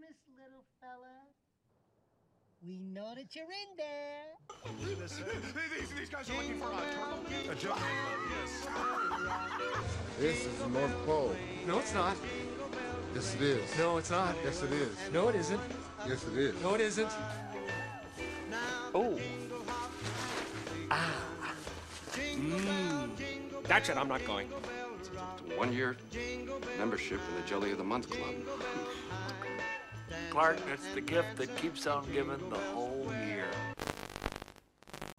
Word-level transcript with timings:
Christmas, 0.00 0.16
little 0.38 0.64
fella. 0.80 1.28
We 2.62 2.78
know 2.78 3.14
that 3.14 3.34
you're 3.34 3.44
in 3.44 3.76
there. 3.76 4.36
these, 5.78 5.90
these 5.98 6.08
guys 6.08 6.30
are 6.30 6.36
looking 6.36 6.58
for 6.58 6.70
a 6.70 6.76
turtle. 6.94 7.18
This 10.18 10.46
is 10.46 10.58
the 10.58 10.68
North 10.68 11.06
Pole. 11.06 11.34
No, 11.66 11.78
it's 11.80 11.94
not. 11.94 12.16
Yes, 13.14 13.34
it 13.34 13.42
is. 13.42 13.78
No, 13.78 13.98
it's 13.98 14.10
not. 14.10 14.34
Yes, 14.44 14.62
it 14.62 14.72
is. 14.72 14.96
No, 15.12 15.28
it 15.28 15.36
isn't. 15.36 15.60
Yes, 16.06 16.26
it 16.26 16.38
is. 16.38 16.62
No, 16.62 16.74
it 16.74 16.80
isn't. 16.80 17.10
Oh. 18.94 19.18
Ah. 20.90 21.14
Mmm. 22.12 23.10
That's 23.64 23.88
it. 23.88 23.96
I'm 23.96 24.08
not 24.08 24.24
going. 24.26 24.48
One 25.56 25.72
year 25.72 25.96
membership 26.78 27.20
in 27.28 27.42
the 27.42 27.46
Jelly 27.46 27.72
of 27.72 27.78
the 27.78 27.84
Month 27.84 28.10
Club. 28.10 28.34
Clark, 30.30 30.58
it's 30.72 30.86
the 30.94 31.00
gift 31.00 31.36
that 31.38 31.54
keeps 31.56 31.88
on 31.88 32.06
giving 32.12 32.38
the 32.50 32.56
whole 32.56 33.12
year. 33.26 33.48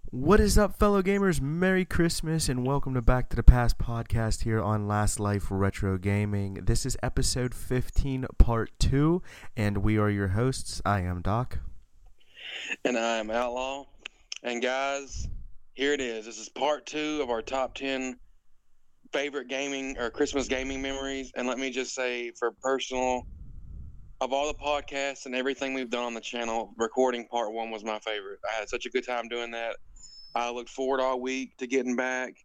What 0.10 0.40
is 0.40 0.58
up, 0.58 0.80
fellow 0.80 1.02
gamers? 1.02 1.42
Merry 1.42 1.84
Christmas 1.84 2.48
and 2.48 2.66
welcome 2.66 2.94
to 2.94 3.02
Back 3.02 3.30
to 3.30 3.36
the 3.36 3.44
Past 3.44 3.78
podcast 3.78 4.44
here 4.44 4.62
on 4.62 4.88
Last 4.88 5.20
Life 5.20 5.48
Retro 5.50 5.98
Gaming. 5.98 6.64
This 6.64 6.86
is 6.86 6.96
episode 7.04 7.54
15, 7.54 8.26
part 8.38 8.72
2, 8.80 9.22
and 9.58 9.80
we 9.80 9.98
are 9.98 10.10
your 10.10 10.30
hosts. 10.30 10.82
I 10.86 11.02
am 11.02 11.22
Doc. 11.22 11.60
And 12.86 12.98
I'm 12.98 13.30
Outlaw. 13.30 13.88
And 14.44 14.62
guys, 14.62 15.28
here 15.74 15.92
it 15.92 16.00
is. 16.00 16.26
This 16.26 16.38
is 16.38 16.48
part 16.48 16.86
two 16.86 17.20
of 17.22 17.30
our 17.30 17.42
top 17.42 17.76
10 17.76 18.18
favorite 19.12 19.50
gaming 19.50 19.98
or 19.98 20.10
Christmas 20.10 20.48
gaming 20.48 20.82
memories. 20.82 21.34
And 21.36 21.50
let 21.50 21.60
me 21.60 21.70
just 21.70 21.94
say, 21.94 22.32
for 22.40 22.52
personal, 22.52 23.28
of 24.22 24.32
all 24.32 24.46
the 24.46 24.54
podcasts 24.54 25.26
and 25.26 25.34
everything 25.34 25.74
we've 25.74 25.90
done 25.90 26.04
on 26.04 26.14
the 26.14 26.22
channel, 26.22 26.74
recording 26.78 27.26
part 27.26 27.52
one 27.52 27.72
was 27.72 27.84
my 27.84 27.98
favorite. 28.00 28.38
I 28.48 28.60
had 28.60 28.70
such 28.70 28.86
a 28.86 28.90
good 28.90 29.06
time 29.06 29.28
doing 29.28 29.50
that. 29.52 29.78
I 30.36 30.52
look 30.52 30.70
forward 30.70 31.02
all 31.02 31.20
week 31.20 31.58
to 31.58 31.66
getting 31.66 31.96
back, 31.96 32.36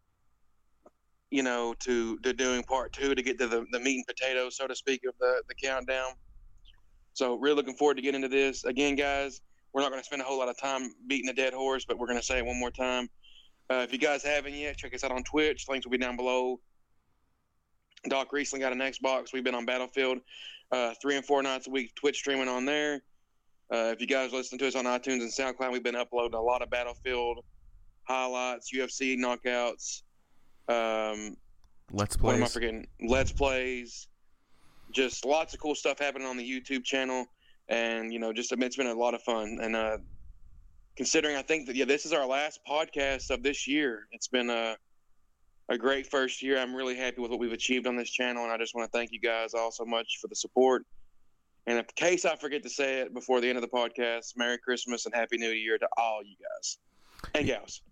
you 1.30 1.42
know, 1.42 1.74
to, 1.80 2.18
to 2.20 2.32
doing 2.32 2.62
part 2.62 2.94
two 2.94 3.14
to 3.14 3.22
get 3.22 3.38
to 3.40 3.46
the, 3.46 3.66
the 3.72 3.78
meat 3.78 3.96
and 3.96 4.06
potatoes, 4.06 4.56
so 4.56 4.66
to 4.66 4.74
speak, 4.74 5.02
of 5.06 5.14
the, 5.20 5.42
the 5.48 5.54
countdown. 5.54 6.12
So, 7.12 7.34
really 7.34 7.56
looking 7.56 7.76
forward 7.76 7.96
to 7.96 8.02
getting 8.02 8.22
into 8.22 8.34
this. 8.34 8.64
Again, 8.64 8.96
guys, 8.96 9.42
we're 9.72 9.82
not 9.82 9.90
going 9.90 10.00
to 10.00 10.06
spend 10.06 10.22
a 10.22 10.24
whole 10.24 10.38
lot 10.38 10.48
of 10.48 10.58
time 10.58 10.94
beating 11.06 11.28
a 11.28 11.34
dead 11.34 11.52
horse, 11.52 11.84
but 11.84 11.98
we're 11.98 12.06
going 12.06 12.18
to 12.18 12.24
say 12.24 12.38
it 12.38 12.46
one 12.46 12.58
more 12.58 12.70
time. 12.70 13.08
Uh, 13.68 13.84
if 13.86 13.92
you 13.92 13.98
guys 13.98 14.22
haven't 14.22 14.54
yet, 14.54 14.78
check 14.78 14.94
us 14.94 15.04
out 15.04 15.12
on 15.12 15.22
Twitch. 15.24 15.66
Links 15.68 15.84
will 15.84 15.92
be 15.92 15.98
down 15.98 16.16
below. 16.16 16.58
Doc 18.08 18.32
recently 18.32 18.62
got 18.62 18.72
an 18.72 18.78
Xbox. 18.78 19.32
We've 19.32 19.44
been 19.44 19.54
on 19.54 19.66
Battlefield 19.66 20.20
uh, 20.72 20.94
three 21.00 21.16
and 21.16 21.24
four 21.24 21.42
nights 21.42 21.66
a 21.66 21.70
week, 21.70 21.94
Twitch 21.94 22.16
streaming 22.16 22.48
on 22.48 22.64
there. 22.64 23.02
Uh, 23.72 23.92
if 23.92 24.00
you 24.00 24.06
guys 24.06 24.32
listen 24.32 24.58
to 24.58 24.66
us 24.66 24.76
on 24.76 24.84
iTunes 24.84 25.20
and 25.20 25.32
SoundCloud, 25.32 25.72
we've 25.72 25.82
been 25.82 25.96
uploading 25.96 26.34
a 26.34 26.40
lot 26.40 26.62
of 26.62 26.70
Battlefield 26.70 27.44
highlights, 28.04 28.70
UFC 28.72 29.18
knockouts. 29.18 30.02
Um, 30.68 31.36
Let's 31.92 32.18
what 32.18 32.34
am 32.34 32.42
I 32.42 32.46
play. 32.46 32.52
forgetting? 32.52 32.86
Let's 33.06 33.32
plays. 33.32 34.08
Just 34.92 35.24
lots 35.24 35.54
of 35.54 35.60
cool 35.60 35.74
stuff 35.74 35.98
happening 35.98 36.26
on 36.26 36.36
the 36.36 36.48
YouTube 36.48 36.84
channel, 36.84 37.26
and 37.68 38.12
you 38.12 38.18
know, 38.18 38.32
just 38.32 38.52
it's 38.52 38.76
been 38.76 38.86
a 38.86 38.94
lot 38.94 39.14
of 39.14 39.22
fun. 39.22 39.58
And 39.60 39.76
uh, 39.76 39.98
considering 40.96 41.36
I 41.36 41.42
think 41.42 41.66
that 41.66 41.76
yeah, 41.76 41.84
this 41.84 42.06
is 42.06 42.12
our 42.12 42.26
last 42.26 42.60
podcast 42.68 43.30
of 43.30 43.42
this 43.42 43.66
year. 43.66 44.06
It's 44.12 44.28
been 44.28 44.50
a 44.50 44.76
a 45.68 45.76
great 45.78 46.06
first 46.06 46.42
year. 46.42 46.58
I'm 46.58 46.74
really 46.74 46.96
happy 46.96 47.20
with 47.20 47.30
what 47.30 47.40
we've 47.40 47.52
achieved 47.52 47.86
on 47.86 47.96
this 47.96 48.10
channel, 48.10 48.44
and 48.44 48.52
I 48.52 48.56
just 48.56 48.74
want 48.74 48.90
to 48.90 48.96
thank 48.96 49.12
you 49.12 49.20
guys 49.20 49.54
all 49.54 49.70
so 49.70 49.84
much 49.84 50.18
for 50.20 50.28
the 50.28 50.36
support. 50.36 50.84
And 51.66 51.78
in 51.78 51.84
case 51.96 52.24
I 52.24 52.36
forget 52.36 52.62
to 52.62 52.70
say 52.70 53.00
it 53.00 53.12
before 53.12 53.40
the 53.40 53.48
end 53.48 53.58
of 53.58 53.62
the 53.62 53.68
podcast, 53.68 54.36
Merry 54.36 54.58
Christmas 54.58 55.04
and 55.06 55.14
Happy 55.14 55.36
New 55.36 55.50
Year 55.50 55.78
to 55.78 55.88
all 55.96 56.22
you 56.22 56.36
guys 56.36 56.78
and 57.34 57.46
gals. 57.46 57.82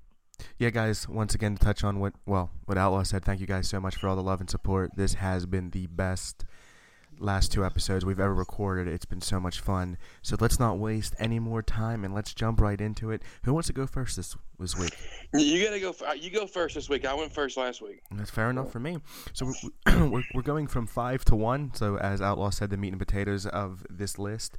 Yeah, 0.58 0.70
guys, 0.70 1.08
once 1.08 1.34
again, 1.34 1.56
to 1.56 1.64
touch 1.64 1.82
on 1.82 1.98
what, 1.98 2.12
well, 2.26 2.50
what 2.66 2.78
Outlaw 2.78 3.02
said, 3.02 3.24
thank 3.24 3.40
you 3.40 3.46
guys 3.46 3.68
so 3.68 3.80
much 3.80 3.96
for 3.96 4.08
all 4.08 4.16
the 4.16 4.22
love 4.22 4.40
and 4.40 4.50
support. 4.50 4.92
This 4.96 5.14
has 5.14 5.46
been 5.46 5.70
the 5.70 5.86
best 5.86 6.44
last 7.24 7.50
two 7.50 7.64
episodes 7.64 8.04
we've 8.04 8.20
ever 8.20 8.34
recorded. 8.34 8.86
It's 8.86 9.04
been 9.06 9.20
so 9.20 9.40
much 9.40 9.58
fun. 9.60 9.96
So 10.22 10.36
let's 10.38 10.60
not 10.60 10.78
waste 10.78 11.14
any 11.18 11.38
more 11.38 11.62
time 11.62 12.04
and 12.04 12.14
let's 12.14 12.34
jump 12.34 12.60
right 12.60 12.80
into 12.80 13.10
it. 13.10 13.22
Who 13.44 13.54
wants 13.54 13.66
to 13.68 13.72
go 13.72 13.86
first 13.86 14.16
this, 14.16 14.36
this 14.58 14.76
week? 14.76 14.92
You 15.32 15.64
gotta 15.64 15.80
go. 15.80 15.94
uh, 16.06 16.12
You 16.12 16.30
go 16.30 16.46
first 16.46 16.74
this 16.74 16.88
week. 16.88 17.04
I 17.06 17.14
went 17.14 17.32
first 17.32 17.56
last 17.56 17.80
week. 17.82 18.02
That's 18.10 18.30
fair 18.30 18.50
enough 18.50 18.70
for 18.70 18.78
me. 18.78 18.98
So 19.32 19.46
we're, 19.86 20.06
we're, 20.08 20.22
we're 20.34 20.42
going 20.42 20.66
from 20.66 20.86
five 20.86 21.24
to 21.26 21.34
one. 21.36 21.72
So 21.74 21.96
as 21.98 22.20
Outlaw 22.20 22.50
said, 22.50 22.70
the 22.70 22.76
meat 22.76 22.92
and 22.92 22.98
potatoes 22.98 23.46
of 23.46 23.84
this 23.88 24.18
list. 24.18 24.56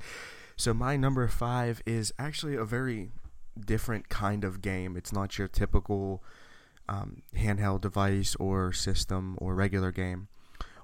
So 0.58 0.74
my 0.74 0.98
number 0.98 1.28
five 1.28 1.82
is 1.86 2.14
actually 2.18 2.56
a 2.56 2.66
very 2.66 3.12
different 3.60 4.10
kind 4.10 4.44
of 4.44 4.62
game. 4.62 4.98
It's 4.98 5.14
not 5.14 5.38
your 5.38 5.48
typical 5.48 6.24
um, 6.90 7.22
handheld 7.36 7.82
device 7.82 8.36
or 8.36 8.74
system 8.74 9.36
or 9.40 9.54
regular 9.56 9.92
game. 9.92 10.28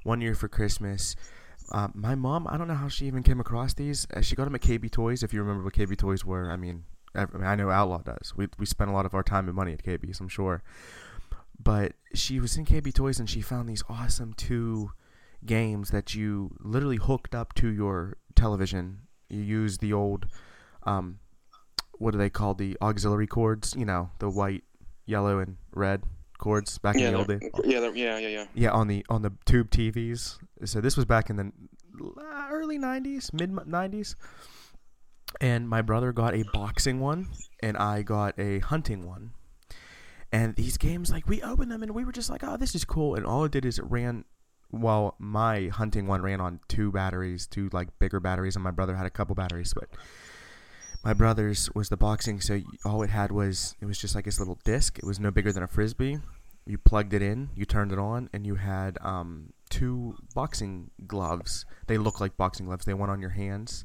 One 0.03 0.21
year 0.21 0.35
for 0.35 0.47
Christmas. 0.47 1.15
Uh, 1.71 1.87
my 1.93 2.15
mom, 2.15 2.47
I 2.47 2.57
don't 2.57 2.67
know 2.67 2.75
how 2.75 2.89
she 2.89 3.05
even 3.07 3.23
came 3.23 3.39
across 3.39 3.73
these. 3.73 4.05
Uh, 4.13 4.21
she 4.21 4.35
got 4.35 4.43
them 4.45 4.55
at 4.55 4.61
KB 4.61 4.91
Toys. 4.91 5.23
If 5.23 5.33
you 5.33 5.41
remember 5.41 5.63
what 5.63 5.73
KB 5.73 5.97
Toys 5.97 6.25
were, 6.25 6.51
I 6.51 6.57
mean, 6.57 6.83
I, 7.15 7.25
mean, 7.25 7.43
I 7.43 7.55
know 7.55 7.69
Outlaw 7.69 8.01
does. 8.01 8.33
We 8.35 8.47
we 8.59 8.65
spent 8.65 8.89
a 8.89 8.93
lot 8.93 9.05
of 9.05 9.13
our 9.13 9.23
time 9.23 9.47
and 9.47 9.55
money 9.55 9.73
at 9.73 9.83
KB's, 9.83 10.19
I'm 10.19 10.27
sure 10.27 10.63
but 11.63 11.93
she 12.13 12.39
was 12.39 12.57
in 12.57 12.65
KB 12.65 12.93
Toys 12.93 13.19
and 13.19 13.29
she 13.29 13.41
found 13.41 13.67
these 13.67 13.83
awesome 13.89 14.33
two 14.33 14.91
games 15.45 15.91
that 15.91 16.15
you 16.15 16.55
literally 16.59 16.97
hooked 16.97 17.35
up 17.35 17.53
to 17.55 17.69
your 17.69 18.17
television. 18.35 19.01
You 19.29 19.41
use 19.41 19.77
the 19.77 19.93
old, 19.93 20.27
um, 20.83 21.19
what 21.93 22.11
do 22.11 22.17
they 22.17 22.29
call 22.29 22.53
the 22.53 22.77
auxiliary 22.81 23.27
cords? 23.27 23.75
You 23.77 23.85
know, 23.85 24.11
the 24.19 24.29
white, 24.29 24.63
yellow, 25.05 25.39
and 25.39 25.57
red 25.73 26.03
cords 26.41 26.77
back 26.79 26.95
Yeah, 26.97 27.07
in 27.07 27.13
the 27.13 27.19
old 27.19 27.27
they're- 27.27 27.39
day. 27.39 27.51
yeah, 27.63 27.79
yeah, 27.93 28.17
yeah, 28.17 28.27
yeah. 28.27 28.45
Yeah, 28.53 28.71
on 28.71 28.87
the 28.89 29.05
on 29.09 29.21
the 29.21 29.31
tube 29.45 29.69
TVs. 29.71 30.37
So 30.65 30.81
this 30.81 30.97
was 30.97 31.05
back 31.05 31.29
in 31.29 31.37
the 31.37 31.51
early 32.51 32.77
'90s, 32.77 33.31
mid 33.33 33.51
'90s. 33.51 34.15
And 35.39 35.69
my 35.69 35.81
brother 35.81 36.11
got 36.11 36.33
a 36.35 36.43
boxing 36.51 36.99
one, 36.99 37.27
and 37.63 37.77
I 37.77 38.01
got 38.01 38.37
a 38.37 38.59
hunting 38.59 39.07
one. 39.07 39.31
And 40.31 40.55
these 40.55 40.77
games, 40.77 41.09
like 41.11 41.27
we 41.27 41.41
opened 41.41 41.71
them, 41.71 41.83
and 41.83 41.93
we 41.95 42.03
were 42.03 42.11
just 42.11 42.29
like, 42.29 42.43
"Oh, 42.43 42.57
this 42.57 42.75
is 42.75 42.83
cool." 42.83 43.15
And 43.15 43.25
all 43.25 43.45
it 43.45 43.51
did 43.51 43.65
is 43.65 43.79
it 43.79 43.85
ran. 43.85 44.25
Well, 44.71 45.15
my 45.19 45.67
hunting 45.67 46.07
one 46.07 46.21
ran 46.21 46.39
on 46.41 46.59
two 46.67 46.91
batteries, 46.91 47.47
two 47.47 47.69
like 47.71 47.97
bigger 47.99 48.19
batteries, 48.19 48.55
and 48.55 48.63
my 48.63 48.71
brother 48.71 48.95
had 48.95 49.05
a 49.05 49.09
couple 49.09 49.35
batteries. 49.35 49.73
But 49.73 49.89
my 51.03 51.13
brother's 51.13 51.69
was 51.73 51.89
the 51.89 51.97
boxing, 51.97 52.41
so 52.41 52.61
all 52.85 53.01
it 53.03 53.09
had 53.09 53.31
was 53.31 53.75
it 53.81 53.85
was 53.85 53.97
just 53.97 54.15
like 54.15 54.25
this 54.25 54.39
little 54.39 54.59
disc. 54.63 54.97
It 54.97 55.05
was 55.05 55.19
no 55.19 55.31
bigger 55.31 55.51
than 55.51 55.63
a 55.63 55.67
frisbee. 55.67 56.19
You 56.65 56.77
plugged 56.77 57.13
it 57.13 57.23
in, 57.23 57.49
you 57.55 57.65
turned 57.65 57.91
it 57.91 57.97
on, 57.97 58.29
and 58.33 58.45
you 58.45 58.55
had 58.55 58.99
um, 59.01 59.51
two 59.69 60.15
boxing 60.35 60.91
gloves. 61.07 61.65
They 61.87 61.97
look 61.97 62.21
like 62.21 62.37
boxing 62.37 62.67
gloves. 62.67 62.85
They 62.85 62.93
went 62.93 63.11
on 63.11 63.19
your 63.19 63.31
hands, 63.31 63.83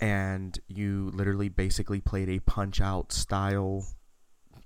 and 0.00 0.58
you 0.66 1.10
literally 1.12 1.50
basically 1.50 2.00
played 2.00 2.30
a 2.30 2.38
punch 2.40 2.80
out 2.80 3.12
style 3.12 3.84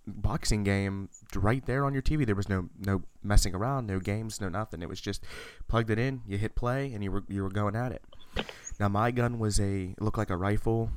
boxing 0.07 0.65
game 0.65 1.09
right 1.35 1.65
there 1.67 1.85
on 1.85 1.93
your 1.93 2.03
TV. 2.03 2.25
There 2.25 2.35
was 2.37 2.49
no 2.49 2.69
no 2.79 3.03
messing 3.23 3.55
around, 3.55 3.87
no 3.87 3.99
games, 3.99 4.41
no 4.41 4.49
nothing. 4.49 4.83
It 4.83 4.89
was 4.89 5.01
just 5.01 5.25
plugged 5.67 5.91
it 5.91 5.99
in, 5.99 6.23
you 6.27 6.39
hit 6.39 6.55
play, 6.55 6.93
and 6.93 7.03
you 7.03 7.11
were 7.11 7.25
you 7.29 7.43
were 7.43 7.51
going 7.51 7.75
at 7.75 7.93
it. 7.93 8.05
Now 8.79 8.89
my 8.89 9.11
gun 9.11 9.39
was 9.41 9.59
a 9.61 9.95
looked 9.99 10.19
like 10.19 10.31
a 10.31 10.37
rifle, 10.37 10.91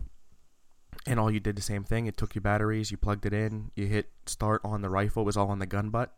and 1.06 1.20
all 1.20 1.30
you 1.30 1.40
did 1.40 1.56
the 1.56 1.62
same 1.62 1.84
thing. 1.84 2.06
It 2.06 2.18
took 2.18 2.36
your 2.36 2.42
batteries, 2.42 2.92
you 2.92 2.98
plugged 2.98 3.26
it 3.26 3.34
in, 3.34 3.72
you 3.76 3.88
hit 3.88 4.10
start 4.26 4.62
on 4.64 4.82
the 4.82 4.90
rifle. 4.90 5.24
It 5.24 5.26
was 5.26 5.38
all 5.38 5.50
on 5.50 5.60
the 5.60 5.66
gun 5.66 5.90
butt, 5.90 6.14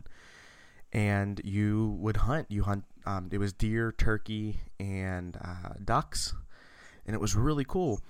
and 0.93 1.41
you 1.43 1.97
would 1.99 2.17
hunt. 2.17 2.47
You 2.49 2.63
hunt. 2.63 2.85
Um, 3.05 3.29
it 3.31 3.37
was 3.37 3.53
deer, 3.53 3.91
turkey, 3.91 4.59
and 4.79 5.37
uh, 5.43 5.73
ducks, 5.83 6.33
and 7.05 7.13
it 7.13 7.19
was 7.19 7.35
really 7.35 7.65
cool. 7.65 8.01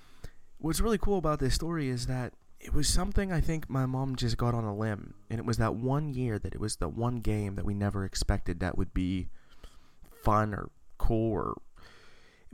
What's 0.58 0.82
really 0.82 0.98
cool 0.98 1.18
about 1.18 1.40
this 1.40 1.54
story 1.54 1.90
is 1.90 2.08
that 2.08 2.34
it 2.60 2.74
was 2.74 2.88
something 2.88 3.32
I 3.32 3.42
think 3.42 3.70
my 3.70 3.86
mom 3.86 4.16
just 4.16 4.38
got 4.38 4.54
on 4.54 4.64
a 4.64 4.76
limb, 4.76 5.16
and 5.30 5.40
it 5.40 5.46
was 5.46 5.58
that 5.58 5.76
one 5.76 6.14
year 6.14 6.40
that 6.40 6.54
it 6.54 6.60
was 6.60 6.78
the 6.78 6.88
one 6.90 7.18
game 7.18 7.56
that 7.56 7.66
we 7.66 7.74
never 7.74 8.06
expected 8.06 8.60
that 8.60 8.78
would 8.78 8.94
be 8.94 9.28
fun 10.24 10.54
or 10.54 10.70
cool 10.98 11.34
or 11.34 11.62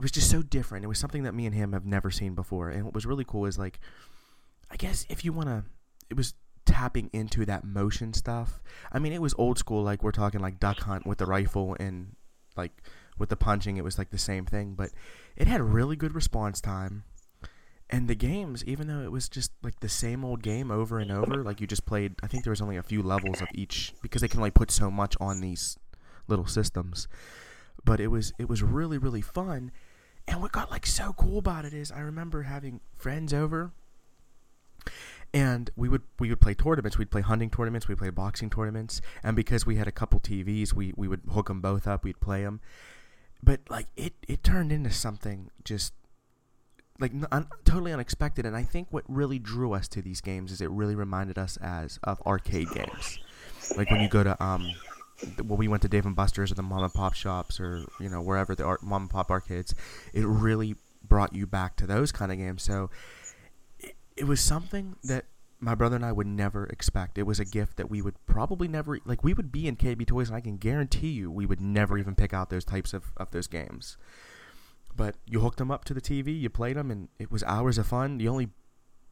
it 0.02 0.04
was 0.04 0.10
just 0.10 0.28
so 0.28 0.42
different. 0.42 0.84
It 0.84 0.88
was 0.88 0.98
something 0.98 1.22
that 1.22 1.32
me 1.32 1.46
and 1.46 1.54
him 1.54 1.72
have 1.74 1.86
never 1.86 2.10
seen 2.10 2.34
before, 2.34 2.70
and 2.70 2.84
what 2.84 2.92
was 2.92 3.06
really 3.06 3.24
cool 3.24 3.46
is 3.46 3.56
like, 3.56 3.78
I 4.68 4.74
guess 4.74 5.06
if 5.08 5.24
you 5.24 5.32
want 5.32 5.48
to, 5.48 5.62
it 6.10 6.16
was 6.16 6.34
tapping 6.66 7.08
into 7.12 7.46
that 7.46 7.62
motion 7.62 8.12
stuff. 8.12 8.60
I 8.90 8.98
mean, 8.98 9.12
it 9.12 9.22
was 9.22 9.32
old 9.38 9.60
school, 9.60 9.84
like 9.84 10.02
we're 10.02 10.10
talking 10.10 10.40
like 10.40 10.58
duck 10.58 10.80
hunt 10.80 11.06
with 11.06 11.18
the 11.18 11.26
rifle 11.26 11.76
and 11.78 12.16
like 12.56 12.82
with 13.16 13.28
the 13.28 13.36
punching, 13.36 13.76
it 13.76 13.84
was 13.84 13.96
like 13.96 14.10
the 14.10 14.18
same 14.18 14.44
thing, 14.44 14.74
but 14.74 14.90
it 15.36 15.46
had 15.46 15.60
really 15.60 15.94
good 15.94 16.16
response 16.16 16.60
time. 16.60 17.04
And 17.88 18.08
the 18.08 18.16
games, 18.16 18.64
even 18.64 18.88
though 18.88 19.02
it 19.02 19.12
was 19.12 19.28
just 19.28 19.52
like 19.62 19.78
the 19.78 19.88
same 19.88 20.24
old 20.24 20.42
game 20.42 20.72
over 20.72 20.98
and 20.98 21.12
over, 21.12 21.44
like 21.44 21.60
you 21.60 21.68
just 21.68 21.86
played, 21.86 22.16
I 22.24 22.26
think 22.26 22.42
there 22.42 22.50
was 22.50 22.60
only 22.60 22.76
a 22.76 22.82
few 22.82 23.04
levels 23.04 23.40
of 23.40 23.46
each 23.54 23.92
because 24.02 24.20
they 24.20 24.26
can 24.26 24.40
only 24.40 24.50
put 24.50 24.72
so 24.72 24.90
much 24.90 25.14
on 25.20 25.40
these 25.40 25.78
little 26.26 26.46
systems. 26.48 27.06
But 27.84 28.00
it 28.00 28.08
was 28.08 28.32
it 28.38 28.48
was 28.48 28.62
really 28.62 28.96
really 28.96 29.20
fun, 29.20 29.72
And 30.28 30.40
what 30.40 30.52
got 30.52 30.70
like 30.70 30.86
so 30.86 31.12
cool 31.14 31.38
about 31.38 31.64
it 31.64 31.74
is 31.74 31.90
I 31.90 32.00
remember 32.00 32.42
having 32.42 32.80
friends 32.96 33.32
over 33.34 33.72
and 35.34 35.70
we 35.76 35.88
would 35.88 36.02
we 36.18 36.28
would 36.28 36.40
play 36.40 36.54
tournaments. 36.54 36.98
We'd 36.98 37.10
play 37.10 37.22
hunting 37.22 37.50
tournaments. 37.50 37.88
We'd 37.88 37.98
play 37.98 38.10
boxing 38.10 38.50
tournaments. 38.50 39.00
And 39.22 39.34
because 39.34 39.64
we 39.64 39.76
had 39.76 39.88
a 39.88 39.92
couple 39.92 40.20
TVs, 40.20 40.72
we 40.72 40.92
we 40.96 41.08
would 41.08 41.22
hook 41.32 41.48
them 41.48 41.60
both 41.60 41.86
up. 41.86 42.04
We'd 42.04 42.20
play 42.20 42.42
them. 42.42 42.60
But 43.42 43.60
like 43.70 43.86
it 43.96 44.12
it 44.28 44.44
turned 44.44 44.72
into 44.72 44.90
something 44.90 45.50
just 45.64 45.94
like 47.00 47.12
un- 47.32 47.48
totally 47.64 47.92
unexpected. 47.92 48.44
And 48.44 48.56
I 48.56 48.62
think 48.62 48.88
what 48.90 49.04
really 49.08 49.38
drew 49.38 49.72
us 49.72 49.88
to 49.88 50.02
these 50.02 50.20
games 50.20 50.52
is 50.52 50.60
it 50.60 50.70
really 50.70 50.94
reminded 50.94 51.38
us 51.38 51.56
as 51.56 51.98
of 52.04 52.20
arcade 52.26 52.68
games. 52.74 53.18
Like 53.76 53.90
when 53.90 54.00
you 54.00 54.08
go 54.08 54.22
to 54.22 54.42
um 54.42 54.70
well, 55.44 55.56
we 55.56 55.68
went 55.68 55.82
to 55.82 55.88
Dave 55.88 56.06
and 56.06 56.16
Buster's 56.16 56.52
or 56.52 56.54
the 56.54 56.62
mom 56.62 56.82
and 56.82 56.92
pop 56.92 57.14
shops 57.14 57.60
or 57.60 57.84
you 58.00 58.08
know 58.08 58.20
wherever 58.20 58.54
the 58.54 58.64
art, 58.64 58.82
mom 58.82 59.02
and 59.02 59.10
pop 59.10 59.30
arcades. 59.30 59.74
It 60.12 60.26
really 60.26 60.76
brought 61.02 61.34
you 61.34 61.46
back 61.46 61.76
to 61.76 61.86
those 61.86 62.12
kind 62.12 62.32
of 62.32 62.38
games. 62.38 62.62
So 62.62 62.90
it, 63.80 63.94
it 64.16 64.24
was 64.24 64.40
something 64.40 64.96
that 65.04 65.26
my 65.60 65.74
brother 65.74 65.96
and 65.96 66.04
I 66.04 66.12
would 66.12 66.26
never 66.26 66.66
expect. 66.66 67.18
It 67.18 67.22
was 67.22 67.38
a 67.38 67.44
gift 67.44 67.76
that 67.76 67.88
we 67.88 68.02
would 68.02 68.14
probably 68.26 68.66
never 68.68 68.98
like. 69.04 69.22
We 69.22 69.32
would 69.32 69.52
be 69.52 69.68
in 69.68 69.76
KB 69.76 70.06
Toys, 70.06 70.28
and 70.28 70.36
I 70.36 70.40
can 70.40 70.56
guarantee 70.56 71.10
you, 71.10 71.30
we 71.30 71.46
would 71.46 71.60
never 71.60 71.98
even 71.98 72.14
pick 72.14 72.34
out 72.34 72.50
those 72.50 72.64
types 72.64 72.92
of 72.92 73.12
of 73.16 73.30
those 73.30 73.46
games. 73.46 73.96
But 74.94 75.14
you 75.26 75.40
hooked 75.40 75.58
them 75.58 75.70
up 75.70 75.84
to 75.86 75.94
the 75.94 76.02
TV, 76.02 76.38
you 76.38 76.50
played 76.50 76.76
them, 76.76 76.90
and 76.90 77.08
it 77.18 77.30
was 77.30 77.42
hours 77.44 77.78
of 77.78 77.86
fun. 77.86 78.18
The 78.18 78.28
only 78.28 78.50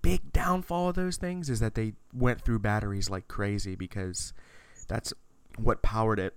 big 0.02 0.32
downfall 0.32 0.90
of 0.90 0.94
those 0.94 1.16
things 1.16 1.48
is 1.48 1.60
that 1.60 1.74
they 1.74 1.94
went 2.12 2.42
through 2.42 2.58
batteries 2.58 3.08
like 3.08 3.28
crazy 3.28 3.76
because 3.76 4.32
that's 4.88 5.12
what 5.62 5.82
powered 5.82 6.18
it 6.18 6.34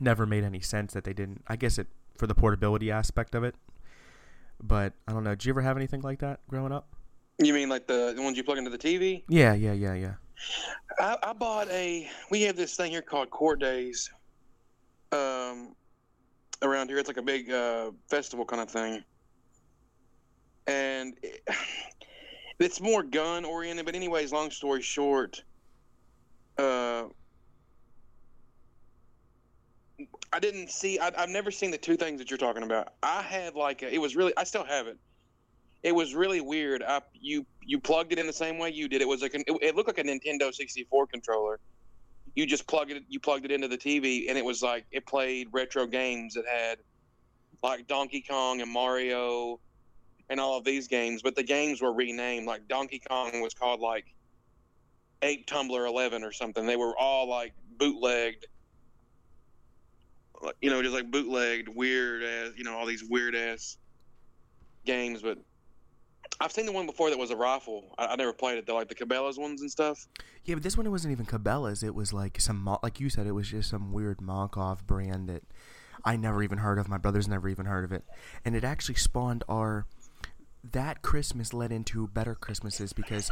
never 0.00 0.26
made 0.26 0.44
any 0.44 0.60
sense 0.60 0.92
that 0.92 1.04
they 1.04 1.12
didn't. 1.12 1.42
I 1.46 1.56
guess 1.56 1.78
it 1.78 1.86
for 2.16 2.26
the 2.26 2.34
portability 2.34 2.90
aspect 2.90 3.34
of 3.34 3.44
it. 3.44 3.54
But 4.60 4.92
I 5.06 5.12
don't 5.12 5.24
know. 5.24 5.30
Did 5.30 5.44
you 5.44 5.52
ever 5.52 5.62
have 5.62 5.76
anything 5.76 6.00
like 6.00 6.18
that 6.20 6.40
growing 6.48 6.72
up? 6.72 6.88
You 7.38 7.52
mean 7.54 7.68
like 7.68 7.86
the, 7.86 8.12
the 8.14 8.22
ones 8.22 8.36
you 8.36 8.42
plug 8.42 8.58
into 8.58 8.70
the 8.70 8.78
TV? 8.78 9.22
Yeah, 9.28 9.54
yeah, 9.54 9.72
yeah, 9.72 9.94
yeah. 9.94 10.14
I, 10.98 11.16
I 11.22 11.32
bought 11.32 11.68
a. 11.70 12.08
We 12.30 12.42
have 12.42 12.56
this 12.56 12.76
thing 12.76 12.90
here 12.90 13.02
called 13.02 13.30
Court 13.30 13.60
Days. 13.60 14.10
Um, 15.12 15.74
around 16.62 16.88
here, 16.88 16.98
it's 16.98 17.08
like 17.08 17.16
a 17.16 17.22
big 17.22 17.50
uh, 17.50 17.92
festival 18.08 18.44
kind 18.44 18.60
of 18.60 18.70
thing, 18.70 19.04
and 20.66 21.14
it, 21.22 21.42
it's 22.58 22.80
more 22.80 23.04
gun 23.04 23.44
oriented. 23.44 23.86
But 23.86 23.94
anyways, 23.94 24.32
long 24.32 24.50
story 24.50 24.82
short, 24.82 25.42
uh, 26.58 27.04
I 30.32 30.40
didn't 30.40 30.70
see. 30.70 30.98
I, 30.98 31.10
I've 31.16 31.30
never 31.30 31.50
seen 31.50 31.70
the 31.70 31.78
two 31.78 31.96
things 31.96 32.18
that 32.18 32.30
you're 32.30 32.38
talking 32.38 32.62
about. 32.62 32.92
I 33.02 33.22
had 33.22 33.54
like 33.54 33.82
a, 33.82 33.92
it 33.92 33.98
was 33.98 34.16
really. 34.16 34.32
I 34.36 34.44
still 34.44 34.64
have 34.64 34.86
it. 34.86 34.98
It 35.82 35.94
was 35.94 36.14
really 36.14 36.40
weird. 36.40 36.82
I 36.82 37.00
you 37.14 37.46
you 37.62 37.78
plugged 37.78 38.12
it 38.12 38.18
in 38.18 38.26
the 38.26 38.32
same 38.32 38.58
way 38.58 38.70
you 38.70 38.88
did. 38.88 39.00
It 39.00 39.08
was 39.08 39.22
like 39.22 39.34
an, 39.34 39.44
it, 39.46 39.56
it 39.62 39.76
looked 39.76 39.88
like 39.88 39.98
a 39.98 40.02
Nintendo 40.02 40.52
64 40.52 41.06
controller. 41.06 41.60
You 42.34 42.46
just 42.46 42.66
plugged 42.66 42.90
it. 42.90 43.04
You 43.08 43.20
plugged 43.20 43.46
it 43.46 43.52
into 43.52 43.68
the 43.68 43.78
TV, 43.78 44.28
and 44.28 44.36
it 44.36 44.44
was 44.44 44.62
like 44.62 44.84
it 44.92 45.06
played 45.06 45.48
retro 45.52 45.86
games. 45.86 46.36
It 46.36 46.44
had 46.46 46.78
like 47.62 47.86
Donkey 47.86 48.24
Kong 48.28 48.60
and 48.60 48.70
Mario, 48.70 49.60
and 50.28 50.38
all 50.38 50.58
of 50.58 50.64
these 50.64 50.88
games. 50.88 51.22
But 51.22 51.36
the 51.36 51.42
games 51.42 51.80
were 51.80 51.92
renamed. 51.92 52.46
Like 52.46 52.68
Donkey 52.68 53.00
Kong 53.08 53.40
was 53.40 53.54
called 53.54 53.80
like 53.80 54.04
Ape 55.22 55.46
Tumbler 55.46 55.86
11 55.86 56.22
or 56.22 56.32
something. 56.32 56.66
They 56.66 56.76
were 56.76 56.96
all 56.96 57.28
like 57.28 57.54
bootlegged 57.78 58.46
you 60.60 60.70
know, 60.70 60.82
just 60.82 60.94
like 60.94 61.10
bootlegged, 61.10 61.68
weird 61.68 62.22
ass, 62.22 62.50
you 62.56 62.64
know, 62.64 62.76
all 62.76 62.86
these 62.86 63.04
weird 63.04 63.34
ass 63.34 63.78
games. 64.84 65.22
But 65.22 65.38
I've 66.40 66.52
seen 66.52 66.66
the 66.66 66.72
one 66.72 66.86
before 66.86 67.10
that 67.10 67.18
was 67.18 67.30
a 67.30 67.36
rifle. 67.36 67.94
I, 67.98 68.06
I 68.06 68.16
never 68.16 68.32
played 68.32 68.58
it 68.58 68.66
though, 68.66 68.76
like 68.76 68.88
the 68.88 68.94
Cabela's 68.94 69.38
ones 69.38 69.60
and 69.60 69.70
stuff. 69.70 70.06
Yeah, 70.44 70.54
but 70.54 70.62
this 70.62 70.76
one 70.76 70.86
it 70.86 70.90
wasn't 70.90 71.12
even 71.12 71.26
Cabela's. 71.26 71.82
It 71.82 71.94
was 71.94 72.12
like 72.12 72.40
some, 72.40 72.78
like 72.82 73.00
you 73.00 73.10
said, 73.10 73.26
it 73.26 73.32
was 73.32 73.48
just 73.48 73.70
some 73.70 73.92
weird 73.92 74.18
Monkov 74.18 74.86
brand 74.86 75.28
that 75.28 75.42
I 76.04 76.16
never 76.16 76.42
even 76.42 76.58
heard 76.58 76.78
of. 76.78 76.88
My 76.88 76.98
brother's 76.98 77.28
never 77.28 77.48
even 77.48 77.66
heard 77.66 77.84
of 77.84 77.92
it, 77.92 78.04
and 78.44 78.54
it 78.54 78.64
actually 78.64 78.96
spawned 78.96 79.44
our. 79.48 79.86
That 80.72 81.02
Christmas 81.02 81.54
led 81.54 81.70
into 81.70 82.08
better 82.08 82.34
Christmases 82.34 82.92
because 82.92 83.30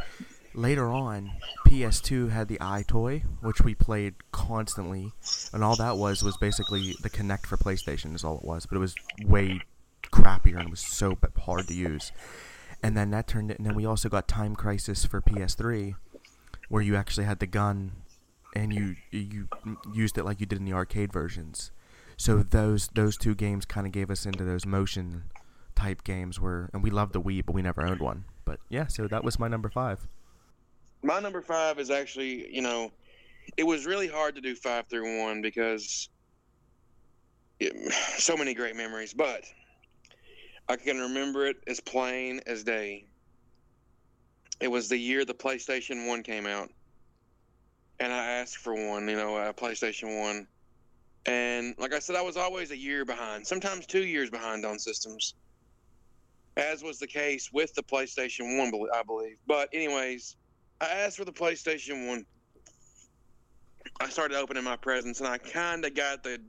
later 0.57 0.91
on, 0.91 1.31
PS2 1.67 2.31
had 2.31 2.47
the 2.47 2.57
EyeToy, 2.57 3.23
which 3.41 3.61
we 3.61 3.75
played 3.75 4.15
constantly, 4.31 5.13
and 5.53 5.63
all 5.63 5.75
that 5.75 5.97
was 5.97 6.23
was 6.23 6.35
basically 6.37 6.95
the 7.01 7.09
Kinect 7.09 7.45
for 7.45 7.57
PlayStation 7.57 8.15
is 8.15 8.23
all 8.23 8.39
it 8.39 8.43
was, 8.43 8.65
but 8.65 8.75
it 8.75 8.79
was 8.79 8.95
way 9.23 9.61
crappier 10.11 10.55
and 10.57 10.67
it 10.67 10.69
was 10.69 10.81
so 10.81 11.17
hard 11.39 11.67
to 11.67 11.73
use. 11.73 12.11
And 12.81 12.97
then 12.97 13.11
that 13.11 13.27
turned 13.27 13.51
it, 13.51 13.57
and 13.57 13.65
then 13.65 13.75
we 13.75 13.85
also 13.85 14.09
got 14.09 14.27
Time 14.27 14.55
Crisis 14.55 15.05
for 15.05 15.21
PS3, 15.21 15.95
where 16.69 16.81
you 16.81 16.95
actually 16.95 17.25
had 17.25 17.39
the 17.39 17.47
gun, 17.47 17.91
and 18.55 18.73
you 18.73 18.95
you 19.11 19.47
used 19.93 20.17
it 20.17 20.25
like 20.25 20.39
you 20.39 20.45
did 20.45 20.59
in 20.59 20.65
the 20.65 20.73
arcade 20.73 21.13
versions. 21.13 21.71
So 22.17 22.41
those 22.41 22.87
those 22.89 23.15
two 23.15 23.35
games 23.35 23.65
kind 23.65 23.85
of 23.85 23.93
gave 23.93 24.09
us 24.09 24.25
into 24.25 24.43
those 24.43 24.65
motion 24.65 25.25
type 25.75 26.03
games 26.03 26.39
where, 26.41 26.69
and 26.73 26.81
we 26.81 26.89
loved 26.89 27.13
the 27.13 27.21
Wii, 27.21 27.45
but 27.45 27.53
we 27.53 27.61
never 27.61 27.85
owned 27.85 27.99
one. 27.99 28.25
But 28.45 28.59
yeah, 28.69 28.87
so 28.87 29.07
that 29.07 29.23
was 29.23 29.37
my 29.37 29.47
number 29.47 29.69
five. 29.69 30.07
My 31.03 31.19
number 31.19 31.41
five 31.41 31.79
is 31.79 31.89
actually, 31.89 32.53
you 32.53 32.61
know, 32.61 32.91
it 33.55 33.63
was 33.63 33.85
really 33.85 34.07
hard 34.07 34.35
to 34.35 34.41
do 34.41 34.55
five 34.55 34.87
through 34.87 35.21
one 35.21 35.41
because 35.41 36.09
it, 37.59 37.93
so 38.17 38.35
many 38.35 38.53
great 38.53 38.75
memories, 38.75 39.13
but 39.13 39.43
I 40.69 40.75
can 40.75 40.99
remember 40.99 41.45
it 41.47 41.57
as 41.67 41.79
plain 41.79 42.41
as 42.45 42.63
day. 42.63 43.05
It 44.59 44.67
was 44.67 44.89
the 44.89 44.97
year 44.97 45.23
the 45.23 45.33
PlayStation 45.33 46.07
1 46.07 46.23
came 46.23 46.47
out, 46.47 46.69
and 47.99 48.11
I 48.11 48.25
asked 48.31 48.57
for 48.57 48.73
one, 48.73 49.07
you 49.07 49.15
know, 49.15 49.37
a 49.37 49.53
PlayStation 49.53 50.19
1. 50.19 50.47
And 51.27 51.75
like 51.77 51.93
I 51.93 51.99
said, 51.99 52.15
I 52.15 52.21
was 52.21 52.37
always 52.37 52.71
a 52.71 52.77
year 52.77 53.05
behind, 53.05 53.45
sometimes 53.45 53.85
two 53.85 54.03
years 54.03 54.29
behind 54.29 54.65
on 54.65 54.79
systems, 54.79 55.35
as 56.57 56.81
was 56.81 56.97
the 56.97 57.07
case 57.07 57.51
with 57.53 57.73
the 57.75 57.83
PlayStation 57.83 58.57
1, 58.57 58.89
I 58.93 59.03
believe. 59.03 59.37
But, 59.45 59.69
anyways, 59.73 60.35
I 60.79 60.85
asked 60.85 61.17
for 61.17 61.25
the 61.25 61.31
PlayStation 61.31 62.07
1. 62.07 62.25
I 63.99 64.09
started 64.09 64.37
opening 64.37 64.63
my 64.63 64.75
presents, 64.75 65.19
and 65.19 65.27
I 65.27 65.37
kind 65.37 65.85
of 65.85 65.95
got 65.95 66.23
the 66.23 66.39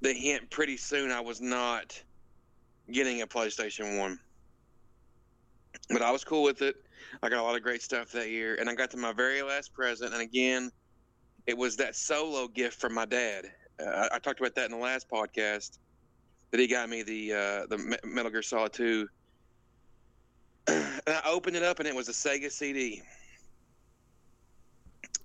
the 0.00 0.12
hint 0.12 0.48
pretty 0.50 0.76
soon 0.76 1.10
I 1.10 1.20
was 1.20 1.40
not 1.40 2.00
getting 2.92 3.22
a 3.22 3.26
PlayStation 3.26 3.98
1. 3.98 4.18
But 5.90 6.02
I 6.02 6.10
was 6.10 6.24
cool 6.24 6.42
with 6.42 6.62
it. 6.62 6.76
I 7.22 7.28
got 7.28 7.38
a 7.38 7.42
lot 7.42 7.56
of 7.56 7.62
great 7.62 7.82
stuff 7.82 8.12
that 8.12 8.30
year. 8.30 8.56
And 8.60 8.68
I 8.68 8.74
got 8.74 8.90
to 8.92 8.96
my 8.96 9.12
very 9.12 9.42
last 9.42 9.72
present. 9.72 10.12
And 10.12 10.22
again, 10.22 10.70
it 11.46 11.56
was 11.56 11.76
that 11.76 11.96
solo 11.96 12.46
gift 12.46 12.80
from 12.80 12.94
my 12.94 13.06
dad. 13.06 13.46
Uh, 13.80 14.08
I, 14.12 14.18
talked 14.18 14.40
about 14.40 14.54
that 14.56 14.66
in 14.66 14.70
the 14.70 14.82
last 14.82 15.08
podcast 15.08 15.78
that 16.50 16.60
he 16.60 16.66
got 16.66 16.88
me 16.88 17.02
the 17.02 17.32
uh, 17.32 17.66
the 17.66 17.98
Metal 18.04 18.30
Gear 18.30 18.42
Solid 18.42 18.72
2. 18.72 19.08
And 20.68 21.02
I 21.06 21.22
opened 21.26 21.56
it 21.56 21.62
up 21.62 21.78
and 21.78 21.88
it 21.88 21.94
was 21.94 22.08
a 22.08 22.12
Sega 22.12 22.50
CD. 22.50 23.02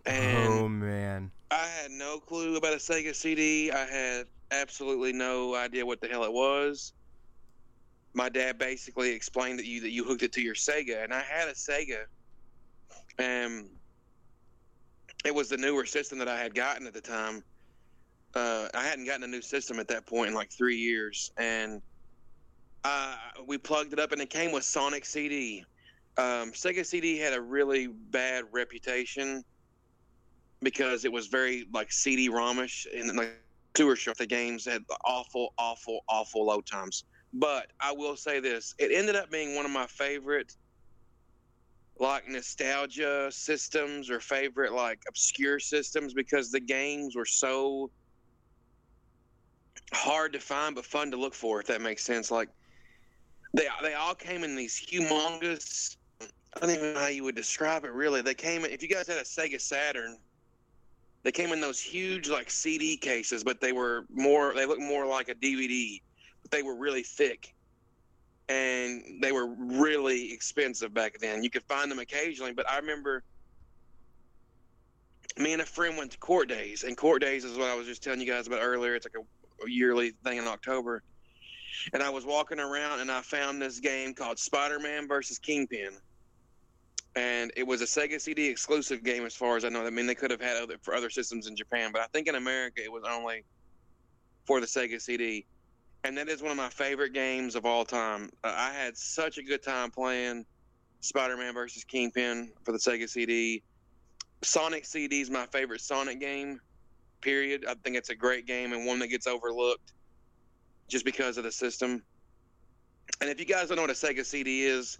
And 0.05 0.47
oh 0.47 0.67
man. 0.67 1.31
I 1.51 1.67
had 1.67 1.91
no 1.91 2.19
clue 2.19 2.55
about 2.55 2.73
a 2.73 2.77
Sega 2.77 3.13
CD. 3.15 3.71
I 3.71 3.85
had 3.85 4.25
absolutely 4.51 5.13
no 5.13 5.55
idea 5.55 5.85
what 5.85 6.01
the 6.01 6.07
hell 6.07 6.23
it 6.23 6.33
was. 6.33 6.93
My 8.13 8.29
dad 8.29 8.57
basically 8.57 9.11
explained 9.11 9.59
that 9.59 9.65
you 9.65 9.81
that 9.81 9.91
you 9.91 10.03
hooked 10.03 10.23
it 10.23 10.31
to 10.33 10.41
your 10.41 10.55
Sega, 10.55 11.03
and 11.03 11.13
I 11.13 11.21
had 11.21 11.47
a 11.47 11.53
Sega, 11.53 12.05
and 13.17 13.69
it 15.25 15.33
was 15.33 15.49
the 15.49 15.57
newer 15.57 15.85
system 15.85 16.19
that 16.19 16.27
I 16.27 16.39
had 16.39 16.53
gotten 16.53 16.85
at 16.85 16.93
the 16.93 17.01
time. 17.01 17.43
Uh, 18.35 18.67
I 18.73 18.83
hadn't 18.83 19.05
gotten 19.05 19.23
a 19.23 19.27
new 19.27 19.41
system 19.41 19.79
at 19.79 19.87
that 19.87 20.05
point 20.05 20.29
in 20.29 20.35
like 20.35 20.51
three 20.51 20.77
years, 20.77 21.31
and 21.37 21.81
uh, 22.83 23.15
we 23.47 23.57
plugged 23.57 23.93
it 23.93 23.99
up, 23.99 24.11
and 24.11 24.21
it 24.21 24.29
came 24.29 24.51
with 24.51 24.63
Sonic 24.63 25.05
CD. 25.05 25.63
Um, 26.17 26.51
Sega 26.51 26.85
CD 26.85 27.17
had 27.17 27.33
a 27.33 27.41
really 27.41 27.87
bad 27.87 28.45
reputation 28.51 29.43
because 30.61 31.05
it 31.05 31.11
was 31.11 31.27
very 31.27 31.65
like 31.73 31.91
CD-ROMish 31.91 32.87
and 32.95 33.15
like 33.15 33.39
sewer 33.75 33.95
show. 33.95 34.13
The 34.17 34.25
games 34.25 34.65
had 34.65 34.83
awful, 35.05 35.53
awful, 35.57 36.01
awful 36.07 36.45
load 36.45 36.65
times. 36.65 37.05
But 37.33 37.71
I 37.79 37.91
will 37.91 38.15
say 38.15 38.39
this: 38.39 38.75
it 38.77 38.91
ended 38.93 39.15
up 39.15 39.31
being 39.31 39.55
one 39.55 39.65
of 39.65 39.71
my 39.71 39.87
favorite, 39.87 40.55
like 41.99 42.27
nostalgia 42.27 43.31
systems 43.31 44.09
or 44.09 44.19
favorite 44.19 44.73
like 44.73 44.99
obscure 45.07 45.59
systems 45.59 46.13
because 46.13 46.51
the 46.51 46.59
games 46.59 47.15
were 47.15 47.25
so 47.25 47.89
hard 49.93 50.33
to 50.33 50.39
find 50.39 50.75
but 50.75 50.85
fun 50.85 51.09
to 51.11 51.17
look 51.17 51.33
for. 51.33 51.59
If 51.59 51.67
that 51.67 51.81
makes 51.81 52.03
sense, 52.03 52.29
like 52.29 52.49
they 53.53 53.67
they 53.81 53.93
all 53.93 54.15
came 54.15 54.43
in 54.43 54.55
these 54.55 54.79
humongous. 54.79 55.97
I 56.21 56.59
don't 56.59 56.69
even 56.69 56.93
know 56.93 56.99
how 56.99 57.07
you 57.07 57.23
would 57.23 57.35
describe 57.35 57.83
it. 57.85 57.91
Really, 57.91 58.21
they 58.21 58.33
came. 58.33 58.65
If 58.65 58.81
you 58.81 58.89
guys 58.89 59.07
had 59.07 59.17
a 59.17 59.23
Sega 59.23 59.59
Saturn, 59.59 60.17
they 61.23 61.31
came 61.31 61.51
in 61.51 61.61
those 61.61 61.79
huge 61.79 62.29
like 62.29 62.49
CD 62.49 62.97
cases, 62.97 63.43
but 63.43 63.61
they 63.61 63.71
were 63.71 64.05
more. 64.11 64.53
They 64.55 64.65
looked 64.65 64.81
more 64.81 65.05
like 65.05 65.29
a 65.29 65.35
DVD. 65.35 66.01
but 66.41 66.51
they 66.51 66.63
were 66.63 66.75
really 66.75 67.03
thick, 67.03 67.53
and 68.49 69.21
they 69.21 69.31
were 69.31 69.47
really 69.47 70.31
expensive 70.33 70.93
back 70.93 71.19
then. 71.19 71.43
You 71.43 71.49
could 71.49 71.63
find 71.63 71.89
them 71.89 71.99
occasionally, 71.99 72.53
but 72.53 72.69
I 72.69 72.77
remember 72.77 73.23
me 75.37 75.53
and 75.53 75.61
a 75.61 75.65
friend 75.65 75.97
went 75.97 76.11
to 76.11 76.17
court 76.17 76.49
days, 76.49 76.83
and 76.83 76.97
court 76.97 77.21
days 77.21 77.43
is 77.43 77.57
what 77.57 77.67
I 77.67 77.75
was 77.75 77.87
just 77.87 78.03
telling 78.03 78.21
you 78.21 78.27
guys 78.27 78.47
about 78.47 78.59
earlier. 78.61 78.95
It's 78.95 79.05
like 79.05 79.15
a, 79.15 79.65
a 79.65 79.69
yearly 79.69 80.11
thing 80.23 80.37
in 80.37 80.47
October. 80.47 81.03
And 81.93 82.01
I 82.01 82.09
was 82.09 82.25
walking 82.25 82.59
around 82.59 82.99
and 82.99 83.11
I 83.11 83.21
found 83.21 83.61
this 83.61 83.79
game 83.79 84.13
called 84.13 84.39
Spider 84.39 84.79
Man 84.79 85.07
versus 85.07 85.39
Kingpin. 85.39 85.91
And 87.15 87.51
it 87.55 87.65
was 87.65 87.81
a 87.81 87.85
Sega 87.85 88.19
CD 88.19 88.47
exclusive 88.47 89.03
game, 89.03 89.25
as 89.25 89.35
far 89.35 89.55
as 89.55 89.65
I 89.65 89.69
know. 89.69 89.85
I 89.85 89.91
mean, 89.91 90.07
they 90.07 90.15
could 90.15 90.31
have 90.31 90.41
had 90.41 90.57
other 90.57 90.77
for 90.81 90.95
other 90.95 91.11
systems 91.11 91.47
in 91.47 91.55
Japan, 91.55 91.91
but 91.91 92.01
I 92.01 92.07
think 92.07 92.27
in 92.27 92.35
America 92.35 92.83
it 92.83 92.91
was 92.91 93.03
only 93.07 93.43
for 94.45 94.59
the 94.59 94.65
Sega 94.65 94.99
CD. 94.99 95.45
And 96.03 96.17
that 96.17 96.27
is 96.27 96.41
one 96.41 96.51
of 96.51 96.57
my 96.57 96.69
favorite 96.69 97.13
games 97.13 97.55
of 97.55 97.65
all 97.65 97.85
time. 97.85 98.29
Uh, 98.43 98.53
I 98.55 98.71
had 98.71 98.97
such 98.97 99.37
a 99.37 99.43
good 99.43 99.63
time 99.63 99.91
playing 99.91 100.45
Spider 101.01 101.37
Man 101.37 101.53
versus 101.53 101.83
Kingpin 101.83 102.51
for 102.63 102.71
the 102.71 102.79
Sega 102.79 103.07
CD. 103.07 103.61
Sonic 104.41 104.85
CD 104.85 105.21
is 105.21 105.29
my 105.29 105.45
favorite 105.45 105.81
Sonic 105.81 106.19
game, 106.19 106.59
period. 107.21 107.65
I 107.69 107.75
think 107.75 107.95
it's 107.95 108.09
a 108.09 108.15
great 108.15 108.47
game 108.47 108.73
and 108.73 108.85
one 108.85 108.99
that 108.99 109.07
gets 109.07 109.27
overlooked 109.27 109.93
just 110.93 111.03
because 111.05 111.37
of 111.39 111.43
the 111.43 111.51
system. 111.51 112.03
And 113.19 113.27
if 113.27 113.39
you 113.39 113.47
guys 113.47 113.67
don't 113.67 113.77
know 113.77 113.81
what 113.81 113.89
a 113.89 113.93
Sega 113.93 114.23
CD 114.23 114.63
is, 114.63 114.99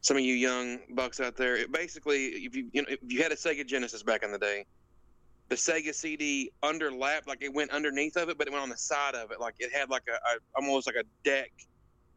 some 0.00 0.16
of 0.16 0.22
you 0.22 0.32
young 0.32 0.78
bucks 0.90 1.20
out 1.20 1.36
there, 1.36 1.54
it 1.56 1.70
basically, 1.70 2.28
if 2.28 2.56
you 2.56 2.70
you 2.72 2.80
know, 2.80 2.88
if 2.88 2.98
you 3.06 3.22
had 3.22 3.30
a 3.30 3.36
Sega 3.36 3.64
Genesis 3.66 4.02
back 4.02 4.22
in 4.22 4.32
the 4.32 4.38
day, 4.38 4.64
the 5.50 5.54
Sega 5.54 5.94
CD 5.94 6.50
underlapped, 6.62 7.26
like 7.26 7.42
it 7.42 7.52
went 7.52 7.70
underneath 7.72 8.16
of 8.16 8.30
it, 8.30 8.38
but 8.38 8.46
it 8.46 8.52
went 8.52 8.62
on 8.62 8.70
the 8.70 8.76
side 8.78 9.14
of 9.14 9.30
it, 9.30 9.38
like 9.38 9.54
it 9.58 9.70
had 9.70 9.90
like 9.90 10.04
a, 10.08 10.14
a 10.14 10.38
almost 10.56 10.86
like 10.86 10.96
a 10.96 11.04
deck 11.24 11.52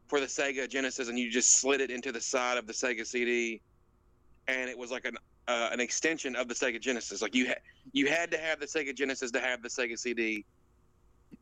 for 0.07 0.21
the 0.21 0.25
Sega 0.25 0.69
Genesis, 0.69 1.09
and 1.09 1.19
you 1.19 1.29
just 1.29 1.59
slid 1.59 1.81
it 1.81 1.91
into 1.91 2.13
the 2.13 2.21
side 2.21 2.57
of 2.57 2.65
the 2.65 2.73
Sega 2.73 3.05
CD, 3.05 3.61
and 4.47 4.69
it 4.69 4.77
was 4.77 4.89
like 4.89 5.03
an 5.03 5.17
uh, 5.49 5.69
an 5.73 5.81
extension 5.81 6.37
of 6.37 6.47
the 6.47 6.53
Sega 6.53 6.79
Genesis. 6.79 7.21
Like 7.21 7.35
you 7.35 7.51
you 7.91 8.07
had 8.07 8.31
to 8.31 8.37
have 8.37 8.61
the 8.61 8.67
Sega 8.67 8.95
Genesis 8.95 9.31
to 9.31 9.41
have 9.41 9.61
the 9.61 9.69
Sega 9.69 9.99
CD, 9.99 10.45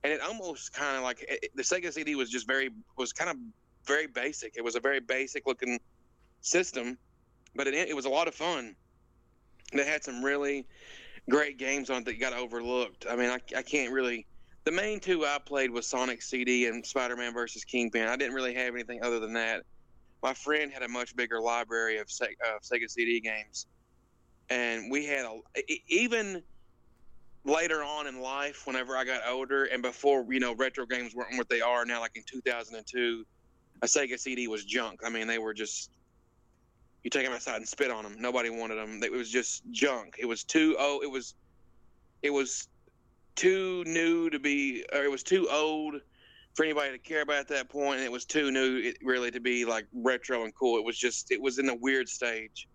and 0.03 0.13
it 0.13 0.21
almost 0.21 0.73
kind 0.73 0.97
of 0.97 1.03
like 1.03 1.25
it, 1.27 1.51
the 1.55 1.63
Sega 1.63 1.91
CD 1.91 2.15
was 2.15 2.29
just 2.29 2.47
very 2.47 2.69
was 2.97 3.13
kind 3.13 3.29
of 3.29 3.37
very 3.85 4.07
basic. 4.07 4.55
It 4.55 4.63
was 4.63 4.75
a 4.75 4.79
very 4.79 4.99
basic 4.99 5.45
looking 5.45 5.79
system, 6.41 6.97
but 7.55 7.67
it 7.67 7.73
it 7.73 7.95
was 7.95 8.05
a 8.05 8.09
lot 8.09 8.27
of 8.27 8.35
fun. 8.35 8.75
They 9.73 9.85
had 9.85 10.03
some 10.03 10.23
really 10.23 10.65
great 11.29 11.57
games 11.57 11.89
on 11.89 11.97
it 11.97 12.05
that 12.05 12.19
got 12.19 12.33
overlooked. 12.33 13.05
I 13.09 13.15
mean, 13.15 13.29
I, 13.29 13.39
I 13.55 13.61
can't 13.61 13.91
really. 13.91 14.25
The 14.65 14.71
main 14.71 14.99
two 14.99 15.25
I 15.25 15.39
played 15.43 15.71
was 15.71 15.87
Sonic 15.87 16.21
CD 16.21 16.67
and 16.67 16.85
Spider 16.85 17.15
Man 17.15 17.33
versus 17.33 17.63
Kingpin. 17.63 18.07
I 18.07 18.15
didn't 18.15 18.33
really 18.33 18.53
have 18.53 18.73
anything 18.73 19.03
other 19.03 19.19
than 19.19 19.33
that. 19.33 19.63
My 20.21 20.33
friend 20.33 20.71
had 20.71 20.83
a 20.83 20.87
much 20.87 21.15
bigger 21.15 21.39
library 21.39 21.97
of, 21.97 22.11
Se- 22.11 22.35
of 22.53 22.61
Sega 22.61 22.89
CD 22.89 23.21
games, 23.21 23.67
and 24.49 24.91
we 24.91 25.05
had 25.05 25.25
a, 25.25 25.39
even 25.87 26.43
later 27.45 27.83
on 27.83 28.07
in 28.07 28.21
life, 28.21 28.65
whenever 28.65 28.95
I 28.97 29.03
got 29.03 29.21
older, 29.27 29.65
and 29.65 29.81
before 29.81 30.25
you 30.29 30.39
know 30.39 30.53
retro 30.55 30.85
games 30.85 31.15
weren't 31.15 31.37
what 31.37 31.49
they 31.49 31.61
are 31.61 31.85
now, 31.85 31.99
like 32.01 32.15
in 32.15 32.23
2002, 32.29 33.25
a 33.81 33.85
Sega 33.85 34.19
CD 34.19 34.47
was 34.47 34.65
junk. 34.65 35.01
I 35.05 35.09
mean, 35.09 35.27
they 35.27 35.39
were 35.39 35.53
just 35.53 35.91
you 37.03 37.09
take 37.09 37.23
them 37.25 37.33
outside 37.33 37.57
and 37.57 37.67
spit 37.67 37.91
on 37.91 38.03
them. 38.03 38.15
Nobody 38.19 38.49
wanted 38.49 38.75
them. 38.75 39.01
It 39.03 39.11
was 39.11 39.29
just 39.29 39.63
junk. 39.71 40.15
It 40.19 40.25
was 40.25 40.43
too 40.43 40.75
oh, 40.77 41.01
it 41.01 41.09
was 41.09 41.35
it 42.21 42.29
was 42.29 42.67
too 43.35 43.83
new 43.85 44.29
to 44.29 44.39
be, 44.39 44.83
or 44.91 45.03
it 45.03 45.11
was 45.11 45.23
too 45.23 45.47
old 45.49 45.95
for 46.55 46.65
anybody 46.65 46.91
to 46.91 46.97
care 46.97 47.21
about 47.21 47.37
at 47.37 47.47
that 47.47 47.69
point, 47.69 47.97
and 47.97 48.05
it 48.05 48.11
was 48.11 48.25
too 48.25 48.51
new 48.51 48.77
it, 48.77 48.97
really 49.01 49.31
to 49.31 49.39
be 49.39 49.63
like 49.63 49.87
retro 49.93 50.43
and 50.43 50.53
cool. 50.55 50.77
It 50.77 50.83
was 50.83 50.97
just 50.97 51.31
it 51.31 51.41
was 51.41 51.57
in 51.57 51.69
a 51.69 51.75
weird 51.75 52.09
stage. 52.09 52.67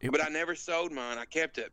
It- 0.00 0.10
but 0.10 0.24
I 0.24 0.28
never 0.28 0.54
sold 0.54 0.90
mine. 0.90 1.18
I 1.18 1.26
kept 1.26 1.58
it, 1.58 1.70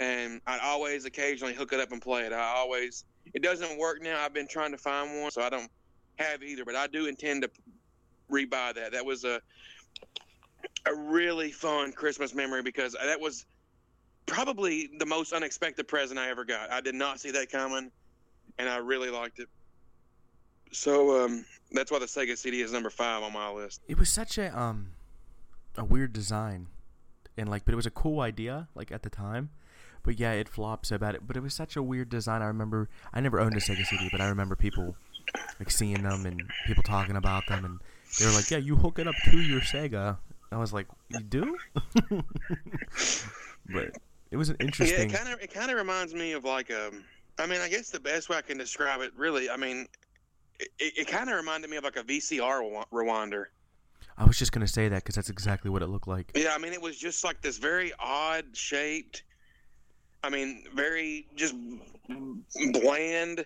and 0.00 0.40
I'd 0.46 0.60
always 0.60 1.04
occasionally 1.04 1.54
hook 1.54 1.72
it 1.72 1.80
up 1.80 1.92
and 1.92 2.00
play 2.00 2.22
it. 2.26 2.32
I 2.32 2.54
always 2.56 3.04
it 3.32 3.42
doesn't 3.42 3.78
work 3.78 4.02
now. 4.02 4.20
I've 4.20 4.34
been 4.34 4.48
trying 4.48 4.72
to 4.72 4.78
find 4.78 5.20
one, 5.20 5.30
so 5.30 5.42
I 5.42 5.50
don't 5.50 5.70
have 6.18 6.42
either. 6.42 6.64
But 6.64 6.76
I 6.76 6.86
do 6.86 7.06
intend 7.06 7.42
to 7.42 7.50
rebuy 8.30 8.74
that. 8.74 8.92
That 8.92 9.04
was 9.04 9.24
a 9.24 9.40
a 10.86 10.94
really 10.94 11.50
fun 11.50 11.92
Christmas 11.92 12.34
memory 12.34 12.62
because 12.62 12.94
that 13.02 13.20
was 13.20 13.46
probably 14.26 14.90
the 14.98 15.06
most 15.06 15.32
unexpected 15.32 15.88
present 15.88 16.18
I 16.18 16.28
ever 16.30 16.44
got. 16.44 16.70
I 16.70 16.80
did 16.80 16.94
not 16.94 17.20
see 17.20 17.30
that 17.32 17.50
coming, 17.50 17.90
and 18.58 18.68
I 18.68 18.76
really 18.76 19.10
liked 19.10 19.38
it. 19.38 19.48
So 20.72 21.24
um, 21.24 21.44
that's 21.72 21.90
why 21.90 21.98
the 21.98 22.06
Sega 22.06 22.36
CD 22.36 22.60
is 22.60 22.72
number 22.72 22.90
five 22.90 23.22
on 23.22 23.32
my 23.32 23.50
list. 23.50 23.80
It 23.88 23.98
was 23.98 24.10
such 24.10 24.38
a 24.38 24.58
um 24.58 24.88
a 25.76 25.84
weird 25.84 26.12
design, 26.12 26.68
and 27.36 27.48
like, 27.48 27.64
but 27.64 27.72
it 27.72 27.76
was 27.76 27.86
a 27.86 27.90
cool 27.90 28.20
idea 28.20 28.68
like 28.74 28.92
at 28.92 29.02
the 29.02 29.10
time. 29.10 29.50
But 30.04 30.20
yeah, 30.20 30.32
it 30.32 30.48
flopped 30.48 30.86
so 30.86 30.98
bad. 30.98 31.18
But 31.26 31.36
it 31.36 31.42
was 31.42 31.54
such 31.54 31.76
a 31.76 31.82
weird 31.82 32.10
design. 32.10 32.42
I 32.42 32.46
remember 32.46 32.88
I 33.12 33.20
never 33.20 33.40
owned 33.40 33.56
a 33.56 33.60
Sega 33.60 33.84
CD, 33.84 34.08
but 34.12 34.20
I 34.20 34.28
remember 34.28 34.54
people 34.54 34.94
like 35.58 35.70
seeing 35.70 36.02
them 36.02 36.26
and 36.26 36.42
people 36.66 36.82
talking 36.82 37.16
about 37.16 37.46
them, 37.48 37.64
and 37.64 37.80
they 38.20 38.26
were 38.26 38.32
like, 38.32 38.50
"Yeah, 38.50 38.58
you 38.58 38.76
hook 38.76 38.98
it 38.98 39.08
up 39.08 39.14
to 39.24 39.40
your 39.40 39.60
Sega." 39.60 40.18
I 40.52 40.58
was 40.58 40.72
like, 40.72 40.86
"You 41.08 41.20
do?" 41.20 41.56
but 43.72 43.96
it 44.30 44.36
was 44.36 44.50
an 44.50 44.56
interesting. 44.60 45.10
Yeah, 45.10 45.16
it 45.16 45.24
kind 45.24 45.32
of 45.32 45.40
it 45.40 45.52
kind 45.52 45.70
of 45.70 45.76
reminds 45.76 46.14
me 46.14 46.32
of 46.32 46.44
like 46.44 46.70
um. 46.70 47.04
I 47.38 47.46
mean, 47.46 47.60
I 47.60 47.68
guess 47.68 47.90
the 47.90 47.98
best 47.98 48.28
way 48.28 48.36
I 48.36 48.42
can 48.42 48.58
describe 48.58 49.00
it, 49.00 49.10
really, 49.16 49.50
I 49.50 49.56
mean, 49.56 49.88
it, 50.60 50.70
it 50.78 51.08
kind 51.08 51.28
of 51.28 51.34
reminded 51.34 51.68
me 51.68 51.76
of 51.76 51.82
like 51.82 51.96
a 51.96 52.04
VCR 52.04 52.60
rewi- 52.60 52.86
rewinder. 52.92 53.46
I 54.16 54.24
was 54.24 54.38
just 54.38 54.52
gonna 54.52 54.68
say 54.68 54.88
that 54.88 55.02
because 55.02 55.16
that's 55.16 55.30
exactly 55.30 55.70
what 55.70 55.82
it 55.82 55.88
looked 55.88 56.06
like. 56.06 56.30
Yeah, 56.36 56.54
I 56.54 56.58
mean, 56.58 56.72
it 56.72 56.80
was 56.80 56.96
just 56.96 57.24
like 57.24 57.40
this 57.40 57.58
very 57.58 57.92
odd 57.98 58.44
shaped. 58.56 59.24
I 60.24 60.30
mean, 60.30 60.64
very 60.74 61.26
just 61.36 61.54
bland 62.72 63.44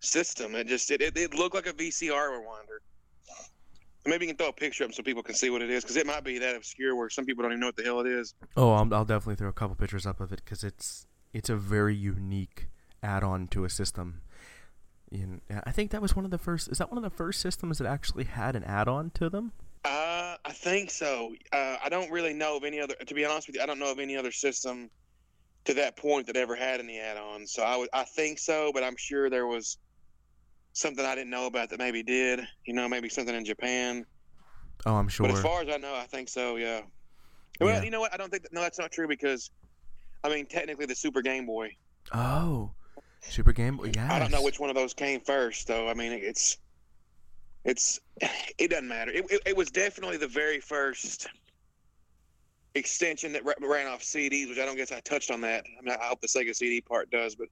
system. 0.00 0.54
It 0.54 0.66
just 0.66 0.90
it, 0.90 1.00
it, 1.00 1.16
it 1.16 1.32
looked 1.32 1.54
like 1.54 1.66
a 1.66 1.72
VCR 1.72 2.12
rewinder. 2.12 2.80
Maybe 4.04 4.26
you 4.26 4.32
can 4.32 4.36
throw 4.36 4.48
a 4.48 4.52
picture 4.52 4.84
up 4.84 4.92
so 4.92 5.02
people 5.02 5.22
can 5.22 5.34
see 5.34 5.48
what 5.50 5.62
it 5.62 5.70
is, 5.70 5.82
because 5.82 5.96
it 5.96 6.06
might 6.06 6.24
be 6.24 6.38
that 6.38 6.54
obscure 6.54 6.94
where 6.96 7.08
some 7.10 7.24
people 7.24 7.42
don't 7.42 7.52
even 7.52 7.60
know 7.60 7.66
what 7.66 7.76
the 7.76 7.82
hell 7.82 8.00
it 8.00 8.06
is. 8.06 8.34
Oh, 8.56 8.72
I'll, 8.72 8.94
I'll 8.94 9.04
definitely 9.04 9.36
throw 9.36 9.48
a 9.48 9.54
couple 9.54 9.74
pictures 9.74 10.06
up 10.06 10.20
of 10.20 10.32
it 10.32 10.42
because 10.44 10.62
it's 10.64 11.06
it's 11.32 11.48
a 11.48 11.56
very 11.56 11.94
unique 11.94 12.68
add-on 13.02 13.46
to 13.48 13.64
a 13.64 13.70
system. 13.70 14.20
And 15.10 15.40
I 15.64 15.72
think 15.72 15.90
that 15.92 16.02
was 16.02 16.14
one 16.14 16.26
of 16.26 16.30
the 16.30 16.38
first. 16.38 16.68
Is 16.68 16.76
that 16.76 16.90
one 16.90 17.02
of 17.02 17.10
the 17.10 17.16
first 17.16 17.40
systems 17.40 17.78
that 17.78 17.86
actually 17.86 18.24
had 18.24 18.54
an 18.54 18.64
add-on 18.64 19.10
to 19.14 19.30
them? 19.30 19.52
Uh, 19.82 20.36
I 20.44 20.52
think 20.52 20.90
so. 20.90 21.34
Uh, 21.52 21.76
I 21.82 21.88
don't 21.88 22.10
really 22.10 22.34
know 22.34 22.58
of 22.58 22.64
any 22.64 22.80
other. 22.80 22.94
To 22.94 23.14
be 23.14 23.24
honest 23.24 23.46
with 23.46 23.56
you, 23.56 23.62
I 23.62 23.66
don't 23.66 23.78
know 23.78 23.90
of 23.90 23.98
any 23.98 24.14
other 24.14 24.32
system 24.32 24.90
to 25.68 25.74
that 25.74 25.96
point 25.98 26.26
that 26.26 26.34
ever 26.34 26.56
had 26.56 26.80
any 26.80 26.98
add-ons. 26.98 27.52
So 27.52 27.62
I 27.62 27.76
would, 27.76 27.90
I 27.92 28.02
think 28.04 28.38
so, 28.38 28.70
but 28.72 28.82
I'm 28.82 28.96
sure 28.96 29.28
there 29.28 29.46
was 29.46 29.76
something 30.72 31.04
I 31.04 31.14
didn't 31.14 31.28
know 31.28 31.44
about 31.44 31.68
that 31.68 31.78
maybe 31.78 32.02
did. 32.02 32.40
You 32.64 32.72
know, 32.72 32.88
maybe 32.88 33.10
something 33.10 33.34
in 33.34 33.44
Japan. 33.44 34.06
Oh, 34.86 34.94
I'm 34.96 35.08
sure. 35.08 35.26
But 35.28 35.36
as 35.36 35.42
far 35.42 35.60
as 35.60 35.68
I 35.68 35.76
know, 35.76 35.94
I 35.94 36.04
think 36.06 36.30
so. 36.30 36.56
Yeah. 36.56 36.80
Well, 37.60 37.68
Yeah. 37.68 37.82
you 37.82 37.90
know 37.90 38.00
what? 38.00 38.14
I 38.14 38.16
don't 38.16 38.30
think. 38.30 38.44
That, 38.44 38.54
no, 38.54 38.62
that's 38.62 38.78
not 38.78 38.90
true 38.90 39.06
because, 39.06 39.50
I 40.24 40.30
mean, 40.30 40.46
technically 40.46 40.86
the 40.86 40.94
Super 40.94 41.20
Game 41.20 41.44
Boy. 41.44 41.76
oh, 42.14 42.70
Super 43.20 43.52
Game 43.52 43.76
Boy. 43.76 43.92
Yeah. 43.94 44.10
I 44.10 44.18
don't 44.18 44.30
know 44.30 44.42
which 44.42 44.58
one 44.58 44.70
of 44.70 44.76
those 44.76 44.94
came 44.94 45.20
first, 45.20 45.66
though. 45.66 45.86
I 45.90 45.92
mean, 45.92 46.12
it's 46.12 46.56
it's 47.66 48.00
it 48.58 48.70
doesn't 48.70 48.88
matter. 48.88 49.10
It, 49.10 49.26
it, 49.30 49.40
it 49.44 49.56
was 49.56 49.70
definitely 49.70 50.16
the 50.16 50.28
very 50.28 50.60
first 50.60 51.28
extension 52.74 53.32
that 53.32 53.42
ran 53.44 53.86
off 53.86 54.00
CDs, 54.02 54.48
which 54.48 54.58
I 54.58 54.64
don't 54.64 54.76
guess 54.76 54.92
I 54.92 55.00
touched 55.00 55.30
on 55.30 55.40
that. 55.42 55.64
I 55.78 55.82
mean, 55.82 55.96
I 56.00 56.04
hope 56.06 56.20
the 56.20 56.28
Sega 56.28 56.54
CD 56.54 56.80
part 56.80 57.10
does, 57.10 57.34
but 57.34 57.48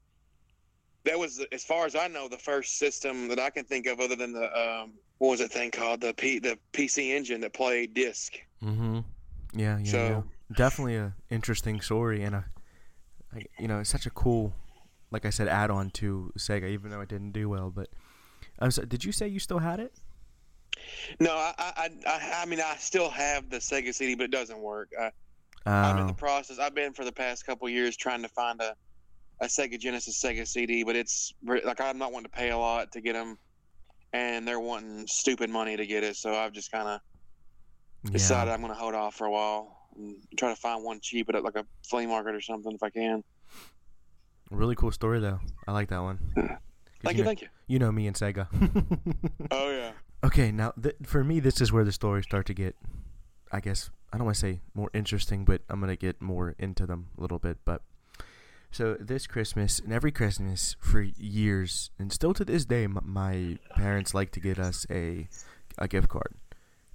that 1.05 1.19
was, 1.19 1.45
as 1.53 1.65
far 1.65 1.87
as 1.87 1.95
I 1.97 2.09
know, 2.09 2.29
the 2.29 2.39
first 2.39 2.79
system 2.79 3.29
that 3.29 3.39
I 3.39 3.51
can 3.51 3.65
think 3.65 3.87
of, 3.87 4.01
other 4.01 4.17
than 4.17 4.33
the 4.33 4.45
um, 4.59 4.93
what 5.19 5.31
was 5.31 5.41
that 5.41 5.53
thing 5.53 5.71
called 5.71 6.01
the 6.01 6.13
P 6.15 6.39
the 6.39 6.59
PC 6.73 7.11
Engine 7.11 7.41
that 7.43 7.53
played 7.55 7.95
disc. 7.95 8.35
Mm-hmm. 8.63 9.01
Yeah, 9.55 9.79
yeah, 9.79 9.85
So- 9.91 9.99
yeah. 10.09 10.23
Definitely 10.57 10.95
a 10.95 11.13
interesting 11.29 11.81
story 11.81 12.23
and 12.23 12.37
a, 12.37 12.45
I- 13.35 13.47
you 13.59 13.67
know, 13.67 13.81
it's 13.81 13.91
such 13.91 14.07
a 14.07 14.11
cool, 14.11 14.53
like 15.11 15.25
I 15.25 15.31
said, 15.31 15.49
add-on 15.49 15.91
to 15.93 16.33
Sega, 16.39 16.69
even 16.71 16.91
though 16.93 17.01
it 17.01 17.09
didn't 17.09 17.33
do 17.33 17.49
well. 17.49 17.73
But, 17.75 17.89
um, 18.61 18.71
so 18.71 18.83
did 18.85 19.05
you 19.05 19.11
say 19.11 19.27
you 19.27 19.41
still 19.41 19.59
had 19.59 19.81
it? 19.81 19.93
No, 21.21 21.33
I, 21.33 21.55
I, 21.59 21.91
I, 22.07 22.43
I 22.43 22.47
mean, 22.47 22.61
I 22.61 22.77
still 22.77 23.11
have 23.11 23.51
the 23.51 23.59
Sega 23.59 23.95
CD, 23.95 24.15
but 24.15 24.25
it 24.25 24.31
doesn't 24.31 24.59
work. 24.59 24.91
I, 25.01 25.11
I'm 25.67 25.99
in 25.99 26.07
the 26.07 26.13
Oh, 26.13 26.17
process. 26.17 26.59
I've 26.59 26.75
been 26.75 26.93
for 26.93 27.05
the 27.05 27.13
past 27.13 27.45
couple 27.45 27.69
years 27.69 27.97
trying 27.97 28.23
to 28.23 28.29
find 28.29 28.61
a, 28.61 28.75
a 29.41 29.47
Sega 29.47 29.79
Genesis 29.79 30.23
Sega 30.23 30.47
CD, 30.47 30.85
but 30.85 30.97
it's 30.97 31.35
like 31.45 31.81
I'm 31.81 31.99
not 31.99 32.13
wanting 32.13 32.31
to 32.31 32.37
pay 32.37 32.51
a 32.51 32.59
lot 32.59 32.93
to 32.93 33.01
get 33.01 33.15
them, 33.15 33.37
and 34.13 34.47
they're 34.47 34.61
wanting 34.61 35.07
stupid 35.09 35.51
money 35.51 35.77
to 35.77 35.87
get 35.87 36.05
it. 36.05 36.17
So 36.17 36.35
I've 36.35 36.53
just 36.53 36.71
kind 36.71 36.89
of 36.89 37.01
decided 38.13 38.49
yeah. 38.49 38.55
I'm 38.55 38.61
going 38.61 38.73
to 38.73 38.79
hold 38.79 38.95
off 38.95 39.15
for 39.17 39.27
a 39.27 39.31
while 39.31 39.89
and 39.97 40.17
try 40.37 40.51
to 40.51 40.57
find 40.57 40.85
one 40.85 41.01
cheap 41.03 41.29
at 41.35 41.43
like 41.43 41.57
a 41.57 41.65
flea 41.89 42.07
market 42.07 42.35
or 42.35 42.41
something 42.41 42.73
if 42.73 42.83
I 42.83 42.91
can. 42.91 43.25
Really 44.51 44.77
cool 44.77 44.93
story 44.93 45.19
though. 45.19 45.41
I 45.67 45.73
like 45.73 45.89
that 45.89 46.03
one. 46.03 46.19
Thank 46.37 46.49
you 47.05 47.11
you, 47.11 47.17
know, 47.19 47.25
thank 47.25 47.43
you. 47.43 47.49
You 47.67 47.79
know 47.81 47.91
me 47.91 48.07
and 48.07 48.15
Sega. 48.17 48.47
Oh 49.51 49.71
yeah. 49.71 49.93
Okay, 50.27 50.51
now 50.51 50.73
th- 50.81 50.97
for 51.05 51.25
me, 51.25 51.41
this 51.41 51.61
is 51.61 51.73
where 51.73 51.85
the 51.85 51.93
stories 51.93 52.25
start 52.25 52.47
to 52.47 52.55
get, 52.55 52.77
I 53.53 53.61
guess, 53.61 53.91
I 54.13 54.19
don't 54.19 54.27
want 54.27 54.37
to 54.37 54.41
say 54.41 54.61
more 54.75 54.91
interesting, 54.93 55.45
but 55.45 55.63
I'm 55.69 55.81
gonna 55.81 55.97
get 55.97 56.21
more 56.21 56.55
into 56.59 56.87
them 56.87 57.09
a 57.17 57.21
little 57.21 57.39
bit. 57.39 57.59
But 57.65 57.83
so 58.71 58.97
this 58.99 59.27
Christmas 59.27 59.79
and 59.79 59.93
every 59.93 60.13
Christmas 60.13 60.77
for 60.81 61.01
years, 61.01 61.91
and 61.99 62.13
still 62.13 62.35
to 62.35 62.45
this 62.45 62.65
day, 62.65 62.85
m- 62.85 62.99
my 63.03 63.59
parents 63.75 64.15
like 64.15 64.33
to 64.33 64.41
get 64.41 64.59
us 64.59 64.87
a 64.91 65.29
a 65.79 65.89
gift 65.89 66.09
card 66.09 66.35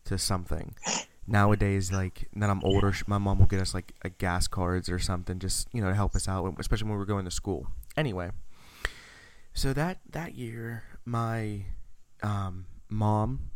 to 0.05 0.17
something. 0.17 0.75
Nowadays, 1.27 1.91
like 1.91 2.27
now 2.33 2.50
I'm 2.50 2.63
older, 2.63 2.93
my 3.07 3.17
mom 3.17 3.39
will 3.39 3.45
get 3.45 3.61
us 3.61 3.73
like 3.73 3.93
a 4.01 4.09
gas 4.09 4.47
cards 4.47 4.89
or 4.89 5.00
something, 5.00 5.39
just 5.39 5.67
you 5.73 5.81
know 5.81 5.89
to 5.89 5.95
help 5.95 6.15
us 6.15 6.27
out, 6.27 6.53
especially 6.59 6.89
when 6.89 6.97
we're 6.97 7.05
going 7.05 7.25
to 7.25 7.31
school. 7.31 7.67
Anyway, 7.95 8.31
so 9.53 9.73
that 9.73 10.00
that 10.09 10.35
year, 10.35 10.83
my 11.05 11.65
um, 12.23 12.65
mom 12.91 13.51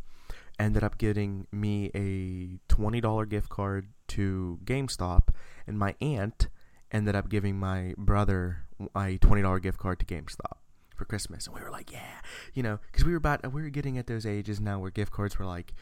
ended 0.58 0.82
up 0.82 0.98
getting 0.98 1.46
me 1.52 1.90
a 1.94 2.58
twenty 2.72 3.00
dollar 3.00 3.26
gift 3.26 3.48
card 3.48 3.88
to 4.08 4.58
GameStop, 4.64 5.28
and 5.66 5.78
my 5.78 5.94
aunt 6.00 6.48
ended 6.90 7.14
up 7.14 7.28
giving 7.28 7.58
my 7.58 7.94
brother 7.98 8.64
a 8.96 9.18
twenty 9.18 9.42
dollar 9.42 9.60
gift 9.60 9.78
card 9.78 9.98
to 10.00 10.06
GameStop 10.06 10.58
for 10.96 11.04
Christmas, 11.04 11.46
and 11.46 11.54
we 11.54 11.60
were 11.60 11.70
like, 11.70 11.92
yeah, 11.92 12.20
you 12.54 12.62
know, 12.62 12.78
because 12.90 13.04
we 13.04 13.12
were 13.12 13.18
about 13.18 13.52
we 13.52 13.62
were 13.62 13.68
getting 13.68 13.98
at 13.98 14.06
those 14.06 14.24
ages 14.24 14.60
now 14.60 14.78
where 14.78 14.90
gift 14.90 15.12
cards 15.12 15.38
were 15.38 15.44
like 15.44 15.74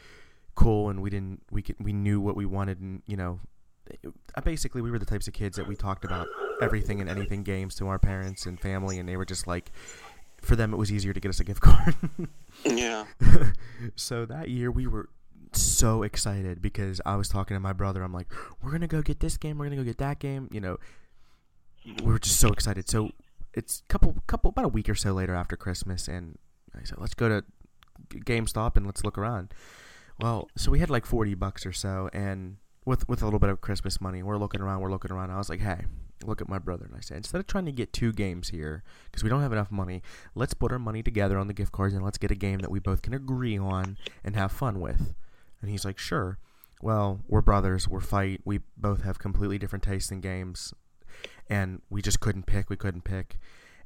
cool, 0.54 0.90
and 0.90 1.00
we 1.00 1.10
didn't 1.10 1.42
we 1.50 1.62
could, 1.62 1.76
we 1.78 1.92
knew 1.92 2.20
what 2.20 2.36
we 2.36 2.46
wanted, 2.46 2.80
and 2.80 3.02
you 3.06 3.16
know, 3.16 3.40
basically 4.44 4.82
we 4.82 4.90
were 4.90 4.98
the 4.98 5.06
types 5.06 5.28
of 5.28 5.34
kids 5.34 5.56
that 5.56 5.68
we 5.68 5.76
talked 5.76 6.04
about 6.04 6.26
everything 6.62 7.00
and 7.00 7.10
anything 7.10 7.42
games 7.42 7.74
to 7.76 7.86
our 7.88 7.98
parents 7.98 8.46
and 8.46 8.60
family, 8.60 8.98
and 8.98 9.08
they 9.08 9.16
were 9.16 9.24
just 9.24 9.46
like, 9.46 9.70
for 10.44 10.56
them 10.56 10.72
it 10.72 10.76
was 10.76 10.92
easier 10.92 11.12
to 11.12 11.20
get 11.20 11.28
us 11.28 11.40
a 11.40 11.44
gift 11.44 11.60
card. 11.60 11.94
Yeah. 12.64 13.04
so 13.96 14.24
that 14.24 14.48
year 14.48 14.70
we 14.70 14.86
were 14.86 15.08
so 15.52 16.02
excited 16.02 16.62
because 16.62 17.00
I 17.04 17.16
was 17.16 17.28
talking 17.28 17.54
to 17.54 17.60
my 17.60 17.72
brother. 17.72 18.02
I'm 18.02 18.12
like, 18.12 18.28
we're 18.62 18.70
gonna 18.70 18.86
go 18.86 19.02
get 19.02 19.20
this 19.20 19.36
game. 19.36 19.58
We're 19.58 19.66
gonna 19.66 19.76
go 19.76 19.84
get 19.84 19.98
that 19.98 20.18
game. 20.18 20.48
You 20.50 20.60
know, 20.60 20.78
we 21.84 22.10
were 22.12 22.18
just 22.18 22.38
so 22.40 22.48
excited. 22.48 22.88
So 22.88 23.10
it's 23.52 23.82
couple 23.88 24.16
couple 24.26 24.50
about 24.50 24.64
a 24.64 24.68
week 24.68 24.88
or 24.88 24.94
so 24.94 25.12
later 25.12 25.34
after 25.34 25.56
Christmas, 25.56 26.08
and 26.08 26.38
I 26.74 26.84
said, 26.84 26.98
let's 26.98 27.14
go 27.14 27.28
to 27.28 27.44
GameStop 28.10 28.76
and 28.76 28.86
let's 28.86 29.04
look 29.04 29.18
around. 29.18 29.52
Well, 30.20 30.48
so 30.56 30.70
we 30.70 30.78
had 30.78 30.90
like 30.90 31.06
40 31.06 31.34
bucks 31.34 31.66
or 31.66 31.72
so, 31.72 32.08
and 32.12 32.56
with 32.84 33.08
with 33.08 33.20
a 33.22 33.24
little 33.24 33.40
bit 33.40 33.50
of 33.50 33.60
Christmas 33.60 34.00
money, 34.00 34.22
we're 34.22 34.38
looking 34.38 34.60
around. 34.60 34.80
We're 34.80 34.90
looking 34.90 35.12
around. 35.12 35.30
I 35.30 35.38
was 35.38 35.48
like, 35.48 35.60
hey. 35.60 35.84
Look 36.26 36.40
at 36.40 36.48
my 36.48 36.58
brother, 36.58 36.84
and 36.84 36.94
I 36.96 37.00
said, 37.00 37.18
instead 37.18 37.40
of 37.40 37.46
trying 37.46 37.66
to 37.66 37.72
get 37.72 37.92
two 37.92 38.12
games 38.12 38.48
here, 38.48 38.82
because 39.06 39.22
we 39.22 39.30
don't 39.30 39.42
have 39.42 39.52
enough 39.52 39.70
money, 39.70 40.02
let's 40.34 40.54
put 40.54 40.72
our 40.72 40.78
money 40.78 41.02
together 41.02 41.38
on 41.38 41.46
the 41.46 41.54
gift 41.54 41.72
cards 41.72 41.94
and 41.94 42.04
let's 42.04 42.18
get 42.18 42.30
a 42.30 42.36
game 42.36 42.60
that 42.60 42.70
we 42.70 42.80
both 42.80 43.02
can 43.02 43.14
agree 43.14 43.58
on 43.58 43.98
and 44.22 44.36
have 44.36 44.52
fun 44.52 44.80
with. 44.80 45.14
And 45.60 45.70
he's 45.70 45.84
like, 45.84 45.98
sure. 45.98 46.38
Well, 46.82 47.20
we're 47.28 47.40
brothers. 47.40 47.88
We're 47.88 48.00
fight. 48.00 48.42
We 48.44 48.60
both 48.76 49.04
have 49.04 49.18
completely 49.18 49.58
different 49.58 49.82
tastes 49.82 50.10
in 50.10 50.20
games, 50.20 50.74
and 51.48 51.80
we 51.88 52.02
just 52.02 52.20
couldn't 52.20 52.44
pick. 52.44 52.68
We 52.68 52.76
couldn't 52.76 53.04
pick. 53.04 53.38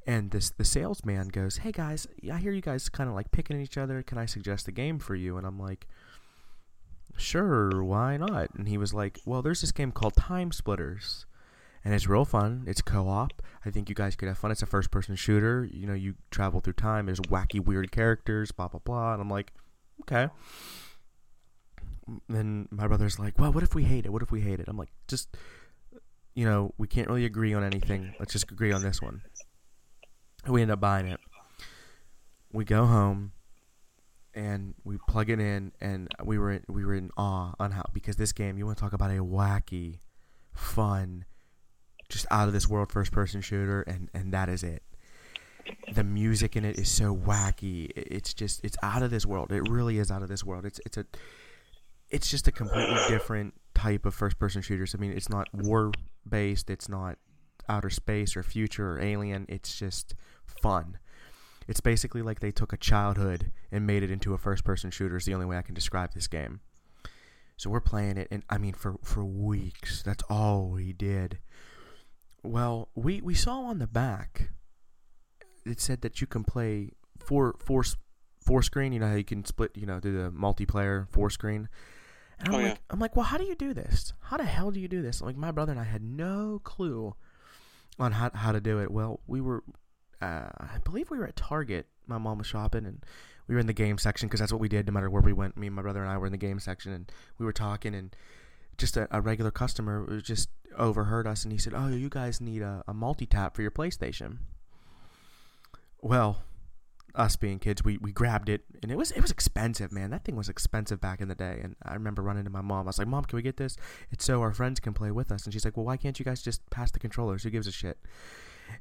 And 0.05 0.31
this 0.31 0.49
the 0.49 0.65
salesman 0.65 1.27
goes, 1.29 1.57
"Hey 1.57 1.71
guys, 1.71 2.07
I 2.31 2.37
hear 2.39 2.51
you 2.51 2.61
guys 2.61 2.89
kind 2.89 3.09
of 3.09 3.15
like 3.15 3.31
picking 3.31 3.55
at 3.55 3.61
each 3.63 3.77
other. 3.77 4.01
Can 4.03 4.17
I 4.17 4.25
suggest 4.25 4.67
a 4.67 4.71
game 4.71 4.99
for 4.99 5.15
you?" 5.15 5.37
And 5.37 5.45
I'm 5.45 5.59
like, 5.59 5.87
"Sure, 7.15 7.83
why 7.83 8.17
not?" 8.17 8.53
And 8.55 8.67
he 8.67 8.77
was 8.77 8.93
like, 8.93 9.19
"Well, 9.25 9.41
there's 9.41 9.61
this 9.61 9.71
game 9.71 9.91
called 9.91 10.15
Time 10.15 10.51
Splitters." 10.51 11.25
And 11.83 11.93
it's 11.93 12.07
real 12.07 12.25
fun. 12.25 12.63
It's 12.67 12.81
co-op. 12.81 13.41
I 13.65 13.71
think 13.71 13.89
you 13.89 13.95
guys 13.95 14.15
could 14.15 14.27
have 14.27 14.37
fun. 14.37 14.51
It's 14.51 14.61
a 14.61 14.65
first-person 14.65 15.15
shooter. 15.15 15.67
You 15.71 15.87
know, 15.87 15.93
you 15.93 16.15
travel 16.31 16.59
through 16.59 16.73
time. 16.73 17.05
There's 17.05 17.19
wacky, 17.19 17.63
weird 17.63 17.91
characters. 17.91 18.51
Blah 18.51 18.67
blah 18.67 18.81
blah. 18.83 19.13
And 19.13 19.21
I'm 19.21 19.29
like, 19.29 19.53
okay. 20.01 20.29
Then 22.27 22.67
my 22.71 22.87
brother's 22.87 23.19
like, 23.19 23.37
well, 23.37 23.53
what 23.53 23.63
if 23.63 23.75
we 23.75 23.83
hate 23.83 24.05
it? 24.05 24.11
What 24.11 24.23
if 24.23 24.31
we 24.31 24.41
hate 24.41 24.59
it? 24.59 24.65
I'm 24.67 24.77
like, 24.77 24.89
just, 25.07 25.37
you 26.33 26.43
know, 26.43 26.73
we 26.77 26.87
can't 26.87 27.07
really 27.07 27.25
agree 27.25 27.53
on 27.53 27.63
anything. 27.63 28.15
Let's 28.19 28.33
just 28.33 28.49
agree 28.51 28.71
on 28.71 28.81
this 28.81 29.01
one. 29.01 29.21
We 30.47 30.61
end 30.61 30.71
up 30.71 30.79
buying 30.79 31.07
it. 31.07 31.19
We 32.51 32.65
go 32.65 32.87
home, 32.87 33.33
and 34.33 34.73
we 34.83 34.97
plug 35.07 35.29
it 35.29 35.39
in, 35.39 35.71
and 35.79 36.07
we 36.23 36.39
were 36.39 36.53
in, 36.53 36.63
we 36.67 36.83
were 36.83 36.95
in 36.95 37.11
awe 37.15 37.53
on 37.59 37.71
how 37.71 37.83
because 37.93 38.15
this 38.15 38.31
game. 38.31 38.57
You 38.57 38.65
want 38.65 38.79
to 38.79 38.81
talk 38.83 38.93
about 38.93 39.11
a 39.11 39.23
wacky, 39.23 39.99
fun 40.51 41.25
just 42.09 42.25
out 42.31 42.47
of 42.47 42.53
this 42.53 42.67
world 42.67 42.91
first 42.91 43.11
person 43.11 43.39
shooter 43.39 43.81
and 43.83 44.09
and 44.13 44.33
that 44.33 44.49
is 44.49 44.63
it. 44.63 44.83
The 45.93 46.03
music 46.03 46.55
in 46.55 46.65
it 46.65 46.79
is 46.79 46.89
so 46.89 47.15
wacky. 47.15 47.91
It's 47.95 48.33
just 48.33 48.63
it's 48.63 48.77
out 48.81 49.03
of 49.03 49.11
this 49.11 49.25
world. 49.25 49.51
It 49.51 49.69
really 49.69 49.99
is 49.99 50.11
out 50.11 50.23
of 50.23 50.27
this 50.27 50.43
world. 50.43 50.65
It's 50.65 50.81
it's 50.85 50.97
a 50.97 51.05
it's 52.09 52.29
just 52.29 52.47
a 52.47 52.51
completely 52.51 52.97
different 53.07 53.53
type 53.75 54.05
of 54.05 54.15
first 54.15 54.39
person 54.39 54.61
shooters. 54.61 54.95
I 54.95 54.97
mean 54.97 55.11
it's 55.11 55.29
not 55.29 55.47
war 55.53 55.91
based 56.27 56.69
it's 56.69 56.89
not 56.89 57.17
outer 57.69 57.91
space 57.91 58.35
or 58.35 58.41
future 58.41 58.93
or 58.93 58.99
alien. 58.99 59.45
It's 59.47 59.77
just 59.77 60.15
fun. 60.45 60.97
It's 61.67 61.81
basically 61.81 62.23
like 62.23 62.39
they 62.39 62.49
took 62.49 62.73
a 62.73 62.77
childhood 62.77 63.51
and 63.71 63.85
made 63.85 64.01
it 64.01 64.09
into 64.09 64.33
a 64.33 64.39
first 64.39 64.63
person 64.63 64.89
shooter 64.89 65.17
is 65.17 65.25
the 65.25 65.35
only 65.35 65.45
way 65.45 65.57
i 65.57 65.61
can 65.61 65.75
describe 65.75 66.15
this 66.15 66.27
game. 66.27 66.61
So 67.57 67.69
we're 67.69 67.81
playing 67.81 68.17
it 68.17 68.27
and 68.31 68.41
i 68.49 68.57
mean 68.57 68.73
for 68.73 68.95
for 69.03 69.23
weeks. 69.23 70.01
That's 70.01 70.23
all 70.31 70.69
we 70.69 70.93
did 70.93 71.37
well, 72.43 72.89
we, 72.95 73.21
we 73.21 73.33
saw 73.33 73.61
on 73.63 73.79
the 73.79 73.87
back 73.87 74.49
it 75.65 75.79
said 75.79 76.01
that 76.01 76.21
you 76.21 76.27
can 76.27 76.43
play 76.43 76.91
four 77.19 77.55
four 77.59 77.83
four 78.41 78.63
screen. 78.63 78.93
You 78.93 78.99
know 78.99 79.07
how 79.09 79.15
you 79.15 79.23
can 79.23 79.45
split. 79.45 79.71
You 79.75 79.85
know, 79.85 79.99
do 79.99 80.11
the 80.11 80.31
multiplayer 80.31 81.07
four 81.09 81.29
screen. 81.29 81.67
And 82.39 82.47
I'm 82.49 82.53
Oh, 82.55 82.57
like, 82.57 82.67
yeah. 82.67 82.75
I'm 82.89 82.99
like, 82.99 83.15
well, 83.15 83.25
how 83.25 83.37
do 83.37 83.43
you 83.43 83.55
do 83.55 83.73
this? 83.73 84.13
How 84.21 84.37
the 84.37 84.45
hell 84.45 84.71
do 84.71 84.79
you 84.79 84.87
do 84.87 85.01
this? 85.01 85.19
I'm 85.21 85.27
Like, 85.27 85.35
my 85.35 85.51
brother 85.51 85.71
and 85.73 85.79
I 85.79 85.83
had 85.83 86.01
no 86.01 86.59
clue 86.63 87.13
on 87.99 88.13
how 88.13 88.31
how 88.33 88.51
to 88.53 88.61
do 88.61 88.79
it. 88.79 88.89
Well, 88.89 89.19
we 89.27 89.41
were, 89.41 89.63
uh, 90.21 90.47
I 90.57 90.77
believe 90.83 91.09
we 91.11 91.17
were 91.17 91.27
at 91.27 91.35
Target. 91.35 91.87
My 92.07 92.17
mom 92.17 92.37
was 92.39 92.47
shopping, 92.47 92.85
and 92.85 93.03
we 93.47 93.53
were 93.55 93.61
in 93.61 93.67
the 93.67 93.73
game 93.73 93.97
section 93.97 94.27
because 94.27 94.39
that's 94.39 94.53
what 94.53 94.61
we 94.61 94.69
did 94.69 94.87
no 94.87 94.93
matter 94.93 95.09
where 95.09 95.21
we 95.21 95.33
went. 95.33 95.57
Me 95.57 95.67
and 95.67 95.75
my 95.75 95.81
brother 95.81 96.01
and 96.01 96.09
I 96.09 96.17
were 96.17 96.25
in 96.25 96.31
the 96.31 96.37
game 96.37 96.59
section, 96.59 96.93
and 96.93 97.11
we 97.37 97.45
were 97.45 97.53
talking, 97.53 97.93
and 97.93 98.15
just 98.77 98.95
a, 98.95 99.07
a 99.11 99.19
regular 99.21 99.51
customer 99.51 100.05
was 100.05 100.23
just 100.23 100.49
overheard 100.77 101.27
us, 101.27 101.43
and 101.43 101.51
he 101.51 101.57
said, 101.57 101.73
"Oh, 101.75 101.87
you 101.87 102.09
guys 102.09 102.41
need 102.41 102.61
a, 102.61 102.83
a 102.87 102.93
multi 102.93 103.25
tap 103.25 103.55
for 103.55 103.61
your 103.61 103.71
PlayStation." 103.71 104.37
Well, 106.01 106.43
us 107.15 107.35
being 107.35 107.59
kids, 107.59 107.83
we, 107.83 107.97
we 107.97 108.11
grabbed 108.11 108.49
it, 108.49 108.63
and 108.81 108.91
it 108.91 108.97
was 108.97 109.11
it 109.11 109.21
was 109.21 109.31
expensive, 109.31 109.91
man. 109.91 110.11
That 110.11 110.23
thing 110.23 110.35
was 110.35 110.49
expensive 110.49 111.01
back 111.01 111.21
in 111.21 111.27
the 111.27 111.35
day, 111.35 111.59
and 111.63 111.75
I 111.83 111.93
remember 111.93 112.21
running 112.21 112.43
to 112.45 112.49
my 112.49 112.61
mom. 112.61 112.81
I 112.81 112.89
was 112.89 112.99
like, 112.99 113.07
"Mom, 113.07 113.25
can 113.25 113.35
we 113.37 113.41
get 113.41 113.57
this? 113.57 113.77
It's 114.11 114.25
so 114.25 114.41
our 114.41 114.53
friends 114.53 114.79
can 114.79 114.93
play 114.93 115.11
with 115.11 115.31
us." 115.31 115.43
And 115.45 115.53
she's 115.53 115.65
like, 115.65 115.77
"Well, 115.77 115.85
why 115.85 115.97
can't 115.97 116.17
you 116.19 116.25
guys 116.25 116.41
just 116.41 116.67
pass 116.69 116.91
the 116.91 116.99
controllers? 116.99 117.43
Who 117.43 117.49
gives 117.49 117.67
a 117.67 117.71
shit?" 117.71 117.97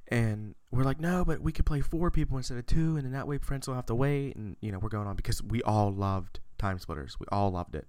And 0.08 0.54
we're 0.70 0.84
like, 0.84 1.00
"No, 1.00 1.24
but 1.24 1.40
we 1.40 1.52
could 1.52 1.66
play 1.66 1.80
four 1.80 2.10
people 2.10 2.36
instead 2.36 2.58
of 2.58 2.66
two, 2.66 2.96
and 2.96 3.04
then 3.04 3.12
that 3.12 3.26
way 3.26 3.38
friends 3.38 3.66
will 3.66 3.74
have 3.74 3.86
to 3.86 3.94
wait." 3.94 4.36
And 4.36 4.56
you 4.60 4.72
know, 4.72 4.78
we're 4.78 4.90
going 4.90 5.08
on 5.08 5.16
because 5.16 5.42
we 5.42 5.62
all 5.62 5.92
loved 5.92 6.40
Time 6.58 6.78
Splitters. 6.78 7.18
We 7.18 7.26
all 7.32 7.50
loved 7.50 7.74
it. 7.74 7.88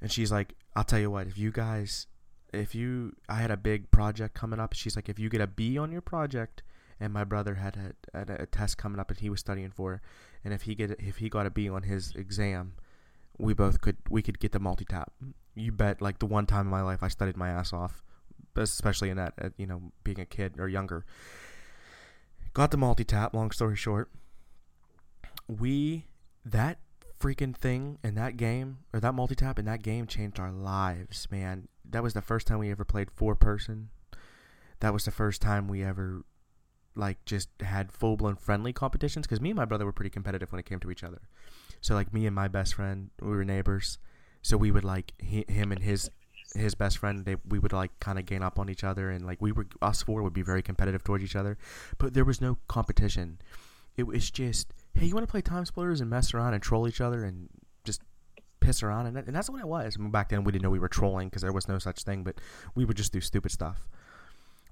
And 0.00 0.10
she's 0.10 0.32
like, 0.32 0.54
"I'll 0.74 0.84
tell 0.84 1.00
you 1.00 1.10
what, 1.10 1.26
if 1.26 1.38
you 1.38 1.52
guys." 1.52 2.06
If 2.52 2.74
you, 2.74 3.16
I 3.28 3.36
had 3.36 3.50
a 3.50 3.56
big 3.56 3.90
project 3.90 4.34
coming 4.34 4.60
up. 4.60 4.72
She's 4.72 4.96
like, 4.96 5.08
if 5.08 5.18
you 5.18 5.28
get 5.28 5.40
a 5.40 5.46
B 5.46 5.76
on 5.78 5.92
your 5.92 6.00
project, 6.00 6.62
and 6.98 7.12
my 7.12 7.24
brother 7.24 7.56
had 7.56 7.76
a, 7.76 8.18
had 8.18 8.30
a 8.30 8.46
test 8.46 8.78
coming 8.78 8.98
up 8.98 9.08
that 9.08 9.20
he 9.20 9.28
was 9.28 9.40
studying 9.40 9.70
for, 9.70 10.00
and 10.44 10.54
if 10.54 10.62
he 10.62 10.74
get 10.74 10.92
if 10.98 11.18
he 11.18 11.28
got 11.28 11.46
a 11.46 11.50
B 11.50 11.68
on 11.68 11.82
his 11.82 12.14
exam, 12.14 12.74
we 13.38 13.52
both 13.52 13.80
could 13.80 13.96
we 14.08 14.22
could 14.22 14.38
get 14.38 14.52
the 14.52 14.60
multi 14.60 14.84
tap. 14.84 15.12
You 15.54 15.72
bet. 15.72 16.00
Like 16.00 16.18
the 16.18 16.26
one 16.26 16.46
time 16.46 16.66
in 16.66 16.70
my 16.70 16.82
life, 16.82 17.02
I 17.02 17.08
studied 17.08 17.36
my 17.36 17.50
ass 17.50 17.72
off, 17.72 18.02
especially 18.56 19.10
in 19.10 19.16
that 19.16 19.34
you 19.56 19.66
know 19.66 19.92
being 20.04 20.20
a 20.20 20.26
kid 20.26 20.54
or 20.58 20.68
younger. 20.68 21.04
Got 22.54 22.70
the 22.70 22.78
multi 22.78 23.04
tap. 23.04 23.34
Long 23.34 23.50
story 23.50 23.76
short, 23.76 24.10
we 25.48 26.06
that 26.44 26.78
freaking 27.18 27.56
thing 27.56 27.98
in 28.04 28.14
that 28.14 28.36
game 28.36 28.78
or 28.92 29.00
that 29.00 29.14
multi 29.14 29.34
tap 29.34 29.58
in 29.58 29.64
that 29.66 29.82
game 29.82 30.06
changed 30.06 30.38
our 30.38 30.52
lives, 30.52 31.28
man. 31.30 31.68
That 31.90 32.02
was 32.02 32.14
the 32.14 32.22
first 32.22 32.46
time 32.46 32.58
we 32.58 32.70
ever 32.70 32.84
played 32.84 33.10
four 33.10 33.34
person. 33.34 33.90
That 34.80 34.92
was 34.92 35.04
the 35.04 35.10
first 35.10 35.40
time 35.40 35.68
we 35.68 35.82
ever 35.82 36.24
like 36.94 37.22
just 37.26 37.48
had 37.60 37.92
full 37.92 38.16
blown 38.16 38.36
friendly 38.36 38.72
competitions 38.72 39.26
because 39.26 39.40
me 39.40 39.50
and 39.50 39.56
my 39.56 39.64
brother 39.64 39.84
were 39.84 39.92
pretty 39.92 40.10
competitive 40.10 40.50
when 40.50 40.58
it 40.58 40.66
came 40.66 40.80
to 40.80 40.90
each 40.90 41.04
other. 41.04 41.22
So 41.80 41.94
like 41.94 42.12
me 42.12 42.26
and 42.26 42.34
my 42.34 42.48
best 42.48 42.74
friend, 42.74 43.10
we 43.20 43.28
were 43.28 43.44
neighbors. 43.44 43.98
So 44.42 44.56
we 44.56 44.70
would 44.70 44.84
like 44.84 45.12
he, 45.18 45.44
him 45.48 45.72
and 45.72 45.82
his 45.82 46.10
his 46.54 46.74
best 46.74 46.98
friend. 46.98 47.24
They 47.24 47.36
we 47.48 47.58
would 47.58 47.72
like 47.72 47.98
kind 48.00 48.18
of 48.18 48.26
gain 48.26 48.42
up 48.42 48.58
on 48.58 48.68
each 48.68 48.84
other, 48.84 49.10
and 49.10 49.26
like 49.26 49.40
we 49.40 49.52
were 49.52 49.66
us 49.82 50.02
four 50.02 50.22
would 50.22 50.32
be 50.32 50.42
very 50.42 50.62
competitive 50.62 51.04
towards 51.04 51.24
each 51.24 51.36
other. 51.36 51.58
But 51.98 52.14
there 52.14 52.24
was 52.24 52.40
no 52.40 52.58
competition. 52.68 53.38
It 53.96 54.06
was 54.06 54.30
just 54.30 54.72
hey, 54.94 55.06
you 55.06 55.14
want 55.14 55.26
to 55.26 55.30
play 55.30 55.42
time 55.42 55.64
splitters 55.66 56.00
and 56.00 56.08
mess 56.08 56.32
around 56.32 56.54
and 56.54 56.62
troll 56.62 56.88
each 56.88 57.00
other 57.00 57.24
and 57.24 57.48
piss 58.66 58.82
around, 58.82 59.06
and, 59.06 59.16
and 59.16 59.34
that's 59.34 59.48
what 59.48 59.60
it 59.60 59.68
was. 59.68 59.96
I 59.96 60.02
mean, 60.02 60.10
back 60.10 60.28
then 60.28 60.44
we 60.44 60.52
didn't 60.52 60.62
know 60.62 60.70
we 60.70 60.78
were 60.78 60.88
trolling 60.88 61.28
because 61.28 61.42
there 61.42 61.52
was 61.52 61.68
no 61.68 61.78
such 61.78 62.02
thing, 62.02 62.24
but 62.24 62.40
we 62.74 62.84
would 62.84 62.96
just 62.96 63.12
do 63.12 63.20
stupid 63.20 63.52
stuff 63.52 63.88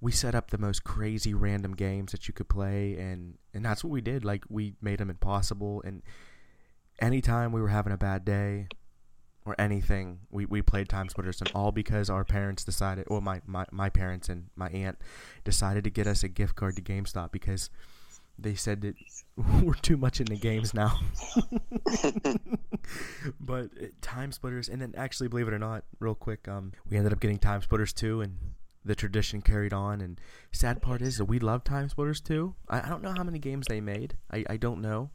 we 0.01 0.13
set 0.13 0.35
up 0.35 0.51
the 0.51 0.59
most 0.59 0.85
crazy 0.85 1.33
random 1.33 1.73
games 1.75 2.13
that 2.13 2.29
you 2.29 2.35
could 2.35 2.49
play, 2.49 2.95
and 2.99 3.39
and 3.55 3.65
that's 3.65 3.83
what 3.83 3.91
we 3.91 4.03
did. 4.03 4.23
Like 4.23 4.45
we 4.51 4.75
made 4.83 4.99
them 4.99 5.09
impossible, 5.09 5.81
and 5.83 6.03
anytime 6.99 7.53
we 7.53 7.61
were 7.61 7.69
having 7.69 7.93
a 7.93 7.97
bad 7.97 8.25
day 8.25 8.69
or 9.47 9.55
anything, 9.59 10.21
we, 10.31 10.47
we 10.47 10.63
played 10.63 10.89
Time 10.89 11.09
Splitters, 11.09 11.41
and 11.41 11.51
all 11.55 11.73
because 11.73 12.09
our 12.09 12.25
parents 12.25 12.65
decided, 12.65 13.07
well, 13.11 13.21
my, 13.21 13.43
my, 13.47 13.67
my 13.71 13.91
parents 13.91 14.29
and 14.29 14.47
my 14.57 14.69
aunt 14.71 14.99
decided 15.45 15.85
to 15.85 15.91
get 15.91 16.07
us 16.07 16.23
a 16.23 16.29
gift 16.29 16.55
card 16.55 16.77
to 16.77 16.83
GameStop 16.83 17.31
because 17.31 17.69
they 18.39 18.55
said 18.55 18.81
that 18.83 18.95
we're 19.63 19.75
too 19.75 19.97
much 19.97 20.21
into 20.21 20.37
games 20.37 20.75
now. 20.75 21.01
but 23.41 23.71
uh, 23.81 23.87
Time 24.01 24.33
Splitters, 24.33 24.69
and 24.69 24.81
then 24.81 24.95
actually, 24.97 25.29
believe 25.29 25.49
it 25.49 25.55
or 25.55 25.59
not, 25.59 25.85
real 26.01 26.15
quick, 26.15 26.49
um, 26.49 26.73
we 26.89 26.97
ended 26.97 27.13
up 27.13 27.21
getting 27.21 27.39
Time 27.39 27.63
Splitters 27.63 27.93
too, 27.93 28.21
and 28.21 28.37
the 28.85 28.95
tradition 28.95 29.41
carried 29.41 29.73
on. 29.73 30.01
And 30.01 30.21
sad 30.53 30.83
part 30.83 31.03
is 31.03 31.19
that 31.19 31.27
we 31.27 31.39
love 31.39 31.65
Time 31.65 31.89
Splitters 31.89 32.21
too. 32.21 32.55
I, 32.69 32.81
I 32.81 32.89
don't 32.89 33.03
know 33.03 33.15
how 33.17 33.25
many 33.25 33.39
games 33.39 33.67
they 33.69 33.81
made. 33.81 34.17
I, 34.31 34.45
I 34.51 34.57
don't 34.57 34.81
know, 34.81 35.11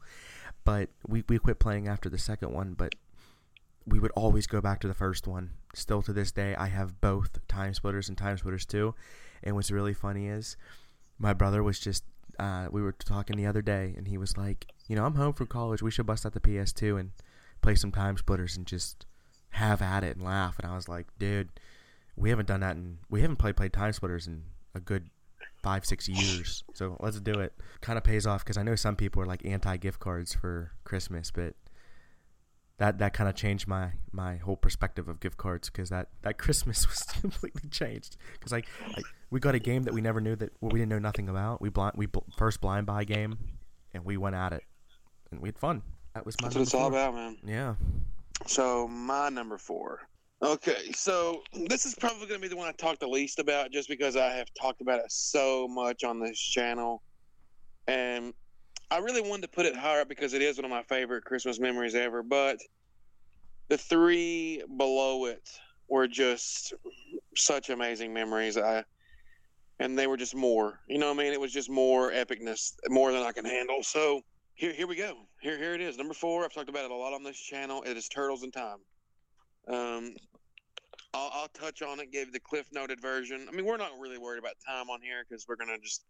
but 0.64 0.90
we 1.06 1.24
we 1.28 1.38
quit 1.38 1.58
playing 1.58 1.88
after 1.88 2.08
the 2.08 2.18
second 2.18 2.52
one. 2.52 2.74
But 2.74 2.94
we 3.86 3.98
would 3.98 4.12
always 4.12 4.46
go 4.46 4.60
back 4.60 4.80
to 4.80 4.88
the 4.88 4.94
first 4.94 5.26
one. 5.26 5.50
Still 5.74 6.02
to 6.02 6.12
this 6.12 6.32
day, 6.32 6.54
I 6.54 6.66
have 6.66 7.00
both 7.00 7.46
Time 7.48 7.74
Splitters 7.74 8.08
and 8.08 8.16
Time 8.16 8.36
Splitters 8.36 8.66
2. 8.66 8.94
And 9.42 9.54
what's 9.54 9.70
really 9.70 9.94
funny 9.94 10.28
is 10.28 10.56
my 11.18 11.32
brother 11.32 11.62
was 11.62 11.78
just, 11.78 12.04
uh, 12.40 12.68
we 12.70 12.80
were 12.80 12.92
talking 12.92 13.36
the 13.36 13.46
other 13.46 13.60
day, 13.60 13.92
and 13.96 14.08
he 14.08 14.16
was 14.16 14.36
like, 14.36 14.66
you 14.88 14.96
know, 14.96 15.04
I'm 15.04 15.14
home 15.14 15.34
from 15.34 15.46
college. 15.46 15.82
We 15.82 15.90
should 15.90 16.06
bust 16.06 16.24
out 16.24 16.32
the 16.32 16.40
PS2 16.40 16.98
and 16.98 17.10
play 17.60 17.74
some 17.74 17.92
Time 17.92 18.16
Splitters 18.16 18.56
and 18.56 18.66
just 18.66 19.04
have 19.50 19.82
at 19.82 20.02
it 20.02 20.16
and 20.16 20.24
laugh. 20.24 20.58
And 20.58 20.70
I 20.70 20.74
was 20.74 20.88
like, 20.88 21.06
dude, 21.18 21.50
we 22.16 22.30
haven't 22.30 22.48
done 22.48 22.60
that 22.60 22.76
and 22.76 22.98
we 23.10 23.20
haven't 23.20 23.36
played 23.36 23.56
played 23.56 23.72
Time 23.72 23.92
Splitters 23.92 24.26
in 24.26 24.44
a 24.74 24.80
good 24.80 25.10
five 25.62 25.84
six 25.84 26.08
years. 26.08 26.64
So 26.72 26.96
let's 27.00 27.20
do 27.20 27.38
it. 27.40 27.52
Kind 27.82 27.98
of 27.98 28.04
pays 28.04 28.26
off 28.26 28.42
because 28.42 28.56
I 28.56 28.62
know 28.62 28.74
some 28.74 28.96
people 28.96 29.20
are 29.22 29.26
like 29.26 29.44
anti 29.44 29.76
gift 29.76 30.00
cards 30.00 30.32
for 30.34 30.72
Christmas, 30.84 31.30
but 31.30 31.54
that 32.80 32.98
that 32.98 33.12
kind 33.12 33.28
of 33.28 33.34
changed 33.36 33.68
my 33.68 33.90
my 34.10 34.38
whole 34.38 34.56
perspective 34.56 35.06
of 35.06 35.20
gift 35.20 35.36
cards 35.36 35.68
because 35.68 35.90
that 35.90 36.08
that 36.22 36.38
Christmas 36.38 36.88
was 36.88 37.02
completely 37.20 37.68
changed 37.68 38.16
because 38.32 38.52
like, 38.52 38.66
we 39.30 39.38
got 39.38 39.54
a 39.54 39.58
game 39.58 39.82
that 39.84 39.92
we 39.92 40.00
never 40.00 40.20
knew 40.20 40.34
that 40.34 40.50
well, 40.60 40.70
we 40.70 40.80
didn't 40.80 40.88
know 40.88 40.98
nothing 40.98 41.28
about. 41.28 41.60
We 41.60 41.68
blind 41.68 41.92
we 41.96 42.06
bl- 42.06 42.20
first 42.36 42.60
blind 42.62 42.86
buy 42.86 43.04
game, 43.04 43.38
and 43.92 44.04
we 44.04 44.16
went 44.16 44.34
at 44.34 44.54
it, 44.54 44.64
and 45.30 45.40
we 45.40 45.48
had 45.48 45.58
fun. 45.58 45.82
That 46.14 46.24
was 46.24 46.40
my. 46.40 46.48
That's 46.48 46.56
what 46.56 46.62
it's 46.62 46.74
all 46.74 46.88
about, 46.88 47.14
man. 47.14 47.36
Yeah. 47.44 47.74
So 48.46 48.88
my 48.88 49.28
number 49.28 49.58
four. 49.58 50.00
Okay, 50.42 50.90
so 50.92 51.42
this 51.66 51.84
is 51.84 51.94
probably 51.94 52.26
going 52.26 52.40
to 52.40 52.42
be 52.42 52.48
the 52.48 52.56
one 52.56 52.66
I 52.66 52.72
talk 52.72 52.98
the 52.98 53.06
least 53.06 53.38
about, 53.38 53.72
just 53.72 53.90
because 53.90 54.16
I 54.16 54.28
have 54.28 54.48
talked 54.58 54.80
about 54.80 55.00
it 55.00 55.12
so 55.12 55.68
much 55.68 56.02
on 56.02 56.18
this 56.18 56.40
channel, 56.40 57.02
and 57.86 58.32
I 58.90 58.98
really 58.98 59.22
wanted 59.22 59.42
to 59.42 59.48
put 59.48 59.66
it 59.66 59.76
higher 59.76 60.00
up 60.00 60.08
because 60.08 60.32
it 60.34 60.42
is 60.42 60.56
one 60.56 60.64
of 60.64 60.70
my 60.70 60.82
favorite 60.82 61.24
Christmas 61.24 61.60
memories 61.60 61.94
ever. 61.94 62.22
But 62.22 62.58
the 63.68 63.78
three 63.78 64.62
below 64.76 65.26
it 65.26 65.48
were 65.88 66.08
just 66.08 66.74
such 67.36 67.70
amazing 67.70 68.12
memories. 68.12 68.56
I 68.58 68.84
and 69.78 69.98
they 69.98 70.06
were 70.06 70.16
just 70.16 70.34
more. 70.34 70.80
You 70.88 70.98
know 70.98 71.06
what 71.06 71.20
I 71.20 71.24
mean? 71.24 71.32
It 71.32 71.40
was 71.40 71.52
just 71.52 71.70
more 71.70 72.10
epicness, 72.10 72.74
more 72.88 73.12
than 73.12 73.22
I 73.22 73.32
can 73.32 73.46
handle. 73.46 73.82
So 73.82 74.20
here, 74.54 74.74
here 74.74 74.86
we 74.86 74.94
go. 74.94 75.14
Here, 75.40 75.56
here 75.56 75.72
it 75.72 75.80
is. 75.80 75.96
Number 75.96 76.12
four. 76.12 76.44
I've 76.44 76.52
talked 76.52 76.68
about 76.68 76.84
it 76.84 76.90
a 76.90 76.94
lot 76.94 77.14
on 77.14 77.22
this 77.22 77.38
channel. 77.38 77.82
It 77.84 77.96
is 77.96 78.06
Turtles 78.08 78.42
in 78.42 78.50
Time. 78.50 78.78
Um, 79.68 80.14
I'll, 81.14 81.30
I'll 81.32 81.48
touch 81.48 81.80
on 81.80 81.98
it, 81.98 82.12
give 82.12 82.32
the 82.32 82.40
cliff 82.40 82.66
noted 82.72 83.00
version. 83.00 83.46
I 83.48 83.56
mean, 83.56 83.64
we're 83.64 83.78
not 83.78 83.92
really 83.98 84.18
worried 84.18 84.38
about 84.38 84.52
time 84.66 84.90
on 84.90 85.00
here 85.00 85.24
because 85.28 85.46
we're 85.48 85.56
gonna 85.56 85.78
just 85.82 86.04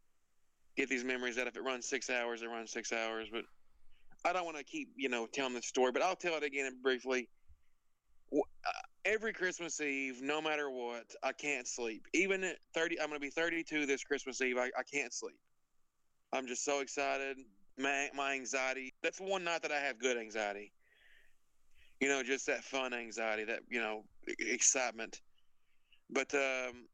get 0.76 0.88
these 0.88 1.04
memories 1.04 1.38
out. 1.38 1.46
If 1.46 1.56
it 1.56 1.62
runs 1.62 1.86
six 1.88 2.10
hours, 2.10 2.42
it 2.42 2.46
runs 2.48 2.72
six 2.72 2.92
hours. 2.92 3.28
But 3.32 3.44
I 4.24 4.32
don't 4.32 4.44
want 4.44 4.56
to 4.58 4.64
keep, 4.64 4.90
you 4.96 5.08
know, 5.08 5.26
telling 5.26 5.54
the 5.54 5.62
story. 5.62 5.92
But 5.92 6.02
I'll 6.02 6.16
tell 6.16 6.34
it 6.34 6.42
again 6.42 6.72
briefly. 6.82 7.28
Uh, 8.32 8.40
Every 9.06 9.32
Christmas 9.32 9.80
Eve, 9.80 10.20
no 10.20 10.42
matter 10.42 10.70
what, 10.70 11.06
I 11.22 11.32
can't 11.32 11.66
sleep. 11.66 12.06
Even 12.12 12.44
at 12.44 12.56
thirty, 12.74 13.00
I'm 13.00 13.08
gonna 13.08 13.18
be 13.18 13.30
32 13.30 13.86
this 13.86 14.04
Christmas 14.04 14.42
Eve. 14.42 14.58
I, 14.58 14.66
I 14.78 14.82
can't 14.92 15.12
sleep. 15.12 15.38
I'm 16.32 16.46
just 16.46 16.64
so 16.64 16.80
excited. 16.80 17.38
My 17.78 18.10
my 18.14 18.34
anxiety. 18.34 18.92
That's 19.02 19.18
one 19.18 19.44
night 19.44 19.62
that 19.62 19.72
I 19.72 19.80
have 19.80 19.98
good 19.98 20.18
anxiety. 20.18 20.72
You 22.00 22.08
know, 22.08 22.22
just 22.22 22.46
that 22.46 22.62
fun 22.62 22.92
anxiety, 22.92 23.44
that 23.44 23.60
you 23.70 23.80
know, 23.80 24.04
excitement. 24.38 25.20
But 26.10 26.34
um, 26.34 26.88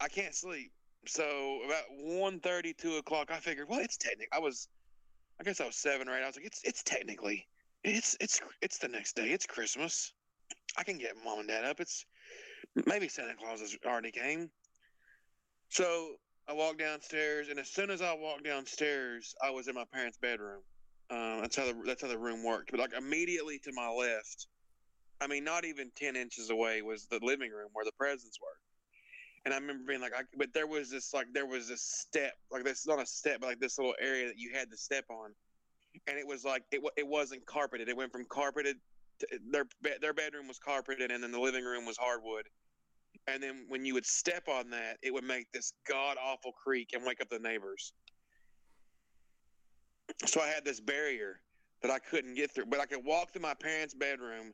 I 0.00 0.08
can't 0.08 0.34
sleep. 0.34 0.72
So 1.06 1.60
about 1.64 1.84
1.30, 1.98 2.76
2 2.76 2.96
o'clock, 2.96 3.30
I 3.30 3.38
figured, 3.38 3.68
well, 3.68 3.80
it's 3.80 3.96
technically, 3.96 4.28
I 4.32 4.38
was, 4.38 4.68
I 5.40 5.44
guess 5.44 5.60
I 5.60 5.66
was 5.66 5.76
seven 5.76 6.08
or 6.08 6.16
eight. 6.16 6.22
I 6.22 6.26
was 6.26 6.36
like, 6.36 6.44
it's 6.44 6.60
it's 6.64 6.82
technically, 6.82 7.46
it's 7.82 8.14
it's 8.20 8.42
it's 8.60 8.76
the 8.76 8.88
next 8.88 9.16
day. 9.16 9.30
It's 9.30 9.46
Christmas. 9.46 10.12
I 10.76 10.82
can 10.82 10.98
get 10.98 11.14
mom 11.24 11.38
and 11.38 11.48
dad 11.48 11.64
up. 11.64 11.80
It's 11.80 12.04
maybe 12.86 13.08
Santa 13.08 13.34
Claus 13.34 13.60
has 13.60 13.74
already 13.86 14.10
came. 14.10 14.50
So 15.70 16.16
I 16.46 16.52
walked 16.52 16.78
downstairs, 16.78 17.48
and 17.48 17.58
as 17.58 17.70
soon 17.70 17.90
as 17.90 18.02
I 18.02 18.12
walked 18.12 18.44
downstairs, 18.44 19.34
I 19.42 19.50
was 19.50 19.68
in 19.68 19.74
my 19.74 19.84
parents' 19.92 20.18
bedroom. 20.18 20.60
Uh, 21.08 21.40
that's 21.40 21.56
how 21.56 21.64
the 21.64 21.74
that's 21.86 22.02
how 22.02 22.08
the 22.08 22.18
room 22.18 22.44
worked. 22.44 22.70
But 22.70 22.80
like 22.80 22.92
immediately 22.92 23.58
to 23.60 23.72
my 23.72 23.88
left, 23.88 24.46
I 25.22 25.26
mean, 25.26 25.44
not 25.44 25.64
even 25.64 25.90
ten 25.96 26.16
inches 26.16 26.50
away 26.50 26.82
was 26.82 27.06
the 27.06 27.18
living 27.22 27.50
room 27.50 27.70
where 27.72 27.86
the 27.86 27.92
presents 27.92 28.38
were. 28.40 28.58
And 29.44 29.54
I 29.54 29.56
remember 29.56 29.84
being 29.86 30.00
like, 30.00 30.12
I, 30.14 30.22
but 30.36 30.52
there 30.52 30.66
was 30.66 30.90
this 30.90 31.14
like 31.14 31.26
there 31.32 31.46
was 31.46 31.68
this 31.68 31.82
step, 31.82 32.34
like 32.50 32.64
this 32.64 32.86
not 32.86 33.00
a 33.00 33.06
step, 33.06 33.40
but 33.40 33.48
like 33.48 33.60
this 33.60 33.78
little 33.78 33.94
area 34.00 34.26
that 34.26 34.36
you 34.36 34.50
had 34.52 34.70
to 34.70 34.76
step 34.76 35.04
on, 35.08 35.30
and 36.06 36.18
it 36.18 36.26
was 36.26 36.44
like 36.44 36.62
it 36.70 36.82
it 36.96 37.06
wasn't 37.06 37.44
carpeted. 37.46 37.88
It 37.88 37.96
went 37.96 38.12
from 38.12 38.26
carpeted. 38.26 38.76
To, 39.20 39.26
their 39.50 39.64
their 40.00 40.12
bedroom 40.12 40.46
was 40.46 40.58
carpeted, 40.58 41.10
and 41.10 41.22
then 41.22 41.32
the 41.32 41.40
living 41.40 41.64
room 41.64 41.86
was 41.86 41.96
hardwood. 41.96 42.48
And 43.26 43.42
then 43.42 43.66
when 43.68 43.84
you 43.84 43.94
would 43.94 44.06
step 44.06 44.48
on 44.48 44.70
that, 44.70 44.98
it 45.02 45.12
would 45.12 45.24
make 45.24 45.50
this 45.52 45.72
god 45.88 46.16
awful 46.22 46.52
creak 46.52 46.90
and 46.94 47.04
wake 47.04 47.20
up 47.20 47.28
the 47.28 47.38
neighbors. 47.38 47.92
So 50.26 50.40
I 50.40 50.48
had 50.48 50.64
this 50.64 50.80
barrier 50.80 51.40
that 51.82 51.90
I 51.90 51.98
couldn't 51.98 52.34
get 52.34 52.50
through, 52.50 52.66
but 52.66 52.80
I 52.80 52.86
could 52.86 53.04
walk 53.04 53.32
through 53.32 53.42
my 53.42 53.54
parents' 53.54 53.94
bedroom, 53.94 54.52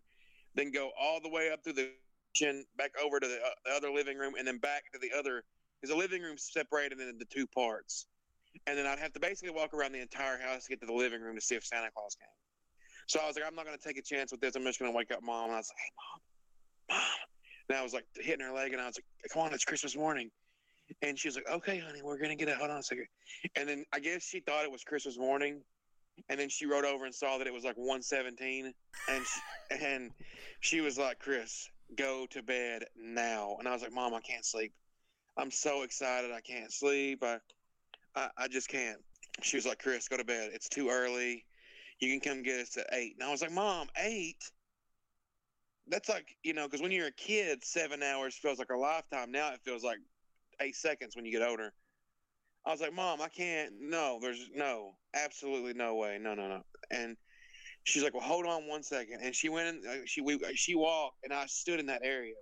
then 0.55 0.71
go 0.71 0.91
all 1.01 1.21
the 1.21 1.29
way 1.29 1.51
up 1.51 1.65
through 1.65 1.75
the 1.75 1.91
kitchen, 2.37 2.65
back 2.77 2.91
over 3.03 3.21
to 3.21 3.27
the, 3.27 3.37
uh, 3.37 3.51
the 3.65 3.73
other 3.73 3.91
living 3.91 4.19
room, 4.19 4.35
and 4.39 4.47
then 4.47 4.59
back 4.59 4.85
to 4.93 4.99
the 4.99 5.11
other. 5.17 5.43
Because 5.81 5.95
the 5.95 5.99
living 5.99 6.23
room 6.23 6.37
separated 6.39 7.01
into 7.01 7.25
two 7.27 7.47
parts, 7.47 8.07
and 8.67 8.79
then 8.79 8.87
I'd 8.87 8.99
have 8.99 9.13
to 9.13 9.21
basically 9.21 9.55
walk 9.55 9.75
around 9.75 9.93
the 9.93 10.01
entire 10.01 10.39
house 10.39 10.65
to 10.65 10.71
get 10.71 10.81
to 10.81 10.87
the 10.87 10.93
living 10.93 11.21
room 11.21 11.35
to 11.35 11.41
see 11.41 11.55
if 11.55 11.65
Santa 11.65 11.89
Claus 11.95 12.17
came. 12.19 12.29
So 13.07 13.21
I 13.23 13.27
was 13.27 13.37
like, 13.37 13.45
I'm 13.47 13.55
not 13.55 13.67
going 13.67 13.77
to 13.77 13.83
take 13.83 13.99
a 13.99 14.03
chance 14.03 14.33
with 14.33 14.41
this. 14.41 14.57
I'm 14.57 14.65
just 14.65 14.79
going 14.79 14.91
to 14.91 14.97
wake 14.97 15.13
up 15.13 15.23
mom. 15.23 15.47
And 15.47 15.55
I 15.55 15.59
was 15.59 15.71
like, 15.71 15.79
Hey, 15.79 15.93
mom, 15.97 16.99
mom. 16.99 17.09
And 17.69 17.79
I 17.79 17.83
was 17.83 17.93
like 17.93 18.05
hitting 18.15 18.47
her 18.47 18.53
leg, 18.53 18.73
and 18.73 18.81
I 18.81 18.87
was 18.87 18.97
like, 18.97 19.33
Come 19.33 19.43
on, 19.43 19.53
it's 19.53 19.65
Christmas 19.65 19.97
morning. 19.97 20.31
And 21.03 21.19
she 21.19 21.29
was 21.29 21.37
like, 21.37 21.49
Okay, 21.51 21.79
honey, 21.79 22.01
we're 22.03 22.19
going 22.19 22.31
to 22.31 22.37
get 22.37 22.49
it. 22.49 22.57
Hold 22.57 22.71
on 22.71 22.79
a 22.79 22.83
second. 22.83 23.07
And 23.57 23.69
then 23.69 23.85
I 23.93 23.99
guess 23.99 24.25
she 24.25 24.41
thought 24.41 24.65
it 24.65 24.71
was 24.71 24.83
Christmas 24.83 25.19
morning, 25.19 25.61
and 26.29 26.41
then 26.41 26.49
she 26.49 26.67
rode 26.67 26.85
over 26.85 27.05
and 27.05 27.15
saw 27.15 27.39
that 27.39 27.47
it 27.47 27.53
was 27.53 27.65
like 27.65 27.77
117, 27.77 28.73
and 29.09 29.27
she, 29.27 29.85
and 29.85 30.11
she 30.61 30.81
was 30.81 30.97
like, 30.97 31.19
Chris, 31.19 31.69
go 31.97 32.27
to 32.31 32.43
bed 32.43 32.85
now. 32.97 33.57
And 33.59 33.69
I 33.69 33.73
was 33.73 33.83
like, 33.83 33.93
Mom, 33.93 34.15
I 34.15 34.21
can't 34.21 34.45
sleep. 34.45 34.73
I'm 35.37 35.51
so 35.51 35.83
excited, 35.83 36.33
I 36.33 36.41
can't 36.41 36.73
sleep. 36.73 37.23
I, 37.23 37.39
I, 38.15 38.29
I 38.39 38.49
just 38.49 38.69
can't. 38.69 38.99
She 39.43 39.57
was 39.57 39.67
like, 39.67 39.83
Chris, 39.83 40.09
go 40.09 40.17
to 40.17 40.25
bed. 40.25 40.51
It's 40.55 40.69
too 40.69 40.89
early. 40.89 41.45
You 42.01 42.11
can 42.11 42.21
come 42.21 42.43
get 42.43 42.61
us 42.61 42.77
at 42.77 42.87
eight. 42.93 43.17
And 43.19 43.29
I 43.29 43.31
was 43.31 43.43
like, 43.43 43.53
Mom, 43.53 43.89
eight? 43.99 44.51
That's 45.89 46.09
like, 46.09 46.37
you 46.43 46.55
know, 46.55 46.67
because 46.67 46.83
when 46.83 46.91
you're 46.91 47.09
a 47.09 47.13
kid, 47.13 47.65
seven 47.65 48.03
hours 48.03 48.35
feels 48.35 48.59
like 48.59 48.71
a 48.71 48.77
lifetime. 48.77 49.31
Now 49.31 49.53
it 49.53 49.61
feels 49.63 49.85
like 49.85 49.99
eight 50.61 50.75
seconds 50.75 51.15
when 51.15 51.25
you 51.25 51.33
get 51.33 51.47
older. 51.47 51.73
I 52.67 52.71
was 52.71 52.81
like, 52.81 52.95
Mom, 52.95 53.23
I 53.23 53.29
can't. 53.29 53.75
No, 53.81 54.19
there's 54.21 54.49
no, 54.55 54.95
absolutely 55.15 55.75
no 55.75 55.95
way. 55.95 56.19
No, 56.21 56.35
no, 56.35 56.49
no. 56.49 56.63
And 56.91 57.17
she's 57.87 58.03
like, 58.03 58.15
Well, 58.15 58.23
hold 58.23 58.47
on 58.47 58.67
one 58.67 58.83
second. 58.83 59.21
And 59.23 59.35
she 59.35 59.49
went 59.49 59.69
in. 59.69 60.03
She 60.07 60.21
we 60.21 60.39
she 60.55 60.75
walked, 60.75 61.19
and 61.25 61.33
I 61.33 61.47
stood 61.47 61.81
in 61.81 61.87
that 61.87 62.03
area. 62.05 62.35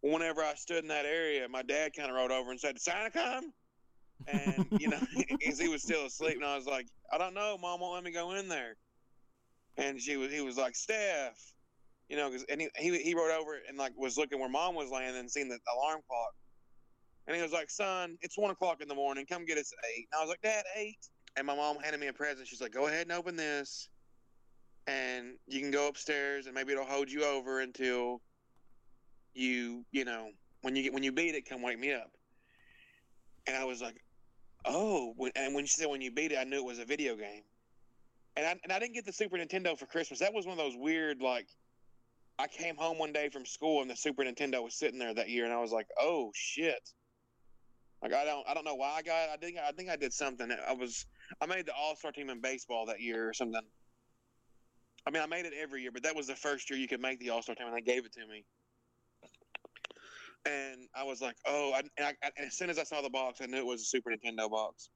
Whenever 0.00 0.42
I 0.42 0.54
stood 0.54 0.82
in 0.82 0.88
that 0.88 1.04
area, 1.04 1.48
my 1.48 1.62
dad 1.62 1.92
kind 1.96 2.10
of 2.10 2.16
rode 2.16 2.32
over 2.32 2.50
and 2.50 2.58
said, 2.58 2.74
"Did 2.74 2.82
Santa 2.82 3.10
come?" 3.10 3.52
And 4.26 4.66
you 4.78 4.88
know, 4.88 4.98
because 5.28 5.60
he 5.60 5.68
was 5.68 5.82
still 5.82 6.06
asleep, 6.06 6.36
and 6.36 6.44
I 6.44 6.56
was 6.56 6.66
like, 6.66 6.86
"I 7.12 7.18
don't 7.18 7.34
know. 7.34 7.56
Mom 7.60 7.80
won't 7.80 7.94
let 7.94 8.04
me 8.04 8.12
go 8.12 8.32
in 8.32 8.48
there." 8.48 8.76
And 9.76 10.00
she 10.00 10.16
was, 10.16 10.32
he 10.32 10.40
was 10.40 10.56
like, 10.56 10.74
"Steph," 10.74 11.38
you 12.08 12.16
know, 12.16 12.30
because 12.30 12.44
and 12.48 12.60
he, 12.60 12.68
he 12.76 12.98
he 12.98 13.14
rode 13.14 13.30
over 13.30 13.58
and 13.68 13.78
like 13.78 13.92
was 13.96 14.16
looking 14.16 14.40
where 14.40 14.48
mom 14.48 14.74
was 14.74 14.90
laying 14.90 15.14
and 15.14 15.30
seen 15.30 15.48
the 15.48 15.58
alarm 15.76 16.00
clock. 16.08 16.32
And 17.28 17.36
he 17.36 17.42
was 17.42 17.52
like, 17.52 17.70
"Son, 17.70 18.16
it's 18.22 18.36
one 18.36 18.50
o'clock 18.50 18.80
in 18.80 18.88
the 18.88 18.94
morning. 18.94 19.26
Come 19.26 19.44
get 19.44 19.56
us 19.56 19.70
at 19.72 19.88
8. 19.96 20.08
And 20.12 20.18
I 20.18 20.22
was 20.22 20.28
like, 20.28 20.42
"Dad, 20.42 20.64
8? 20.76 20.96
And 21.36 21.46
my 21.46 21.54
mom 21.54 21.78
handed 21.78 22.00
me 22.00 22.08
a 22.08 22.12
present. 22.12 22.48
She's 22.48 22.60
like, 22.60 22.72
"Go 22.72 22.88
ahead 22.88 23.02
and 23.02 23.12
open 23.12 23.36
this, 23.36 23.88
and 24.86 25.36
you 25.46 25.60
can 25.60 25.70
go 25.70 25.88
upstairs, 25.88 26.46
and 26.46 26.54
maybe 26.54 26.72
it'll 26.72 26.84
hold 26.84 27.10
you 27.10 27.24
over 27.24 27.60
until 27.60 28.20
you, 29.34 29.84
you 29.92 30.04
know, 30.04 30.30
when 30.62 30.76
you 30.76 30.82
get 30.82 30.92
when 30.92 31.02
you 31.02 31.12
beat 31.12 31.34
it, 31.34 31.48
come 31.48 31.62
wake 31.62 31.78
me 31.78 31.92
up." 31.92 32.10
and 33.46 33.56
I 33.56 33.64
was 33.64 33.80
like, 33.80 34.02
"Oh!" 34.64 35.14
And 35.34 35.54
when 35.54 35.66
she 35.66 35.74
said 35.74 35.88
when 35.88 36.00
you 36.00 36.10
beat 36.10 36.32
it, 36.32 36.38
I 36.38 36.44
knew 36.44 36.58
it 36.58 36.64
was 36.64 36.78
a 36.78 36.84
video 36.84 37.16
game. 37.16 37.42
And 38.36 38.46
I 38.46 38.56
and 38.62 38.72
I 38.72 38.78
didn't 38.78 38.94
get 38.94 39.04
the 39.04 39.12
Super 39.12 39.36
Nintendo 39.36 39.78
for 39.78 39.86
Christmas. 39.86 40.20
That 40.20 40.34
was 40.34 40.46
one 40.46 40.58
of 40.58 40.64
those 40.64 40.76
weird 40.76 41.20
like. 41.20 41.48
I 42.38 42.46
came 42.46 42.76
home 42.76 42.98
one 42.98 43.12
day 43.12 43.28
from 43.28 43.44
school 43.44 43.82
and 43.82 43.90
the 43.90 43.94
Super 43.94 44.24
Nintendo 44.24 44.62
was 44.62 44.74
sitting 44.74 44.98
there 44.98 45.12
that 45.14 45.28
year, 45.28 45.44
and 45.44 45.52
I 45.52 45.60
was 45.60 45.70
like, 45.70 45.86
"Oh 46.00 46.30
shit!" 46.34 46.90
Like 48.02 48.12
I 48.14 48.24
don't 48.24 48.48
I 48.48 48.54
don't 48.54 48.64
know 48.64 48.74
why 48.74 48.94
I 48.96 49.02
got. 49.02 49.24
It. 49.24 49.30
I 49.34 49.36
think 49.36 49.58
I 49.58 49.70
think 49.72 49.90
I 49.90 49.96
did 49.96 50.12
something. 50.12 50.50
I 50.66 50.72
was 50.72 51.06
I 51.40 51.46
made 51.46 51.66
the 51.66 51.74
All 51.74 51.94
Star 51.94 52.10
team 52.10 52.30
in 52.30 52.40
baseball 52.40 52.86
that 52.86 53.00
year 53.00 53.28
or 53.28 53.34
something. 53.34 53.60
I 55.06 55.10
mean, 55.10 55.22
I 55.22 55.26
made 55.26 55.46
it 55.46 55.52
every 55.60 55.82
year, 55.82 55.90
but 55.90 56.04
that 56.04 56.14
was 56.14 56.26
the 56.26 56.36
first 56.36 56.70
year 56.70 56.78
you 56.78 56.86
could 56.86 57.00
make 57.00 57.18
the 57.18 57.30
All 57.30 57.42
Star 57.42 57.54
team, 57.54 57.66
and 57.66 57.76
they 57.76 57.80
gave 57.80 58.04
it 58.04 58.12
to 58.12 58.26
me. 58.26 58.44
And 60.44 60.88
I 60.94 61.04
was 61.04 61.20
like, 61.20 61.36
"Oh!" 61.46 61.72
I, 61.72 61.80
and, 61.80 62.16
I, 62.22 62.30
and 62.36 62.46
as 62.46 62.56
soon 62.56 62.70
as 62.70 62.78
I 62.78 62.84
saw 62.84 63.00
the 63.00 63.10
box, 63.10 63.40
I 63.40 63.46
knew 63.46 63.58
it 63.58 63.66
was 63.66 63.82
a 63.82 63.84
Super 63.84 64.10
Nintendo 64.10 64.50
box. 64.50 64.90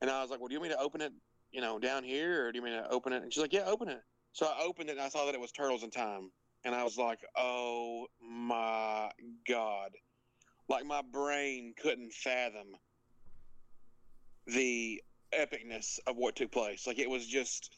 And 0.00 0.10
I 0.10 0.20
was 0.22 0.30
like, 0.30 0.40
"Well, 0.40 0.48
do 0.48 0.54
you 0.54 0.60
want 0.60 0.70
me 0.70 0.76
to 0.76 0.82
open 0.82 1.00
it, 1.00 1.12
you 1.52 1.60
know, 1.60 1.78
down 1.78 2.04
here, 2.04 2.46
or 2.46 2.52
do 2.52 2.58
you 2.58 2.64
mean 2.64 2.74
to 2.74 2.88
open 2.90 3.12
it?" 3.12 3.22
And 3.22 3.32
she's 3.32 3.40
like, 3.40 3.52
"Yeah, 3.52 3.64
open 3.66 3.88
it." 3.88 4.00
So 4.32 4.46
I 4.46 4.62
opened 4.62 4.88
it, 4.88 4.92
and 4.92 5.00
I 5.00 5.08
saw 5.08 5.26
that 5.26 5.34
it 5.34 5.40
was 5.40 5.52
Turtles 5.52 5.82
in 5.82 5.90
Time, 5.90 6.30
and 6.64 6.74
I 6.74 6.84
was 6.84 6.96
like, 6.96 7.20
"Oh 7.36 8.06
my 8.20 9.10
god!" 9.48 9.90
Like 10.68 10.84
my 10.86 11.02
brain 11.02 11.74
couldn't 11.80 12.12
fathom 12.12 12.76
the 14.46 15.02
epicness 15.32 15.98
of 16.06 16.16
what 16.16 16.36
took 16.36 16.52
place. 16.52 16.86
Like 16.86 16.98
it 16.98 17.10
was 17.10 17.26
just 17.26 17.70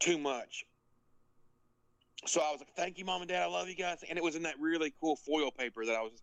too 0.00 0.18
much. 0.18 0.64
So 2.26 2.40
I 2.40 2.50
was 2.50 2.60
like, 2.60 2.74
"Thank 2.74 2.98
you, 2.98 3.04
mom 3.04 3.22
and 3.22 3.28
dad. 3.28 3.42
I 3.42 3.46
love 3.46 3.68
you 3.68 3.76
guys." 3.76 4.02
And 4.08 4.18
it 4.18 4.24
was 4.24 4.34
in 4.34 4.42
that 4.42 4.58
really 4.58 4.92
cool 5.00 5.16
foil 5.16 5.50
paper 5.50 5.86
that 5.86 5.94
I 5.94 6.02
was 6.02 6.22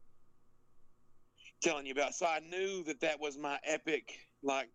telling 1.62 1.86
you 1.86 1.94
about. 1.94 2.14
So 2.16 2.26
I 2.26 2.40
knew 2.40 2.84
that 2.84 3.00
that 3.02 3.20
was 3.20 3.38
my 3.38 3.60
epic, 3.64 4.20
like, 4.44 4.70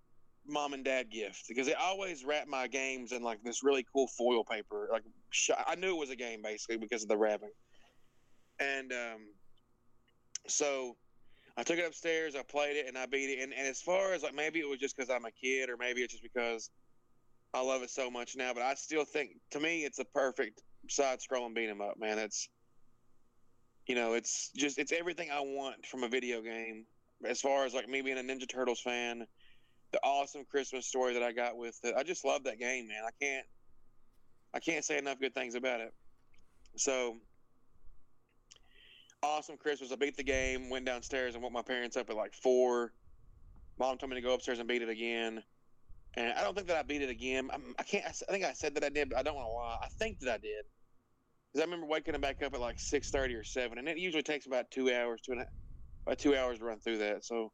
mom 0.47 0.73
and 0.73 0.85
dad 0.85 1.11
gift 1.11 1.45
because 1.49 1.67
they 1.67 1.75
always 1.75 2.25
wrap 2.25 2.49
my 2.49 2.67
games 2.67 3.13
in 3.13 3.23
like 3.23 3.43
this 3.43 3.63
really 3.63 3.87
cool 3.93 4.09
foil 4.09 4.45
paper. 4.45 4.89
Like, 4.91 5.03
I 5.67 5.75
knew 5.75 5.95
it 5.95 5.99
was 5.99 6.11
a 6.11 6.17
game 6.17 6.43
basically 6.43 6.79
because 6.79 7.03
of 7.03 7.09
the 7.09 7.17
wrapping. 7.17 7.53
And 8.59 8.93
um, 8.93 9.21
so 10.47 10.97
I 11.57 11.63
took 11.63 11.79
it 11.79 11.87
upstairs, 11.87 12.35
I 12.35 12.43
played 12.43 12.77
it, 12.77 12.87
and 12.89 12.97
I 12.97 13.07
beat 13.07 13.31
it. 13.31 13.43
And, 13.43 13.53
and 13.53 13.67
as 13.67 13.81
far 13.81 14.13
as 14.13 14.23
like 14.23 14.35
maybe 14.35 14.61
it 14.61 14.69
was 14.69 14.79
just 14.79 14.97
because 14.97 15.11
I'm 15.11 15.25
a 15.25 15.31
kid, 15.31 15.71
or 15.71 15.77
maybe 15.77 16.03
it's 16.03 16.13
just 16.13 16.23
because 16.23 16.71
I 17.53 17.63
love 17.63 17.83
it 17.83 17.91
so 17.91 18.11
much 18.11 18.37
now, 18.37 18.55
but 18.55 18.63
I 18.63 18.75
still 18.75 19.05
think 19.05 19.33
to 19.51 19.61
me 19.61 19.85
it's 19.85 19.99
a 19.99 20.05
perfect 20.05 20.63
side-scrolling 20.89 21.55
beat 21.55 21.69
'em 21.69 21.81
up, 21.81 21.99
man. 21.99 22.19
It's 22.19 22.49
you 23.87 23.95
know, 23.95 24.15
it's 24.15 24.51
just 24.57 24.79
it's 24.79 24.93
everything 24.93 25.31
I 25.31 25.41
want 25.41 25.85
from 25.87 26.05
a 26.05 26.09
video 26.09 26.41
game. 26.43 26.87
As 27.25 27.41
far 27.41 27.65
as 27.65 27.75
like 27.75 27.89
me 27.89 28.03
being 28.03 28.19
a 28.19 28.23
Ninja 28.23 28.49
Turtles 28.49 28.81
fan, 28.81 29.27
the 29.91 30.01
awesome 30.05 30.45
Christmas 30.45 30.87
story 30.87 31.15
that 31.15 31.23
I 31.23 31.33
got 31.33 31.57
with 31.57 31.79
it, 31.83 31.95
I 31.97 32.05
just 32.05 32.25
love 32.25 32.45
that 32.45 32.59
game, 32.59 32.87
man. 32.87 33.03
I 33.05 33.11
can't 33.21 33.47
I 34.55 34.61
can't 34.61 34.85
say 34.85 34.99
enough 34.99 35.19
good 35.19 35.35
things 35.35 35.55
about 35.55 35.81
it. 35.81 35.93
So 36.77 37.19
awesome 39.23 39.57
Christmas. 39.57 39.93
I 39.93 39.97
beat 39.97 40.17
the 40.17 40.23
game, 40.23 40.71
went 40.71 40.87
downstairs 40.87 41.35
and 41.35 41.43
woke 41.43 41.53
my 41.53 41.63
parents 41.63 41.97
up 41.97 42.11
at 42.11 42.17
like 42.17 42.35
four. 42.35 42.93
Mom 43.79 43.99
told 43.99 44.11
me 44.11 44.17
to 44.17 44.23
go 44.23 44.35
upstairs 44.35 44.59
and 44.59 44.69
beat 44.69 44.83
it 44.83 44.89
again. 44.89 45.43
And 46.14 46.33
I 46.33 46.42
don't 46.42 46.55
think 46.55 46.66
that 46.66 46.77
I 46.77 46.83
beat 46.83 47.03
it 47.03 47.11
again. 47.11 47.51
I'm, 47.53 47.75
I 47.79 47.83
can't. 47.85 48.05
I 48.05 48.33
think 48.33 48.44
I 48.44 48.53
said 48.53 48.75
that 48.75 48.85
I 48.85 48.88
did, 48.88 49.11
but 49.11 49.18
I 49.18 49.23
don't 49.23 49.37
want 49.37 49.46
to 49.46 49.53
lie. 49.53 49.77
I 49.83 49.88
think 49.99 50.18
that 50.20 50.29
I 50.33 50.38
did 50.38 50.64
because 51.53 51.62
I 51.62 51.64
remember 51.64 51.87
waking 51.87 52.18
back 52.20 52.42
up 52.42 52.53
at 52.53 52.61
like 52.61 52.81
six 52.81 53.11
thirty 53.11 53.35
or 53.35 53.44
seven, 53.44 53.79
and 53.79 53.88
it 53.88 53.99
usually 53.99 54.23
takes 54.23 54.46
about 54.46 54.70
two 54.70 54.92
hours, 54.92 55.20
two 55.20 55.33
and 55.33 55.42
a, 55.42 55.46
about 56.07 56.18
two 56.18 56.37
hours 56.37 56.59
to 56.59 56.64
run 56.64 56.81
through 56.81 56.99
that. 56.99 57.25
So, 57.25 57.53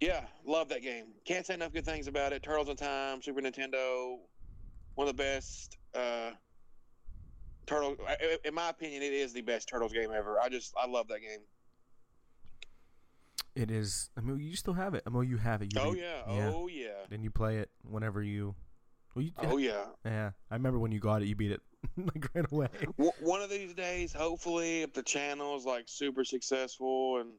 yeah, 0.00 0.26
love 0.46 0.68
that 0.68 0.82
game. 0.82 1.06
Can't 1.24 1.46
say 1.46 1.54
enough 1.54 1.72
good 1.72 1.86
things 1.86 2.08
about 2.08 2.32
it. 2.32 2.42
Turtles 2.42 2.68
in 2.68 2.76
Time, 2.76 3.22
Super 3.22 3.40
Nintendo, 3.40 4.16
one 4.96 5.08
of 5.08 5.16
the 5.16 5.22
best. 5.22 5.78
Uh, 5.94 6.32
Turtle, 7.66 7.96
in 8.44 8.54
my 8.54 8.68
opinion, 8.68 9.02
it 9.02 9.12
is 9.12 9.32
the 9.32 9.40
best 9.40 9.68
Turtles 9.68 9.92
game 9.92 10.10
ever. 10.14 10.38
I 10.40 10.48
just, 10.48 10.72
I 10.80 10.86
love 10.86 11.08
that 11.08 11.20
game. 11.20 11.40
It 13.56 13.70
is. 13.70 14.10
I 14.16 14.20
mean, 14.20 14.38
you 14.38 14.54
still 14.54 14.74
have 14.74 14.94
it. 14.94 15.02
I 15.06 15.10
mean, 15.10 15.28
you 15.28 15.38
have 15.38 15.62
it. 15.62 15.72
You 15.74 15.80
oh 15.80 15.92
re- 15.92 16.00
yeah. 16.00 16.22
oh 16.26 16.68
yeah. 16.68 16.88
Then 17.08 17.22
you 17.22 17.30
play 17.30 17.56
it 17.56 17.70
whenever 17.82 18.22
you. 18.22 18.54
Well, 19.14 19.24
you 19.24 19.32
oh 19.38 19.56
yeah. 19.56 19.86
Yeah, 20.04 20.32
I 20.50 20.54
remember 20.54 20.78
when 20.78 20.92
you 20.92 21.00
got 21.00 21.22
it, 21.22 21.26
you 21.26 21.34
beat 21.34 21.52
it 21.52 21.62
like 21.96 22.28
right 22.34 22.44
away. 22.52 22.68
One 23.20 23.40
of 23.40 23.48
these 23.48 23.72
days, 23.72 24.12
hopefully, 24.12 24.82
if 24.82 24.92
the 24.92 25.02
channel's 25.02 25.64
like 25.64 25.84
super 25.86 26.22
successful 26.22 27.18
and 27.20 27.30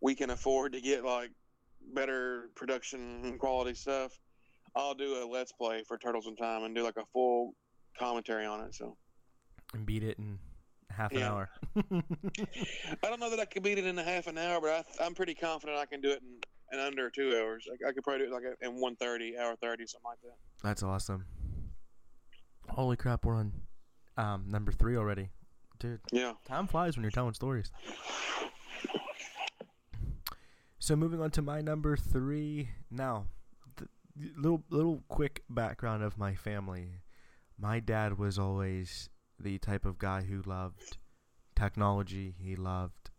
we 0.00 0.14
can 0.14 0.30
afford 0.30 0.72
to 0.74 0.80
get 0.80 1.04
like 1.04 1.30
better 1.92 2.50
production 2.54 3.36
quality 3.38 3.74
stuff, 3.74 4.12
I'll 4.76 4.94
do 4.94 5.20
a 5.20 5.26
let's 5.26 5.50
play 5.50 5.82
for 5.88 5.98
Turtles 5.98 6.28
in 6.28 6.36
Time 6.36 6.62
and 6.62 6.76
do 6.76 6.84
like 6.84 6.96
a 6.96 7.06
full 7.12 7.54
commentary 7.98 8.46
on 8.46 8.60
it. 8.60 8.74
So. 8.76 8.96
And 9.72 9.84
beat 9.84 10.04
it 10.04 10.16
in 10.18 10.33
half 10.94 11.12
an 11.12 11.18
Yeah. 11.18 11.30
hour. 11.32 11.50
I 11.76 13.08
don't 13.08 13.20
know 13.20 13.30
that 13.30 13.40
I 13.40 13.44
could 13.44 13.62
beat 13.62 13.78
it 13.78 13.86
in 13.86 13.98
a 13.98 14.02
half 14.04 14.26
an 14.26 14.38
hour, 14.38 14.60
but 14.60 14.70
I, 15.00 15.04
I'm 15.04 15.14
pretty 15.14 15.34
confident 15.34 15.78
I 15.78 15.86
can 15.86 16.00
do 16.00 16.10
it 16.10 16.20
in, 16.22 16.78
in 16.78 16.84
under 16.84 17.10
two 17.10 17.36
hours. 17.38 17.66
I, 17.70 17.88
I 17.88 17.92
could 17.92 18.02
probably 18.04 18.26
do 18.26 18.32
it 18.32 18.34
like 18.34 18.44
in 18.62 18.80
one 18.80 18.96
thirty, 18.96 19.36
hour 19.38 19.54
thirty, 19.56 19.86
something 19.86 20.08
like 20.08 20.20
that. 20.22 20.36
That's 20.62 20.82
awesome. 20.82 21.24
Holy 22.70 22.96
crap, 22.96 23.24
we're 23.24 23.36
on 23.36 23.52
um, 24.16 24.44
number 24.48 24.72
three 24.72 24.96
already, 24.96 25.28
dude. 25.78 26.00
Yeah. 26.12 26.32
Time 26.46 26.66
flies 26.66 26.96
when 26.96 27.04
you're 27.04 27.10
telling 27.10 27.34
stories. 27.34 27.70
So 30.78 30.96
moving 30.96 31.20
on 31.20 31.30
to 31.32 31.42
my 31.42 31.60
number 31.62 31.96
three 31.96 32.68
now. 32.90 33.26
The, 33.76 33.88
the 34.16 34.30
little 34.36 34.62
little 34.68 35.02
quick 35.08 35.42
background 35.48 36.02
of 36.02 36.18
my 36.18 36.34
family. 36.34 37.00
My 37.58 37.80
dad 37.80 38.18
was 38.18 38.38
always 38.38 39.08
the 39.38 39.58
type 39.58 39.84
of 39.84 39.98
guy 39.98 40.22
who 40.22 40.42
loved 40.42 40.98
technology. 41.56 42.34
He 42.38 42.56
loved 42.56 43.10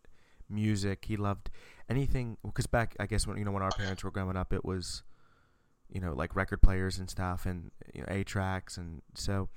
music. 0.50 1.06
He 1.06 1.18
loved 1.18 1.50
anything. 1.90 2.38
Because 2.44 2.68
back, 2.68 2.96
I 3.00 3.06
guess 3.06 3.28
when 3.28 3.38
you 3.38 3.46
know 3.46 3.52
when 3.52 3.64
our 3.64 3.72
parents 3.72 4.04
were 4.04 4.12
growing 4.12 4.38
up, 4.38 4.54
it 4.54 4.66
was 4.66 5.04
you 5.90 6.02
know 6.02 6.14
like 6.14 6.36
record 6.36 6.62
players 6.62 6.98
and 6.98 7.10
stuff, 7.10 7.46
and 7.46 7.72
you 7.94 8.02
know, 8.02 8.08
a 8.10 8.24
tracks, 8.24 8.78
and 8.78 9.02
so 9.14 9.50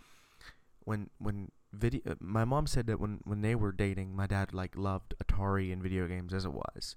when 0.84 1.10
when 1.18 1.50
video, 1.72 2.16
my 2.20 2.44
mom 2.44 2.66
said 2.66 2.86
that 2.86 3.00
when 3.00 3.20
when 3.24 3.40
they 3.40 3.54
were 3.54 3.72
dating, 3.72 4.14
my 4.14 4.26
dad 4.26 4.52
like 4.52 4.76
loved 4.76 5.14
Atari 5.22 5.72
and 5.72 5.82
video 5.82 6.06
games 6.06 6.32
as 6.32 6.44
it 6.44 6.52
was. 6.52 6.96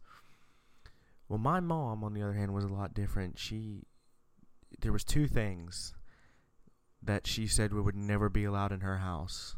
Well, 1.28 1.40
my 1.40 1.62
mom, 1.62 2.04
on 2.04 2.14
the 2.14 2.22
other 2.22 2.34
hand, 2.34 2.54
was 2.54 2.66
a 2.66 2.68
lot 2.68 2.94
different. 2.94 3.40
She, 3.40 3.84
there 4.82 4.92
was 4.92 5.06
two 5.06 5.28
things 5.30 5.94
that 7.04 7.28
she 7.28 7.48
said 7.48 7.74
we 7.74 7.82
would 7.82 7.96
never 7.96 8.30
be 8.30 8.44
allowed 8.44 8.72
in 8.72 8.82
her 8.82 8.98
house. 8.98 9.56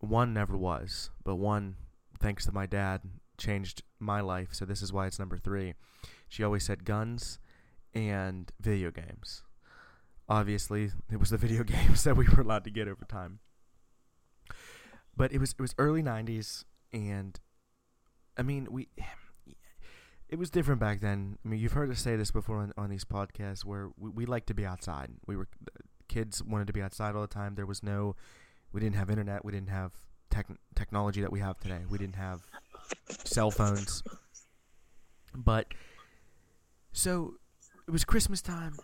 One 0.00 0.34
never 0.34 0.56
was, 0.56 1.10
but 1.24 1.36
one, 1.36 1.76
thanks 2.20 2.44
to 2.46 2.52
my 2.52 2.66
dad, 2.66 3.02
changed 3.38 3.82
my 3.98 4.20
life. 4.20 4.48
So 4.52 4.64
this 4.64 4.82
is 4.82 4.92
why 4.92 5.06
it's 5.06 5.18
number 5.18 5.38
three. 5.38 5.74
She 6.28 6.42
always 6.42 6.64
said 6.64 6.84
guns 6.84 7.38
and 7.94 8.50
video 8.60 8.90
games. 8.90 9.42
Obviously, 10.28 10.90
it 11.10 11.20
was 11.20 11.30
the 11.30 11.38
video 11.38 11.62
games 11.64 12.04
that 12.04 12.16
we 12.16 12.26
were 12.28 12.42
allowed 12.42 12.64
to 12.64 12.70
get 12.70 12.88
over 12.88 13.04
time. 13.04 13.38
But 15.16 15.32
it 15.32 15.38
was 15.38 15.52
it 15.52 15.62
was 15.62 15.74
early 15.78 16.02
'90s, 16.02 16.64
and 16.92 17.38
I 18.36 18.42
mean 18.42 18.68
we 18.70 18.88
it 20.28 20.38
was 20.38 20.50
different 20.50 20.80
back 20.80 21.00
then. 21.00 21.38
I 21.44 21.48
mean, 21.48 21.60
you've 21.60 21.72
heard 21.72 21.90
us 21.90 22.00
say 22.00 22.16
this 22.16 22.30
before 22.30 22.58
on, 22.58 22.72
on 22.76 22.90
these 22.90 23.04
podcasts 23.04 23.64
where 23.64 23.90
we, 23.96 24.10
we 24.10 24.26
like 24.26 24.46
to 24.46 24.54
be 24.54 24.66
outside. 24.66 25.12
We 25.26 25.36
were 25.36 25.48
kids 26.08 26.42
wanted 26.42 26.66
to 26.66 26.72
be 26.72 26.82
outside 26.82 27.14
all 27.14 27.22
the 27.22 27.26
time. 27.26 27.54
There 27.54 27.66
was 27.66 27.82
no, 27.82 28.16
we 28.72 28.80
didn't 28.80 28.96
have 28.96 29.10
internet. 29.10 29.44
We 29.44 29.52
didn't 29.52 29.70
have 29.70 29.92
tech, 30.30 30.46
technology 30.74 31.20
that 31.20 31.32
we 31.32 31.40
have 31.40 31.58
today. 31.58 31.80
We 31.88 31.98
didn't 31.98 32.16
have 32.16 32.40
cell 33.24 33.50
phones. 33.50 34.02
But 35.34 35.66
so 36.92 37.34
it 37.86 37.90
was 37.90 38.04
Christmas 38.04 38.40
time, 38.40 38.74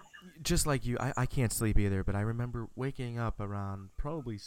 just 0.43 0.67
like 0.67 0.85
you. 0.85 0.99
I, 1.01 1.13
I 1.17 1.27
can't 1.27 1.53
sleep 1.53 1.79
either, 1.79 2.05
but 2.05 2.15
I 2.15 2.21
remember 2.21 2.69
waking 2.77 3.19
up 3.19 3.41
around 3.41 3.91
probably, 3.97 4.39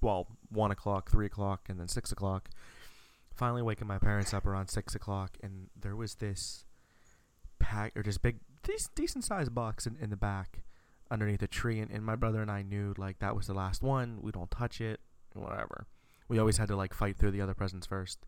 well, 0.00 0.28
one 0.50 0.70
o'clock, 0.70 1.10
three 1.10 1.26
o'clock, 1.26 1.68
and 1.68 1.80
then 1.80 1.88
six 1.88 2.12
o'clock 2.12 2.50
finally 3.34 3.62
waking 3.62 3.88
my 3.88 3.98
parents 3.98 4.34
up 4.34 4.46
around 4.46 4.68
six 4.68 4.94
o'clock, 4.94 5.36
and 5.42 5.68
there 5.78 5.96
was 5.96 6.16
this 6.16 6.64
pack 7.58 7.96
or 7.96 8.02
this 8.02 8.18
big, 8.18 8.38
decent 8.94 9.24
sized 9.24 9.54
box 9.54 9.86
in, 9.86 9.96
in 10.00 10.10
the 10.10 10.16
back 10.16 10.62
underneath 11.12 11.42
a 11.42 11.46
tree, 11.46 11.78
and, 11.78 11.90
and 11.90 12.04
my 12.04 12.16
brother 12.16 12.40
and 12.40 12.50
I 12.50 12.62
knew 12.62 12.94
like 12.96 13.18
that 13.20 13.36
was 13.36 13.46
the 13.46 13.54
last 13.54 13.82
one. 13.82 14.18
We 14.22 14.32
don't 14.32 14.50
touch 14.50 14.80
it, 14.80 15.00
whatever. 15.34 15.86
We 16.28 16.38
always 16.38 16.56
had 16.56 16.68
to 16.68 16.76
like 16.76 16.94
fight 16.94 17.16
through 17.16 17.32
the 17.32 17.40
other 17.40 17.54
presents 17.54 17.86
first. 17.86 18.18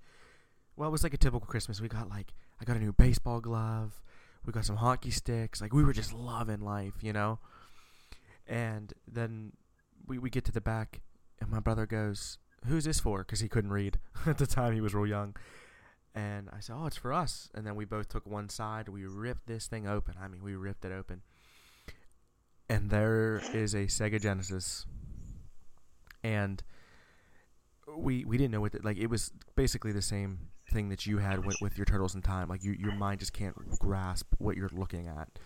Well, 0.77 0.89
it 0.89 0.93
was 0.93 1.03
like 1.03 1.15
a 1.15 1.19
typical 1.19 1.47
Christmas. 1.47 1.81
We 1.81 1.89
got 1.89 2.09
like 2.09 2.35
I 2.61 2.65
got 2.65 2.77
a 2.77 2.81
new 2.81 2.93
baseball 2.93 3.41
glove. 3.41 4.03
We 4.45 4.53
got 4.53 4.67
some 4.67 4.77
hockey 4.77 5.11
sticks. 5.11 5.61
Like 5.61 5.73
we 5.73 5.85
were 5.85 5.95
just 5.95 6.13
loving 6.13 6.61
life, 6.61 6.95
you 7.01 7.13
know. 7.13 7.39
And 8.47 8.93
then 9.11 9.53
we 10.07 10.19
we 10.19 10.29
get 10.31 10.45
to 10.45 10.53
the 10.53 10.61
back, 10.61 11.01
and 11.41 11.51
my 11.51 11.61
brother 11.61 11.87
goes, 11.87 12.39
who's 12.67 12.85
this 12.85 13.01
for? 13.01 13.19
Because 13.19 13.41
he 13.41 13.49
couldn't 13.49 13.73
read 13.73 13.99
at 14.27 14.39
the 14.39 14.47
time. 14.47 14.75
He 14.75 14.81
was 14.81 14.95
real 14.95 15.07
young, 15.07 15.35
And 16.15 16.49
I 16.53 16.61
said, 16.61 16.77
"Oh, 16.79 16.87
it's 16.87 16.97
for 16.97 17.13
us." 17.13 17.49
And 17.55 17.67
then 17.67 17.75
we 17.75 17.85
both 17.85 18.09
took 18.09 18.27
one 18.27 18.49
side. 18.49 18.89
We 18.89 19.07
ripped 19.07 19.47
this 19.47 19.67
thing 19.67 19.87
open. 19.87 20.15
I 20.21 20.29
mean, 20.29 20.43
we 20.43 20.55
ripped 20.55 20.85
it 20.85 20.93
open. 20.93 21.23
And 22.69 22.91
there 22.91 23.43
is 23.53 23.75
a 23.75 23.87
Sega 23.87 24.21
Genesis. 24.21 24.87
And 26.23 26.63
we 27.97 28.25
we 28.25 28.39
didn't 28.39 28.53
know 28.53 28.61
what 28.61 28.73
the, 28.73 28.81
like 28.83 28.97
it 28.97 29.09
was 29.09 29.31
basically 29.57 29.93
the 29.93 30.03
same 30.03 30.49
thing 30.71 30.89
that 30.89 31.07
you 31.07 31.19
had 31.19 31.45
with, 31.45 31.57
with 31.61 31.77
your 31.77 31.85
Turtles 31.85 32.15
in 32.15 32.23
Time. 32.23 32.49
Like 32.49 32.65
you, 32.65 32.73
your 32.73 32.95
mind 32.95 33.21
just 33.21 33.33
can't 33.33 33.55
grasp 33.79 34.35
what 34.39 34.57
you're 34.57 34.71
looking 34.73 35.07
at. 35.09 35.39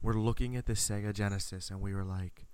We're 0.00 0.14
looking 0.14 0.56
at 0.56 0.66
the 0.66 0.72
Sega 0.72 1.12
Genesis, 1.12 1.70
and 1.70 1.80
we 1.80 1.94
were 1.94 2.04
like, 2.04 2.46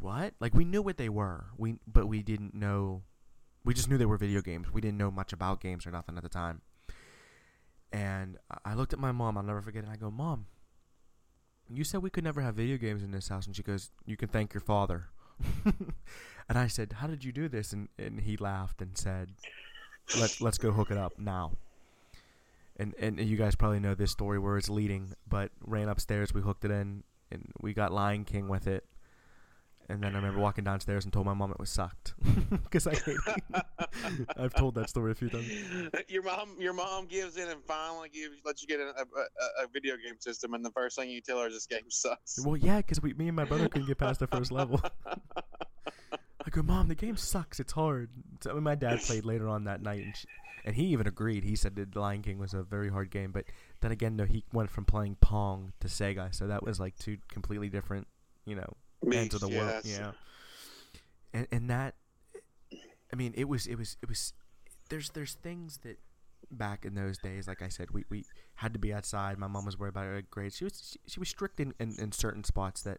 "What?" 0.00 0.34
Like 0.40 0.54
we 0.54 0.64
knew 0.64 0.82
what 0.82 0.96
they 0.96 1.08
were. 1.08 1.46
We 1.56 1.76
but 1.86 2.06
we 2.06 2.22
didn't 2.22 2.54
know. 2.54 3.02
We 3.64 3.74
just 3.74 3.88
knew 3.88 3.98
they 3.98 4.06
were 4.06 4.16
video 4.16 4.40
games. 4.40 4.72
We 4.72 4.80
didn't 4.80 4.98
know 4.98 5.10
much 5.10 5.32
about 5.32 5.60
games 5.60 5.86
or 5.86 5.90
nothing 5.92 6.16
at 6.16 6.22
the 6.22 6.28
time. 6.28 6.62
And 7.92 8.38
I 8.64 8.74
looked 8.74 8.92
at 8.92 8.98
my 8.98 9.12
mom. 9.12 9.36
I'll 9.36 9.44
never 9.44 9.62
forget 9.62 9.84
it. 9.84 9.90
I 9.90 9.96
go, 9.96 10.10
"Mom, 10.10 10.46
you 11.76 11.84
said 11.84 12.02
we 12.02 12.10
could 12.10 12.24
never 12.24 12.40
have 12.40 12.54
video 12.54 12.76
games 12.76 13.02
in 13.02 13.10
this 13.10 13.28
house," 13.28 13.46
and 13.46 13.54
she 13.54 13.62
goes, 13.62 13.90
"You 14.06 14.16
can 14.16 14.28
thank 14.28 14.54
your 14.54 14.60
father." 14.60 15.08
and 15.64 16.58
I 16.58 16.66
said, 16.66 16.94
"How 16.94 17.06
did 17.06 17.24
you 17.24 17.32
do 17.32 17.48
this?" 17.48 17.72
And 17.72 17.88
and 17.98 18.20
he 18.20 18.36
laughed 18.36 18.82
and 18.82 18.96
said, 18.96 19.32
"Let's 20.18 20.40
let's 20.40 20.58
go 20.58 20.72
hook 20.72 20.90
it 20.90 20.98
up 20.98 21.18
now." 21.18 21.52
And 22.76 22.94
and 22.98 23.20
you 23.20 23.36
guys 23.36 23.54
probably 23.54 23.80
know 23.80 23.94
this 23.94 24.10
story 24.10 24.38
where 24.38 24.56
it's 24.56 24.70
leading, 24.70 25.14
but 25.28 25.50
ran 25.60 25.88
upstairs, 25.88 26.32
we 26.32 26.40
hooked 26.40 26.64
it 26.64 26.70
in, 26.70 27.04
and 27.30 27.52
we 27.60 27.74
got 27.74 27.92
Lion 27.92 28.24
King 28.24 28.48
with 28.48 28.66
it. 28.66 28.84
And 29.88 30.02
then 30.02 30.12
I 30.12 30.16
remember 30.16 30.40
walking 30.40 30.64
downstairs 30.64 31.04
and 31.04 31.12
told 31.12 31.26
my 31.26 31.34
mom 31.34 31.50
it 31.50 31.58
was 31.58 31.70
sucked 31.70 32.14
because 32.50 32.86
I 32.86 32.94
hate 32.94 33.16
it. 33.26 34.26
I've 34.36 34.54
told 34.54 34.74
that 34.76 34.88
story 34.88 35.12
a 35.12 35.14
few 35.14 35.28
times. 35.28 35.50
Your 36.08 36.22
mom, 36.22 36.56
your 36.58 36.72
mom 36.72 37.06
gives 37.06 37.36
in 37.36 37.48
and 37.48 37.62
finally 37.66 38.08
gives 38.08 38.36
lets 38.44 38.62
you 38.62 38.68
get 38.68 38.80
a, 38.80 38.90
a, 38.90 39.64
a 39.64 39.68
video 39.72 39.96
game 39.96 40.14
system, 40.18 40.54
and 40.54 40.64
the 40.64 40.70
first 40.70 40.96
thing 40.96 41.10
you 41.10 41.20
tell 41.20 41.40
her 41.40 41.46
is 41.46 41.54
this 41.54 41.66
game 41.66 41.90
sucks. 41.90 42.44
Well, 42.44 42.56
yeah, 42.56 42.78
because 42.78 43.00
we, 43.00 43.12
me 43.14 43.28
and 43.28 43.36
my 43.36 43.44
brother 43.44 43.68
couldn't 43.68 43.88
get 43.88 43.98
past 43.98 44.20
the 44.20 44.26
first 44.26 44.52
level. 44.52 44.80
I 46.44 46.50
go, 46.50 46.62
Mom, 46.62 46.88
the 46.88 46.94
game 46.94 47.16
sucks. 47.16 47.60
It's 47.60 47.72
hard. 47.72 48.10
So, 48.40 48.50
I 48.50 48.54
mean, 48.54 48.64
my 48.64 48.74
dad 48.74 49.00
played 49.00 49.24
later 49.24 49.48
on 49.48 49.64
that 49.64 49.80
night, 49.80 50.04
and, 50.04 50.16
she, 50.16 50.26
and 50.64 50.76
he 50.76 50.84
even 50.86 51.06
agreed. 51.06 51.44
He 51.44 51.56
said 51.56 51.76
that 51.76 51.94
Lion 51.94 52.22
King 52.22 52.38
was 52.38 52.54
a 52.54 52.62
very 52.62 52.90
hard 52.90 53.10
game, 53.10 53.32
but 53.32 53.44
then 53.80 53.92
again, 53.92 54.16
no, 54.16 54.24
he 54.24 54.44
went 54.52 54.70
from 54.70 54.84
playing 54.84 55.16
Pong 55.20 55.72
to 55.80 55.88
Sega, 55.88 56.34
so 56.34 56.46
that 56.46 56.62
was 56.62 56.80
like 56.80 56.98
two 56.98 57.18
completely 57.28 57.68
different, 57.68 58.06
you 58.44 58.56
know, 58.56 58.76
ends 59.10 59.34
of 59.34 59.40
the 59.40 59.48
world. 59.48 59.82
Yeah, 59.84 60.12
and 61.32 61.46
and 61.50 61.70
that, 61.70 61.94
I 63.12 63.16
mean, 63.16 63.32
it 63.36 63.48
was 63.48 63.66
it 63.66 63.76
was 63.76 63.96
it 64.02 64.08
was. 64.08 64.32
There's 64.88 65.10
there's 65.10 65.34
things 65.34 65.78
that 65.84 65.98
back 66.50 66.84
in 66.84 66.94
those 66.94 67.18
days, 67.18 67.48
like 67.48 67.62
I 67.62 67.68
said, 67.68 67.90
we, 67.90 68.04
we 68.10 68.24
had 68.56 68.72
to 68.74 68.78
be 68.78 68.92
outside. 68.92 69.38
My 69.38 69.46
mom 69.46 69.64
was 69.64 69.78
worried 69.78 69.90
about 69.90 70.04
her 70.04 70.22
grades. 70.30 70.56
She 70.56 70.64
was 70.64 70.90
she, 70.92 71.12
she 71.12 71.20
was 71.20 71.28
strict 71.28 71.60
in, 71.60 71.74
in, 71.80 71.96
in 71.98 72.12
certain 72.12 72.44
spots 72.44 72.82
that 72.82 72.98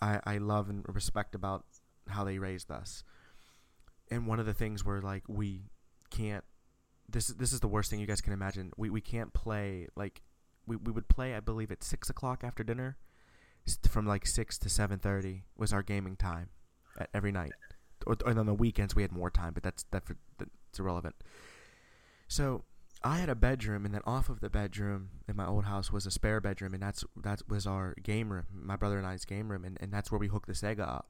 I, 0.00 0.20
I 0.24 0.38
love 0.38 0.68
and 0.68 0.84
respect 0.88 1.34
about 1.34 1.64
how 2.08 2.24
they 2.24 2.38
raised 2.38 2.70
us. 2.70 3.04
And 4.10 4.26
one 4.26 4.40
of 4.40 4.46
the 4.46 4.54
things 4.54 4.84
where 4.84 5.00
like 5.00 5.24
we 5.28 5.70
can't 6.10 6.44
this 7.08 7.28
is 7.28 7.36
this 7.36 7.52
is 7.52 7.60
the 7.60 7.68
worst 7.68 7.90
thing 7.90 8.00
you 8.00 8.06
guys 8.06 8.20
can 8.20 8.32
imagine. 8.32 8.72
We 8.76 8.90
we 8.90 9.00
can't 9.00 9.32
play 9.32 9.88
like 9.96 10.22
we, 10.66 10.76
we 10.76 10.92
would 10.92 11.08
play 11.08 11.34
I 11.34 11.40
believe 11.40 11.70
at 11.70 11.84
six 11.84 12.10
o'clock 12.10 12.42
after 12.44 12.62
dinner, 12.62 12.96
from 13.90 14.06
like 14.06 14.26
six 14.26 14.58
to 14.58 14.68
seven 14.68 14.98
thirty 14.98 15.44
was 15.56 15.72
our 15.72 15.82
gaming 15.82 16.16
time, 16.16 16.50
at 16.98 17.10
every 17.12 17.32
night. 17.32 17.52
Or, 18.06 18.16
and 18.26 18.38
on 18.38 18.46
the 18.46 18.54
weekends 18.54 18.94
we 18.94 19.02
had 19.02 19.12
more 19.12 19.30
time, 19.30 19.52
but 19.54 19.62
that's 19.62 19.84
that 19.90 20.04
that's 20.38 20.78
irrelevant. 20.78 21.16
So 22.28 22.64
I 23.02 23.18
had 23.18 23.28
a 23.28 23.34
bedroom, 23.34 23.84
and 23.84 23.94
then 23.94 24.02
off 24.04 24.28
of 24.28 24.40
the 24.40 24.50
bedroom 24.50 25.10
in 25.28 25.36
my 25.36 25.46
old 25.46 25.64
house 25.64 25.92
was 25.92 26.04
a 26.04 26.10
spare 26.10 26.40
bedroom, 26.40 26.74
and 26.74 26.82
that's 26.82 27.04
that 27.16 27.42
was 27.48 27.66
our 27.66 27.94
game 28.02 28.32
room, 28.32 28.46
my 28.52 28.76
brother 28.76 28.98
and 28.98 29.06
I's 29.06 29.24
game 29.24 29.50
room, 29.50 29.64
and, 29.64 29.78
and 29.80 29.92
that's 29.92 30.10
where 30.10 30.18
we 30.18 30.28
hooked 30.28 30.48
the 30.48 30.52
Sega 30.52 30.80
up. 30.80 31.08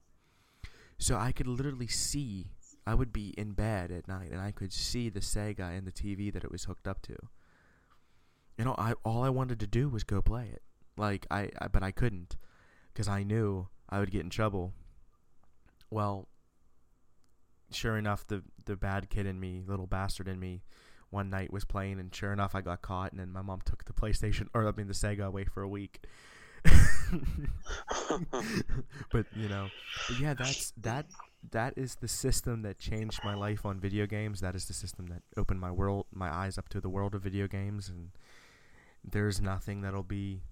So 0.98 1.16
I 1.16 1.32
could 1.32 1.46
literally 1.46 1.86
see. 1.86 2.50
I 2.86 2.94
would 2.94 3.12
be 3.12 3.34
in 3.36 3.52
bed 3.52 3.90
at 3.90 4.08
night, 4.08 4.30
and 4.32 4.40
I 4.40 4.50
could 4.50 4.72
see 4.72 5.08
the 5.08 5.20
Sega 5.20 5.76
and 5.76 5.86
the 5.86 5.92
TV 5.92 6.32
that 6.32 6.44
it 6.44 6.50
was 6.50 6.64
hooked 6.64 6.88
up 6.88 7.02
to. 7.02 7.16
You 8.56 8.64
know, 8.64 8.74
I 8.76 8.94
all 9.04 9.22
I 9.22 9.28
wanted 9.30 9.60
to 9.60 9.66
do 9.66 9.88
was 9.88 10.04
go 10.04 10.20
play 10.20 10.48
it. 10.52 10.62
Like 10.96 11.26
I, 11.30 11.50
I 11.60 11.68
but 11.68 11.82
I 11.82 11.90
couldn't, 11.90 12.36
because 12.98 13.06
I 13.06 13.22
knew 13.22 13.68
I 13.88 14.00
would 14.00 14.10
get 14.10 14.22
in 14.22 14.30
trouble. 14.30 14.72
Well, 15.88 16.26
sure 17.70 17.96
enough, 17.96 18.26
the 18.26 18.42
the 18.64 18.74
bad 18.74 19.08
kid 19.08 19.24
in 19.24 19.38
me, 19.38 19.62
little 19.64 19.86
bastard 19.86 20.26
in 20.26 20.40
me, 20.40 20.64
one 21.10 21.30
night 21.30 21.52
was 21.52 21.64
playing, 21.64 22.00
and 22.00 22.12
sure 22.12 22.32
enough, 22.32 22.56
I 22.56 22.60
got 22.60 22.82
caught, 22.82 23.12
and 23.12 23.20
then 23.20 23.30
my 23.30 23.40
mom 23.40 23.60
took 23.64 23.84
the 23.84 23.92
PlayStation, 23.92 24.48
or 24.52 24.66
I 24.66 24.72
mean 24.72 24.88
the 24.88 24.94
Sega, 24.94 25.24
away 25.24 25.44
for 25.44 25.62
a 25.62 25.68
week. 25.68 26.06
but 29.12 29.26
you 29.36 29.48
know, 29.48 29.68
but 30.08 30.18
yeah, 30.18 30.34
that's 30.34 30.72
that. 30.78 31.06
That 31.52 31.74
is 31.76 31.94
the 31.94 32.08
system 32.08 32.62
that 32.62 32.80
changed 32.80 33.20
my 33.22 33.34
life 33.34 33.64
on 33.64 33.78
video 33.78 34.06
games. 34.06 34.40
That 34.40 34.56
is 34.56 34.64
the 34.64 34.74
system 34.74 35.06
that 35.06 35.22
opened 35.36 35.60
my 35.60 35.70
world, 35.70 36.06
my 36.12 36.34
eyes 36.34 36.58
up 36.58 36.68
to 36.70 36.80
the 36.80 36.88
world 36.88 37.14
of 37.14 37.22
video 37.22 37.46
games, 37.46 37.88
and 37.88 38.10
there's 39.04 39.40
nothing 39.40 39.82
that'll 39.82 40.02
be. 40.02 40.42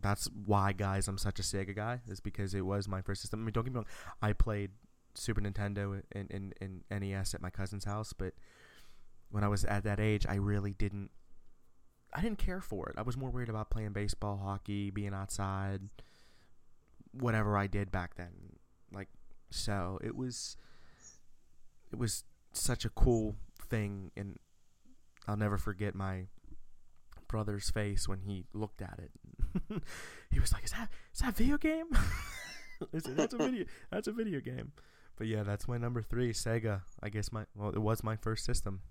That's 0.00 0.28
why, 0.46 0.72
guys, 0.72 1.08
I'm 1.08 1.18
such 1.18 1.38
a 1.38 1.42
Sega 1.42 1.74
guy. 1.74 2.00
Is 2.08 2.20
because 2.20 2.54
it 2.54 2.64
was 2.64 2.88
my 2.88 3.02
first 3.02 3.22
system. 3.22 3.40
I 3.40 3.44
mean, 3.44 3.52
don't 3.52 3.64
get 3.64 3.72
me 3.72 3.76
wrong. 3.76 3.86
I 4.20 4.32
played 4.32 4.70
Super 5.14 5.40
Nintendo 5.40 6.02
and, 6.12 6.30
and, 6.30 6.54
and 6.60 7.02
NES 7.02 7.34
at 7.34 7.42
my 7.42 7.50
cousin's 7.50 7.84
house, 7.84 8.12
but 8.12 8.34
when 9.30 9.44
I 9.44 9.48
was 9.48 9.64
at 9.64 9.84
that 9.84 10.00
age, 10.00 10.26
I 10.28 10.36
really 10.36 10.72
didn't. 10.72 11.10
I 12.14 12.20
didn't 12.20 12.38
care 12.38 12.60
for 12.60 12.88
it. 12.90 12.96
I 12.98 13.02
was 13.02 13.16
more 13.16 13.30
worried 13.30 13.48
about 13.48 13.70
playing 13.70 13.92
baseball, 13.92 14.38
hockey, 14.42 14.90
being 14.90 15.14
outside, 15.14 15.80
whatever 17.12 17.56
I 17.56 17.66
did 17.66 17.90
back 17.90 18.16
then. 18.16 18.58
Like 18.92 19.08
so, 19.50 19.98
it 20.02 20.16
was. 20.16 20.56
It 21.90 21.98
was 21.98 22.24
such 22.52 22.86
a 22.86 22.90
cool 22.90 23.36
thing, 23.68 24.10
and 24.16 24.38
I'll 25.28 25.36
never 25.36 25.58
forget 25.58 25.94
my 25.94 26.26
brother's 27.32 27.70
face 27.70 28.06
when 28.06 28.20
he 28.20 28.44
looked 28.52 28.82
at 28.82 29.00
it. 29.02 29.82
he 30.30 30.38
was 30.38 30.52
like, 30.52 30.64
"Is 30.64 30.72
that 30.72 30.90
is 31.14 31.20
that 31.20 31.34
video 31.34 31.56
game?" 31.56 31.86
"That's 32.92 33.32
a 33.32 33.38
video. 33.38 33.64
That's 33.90 34.06
a 34.06 34.12
video 34.12 34.40
game." 34.40 34.72
But 35.16 35.26
yeah, 35.26 35.42
that's 35.42 35.66
my 35.66 35.78
number 35.78 36.02
three, 36.02 36.32
Sega. 36.32 36.82
I 37.02 37.08
guess 37.08 37.32
my 37.32 37.46
well, 37.56 37.70
it 37.70 37.80
was 37.80 38.04
my 38.04 38.16
first 38.16 38.44
system. 38.44 38.82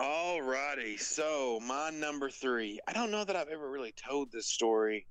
Alrighty, 0.00 1.00
so 1.00 1.58
my 1.60 1.90
number 1.90 2.30
three. 2.30 2.78
I 2.86 2.92
don't 2.92 3.10
know 3.10 3.24
that 3.24 3.34
I've 3.34 3.48
ever 3.48 3.68
really 3.68 3.92
told 3.92 4.30
this 4.30 4.46
story 4.46 5.06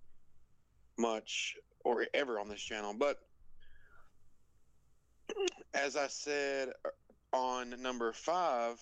much 0.98 1.56
or 1.84 2.06
ever 2.14 2.40
on 2.40 2.48
this 2.48 2.62
channel, 2.62 2.96
but 2.98 3.18
as 5.74 5.98
I 5.98 6.08
said 6.08 6.70
uh, 6.86 7.38
on 7.38 7.82
number 7.82 8.14
five 8.14 8.80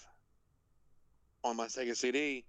on 1.44 1.58
my 1.58 1.66
Sega 1.66 1.96
CD, 1.98 2.46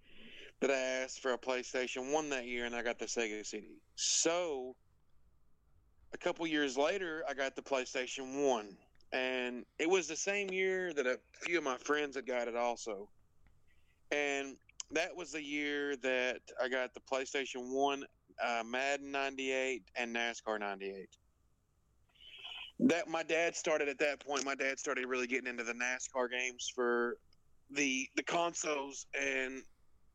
that 0.61 0.71
I 0.71 0.75
asked 0.75 1.21
for 1.21 1.33
a 1.33 1.39
PlayStation 1.39 2.13
1 2.13 2.31
that 2.31 2.47
year 2.47 2.65
and 2.65 2.75
I 2.75 2.83
got 2.83 2.99
the 2.99 3.07
Sega 3.07 3.45
CD. 3.45 3.79
So 3.95 4.75
a 6.15 6.19
couple 6.19 6.47
years 6.47 6.77
later, 6.77 7.23
I 7.29 7.35
got 7.35 7.57
the 7.57 7.63
PlayStation 7.63 8.47
1. 8.49 8.77
And 9.13 9.65
it 9.79 9.89
was 9.89 10.09
the 10.09 10.17
same 10.17 10.49
year 10.49 10.93
that 10.95 11.07
a 11.07 11.19
few 11.43 11.59
of 11.59 11.65
my 11.65 11.77
friends 11.79 12.17
had 12.17 12.27
got 12.27 12.49
it 12.49 12.57
also. 12.57 13.09
And 14.11 14.57
that 14.91 15.15
was 15.15 15.33
the 15.33 15.43
year 15.43 15.97
that 15.97 16.41
I 16.63 16.69
got 16.69 16.95
the 16.95 17.01
PlayStation 17.01 17.73
1, 17.73 18.05
uh, 18.45 18.63
Madden 18.65 19.11
98, 19.11 19.83
and 19.97 20.15
NASCAR 20.15 20.59
98. 20.59 21.09
That 22.81 23.09
my 23.09 23.23
dad 23.23 23.57
started 23.57 23.89
at 23.89 23.99
that 23.99 24.25
point. 24.25 24.45
My 24.45 24.55
dad 24.55 24.79
started 24.79 25.07
really 25.07 25.27
getting 25.27 25.49
into 25.49 25.65
the 25.65 25.73
NASCAR 25.73 26.31
games 26.31 26.71
for 26.75 27.17
the 27.71 28.07
the 28.17 28.23
consoles, 28.23 29.07
and 29.19 29.63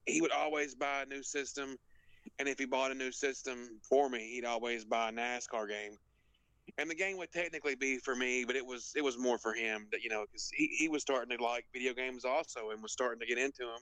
he 0.06 0.22
would 0.22 0.32
always 0.32 0.76
buy 0.76 1.04
a 1.04 1.06
new 1.06 1.24
system. 1.24 1.78
And 2.40 2.48
if 2.48 2.60
he 2.60 2.66
bought 2.66 2.92
a 2.92 2.96
new 2.96 3.12
system 3.12 3.80
for 3.88 4.10
me, 4.10 4.32
he'd 4.36 4.46
always 4.46 4.86
buy 4.86 5.10
a 5.10 5.12
NASCAR 5.12 5.68
game. 5.68 5.98
And 6.78 6.90
the 6.90 6.96
game 6.96 7.18
would 7.18 7.32
technically 7.32 7.76
be 7.76 7.98
for 7.98 8.16
me, 8.16 8.46
but 8.46 8.56
it 8.56 8.66
was 8.66 8.94
it 8.96 9.04
was 9.04 9.18
more 9.18 9.38
for 9.38 9.54
him 9.54 9.88
that 9.92 10.04
you 10.04 10.10
know 10.10 10.26
because 10.26 10.50
he, 10.56 10.68
he 10.68 10.88
was 10.88 11.02
starting 11.02 11.36
to 11.38 11.44
like 11.44 11.66
video 11.74 11.94
games 11.94 12.24
also 12.24 12.70
and 12.70 12.82
was 12.82 12.94
starting 12.94 13.20
to 13.20 13.26
get 13.26 13.38
into 13.38 13.64
them. 13.64 13.82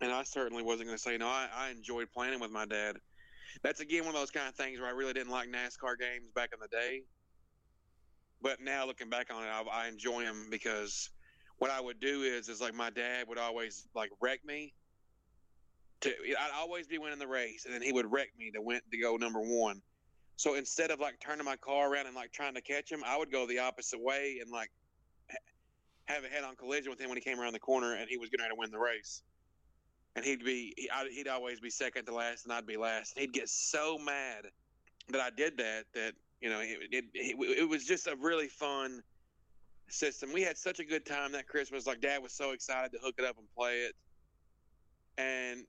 And 0.00 0.12
I 0.12 0.22
certainly 0.22 0.62
wasn't 0.62 0.86
going 0.86 0.96
to 0.96 1.02
say 1.02 1.16
no. 1.18 1.26
I, 1.26 1.48
I 1.52 1.70
enjoyed 1.70 2.12
playing 2.12 2.38
with 2.38 2.52
my 2.52 2.64
dad. 2.64 2.96
That's 3.62 3.80
again 3.80 4.04
one 4.04 4.14
of 4.14 4.20
those 4.20 4.30
kind 4.30 4.48
of 4.48 4.54
things 4.54 4.78
where 4.78 4.88
I 4.88 4.92
really 4.92 5.14
didn't 5.14 5.32
like 5.32 5.48
NASCAR 5.48 5.98
games 5.98 6.28
back 6.34 6.50
in 6.52 6.60
the 6.60 6.68
day. 6.68 7.02
But 8.40 8.60
now 8.60 8.86
looking 8.86 9.10
back 9.10 9.34
on 9.34 9.42
it, 9.42 9.48
I, 9.48 9.62
I 9.84 9.88
enjoy 9.88 10.22
them 10.22 10.46
because 10.50 11.10
what 11.58 11.70
I 11.70 11.80
would 11.80 12.00
do 12.00 12.22
is 12.22 12.48
is 12.48 12.60
like 12.60 12.74
my 12.74 12.90
dad 12.90 13.28
would 13.28 13.38
always 13.38 13.86
like 13.94 14.10
wreck 14.20 14.44
me. 14.44 14.74
To 16.02 16.10
I'd 16.10 16.50
always 16.56 16.86
be 16.86 16.98
winning 16.98 17.18
the 17.18 17.26
race, 17.26 17.64
and 17.64 17.74
then 17.74 17.82
he 17.82 17.92
would 17.92 18.10
wreck 18.10 18.28
me 18.38 18.50
to 18.52 18.62
win 18.62 18.80
to 18.90 18.98
go 18.98 19.16
number 19.16 19.40
one. 19.40 19.82
So 20.36 20.54
instead 20.54 20.92
of 20.92 21.00
like 21.00 21.18
turning 21.18 21.44
my 21.44 21.56
car 21.56 21.92
around 21.92 22.06
and 22.06 22.14
like 22.14 22.32
trying 22.32 22.54
to 22.54 22.60
catch 22.60 22.90
him, 22.90 23.02
I 23.04 23.18
would 23.18 23.32
go 23.32 23.46
the 23.46 23.58
opposite 23.58 24.00
way 24.00 24.38
and 24.40 24.52
like 24.52 24.70
ha- 25.28 26.14
have 26.14 26.22
a 26.22 26.28
head-on 26.28 26.54
collision 26.54 26.90
with 26.90 27.00
him 27.00 27.08
when 27.08 27.18
he 27.18 27.22
came 27.22 27.40
around 27.40 27.54
the 27.54 27.58
corner 27.58 27.94
and 27.94 28.08
he 28.08 28.16
was 28.16 28.30
going 28.30 28.48
to 28.48 28.54
win 28.56 28.70
the 28.70 28.78
race. 28.78 29.22
And 30.14 30.24
he'd 30.24 30.44
be 30.44 30.74
he, 30.76 30.88
I, 30.90 31.08
he'd 31.12 31.26
always 31.26 31.58
be 31.58 31.70
second 31.70 32.04
to 32.06 32.14
last 32.14 32.44
and 32.44 32.52
I'd 32.52 32.66
be 32.66 32.76
last. 32.76 33.16
And 33.16 33.22
he'd 33.22 33.32
get 33.32 33.48
so 33.48 33.98
mad 33.98 34.46
that 35.08 35.20
I 35.20 35.30
did 35.30 35.56
that 35.58 35.86
that 35.94 36.12
you 36.40 36.50
know 36.50 36.60
it, 36.60 36.78
it, 36.92 37.04
it, 37.14 37.58
it 37.58 37.68
was 37.68 37.84
just 37.84 38.06
a 38.06 38.14
really 38.20 38.46
fun 38.46 39.02
system. 39.90 40.32
We 40.32 40.42
had 40.42 40.56
such 40.56 40.80
a 40.80 40.84
good 40.84 41.06
time 41.06 41.32
that 41.32 41.46
Christmas. 41.46 41.86
Like 41.86 42.00
Dad 42.00 42.22
was 42.22 42.32
so 42.32 42.52
excited 42.52 42.92
to 42.92 42.98
hook 42.98 43.14
it 43.18 43.24
up 43.24 43.36
and 43.38 43.46
play 43.56 43.80
it, 43.80 43.94
and 45.18 45.64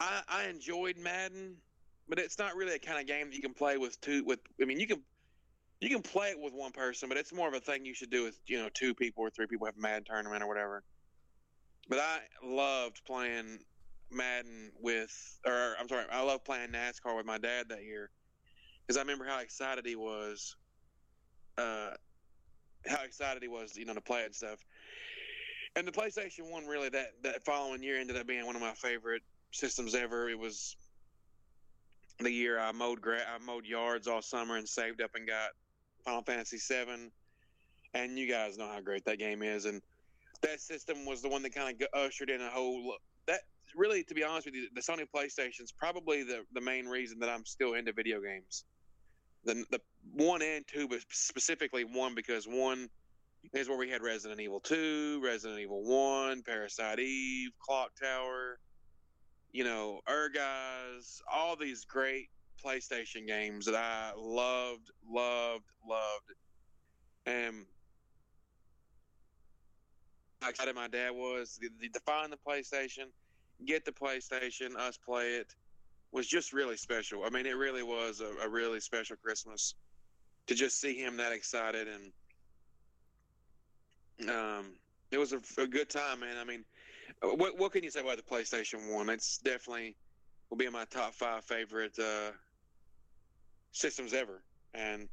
I, 0.00 0.20
I 0.28 0.44
enjoyed 0.48 0.96
Madden, 0.98 1.56
but 2.08 2.18
it's 2.18 2.38
not 2.38 2.56
really 2.56 2.74
a 2.74 2.78
kind 2.78 3.00
of 3.00 3.06
game 3.06 3.30
that 3.30 3.34
you 3.34 3.42
can 3.42 3.54
play 3.54 3.76
with 3.78 4.00
two. 4.00 4.24
With 4.24 4.40
I 4.60 4.64
mean, 4.64 4.80
you 4.80 4.86
can 4.86 5.02
you 5.80 5.88
can 5.88 6.02
play 6.02 6.30
it 6.30 6.40
with 6.40 6.52
one 6.52 6.72
person, 6.72 7.08
but 7.08 7.18
it's 7.18 7.32
more 7.32 7.48
of 7.48 7.54
a 7.54 7.60
thing 7.60 7.84
you 7.84 7.94
should 7.94 8.10
do 8.10 8.24
with 8.24 8.38
you 8.46 8.58
know 8.58 8.68
two 8.72 8.94
people 8.94 9.24
or 9.24 9.30
three 9.30 9.46
people 9.46 9.66
have 9.66 9.76
a 9.76 9.80
Madden 9.80 10.04
tournament 10.04 10.42
or 10.42 10.48
whatever. 10.48 10.82
But 11.88 12.00
I 12.00 12.18
loved 12.44 13.00
playing 13.06 13.60
Madden 14.10 14.72
with, 14.80 15.40
or 15.46 15.74
I'm 15.80 15.88
sorry, 15.88 16.04
I 16.10 16.22
love 16.22 16.44
playing 16.44 16.70
NASCAR 16.70 17.16
with 17.16 17.26
my 17.26 17.38
dad 17.38 17.70
that 17.70 17.82
year 17.82 18.10
because 18.86 18.98
I 18.98 19.00
remember 19.00 19.24
how 19.24 19.40
excited 19.40 19.86
he 19.86 19.96
was, 19.96 20.56
uh, 21.58 21.90
how 22.86 23.02
excited 23.04 23.42
he 23.42 23.48
was, 23.48 23.76
you 23.76 23.84
know, 23.84 23.94
to 23.94 24.00
play 24.00 24.24
and 24.24 24.34
stuff. 24.34 24.64
And 25.76 25.86
the 25.86 25.92
PlayStation 25.92 26.50
One 26.50 26.66
really 26.66 26.88
that 26.90 27.12
that 27.22 27.44
following 27.44 27.82
year 27.82 27.98
ended 27.98 28.16
up 28.16 28.26
being 28.26 28.46
one 28.46 28.56
of 28.56 28.62
my 28.62 28.72
favorite 28.72 29.22
systems 29.50 29.94
ever. 29.94 30.28
It 30.28 30.38
was 30.38 30.76
the 32.20 32.30
year 32.30 32.58
I 32.58 32.72
mowed 32.72 33.00
gra- 33.00 33.26
I 33.28 33.38
mowed 33.44 33.66
yards 33.66 34.08
all 34.08 34.22
summer 34.22 34.56
and 34.56 34.68
saved 34.68 35.02
up 35.02 35.14
and 35.14 35.26
got 35.26 35.50
Final 36.04 36.22
Fantasy 36.22 36.56
VII. 36.56 37.10
And 37.94 38.18
you 38.18 38.28
guys 38.28 38.58
know 38.58 38.68
how 38.68 38.80
great 38.80 39.04
that 39.06 39.18
game 39.18 39.42
is, 39.42 39.64
and 39.64 39.80
that 40.42 40.60
system 40.60 41.04
was 41.04 41.22
the 41.22 41.28
one 41.28 41.42
that 41.42 41.54
kind 41.54 41.80
of 41.80 41.88
ushered 42.00 42.30
in 42.30 42.40
a 42.40 42.48
whole 42.48 42.96
that 43.26 43.40
really 43.74 44.02
to 44.04 44.14
be 44.14 44.24
honest 44.24 44.46
with 44.46 44.54
you 44.54 44.68
the 44.74 44.80
sony 44.80 45.06
playstation's 45.14 45.72
probably 45.72 46.22
the, 46.22 46.44
the 46.54 46.60
main 46.60 46.86
reason 46.86 47.18
that 47.18 47.28
i'm 47.28 47.44
still 47.44 47.74
into 47.74 47.92
video 47.92 48.20
games 48.20 48.64
the, 49.44 49.64
the 49.70 49.80
one 50.14 50.42
and 50.42 50.64
two 50.66 50.88
but 50.88 51.00
specifically 51.10 51.84
one 51.84 52.14
because 52.14 52.46
one 52.46 52.88
is 53.54 53.68
where 53.68 53.78
we 53.78 53.88
had 53.88 54.02
resident 54.02 54.40
evil 54.40 54.60
2 54.60 55.20
resident 55.24 55.60
evil 55.60 55.82
1 55.84 56.42
parasite 56.42 56.98
eve 56.98 57.50
clock 57.60 57.90
tower 57.94 58.58
you 59.52 59.64
know 59.64 60.00
ergas 60.08 61.20
all 61.32 61.56
these 61.56 61.84
great 61.84 62.28
playstation 62.64 63.26
games 63.26 63.64
that 63.64 63.76
i 63.76 64.12
loved 64.16 64.90
loved 65.08 65.64
loved. 65.88 66.32
And 67.26 67.66
how 70.40 70.50
excited 70.50 70.74
my 70.74 70.88
dad 70.88 71.10
was 71.10 71.58
to 71.60 72.00
find 72.00 72.32
the 72.32 72.38
PlayStation, 72.46 73.06
get 73.66 73.84
the 73.84 73.92
PlayStation, 73.92 74.76
us 74.76 74.96
play 74.96 75.34
it 75.34 75.54
was 76.12 76.26
just 76.26 76.52
really 76.52 76.76
special. 76.76 77.24
I 77.24 77.30
mean, 77.30 77.46
it 77.46 77.56
really 77.56 77.82
was 77.82 78.20
a, 78.20 78.46
a 78.46 78.48
really 78.48 78.80
special 78.80 79.16
Christmas 79.16 79.74
to 80.46 80.54
just 80.54 80.80
see 80.80 80.94
him 80.94 81.16
that 81.18 81.32
excited, 81.32 81.88
and 84.18 84.30
um, 84.30 84.72
it 85.10 85.18
was 85.18 85.32
a, 85.32 85.40
a, 85.60 85.66
good 85.66 85.90
time, 85.90 86.20
man. 86.20 86.36
I 86.40 86.44
mean, 86.44 86.64
what 87.22 87.58
what 87.58 87.72
can 87.72 87.84
you 87.84 87.90
say 87.90 88.00
about 88.00 88.16
the 88.16 88.22
PlayStation 88.22 88.92
One? 88.92 89.10
It's 89.10 89.38
definitely 89.38 89.96
will 90.48 90.56
be 90.56 90.64
in 90.64 90.72
my 90.72 90.86
top 90.86 91.14
five 91.14 91.44
favorite 91.44 91.98
uh, 91.98 92.30
systems 93.72 94.14
ever, 94.14 94.42
and 94.72 95.08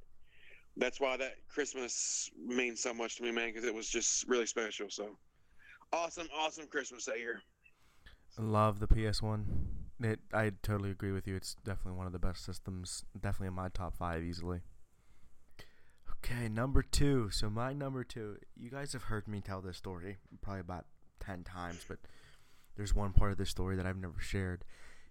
that's 0.78 1.00
why 1.00 1.18
that 1.18 1.34
Christmas 1.48 2.30
means 2.38 2.82
so 2.82 2.94
much 2.94 3.18
to 3.18 3.24
me, 3.24 3.32
man, 3.32 3.50
because 3.50 3.66
it 3.66 3.74
was 3.74 3.90
just 3.90 4.28
really 4.28 4.46
special. 4.46 4.88
So 4.90 5.18
awesome, 5.92 6.28
awesome 6.38 6.68
Christmas 6.68 7.06
that 7.06 7.20
year. 7.20 7.42
Love 8.38 8.80
the 8.80 8.88
PS 8.88 9.22
One. 9.22 9.65
It, 10.02 10.20
I 10.34 10.52
totally 10.62 10.92
agree 10.92 11.12
with 11.12 11.26
you. 11.28 11.36
It's 11.36 11.56
definitely 11.64 11.98
one 11.98 12.08
of 12.08 12.14
the 12.14 12.20
best 12.20 12.44
systems. 12.44 13.06
Definitely 13.20 13.48
in 13.48 13.54
my 13.54 13.70
top 13.70 13.96
five 13.96 14.24
easily. 14.24 14.60
Okay, 16.12 16.50
number 16.50 16.82
two. 16.82 17.30
So 17.30 17.50
my 17.50 17.72
number 17.72 18.04
two. 18.04 18.38
You 18.58 18.70
guys 18.70 18.94
have 18.94 19.04
heard 19.04 19.28
me 19.28 19.42
tell 19.42 19.62
this 19.62 19.78
story 19.78 20.18
probably 20.42 20.62
about 20.62 20.86
ten 21.20 21.44
times, 21.44 21.86
but 21.88 22.00
there's 22.76 22.94
one 22.94 23.14
part 23.14 23.32
of 23.32 23.38
this 23.38 23.50
story 23.50 23.76
that 23.78 23.86
I've 23.86 23.98
never 23.98 24.20
shared. 24.20 24.66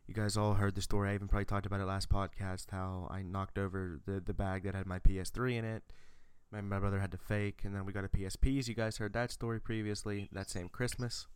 You 0.07 0.12
guys 0.12 0.37
all 0.37 0.55
heard 0.55 0.74
the 0.74 0.82
story. 0.82 1.11
I 1.11 1.14
even 1.14 1.28
probably 1.28 1.47
talked 1.47 1.64
about 1.64 1.80
it 1.80 1.87
last 1.87 2.11
podcast. 2.11 2.66
How 2.70 3.09
I 3.11 3.22
knocked 3.22 3.59
over 3.59 4.01
the 4.05 4.20
the 4.20 4.35
bag 4.35 4.64
that 4.64 4.74
had 4.74 4.87
my 4.87 4.99
PS3 4.99 5.57
in 5.57 5.64
it. 5.64 5.82
My, 6.51 6.61
my 6.61 6.78
brother 6.78 7.01
had 7.01 7.12
to 7.12 7.18
fake, 7.18 7.62
and 7.64 7.74
then 7.74 7.87
we 7.87 7.93
got 7.93 8.05
a 8.05 8.09
PSPs. 8.09 8.68
You 8.68 8.74
guys 8.74 8.99
heard 8.99 9.14
that 9.14 9.30
story 9.30 9.61
previously. 9.61 10.28
That 10.32 10.51
same 10.51 10.68
Christmas. 10.68 11.26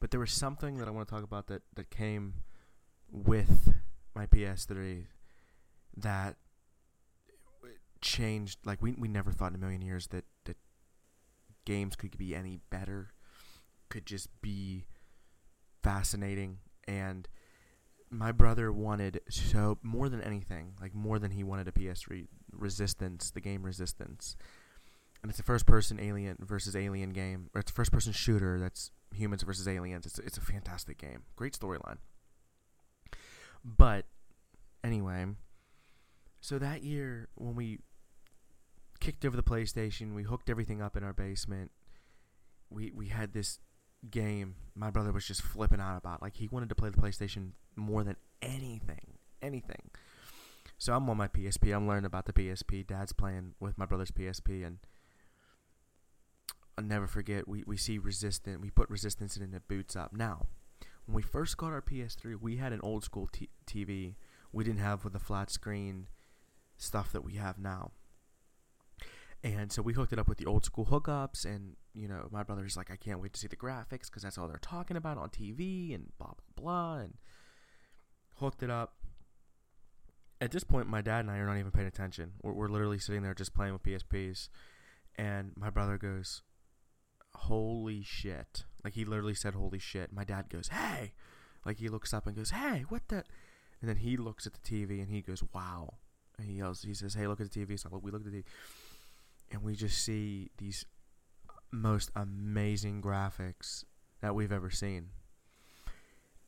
But 0.00 0.10
there 0.10 0.20
was 0.20 0.32
something 0.32 0.78
that 0.78 0.88
I 0.88 0.90
want 0.90 1.06
to 1.08 1.14
talk 1.14 1.24
about 1.24 1.46
that 1.48 1.62
that 1.74 1.90
came 1.90 2.34
with 3.10 3.74
my 4.14 4.26
PS3 4.26 5.06
that 5.96 6.36
changed. 8.00 8.58
Like 8.64 8.80
we 8.80 8.92
we 8.92 9.08
never 9.08 9.30
thought 9.30 9.50
in 9.50 9.56
a 9.56 9.58
million 9.58 9.82
years 9.82 10.06
that 10.08 10.24
that 10.44 10.56
games 11.64 11.96
could 11.96 12.16
be 12.16 12.34
any 12.34 12.60
better. 12.70 13.12
Could 13.90 14.06
just 14.06 14.28
be 14.40 14.86
fascinating 15.82 16.58
and 16.86 17.28
my 18.10 18.32
brother 18.32 18.72
wanted 18.72 19.20
so 19.28 19.78
more 19.82 20.08
than 20.08 20.20
anything, 20.20 20.72
like 20.80 20.94
more 20.94 21.18
than 21.18 21.30
he 21.30 21.44
wanted 21.44 21.68
a 21.68 21.72
PS3 21.72 22.26
Resistance, 22.52 23.30
the 23.30 23.40
game 23.40 23.62
Resistance. 23.62 24.36
And 25.22 25.30
it's 25.30 25.38
a 25.38 25.42
first-person 25.42 26.00
alien 26.00 26.38
versus 26.40 26.74
alien 26.74 27.10
game, 27.10 27.50
or 27.54 27.60
it's 27.60 27.70
a 27.70 27.74
first-person 27.74 28.12
shooter 28.12 28.58
that's 28.58 28.90
humans 29.14 29.42
versus 29.42 29.68
aliens. 29.68 30.06
It's 30.06 30.18
it's 30.18 30.38
a 30.38 30.40
fantastic 30.40 30.98
game, 30.98 31.24
great 31.36 31.52
storyline. 31.52 31.98
But 33.62 34.06
anyway, 34.82 35.26
so 36.40 36.58
that 36.58 36.82
year 36.82 37.28
when 37.34 37.54
we 37.54 37.80
kicked 39.00 39.24
over 39.26 39.36
the 39.36 39.42
PlayStation, 39.42 40.14
we 40.14 40.22
hooked 40.22 40.48
everything 40.48 40.80
up 40.80 40.96
in 40.96 41.04
our 41.04 41.12
basement. 41.12 41.70
We 42.70 42.92
we 42.94 43.08
had 43.08 43.34
this 43.34 43.58
game 44.10 44.54
my 44.74 44.90
brother 44.90 45.12
was 45.12 45.26
just 45.26 45.42
flipping 45.42 45.80
out 45.80 45.96
about. 45.98 46.22
Like 46.22 46.36
he 46.36 46.48
wanted 46.48 46.70
to 46.70 46.74
play 46.74 46.88
the 46.88 46.96
PlayStation 46.96 47.50
more 47.76 48.02
than 48.02 48.16
anything, 48.40 49.18
anything. 49.42 49.90
So 50.78 50.94
I'm 50.94 51.08
on 51.10 51.16
my 51.18 51.28
PSP. 51.28 51.74
I'm 51.74 51.86
learning 51.86 52.06
about 52.06 52.24
the 52.24 52.32
PSP. 52.32 52.86
Dad's 52.86 53.12
playing 53.12 53.54
with 53.60 53.76
my 53.76 53.84
brother's 53.84 54.10
PSP, 54.10 54.66
and 54.66 54.78
I'll 56.80 56.86
never 56.86 57.06
forget. 57.06 57.46
We 57.46 57.62
we 57.66 57.76
see 57.76 57.98
resistance, 57.98 58.58
We 58.58 58.70
put 58.70 58.88
resistance 58.88 59.36
in 59.36 59.42
and 59.42 59.54
it 59.54 59.68
boots 59.68 59.94
up. 59.96 60.14
Now, 60.14 60.46
when 61.04 61.14
we 61.14 61.22
first 61.22 61.58
got 61.58 61.72
our 61.72 61.82
PS3, 61.82 62.40
we 62.40 62.56
had 62.56 62.72
an 62.72 62.80
old 62.82 63.04
school 63.04 63.28
t- 63.30 63.50
TV. 63.66 64.14
We 64.50 64.64
didn't 64.64 64.80
have 64.80 65.04
with 65.04 65.12
the 65.12 65.18
flat 65.18 65.50
screen 65.50 66.08
stuff 66.78 67.12
that 67.12 67.22
we 67.22 67.34
have 67.34 67.58
now. 67.58 67.90
And 69.44 69.70
so 69.70 69.82
we 69.82 69.92
hooked 69.92 70.14
it 70.14 70.18
up 70.18 70.26
with 70.26 70.38
the 70.38 70.46
old 70.46 70.64
school 70.64 70.86
hookups, 70.86 71.44
and 71.44 71.76
you 71.94 72.08
know, 72.08 72.28
my 72.30 72.42
brother's 72.42 72.78
like, 72.78 72.90
I 72.90 72.96
can't 72.96 73.20
wait 73.20 73.34
to 73.34 73.40
see 73.40 73.48
the 73.48 73.56
graphics 73.56 74.06
because 74.06 74.22
that's 74.22 74.38
all 74.38 74.48
they're 74.48 74.56
talking 74.56 74.96
about 74.96 75.18
on 75.18 75.28
TV 75.28 75.94
and 75.94 76.12
blah 76.18 76.28
blah 76.28 76.54
blah, 76.56 76.96
and 77.02 77.14
hooked 78.36 78.62
it 78.62 78.70
up. 78.70 78.94
At 80.40 80.50
this 80.50 80.64
point, 80.64 80.88
my 80.88 81.02
dad 81.02 81.20
and 81.20 81.30
I 81.30 81.36
are 81.36 81.46
not 81.46 81.58
even 81.58 81.72
paying 81.72 81.86
attention. 81.86 82.32
We're, 82.42 82.54
we're 82.54 82.68
literally 82.68 82.98
sitting 82.98 83.22
there 83.22 83.34
just 83.34 83.52
playing 83.52 83.74
with 83.74 83.82
PSPs, 83.82 84.48
and 85.16 85.52
my 85.54 85.68
brother 85.68 85.98
goes, 85.98 86.40
"Holy 87.34 88.02
shit!" 88.02 88.64
Like 88.84 88.94
he 88.94 89.04
literally 89.04 89.34
said, 89.34 89.54
"Holy 89.54 89.78
shit!" 89.78 90.12
My 90.12 90.24
dad 90.24 90.48
goes, 90.48 90.68
"Hey!" 90.68 91.12
Like 91.64 91.78
he 91.78 91.88
looks 91.88 92.14
up 92.14 92.26
and 92.26 92.36
goes, 92.36 92.50
"Hey, 92.50 92.84
what 92.88 93.08
the?" 93.08 93.24
And 93.80 93.88
then 93.88 93.96
he 93.96 94.16
looks 94.16 94.46
at 94.46 94.52
the 94.54 94.60
TV 94.60 95.00
and 95.00 95.10
he 95.10 95.22
goes, 95.22 95.42
"Wow!" 95.52 95.94
And 96.38 96.46
he 96.46 96.54
yells, 96.54 96.82
he 96.82 96.94
says, 96.94 97.14
"Hey, 97.14 97.26
look 97.26 97.40
at 97.40 97.50
the 97.50 97.66
TV." 97.66 97.78
So 97.78 97.88
we 98.02 98.10
look 98.10 98.24
at 98.24 98.30
the 98.30 98.38
TV 98.38 98.44
and 99.50 99.62
we 99.62 99.74
just 99.74 100.02
see 100.02 100.50
these 100.58 100.84
most 101.72 102.10
amazing 102.14 103.02
graphics 103.02 103.84
that 104.20 104.34
we've 104.34 104.52
ever 104.52 104.70
seen. 104.70 105.10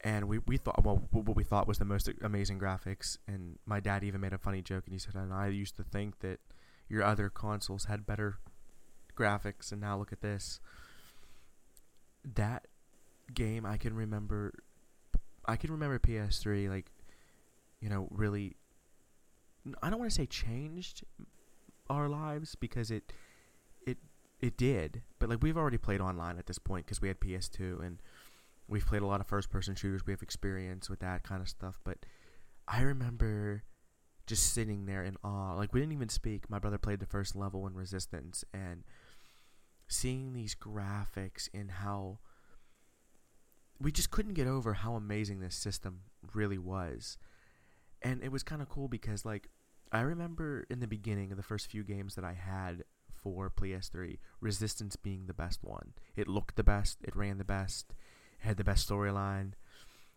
And 0.05 0.27
we, 0.29 0.39
we 0.39 0.57
thought, 0.57 0.85
well, 0.85 1.09
what 1.13 1.37
we 1.37 1.45
thought 1.45 1.69
was 1.69 1.79
the 1.79 1.85
most 1.85 2.11
amazing 2.23 2.59
graphics. 2.59 3.19
And 3.29 3.59
my 3.67 3.79
dad 3.79 4.03
even 4.03 4.21
made 4.21 4.33
a 4.33 4.39
funny 4.39 4.61
joke, 4.61 4.85
and 4.87 4.93
he 4.93 4.99
said, 4.99 5.15
and 5.15 5.33
I 5.33 5.49
used 5.49 5.77
to 5.77 5.85
think 5.85 6.21
that 6.21 6.41
your 6.89 7.05
other 7.05 7.31
consoles 7.31 7.85
had 7.85 8.05
better 8.05 8.39
graphics, 9.17 9.73
and 9.73 9.81
now 9.81 9.97
look 9.99 10.13
at 10.13 10.21
this. 10.21 10.61
That 12.35 12.67
game, 13.35 13.67
I 13.67 13.77
can 13.77 13.95
remember, 13.95 14.53
I 15.47 15.57
can 15.57 15.71
remember 15.73 15.99
PS3, 15.99 16.69
like, 16.69 16.91
you 17.81 17.89
know, 17.89 18.09
really, 18.11 18.57
I 19.83 19.91
don't 19.91 19.99
want 19.99 20.11
to 20.11 20.15
say 20.15 20.27
changed 20.27 21.05
our 21.91 22.09
lives 22.09 22.55
because 22.55 22.91
it 22.91 23.13
it 23.87 23.99
it 24.41 24.57
did. 24.57 25.03
But 25.19 25.29
like 25.29 25.43
we've 25.43 25.57
already 25.57 25.79
played 25.79 26.01
online 26.01 26.39
at 26.39 26.47
this 26.47 26.59
point 26.59 26.87
because 26.87 27.01
we 27.01 27.09
had 27.09 27.21
PS2 27.21 27.85
and 27.85 28.01
we've 28.69 28.87
played 28.87 29.03
a 29.03 29.07
lot 29.07 29.21
of 29.21 29.27
first 29.27 29.51
person 29.51 29.75
shooters. 29.75 30.07
We 30.07 30.13
have 30.13 30.23
experience 30.23 30.89
with 30.89 31.01
that 31.01 31.23
kind 31.23 31.43
of 31.43 31.49
stuff. 31.49 31.81
But 31.85 31.99
I 32.67 32.83
remember 32.83 33.63
just 34.27 34.53
sitting 34.53 34.87
there 34.87 35.05
in 35.05 35.17
awe. 35.25 35.55
Like 35.55 35.73
we 35.73 35.81
didn't 35.81 35.93
even 35.93 36.09
speak. 36.09 36.49
My 36.49 36.59
brother 36.59 36.79
played 36.79 37.01
the 37.01 37.07
first 37.07 37.37
level 37.37 37.67
in 37.67 37.75
Resistance, 37.75 38.45
and 38.53 38.85
seeing 39.93 40.33
these 40.33 40.55
graphics 40.55 41.49
and 41.53 41.71
how 41.71 42.19
we 43.81 43.93
just 43.93 44.11
couldn't 44.11 44.35
get 44.35 44.47
over 44.47 44.75
how 44.75 44.95
amazing 44.95 45.41
this 45.41 45.55
system 45.57 46.03
really 46.35 46.59
was. 46.59 47.19
And 48.01 48.23
it 48.23 48.33
was 48.33 48.43
kind 48.43 48.63
of 48.63 48.69
cool 48.69 48.89
because 48.89 49.25
like 49.25 49.49
I 49.93 50.01
remember 50.01 50.67
in 50.71 50.81
the 50.81 50.87
beginning 50.87 51.31
of 51.31 51.37
the 51.37 51.43
first 51.43 51.67
few 51.67 51.85
games 51.85 52.15
that 52.15 52.25
I 52.25 52.33
had 52.33 52.85
for 53.13 53.51
PS3, 53.51 54.19
Resistance 54.41 54.97
being 54.97 55.27
the 55.27 55.35
best 55.35 55.63
one. 55.63 55.93
It 56.17 56.29
looked 56.29 56.57
the 56.57 56.65
best, 56.65 56.99
it 57.05 57.15
ran 57.15 57.39
the 57.39 57.45
best, 57.45 57.93
had 58.39 58.57
the 58.57 58.65
best 58.65 58.89
storyline. 58.89 59.53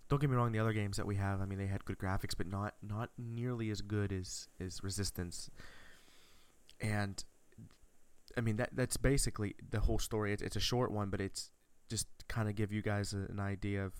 Don't 0.09 0.21
get 0.21 0.29
me 0.29 0.35
wrong, 0.35 0.51
the 0.51 0.59
other 0.59 0.73
games 0.73 0.97
that 0.97 1.07
we 1.07 1.15
have, 1.15 1.41
I 1.41 1.45
mean, 1.45 1.57
they 1.57 1.67
had 1.67 1.85
good 1.85 1.97
graphics, 1.97 2.35
but 2.37 2.47
not 2.47 2.75
not 2.81 3.09
nearly 3.17 3.69
as 3.69 3.81
good 3.81 4.11
as 4.11 4.47
as 4.59 4.83
Resistance. 4.83 5.49
And 6.79 7.23
I 8.37 8.41
mean 8.41 8.57
that 8.57 8.69
that's 8.73 8.97
basically 8.97 9.55
the 9.69 9.79
whole 9.79 9.99
story. 9.99 10.33
It's, 10.33 10.41
it's 10.41 10.55
a 10.55 10.61
short 10.61 10.91
one, 10.91 11.09
but 11.09 11.21
it's 11.21 11.51
just 11.89 12.07
kind 12.27 12.49
of 12.49 12.55
give 12.55 12.71
you 12.71 12.81
guys 12.81 13.13
a, 13.13 13.31
an 13.31 13.39
idea 13.39 13.85
of 13.85 13.93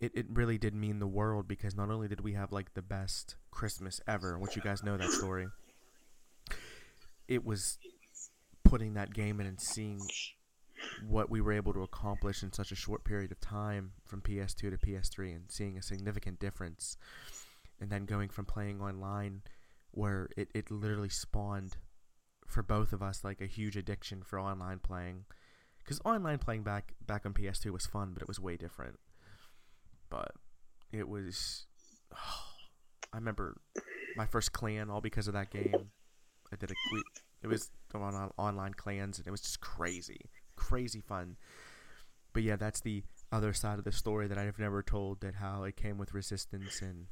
it, 0.00 0.12
it 0.14 0.26
really 0.30 0.58
did 0.58 0.74
mean 0.74 0.98
the 0.98 1.06
world 1.06 1.46
because 1.46 1.76
not 1.76 1.90
only 1.90 2.08
did 2.08 2.22
we 2.22 2.32
have 2.32 2.52
like 2.52 2.72
the 2.74 2.82
best 2.82 3.36
Christmas 3.50 4.00
ever, 4.08 4.38
which 4.38 4.56
you 4.56 4.62
guys 4.62 4.82
know 4.82 4.96
that 4.96 5.10
story, 5.10 5.48
it 7.28 7.44
was 7.44 7.78
putting 8.64 8.94
that 8.94 9.12
game 9.12 9.40
in 9.40 9.46
and 9.46 9.60
seeing 9.60 10.00
what 11.06 11.28
we 11.28 11.42
were 11.42 11.52
able 11.52 11.74
to 11.74 11.82
accomplish 11.82 12.42
in 12.42 12.52
such 12.52 12.72
a 12.72 12.74
short 12.74 13.04
period 13.04 13.30
of 13.30 13.40
time 13.40 13.92
from 14.06 14.22
PS2 14.22 14.56
to 14.56 14.78
PS3 14.78 15.36
and 15.36 15.44
seeing 15.50 15.76
a 15.76 15.82
significant 15.82 16.40
difference. 16.40 16.96
And 17.80 17.90
then 17.90 18.06
going 18.06 18.30
from 18.30 18.46
playing 18.46 18.80
online 18.80 19.42
where 19.90 20.28
it, 20.36 20.48
it 20.54 20.70
literally 20.70 21.08
spawned 21.08 21.76
for 22.50 22.62
both 22.62 22.92
of 22.92 23.02
us 23.02 23.24
like 23.24 23.40
a 23.40 23.46
huge 23.46 23.76
addiction 23.76 24.22
for 24.22 24.38
online 24.38 24.80
playing 24.80 25.24
because 25.90 26.00
online 26.04 26.38
playing 26.38 26.62
back 26.62 26.94
back 27.06 27.26
on 27.26 27.32
PS2 27.32 27.72
was 27.72 27.86
fun, 27.86 28.10
but 28.12 28.22
it 28.22 28.28
was 28.28 28.38
way 28.38 28.56
different. 28.56 28.98
But 30.08 30.32
it 30.92 31.08
was. 31.08 31.66
Oh, 32.14 32.16
I 33.12 33.16
remember 33.16 33.56
my 34.16 34.26
first 34.26 34.52
clan 34.52 34.88
all 34.88 35.00
because 35.00 35.26
of 35.26 35.34
that 35.34 35.50
game. 35.50 35.90
I 36.52 36.56
did 36.56 36.70
a 36.70 36.74
it 37.42 37.48
was 37.48 37.70
on 37.92 38.30
online 38.36 38.74
clans 38.74 39.18
and 39.18 39.26
it 39.26 39.30
was 39.30 39.40
just 39.40 39.60
crazy, 39.60 40.30
crazy 40.54 41.00
fun. 41.00 41.36
But 42.32 42.44
yeah, 42.44 42.56
that's 42.56 42.80
the 42.80 43.02
other 43.32 43.52
side 43.52 43.78
of 43.78 43.84
the 43.84 43.90
story 43.92 44.28
that 44.28 44.38
I've 44.38 44.60
never 44.60 44.82
told. 44.82 45.22
That 45.22 45.36
how 45.36 45.64
it 45.64 45.76
came 45.76 45.98
with 45.98 46.14
resistance 46.14 46.82
and 46.82 47.06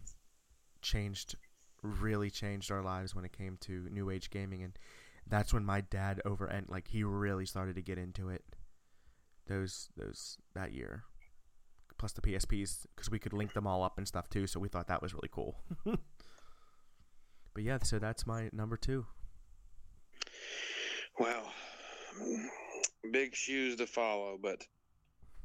changed, 0.83 1.35
really 1.83 2.31
changed 2.31 2.71
our 2.71 2.83
lives 2.83 3.15
when 3.15 3.25
it 3.25 3.33
came 3.33 3.57
to 3.63 3.89
new 3.91 4.11
age 4.11 4.31
gaming, 4.31 4.63
and 4.63 4.79
that's 5.29 5.53
when 5.53 5.65
my 5.65 5.81
dad 5.81 6.21
over 6.25 6.47
and 6.47 6.69
like 6.69 6.89
he 6.89 7.05
really 7.05 7.47
started 7.47 7.75
to 7.77 7.83
get 7.83 7.99
into 7.99 8.29
it. 8.29 8.45
Those 9.47 9.89
those 9.97 10.39
that 10.55 10.73
year, 10.73 11.05
plus 11.99 12.13
the 12.13 12.21
PSPs 12.21 12.87
because 12.95 13.11
we 13.11 13.19
could 13.19 13.33
link 13.33 13.55
them 13.55 13.67
all 13.67 13.83
up 13.83 13.99
and 13.99 14.07
stuff 14.07 14.29
too. 14.29 14.47
So 14.47 14.61
we 14.61 14.69
thought 14.69 14.89
that 14.89 15.03
was 15.03 15.15
really 15.15 15.31
cool. 15.31 15.57
but 15.85 15.99
yeah, 17.63 17.79
so 17.83 17.99
that's 17.99 18.27
my 18.27 18.51
number 18.53 18.77
two. 18.77 19.07
Well, 21.19 21.51
mm, 22.21 22.47
big 23.11 23.35
shoes 23.35 23.77
to 23.77 23.87
follow, 23.87 24.39
but 24.41 24.65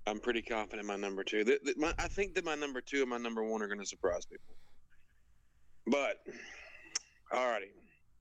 I'm 0.05 0.19
pretty 0.19 0.41
confident 0.41 0.88
my 0.88 0.97
number 0.97 1.23
two. 1.23 1.43
Th- 1.43 1.61
th- 1.63 1.77
my, 1.77 1.93
I 1.97 2.07
think 2.07 2.36
that 2.36 2.45
my 2.45 2.55
number 2.55 2.81
two 2.81 3.01
and 3.01 3.09
my 3.09 3.17
number 3.17 3.43
one 3.43 3.61
are 3.61 3.67
going 3.67 3.79
to 3.79 3.86
surprise 3.86 4.25
people. 4.25 4.55
But, 5.88 6.19
alrighty, 7.34 7.71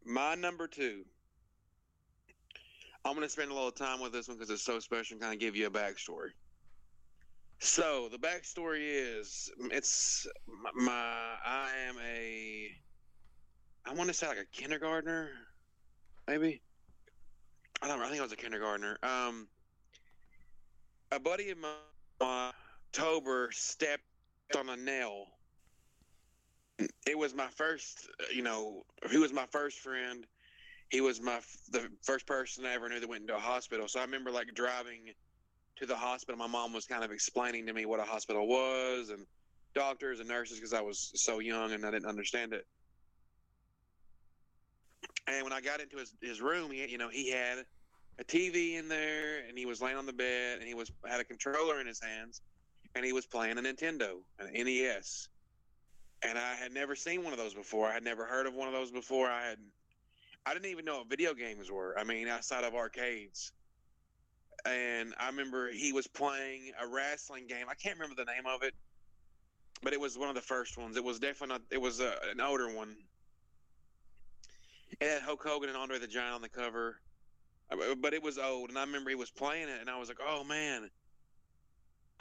my 0.05 0.35
number 0.35 0.67
two. 0.67 1.05
I'm 3.05 3.15
going 3.15 3.27
to 3.27 3.33
spend 3.33 3.51
a 3.51 3.55
little 3.55 3.73
time 3.73 4.01
with 4.01 4.13
this 4.13 4.29
one 4.29 4.37
because 4.37 4.51
it's 4.51 4.63
so 4.63 4.79
special 4.79 5.15
and 5.15 5.23
kind 5.23 5.35
of 5.35 5.41
give 5.41 5.57
you 5.57 5.67
a 5.67 5.71
backstory. 5.71 6.31
So 7.59 8.09
the 8.11 8.19
backstory 8.19 8.81
is 8.83 9.51
it's 9.71 10.27
my 10.75 10.93
I 11.45 11.71
am 11.89 11.97
a 12.05 12.71
I 13.87 13.95
want 13.95 14.09
to 14.09 14.15
say 14.15 14.29
like 14.29 14.39
a 14.39 14.47
kindergartner, 14.53 15.31
maybe. 16.29 16.61
I 17.81 17.89
don't 17.89 17.99
know. 17.99 18.05
I 18.05 18.09
think 18.09 18.21
I 18.21 18.23
was 18.23 18.33
a 18.33 18.37
kindergartner. 18.37 18.97
Um, 19.03 19.49
a 21.11 21.19
buddy 21.19 21.51
of 21.51 21.59
mine, 21.59 21.71
uh, 22.21 22.53
October, 22.89 23.51
stepped 23.53 24.03
on 24.57 24.69
a 24.69 24.77
nail. 24.77 25.27
It 27.07 27.19
was 27.19 27.35
my 27.35 27.49
first, 27.49 28.09
you 28.33 28.43
know, 28.43 28.85
he 29.11 29.19
was 29.19 29.33
my 29.33 29.47
first 29.51 29.81
friend. 29.81 30.27
He 30.93 31.01
was 31.01 31.21
my 31.21 31.41
the 31.71 31.89
first 32.03 32.27
person 32.27 32.65
I 32.65 32.75
ever 32.75 32.89
knew 32.89 33.01
that 33.01 33.09
went 33.09 33.23
into 33.23 33.35
a 33.35 33.41
hospital. 33.41 33.89
So 33.89 33.99
I 33.99 34.05
remember 34.05 34.31
like 34.31 34.49
driving 34.55 35.13
to 35.77 35.87
the 35.87 35.97
hospital. 35.97 36.39
My 36.39 36.47
mom 36.47 36.73
was 36.73 36.85
kind 36.85 37.03
of 37.03 37.11
explaining 37.11 37.67
to 37.67 37.73
me 37.73 37.87
what 37.87 37.99
a 37.99 38.05
hospital 38.05 38.47
was 38.47 39.09
and 39.09 39.27
doctors 39.75 40.21
and 40.21 40.29
nurses 40.29 40.59
because 40.59 40.75
I 40.75 40.83
was 40.83 41.11
so 41.15 41.39
young 41.39 41.73
and 41.73 41.85
I 41.85 41.91
didn't 41.91 42.09
understand 42.09 42.53
it. 42.53 42.67
And 45.27 45.45
when 45.45 45.53
I 45.53 45.61
got 45.61 45.81
into 45.81 45.97
his, 45.97 46.15
his 46.21 46.41
room, 46.41 46.71
he, 46.71 46.87
you 46.87 46.99
know, 46.99 47.09
he 47.09 47.31
had 47.31 47.65
a 48.19 48.25
TV 48.25 48.75
in 48.75 48.89
there, 48.89 49.45
and 49.49 49.57
he 49.57 49.67
was 49.67 49.81
laying 49.81 49.97
on 49.97 50.07
the 50.07 50.13
bed, 50.13 50.59
and 50.59 50.69
he 50.69 50.75
was 50.75 50.91
had 51.07 51.21
a 51.21 51.25
controller 51.25 51.81
in 51.81 51.87
his 51.87 52.01
hands, 52.01 52.43
and 52.95 53.05
he 53.05 53.13
was 53.13 53.27
playing 53.27 53.59
a 53.59 53.63
Nintendo, 53.63 54.19
an 54.39 54.53
NES. 54.53 55.29
And 56.23 56.39
I 56.39 56.55
had 56.55 56.73
never 56.73 56.95
seen 56.95 57.25
one 57.25 57.33
of 57.33 57.39
those 57.39 57.55
before. 57.55 57.89
I 57.89 57.95
had 57.95 58.05
never 58.05 58.25
heard 58.25 58.47
of 58.47 58.55
one 58.55 58.69
of 58.69 58.75
those 58.75 58.91
before. 58.91 59.29
I 59.29 59.49
had, 59.49 59.59
I 60.45 60.55
didn't 60.55 60.71
even 60.71 60.85
know 60.85 60.99
what 60.99 61.09
video 61.09 61.35
games 61.35 61.71
were. 61.71 61.99
I 61.99 62.05
mean, 62.05 62.29
outside 62.29 62.65
of 62.65 62.75
arcades. 62.75 63.53
And 64.65 65.15
I 65.19 65.27
remember 65.29 65.71
he 65.71 65.93
was 65.93 66.07
playing 66.07 66.73
a 66.81 66.87
wrestling 66.87 67.47
game. 67.47 67.67
I 67.69 67.75
can't 67.75 67.99
remember 67.99 68.17
the 68.17 68.31
name 68.31 68.47
of 68.47 68.63
it, 68.63 68.75
but 69.83 69.93
it 69.93 70.01
was 70.01 70.19
one 70.19 70.29
of 70.29 70.35
the 70.35 70.41
first 70.43 70.77
ones. 70.79 70.97
It 70.97 71.05
was 71.05 71.19
definitely 71.19 71.55
not, 71.55 71.63
it 71.71 71.81
was 71.81 72.01
a, 72.01 72.15
an 72.31 72.41
older 72.41 72.75
one. 72.75 72.97
It 75.01 75.09
had 75.09 75.23
Hulk 75.23 75.43
Hogan 75.43 75.69
and 75.69 75.79
Andre 75.79 75.99
the 75.99 76.07
Giant 76.07 76.35
on 76.35 76.43
the 76.43 76.49
cover, 76.49 77.01
Uh, 77.71 77.95
but 77.95 78.15
it 78.15 78.23
was 78.23 78.39
old. 78.39 78.69
And 78.69 78.79
I 78.79 78.83
remember 78.83 79.11
he 79.11 79.17
was 79.17 79.31
playing 79.31 79.69
it, 79.69 79.81
and 79.81 79.89
I 79.89 79.99
was 79.99 80.09
like, 80.09 80.21
"Oh 80.21 80.45
man!" 80.45 80.91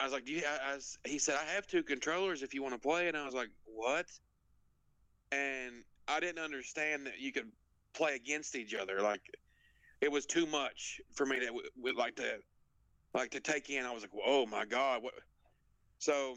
I 0.00 0.04
was 0.04 0.12
like, 0.12 0.24
"Do 0.24 0.32
you?" 0.32 0.42
I, 0.46 0.74
I 0.74 0.78
he 1.08 1.18
said, 1.18 1.36
"I 1.36 1.44
have 1.54 1.66
two 1.66 1.82
controllers 1.82 2.42
if 2.42 2.54
you 2.54 2.62
want 2.62 2.74
to 2.74 2.80
play." 2.80 3.08
And 3.08 3.16
I 3.16 3.24
was 3.24 3.34
like, 3.34 3.50
"What?" 3.64 4.06
And 5.30 5.84
I 6.08 6.20
didn't 6.20 6.42
understand 6.42 7.06
that 7.06 7.18
you 7.20 7.32
could 7.32 7.52
play 7.94 8.14
against 8.14 8.56
each 8.56 8.74
other. 8.74 9.00
Like, 9.00 9.22
it 10.00 10.10
was 10.10 10.26
too 10.26 10.46
much 10.46 11.00
for 11.14 11.26
me 11.26 11.40
to 11.40 11.46
w- 11.46 11.68
w- 11.76 11.98
like 11.98 12.16
to 12.16 12.38
like 13.14 13.30
to 13.32 13.40
take 13.40 13.70
in. 13.70 13.84
I 13.84 13.92
was 13.92 14.02
like, 14.02 14.10
"Oh 14.24 14.46
my 14.46 14.64
god!" 14.64 15.02
What? 15.02 15.14
So 15.98 16.36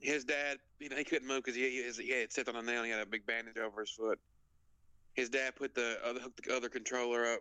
his 0.00 0.24
dad, 0.24 0.58
you 0.78 0.88
know, 0.88 0.96
he 0.96 1.04
couldn't 1.04 1.26
move 1.26 1.42
because 1.44 1.56
he, 1.56 1.62
he, 1.62 2.02
he 2.02 2.10
had 2.10 2.30
stepped 2.30 2.48
on 2.48 2.56
a 2.56 2.62
nail. 2.62 2.78
and 2.78 2.86
He 2.86 2.92
had 2.92 3.00
a 3.00 3.06
big 3.06 3.26
bandage 3.26 3.56
over 3.58 3.80
his 3.80 3.90
foot. 3.90 4.18
His 5.14 5.28
dad 5.28 5.56
put 5.56 5.74
the 5.74 5.98
other 6.04 6.20
hooked 6.20 6.44
the 6.44 6.54
other 6.54 6.68
controller 6.68 7.34
up, 7.34 7.40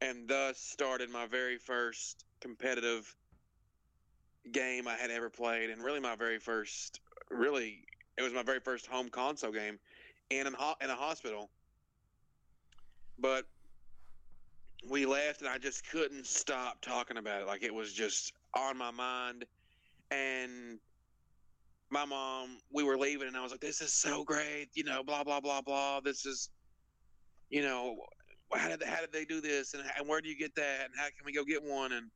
and 0.00 0.28
thus 0.28 0.58
started 0.58 1.10
my 1.10 1.26
very 1.26 1.56
first 1.56 2.24
competitive 2.40 3.14
game 4.52 4.86
I 4.86 4.94
had 4.94 5.10
ever 5.10 5.30
played, 5.30 5.70
and 5.70 5.82
really 5.82 6.00
my 6.00 6.16
very 6.16 6.38
first, 6.38 7.00
really, 7.30 7.84
it 8.18 8.22
was 8.22 8.32
my 8.32 8.42
very 8.42 8.60
first 8.60 8.86
home 8.86 9.08
console 9.08 9.52
game, 9.52 9.78
in 10.30 10.46
ho- 10.54 10.76
in 10.80 10.90
a 10.90 10.96
hospital. 10.96 11.50
But 13.18 13.44
we 14.88 15.06
left, 15.06 15.40
and 15.40 15.50
I 15.50 15.58
just 15.58 15.88
couldn't 15.90 16.26
stop 16.26 16.80
talking 16.82 17.16
about 17.16 17.42
it. 17.42 17.46
Like 17.46 17.62
it 17.62 17.74
was 17.74 17.92
just 17.92 18.32
on 18.54 18.76
my 18.76 18.90
mind. 18.90 19.44
And 20.10 20.78
my 21.90 22.04
mom 22.04 22.58
we 22.72 22.82
were 22.82 22.98
leaving 22.98 23.28
and 23.28 23.36
i 23.36 23.42
was 23.42 23.52
like 23.52 23.60
this 23.60 23.80
is 23.80 23.92
so 23.92 24.24
great 24.24 24.68
you 24.74 24.82
know 24.82 25.02
blah 25.04 25.22
blah 25.22 25.40
blah 25.40 25.60
blah. 25.60 26.00
This 26.00 26.26
is 26.26 26.50
you 27.48 27.62
know 27.62 27.96
how 28.54 28.68
did, 28.68 28.82
how 28.82 29.00
did 29.00 29.12
they 29.12 29.24
do 29.24 29.40
this? 29.40 29.74
And, 29.74 29.82
and 29.98 30.08
where 30.08 30.20
do 30.20 30.28
you 30.28 30.36
get 30.36 30.54
that? 30.54 30.84
And 30.84 30.94
how 30.96 31.06
can 31.06 31.24
we 31.24 31.32
go 31.32 31.44
get 31.44 31.62
one? 31.62 31.92
And 31.92 32.10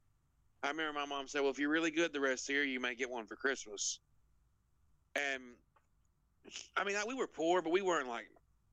i 0.62 0.68
remember 0.68 0.98
my 0.98 1.06
mom 1.06 1.28
said 1.28 1.40
well 1.40 1.50
if 1.50 1.58
you're 1.58 1.70
really 1.70 1.90
good 1.90 2.12
the 2.12 2.20
rest 2.20 2.44
of 2.44 2.46
the 2.48 2.52
year 2.54 2.64
you 2.64 2.80
may 2.80 2.94
get 2.94 3.11
one 3.11 3.26
for 3.26 3.36
christmas. 3.36 4.00
And 5.14 5.42
i 6.76 6.84
mean 6.84 6.96
I, 6.96 7.05
we 7.07 7.14
were 7.14 7.26
poor 7.26 7.62
but 7.62 7.70
we 7.70 7.82
weren't 7.82 8.09
like 8.09 8.26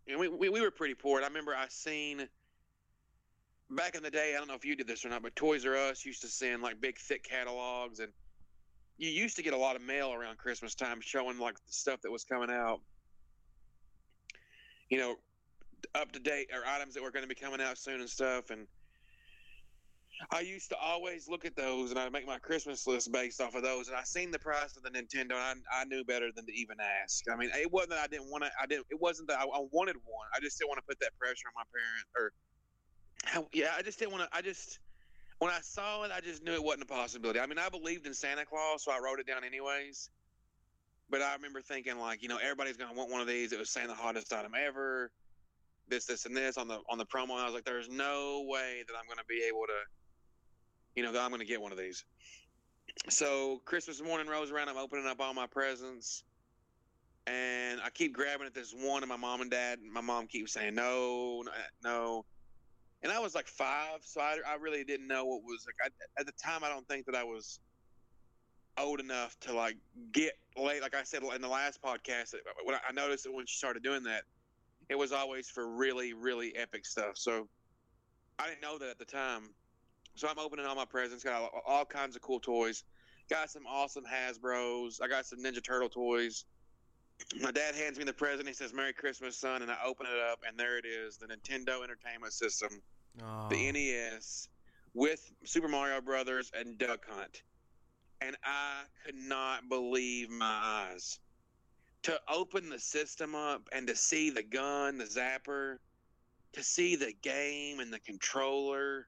you 0.06 0.14
know, 0.14 0.20
we, 0.20 0.28
we, 0.30 0.50
we 0.50 0.62
were 0.62 0.72
pretty 0.72 0.94
poor 0.94 1.18
and 1.18 1.26
i 1.26 1.28
remember 1.28 1.56
i 1.56 1.66
seen 1.70 2.28
back 3.70 3.96
in 3.96 4.04
the 4.04 4.12
day 4.12 4.34
i 4.36 4.38
don't 4.38 4.48
know 4.48 4.56
if 4.56 4.66
you 4.66 4.76
did 4.76 4.88
this 4.88 5.04
or 5.04 5.10
not 5.10 5.22
but 5.22 5.36
toys 5.36 5.66
r 5.66 5.76
us 5.76 6.06
used 6.06 6.22
to 6.22 6.28
send 6.28 6.62
like 6.62 6.80
big 6.80 6.98
thick 6.98 7.24
catalogs 7.24 8.00
and 8.00 8.12
you 8.98 9.10
used 9.10 9.36
to 9.36 9.44
get 9.44 9.54
a 9.54 9.58
lot 9.58 9.76
of 9.76 9.82
mail 9.82 10.12
around 10.12 10.38
Christmas 10.38 10.74
time 10.74 11.00
showing 11.02 11.38
like 11.38 11.56
the 11.56 11.74
stuff 11.74 12.02
that 12.02 12.12
was 12.12 12.24
coming 12.24 12.50
out. 12.50 12.82
You 14.90 14.98
know, 14.98 15.16
up 15.94 16.12
to 16.14 16.20
date 16.20 16.50
or 16.54 16.62
items 16.68 16.96
that 16.96 17.04
were 17.04 17.12
going 17.12 17.24
to 17.24 17.30
be 17.30 17.36
coming 17.36 17.62
out 17.62 17.78
soon 17.78 18.00
and 18.00 18.10
stuff. 18.10 18.50
And 18.50 18.68
I 20.32 20.42
used 20.42 20.70
to 20.70 20.78
always 20.78 21.28
look 21.28 21.46
at 21.46 21.56
those 21.56 21.92
and 21.92 22.00
I 22.00 22.10
make 22.10 22.26
my 22.26 22.40
Christmas 22.40 22.88
list 22.88 23.12
based 23.12 23.40
off 23.40 23.56
of 23.56 23.64
those. 23.64 23.88
And 23.88 23.96
I 23.96 24.04
seen 24.04 24.32
the 24.32 24.40
price 24.40 24.76
of 24.76 24.84
the 24.84 24.90
Nintendo, 24.90 25.34
and 25.34 25.62
I, 25.72 25.82
I 25.82 25.86
knew 25.86 26.04
better 26.04 26.30
than 26.36 26.46
to 26.46 26.54
even 26.54 26.78
ask. 27.04 27.26
I 27.32 27.36
mean, 27.36 27.50
it 27.54 27.72
wasn't 27.72 27.92
that 27.92 28.00
I 28.00 28.08
didn't 28.08 28.30
want 28.30 28.44
to. 28.44 28.52
I 28.62 28.66
didn't. 28.66 28.88
It 28.90 29.00
wasn't 29.00 29.30
that 29.30 29.40
I, 29.40 29.44
I 29.44 29.66
wanted 29.72 29.96
one. 30.06 30.28
I 30.36 30.40
just 30.40 30.58
didn't 30.58 30.70
want 30.70 30.80
to 30.80 30.88
put 30.88 31.00
that 31.02 31.12
pressure 31.20 31.48
on 31.48 31.54
my 31.56 31.64
parent. 31.72 32.08
Or, 32.18 33.50
yeah, 33.54 33.74
I 33.78 33.82
just 33.84 34.00
didn't 34.00 34.12
want 34.12 34.30
to. 34.30 34.38
I 34.38 34.42
just 34.42 34.80
when 35.40 35.52
I 35.52 35.60
saw 35.62 36.04
it, 36.04 36.12
I 36.12 36.20
just 36.20 36.44
knew 36.44 36.54
it 36.54 36.64
wasn't 36.64 36.84
a 36.84 36.88
possibility. 36.88 37.40
I 37.40 37.46
mean, 37.46 37.60
I 37.60 37.70
believed 37.70 38.08
in 38.08 38.14
Santa 38.14 38.46
Claus, 38.46 38.84
so 38.84 38.92
I 38.92 39.00
wrote 39.00 39.20
it 39.20 39.28
down 39.28 39.44
anyways. 39.44 40.10
But 41.10 41.22
I 41.22 41.34
remember 41.36 41.62
thinking 41.62 42.00
like, 42.00 42.22
you 42.22 42.28
know, 42.28 42.38
everybody's 42.38 42.76
gonna 42.76 42.94
want 42.94 43.12
one 43.12 43.22
of 43.22 43.28
these. 43.28 43.54
It 43.54 43.60
was 43.60 43.70
saying 43.70 43.88
the 43.88 43.94
hottest 43.94 44.34
item 44.34 44.54
ever. 44.56 45.12
This, 45.90 46.06
this, 46.06 46.26
and 46.26 46.36
this 46.36 46.58
on 46.58 46.68
the 46.68 46.80
on 46.90 46.98
the 46.98 47.06
promo. 47.06 47.32
And 47.32 47.42
I 47.42 47.46
was 47.46 47.54
like, 47.54 47.64
there's 47.64 47.88
no 47.88 48.46
way 48.48 48.84
that 48.86 48.94
I'm 48.94 49.08
gonna 49.08 49.24
be 49.30 49.46
able 49.48 49.62
to 49.68 49.97
you 50.98 51.04
know, 51.04 51.10
I'm 51.10 51.30
going 51.30 51.40
to 51.40 51.46
get 51.46 51.62
one 51.62 51.72
of 51.72 51.78
these. 51.78 52.04
So 53.08 53.62
Christmas 53.66 54.02
morning 54.02 54.28
rolls 54.28 54.50
around. 54.50 54.68
I'm 54.68 54.78
opening 54.78 55.06
up 55.06 55.22
all 55.22 55.32
my 55.32 55.46
presents, 55.46 56.24
and 57.28 57.80
I 57.86 57.92
keep 57.92 58.14
grabbing 58.14 58.48
at 58.48 58.56
this 58.56 58.74
one. 58.76 59.04
And 59.04 59.10
my 59.10 59.16
mom 59.16 59.42
and 59.42 59.52
dad, 59.52 59.78
my 59.80 60.02
mom 60.02 60.26
keeps 60.26 60.54
saying 60.54 60.74
no, 60.74 61.44
uh, 61.48 61.52
no. 61.84 62.26
And 63.04 63.12
I 63.12 63.20
was 63.20 63.36
like 63.36 63.48
five, 63.48 64.00
so 64.02 64.22
I, 64.22 64.38
I 64.48 64.56
really 64.56 64.84
didn't 64.84 65.08
know 65.08 65.24
what 65.24 65.44
was 65.44 65.68
like. 65.68 65.92
I, 65.92 66.20
at 66.20 66.26
the 66.26 66.34
time, 66.44 66.64
I 66.64 66.70
don't 66.70 66.88
think 66.88 67.06
that 67.06 67.14
I 67.14 67.24
was 67.24 67.60
old 68.80 69.00
enough 69.00 69.40
to 69.42 69.54
like 69.54 69.78
get 70.14 70.34
late. 70.58 70.82
Like 70.82 70.96
I 70.96 71.04
said 71.04 71.22
in 71.22 71.42
the 71.42 71.48
last 71.48 71.80
podcast, 71.80 72.34
uh, 72.34 72.38
when 72.64 72.76
I 72.76 72.92
noticed 72.92 73.26
that 73.26 73.34
when 73.34 73.46
she 73.46 73.58
started 73.58 73.84
doing 73.84 74.02
that, 74.06 74.24
it 74.90 74.98
was 74.98 75.12
always 75.12 75.48
for 75.48 75.70
really, 75.70 76.14
really 76.14 76.56
epic 76.56 76.88
stuff. 76.88 77.20
So 77.20 77.48
I 78.40 78.48
didn't 78.48 78.64
know 78.64 78.80
that 78.80 78.90
at 78.90 78.98
the 78.98 79.06
time. 79.06 79.50
So 80.18 80.28
I'm 80.28 80.40
opening 80.40 80.66
all 80.66 80.76
my 80.76 80.86
presents. 80.86 81.24
Got 81.24 81.42
all, 81.42 81.62
all 81.68 81.86
kinds 81.86 82.16
of 82.16 82.22
cool 82.24 82.40
toys. 82.40 82.84
Got 83.30 83.52
some 83.52 83.68
awesome 83.68 84.04
Hasbro's. 84.04 85.00
I 85.00 85.08
got 85.08 85.26
some 85.26 85.40
Ninja 85.40 85.64
Turtle 85.64 85.90
toys. 85.90 86.46
My 87.40 87.52
dad 87.52 87.76
hands 87.76 87.98
me 87.98 88.04
the 88.04 88.14
present. 88.14 88.48
He 88.48 88.54
says, 88.54 88.74
"Merry 88.74 88.94
Christmas, 88.94 89.38
son," 89.38 89.62
and 89.62 89.72
I 89.72 89.78
open 89.86 90.08
it 90.08 90.20
up, 90.32 90.40
and 90.48 90.58
there 90.58 90.78
it 90.78 90.86
is, 90.86 91.18
the 91.18 91.28
Nintendo 91.28 91.84
Entertainment 91.84 92.34
System, 92.34 92.82
Oh. 93.22 93.48
the 93.50 93.72
NES, 93.72 94.50
with 94.94 95.32
Super 95.44 95.68
Mario 95.68 96.00
Brothers 96.02 96.52
and 96.54 96.78
Duck 96.78 97.06
Hunt, 97.08 97.42
and 98.22 98.38
I 98.44 98.84
could 99.04 99.16
not 99.16 99.68
believe 99.70 100.30
my 100.30 100.46
eyes. 100.46 101.20
To 102.04 102.22
open 102.30 102.70
the 102.70 102.80
system 102.80 103.36
up 103.36 103.68
and 103.72 103.88
to 103.88 103.96
see 103.96 104.30
the 104.30 104.44
gun, 104.44 104.98
the 104.98 105.06
zapper, 105.06 105.80
to 106.54 106.64
see 106.64 106.96
the 106.96 107.14
game 107.14 107.80
and 107.80 107.92
the 107.92 108.00
controller. 108.00 109.08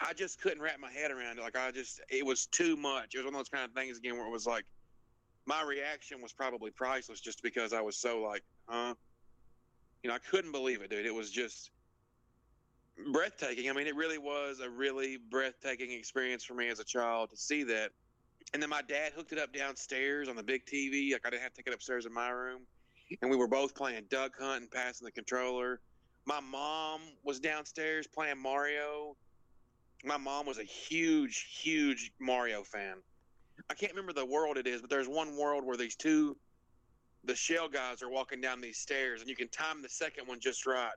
I 0.00 0.12
just 0.12 0.40
couldn't 0.40 0.60
wrap 0.60 0.78
my 0.80 0.90
head 0.90 1.10
around 1.10 1.38
it. 1.38 1.42
Like 1.42 1.56
I 1.56 1.70
just, 1.70 2.00
it 2.08 2.24
was 2.24 2.46
too 2.46 2.76
much. 2.76 3.14
It 3.14 3.18
was 3.18 3.24
one 3.24 3.34
of 3.34 3.38
those 3.38 3.48
kind 3.48 3.64
of 3.64 3.72
things 3.72 3.98
again 3.98 4.16
where 4.16 4.26
it 4.26 4.32
was 4.32 4.46
like, 4.46 4.64
my 5.46 5.62
reaction 5.62 6.20
was 6.20 6.32
probably 6.32 6.70
priceless 6.70 7.20
just 7.20 7.42
because 7.42 7.72
I 7.72 7.80
was 7.80 7.96
so 7.96 8.20
like, 8.20 8.42
huh? 8.66 8.94
You 10.02 10.08
know, 10.08 10.14
I 10.16 10.18
couldn't 10.18 10.52
believe 10.52 10.82
it, 10.82 10.90
dude. 10.90 11.06
It 11.06 11.14
was 11.14 11.30
just 11.30 11.70
breathtaking. 13.12 13.70
I 13.70 13.72
mean, 13.72 13.86
it 13.86 13.94
really 13.94 14.18
was 14.18 14.60
a 14.60 14.68
really 14.68 15.18
breathtaking 15.30 15.92
experience 15.92 16.44
for 16.44 16.54
me 16.54 16.68
as 16.68 16.80
a 16.80 16.84
child 16.84 17.30
to 17.30 17.36
see 17.36 17.62
that. 17.64 17.92
And 18.54 18.62
then 18.62 18.70
my 18.70 18.82
dad 18.82 19.12
hooked 19.14 19.32
it 19.32 19.38
up 19.38 19.52
downstairs 19.52 20.28
on 20.28 20.36
the 20.36 20.42
big 20.42 20.64
TV. 20.66 21.12
Like 21.12 21.26
I 21.26 21.30
didn't 21.30 21.42
have 21.42 21.52
to 21.52 21.62
take 21.62 21.68
it 21.68 21.74
upstairs 21.74 22.06
in 22.06 22.12
my 22.12 22.30
room. 22.30 22.62
And 23.22 23.30
we 23.30 23.36
were 23.36 23.48
both 23.48 23.74
playing 23.74 24.04
Duck 24.10 24.32
Hunt 24.38 24.62
and 24.62 24.70
passing 24.70 25.04
the 25.04 25.12
controller. 25.12 25.80
My 26.24 26.40
mom 26.40 27.00
was 27.22 27.38
downstairs 27.38 28.06
playing 28.06 28.38
Mario 28.38 29.16
my 30.06 30.16
mom 30.16 30.46
was 30.46 30.58
a 30.58 30.64
huge, 30.64 31.48
huge 31.60 32.12
Mario 32.20 32.62
fan. 32.62 32.94
I 33.68 33.74
can't 33.74 33.92
remember 33.92 34.12
the 34.12 34.24
world 34.24 34.56
it 34.56 34.66
is, 34.66 34.80
but 34.80 34.88
there's 34.88 35.08
one 35.08 35.36
world 35.36 35.64
where 35.64 35.76
these 35.76 35.96
two, 35.96 36.36
the 37.24 37.34
shell 37.34 37.68
guys 37.68 38.02
are 38.02 38.08
walking 38.08 38.40
down 38.40 38.60
these 38.60 38.78
stairs, 38.78 39.20
and 39.20 39.28
you 39.28 39.34
can 39.34 39.48
time 39.48 39.82
the 39.82 39.88
second 39.88 40.28
one 40.28 40.38
just 40.38 40.64
right, 40.64 40.92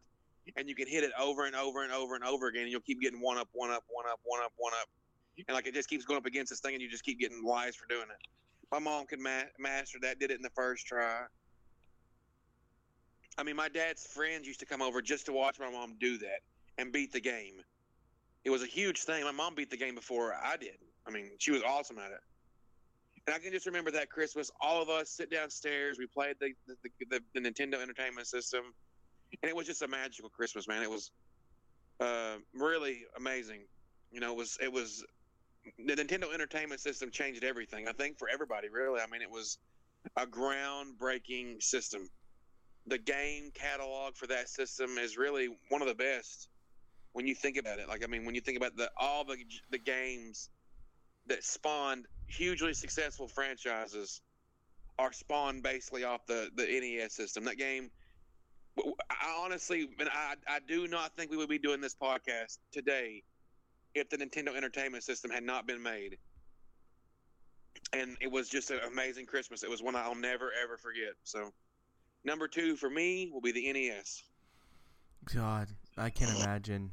and 0.56 0.70
you 0.70 0.76
can 0.76 0.88
hit 0.88 1.04
it 1.04 1.12
over 1.20 1.48
and 1.48 1.56
over 1.56 1.84
and 1.84 1.92
over 1.92 2.14
and 2.14 2.24
over 2.24 2.48
again, 2.48 2.64
and 2.64 2.72
you'll 2.72 2.82
keep 2.82 3.02
getting 3.02 3.20
one 3.20 3.40
up, 3.40 3.50
one 3.52 3.72
up, 3.72 3.84
one 3.90 4.06
up, 4.06 4.20
one 4.24 4.42
up, 4.44 4.52
one 4.58 4.74
up, 4.80 4.88
and 5.48 5.56
like 5.56 5.66
it 5.66 5.74
just 5.74 5.90
keeps 5.90 6.06
going 6.06 6.20
up 6.20 6.28
against 6.28 6.52
this 6.52 6.60
thing, 6.60 6.76
and 6.76 6.82
you 6.82 6.90
just 6.90 7.04
keep 7.04 7.20
getting 7.20 7.44
wise 7.44 7.76
for 7.76 7.88
doing 7.88 8.04
it. 8.04 8.28
My 8.72 8.78
mom 8.78 9.08
could 9.08 9.20
ma- 9.20 9.50
master 9.58 9.98
that, 10.04 10.20
did 10.20 10.30
it 10.30 10.36
in 10.36 10.44
the 10.44 10.52
first 10.52 10.86
try. 10.86 11.22
I 13.40 13.44
mean, 13.44 13.56
my 13.56 13.70
dad's 13.70 14.06
friends 14.06 14.46
used 14.46 14.60
to 14.60 14.68
come 14.68 14.84
over 14.84 15.02
just 15.02 15.26
to 15.26 15.34
watch 15.34 15.60
my 15.60 15.72
mom 15.72 15.96
do 16.00 16.20
that 16.20 16.42
and 16.78 16.92
beat 16.92 17.12
the 17.12 17.22
game 17.22 17.64
it 18.46 18.50
was 18.50 18.64
a 18.64 18.68
huge 18.68 19.04
thing. 19.04 19.24
My 19.24 19.32
mom 19.32 19.56
beat 19.56 19.70
the 19.70 19.78
game 19.78 19.96
before 19.96 20.34
I 20.34 20.58
did. 20.58 20.78
I 21.08 21.12
mean, 21.12 21.32
she 21.40 21.52
was 21.52 21.62
awesome 21.64 21.98
at 21.98 22.12
it. 22.12 22.20
And 23.28 23.36
I 23.36 23.40
can 23.40 23.52
just 23.52 23.66
remember 23.66 23.92
that 23.92 24.10
Christmas, 24.10 24.50
all 24.62 24.82
of 24.82 24.90
us 24.90 25.10
sit 25.10 25.30
downstairs. 25.30 25.98
We 26.00 26.08
played 26.08 26.36
the 26.40 26.54
the, 26.68 26.90
the, 27.10 27.22
the 27.34 27.42
Nintendo 27.42 27.82
Entertainment 27.82 28.28
System, 28.28 28.74
and 29.42 29.50
it 29.50 29.56
was 29.56 29.68
just 29.68 29.82
a 29.82 29.88
magical 29.88 30.30
Christmas, 30.30 30.68
man. 30.68 30.82
It 30.82 30.90
was 30.90 31.12
uh, 32.00 32.38
really 32.54 33.06
amazing. 33.18 33.62
You 34.12 34.20
know, 34.22 34.32
it 34.32 34.38
was 34.38 34.58
it 34.62 34.72
was 34.72 35.06
the 35.86 35.96
Nintendo 35.96 36.34
Entertainment 36.34 36.82
System 36.82 37.12
changed 37.12 37.44
everything. 37.44 37.88
I 37.88 37.92
think 37.92 38.18
for 38.18 38.30
everybody, 38.30 38.70
really. 38.70 39.02
I 39.02 39.08
mean, 39.12 39.22
it 39.22 39.30
was 39.30 39.60
a 40.18 40.26
groundbreaking 40.26 41.62
system. 41.62 42.10
The 42.88 42.98
game 42.98 43.52
catalog 43.54 44.16
for 44.16 44.28
that 44.28 44.50
system 44.50 44.98
is 44.98 45.18
really 45.18 45.50
one 45.68 45.82
of 45.82 45.88
the 45.88 45.96
best 45.96 46.50
when 47.14 47.28
you 47.28 47.36
think 47.36 47.58
about 47.58 47.80
it. 47.80 47.88
Like 47.88 48.04
I 48.04 48.08
mean, 48.08 48.26
when 48.26 48.36
you 48.36 48.42
think 48.42 48.58
about 48.58 48.76
the 48.76 48.90
all 48.98 49.24
the 49.24 49.38
the 49.72 49.78
games 49.78 50.50
that 51.28 51.44
spawned 51.44 52.06
hugely 52.28 52.74
successful 52.74 53.28
franchises 53.28 54.22
are 54.98 55.14
spawned 55.14 55.64
basically 55.64 56.04
off 56.04 56.26
the 56.28 56.50
the 56.56 56.66
NES 56.66 57.14
system. 57.14 57.46
That 57.46 57.58
game, 57.58 57.90
I 58.78 59.42
honestly, 59.44 59.90
and 60.00 60.10
I 60.10 60.36
I 60.48 60.60
do 60.68 60.88
not 60.88 61.16
think 61.16 61.32
we 61.32 61.38
would 61.38 61.50
be 61.50 61.60
doing 61.60 61.82
this 61.82 61.96
podcast 61.96 62.58
today 62.72 63.24
if 63.96 64.10
the 64.10 64.18
Nintendo 64.18 64.56
Entertainment 64.56 65.04
System 65.04 65.32
had 65.32 65.44
not 65.44 65.66
been 65.66 65.82
made. 65.82 66.18
And 67.94 68.18
it 68.22 68.32
was 68.32 68.50
just 68.50 68.70
an 68.72 68.80
amazing 68.92 69.26
Christmas. 69.26 69.64
It 69.64 69.70
was 69.70 69.82
one 69.82 69.96
I'll 69.96 70.14
never 70.14 70.52
ever 70.62 70.78
forget. 70.78 71.14
So, 71.24 71.52
number 72.24 72.48
two 72.48 72.76
for 72.76 72.90
me 72.90 73.30
will 73.34 73.42
be 73.42 73.52
the 73.52 73.72
NES. 73.72 74.24
God, 75.34 75.70
I 75.98 76.10
can't 76.10 76.38
imagine. 76.40 76.92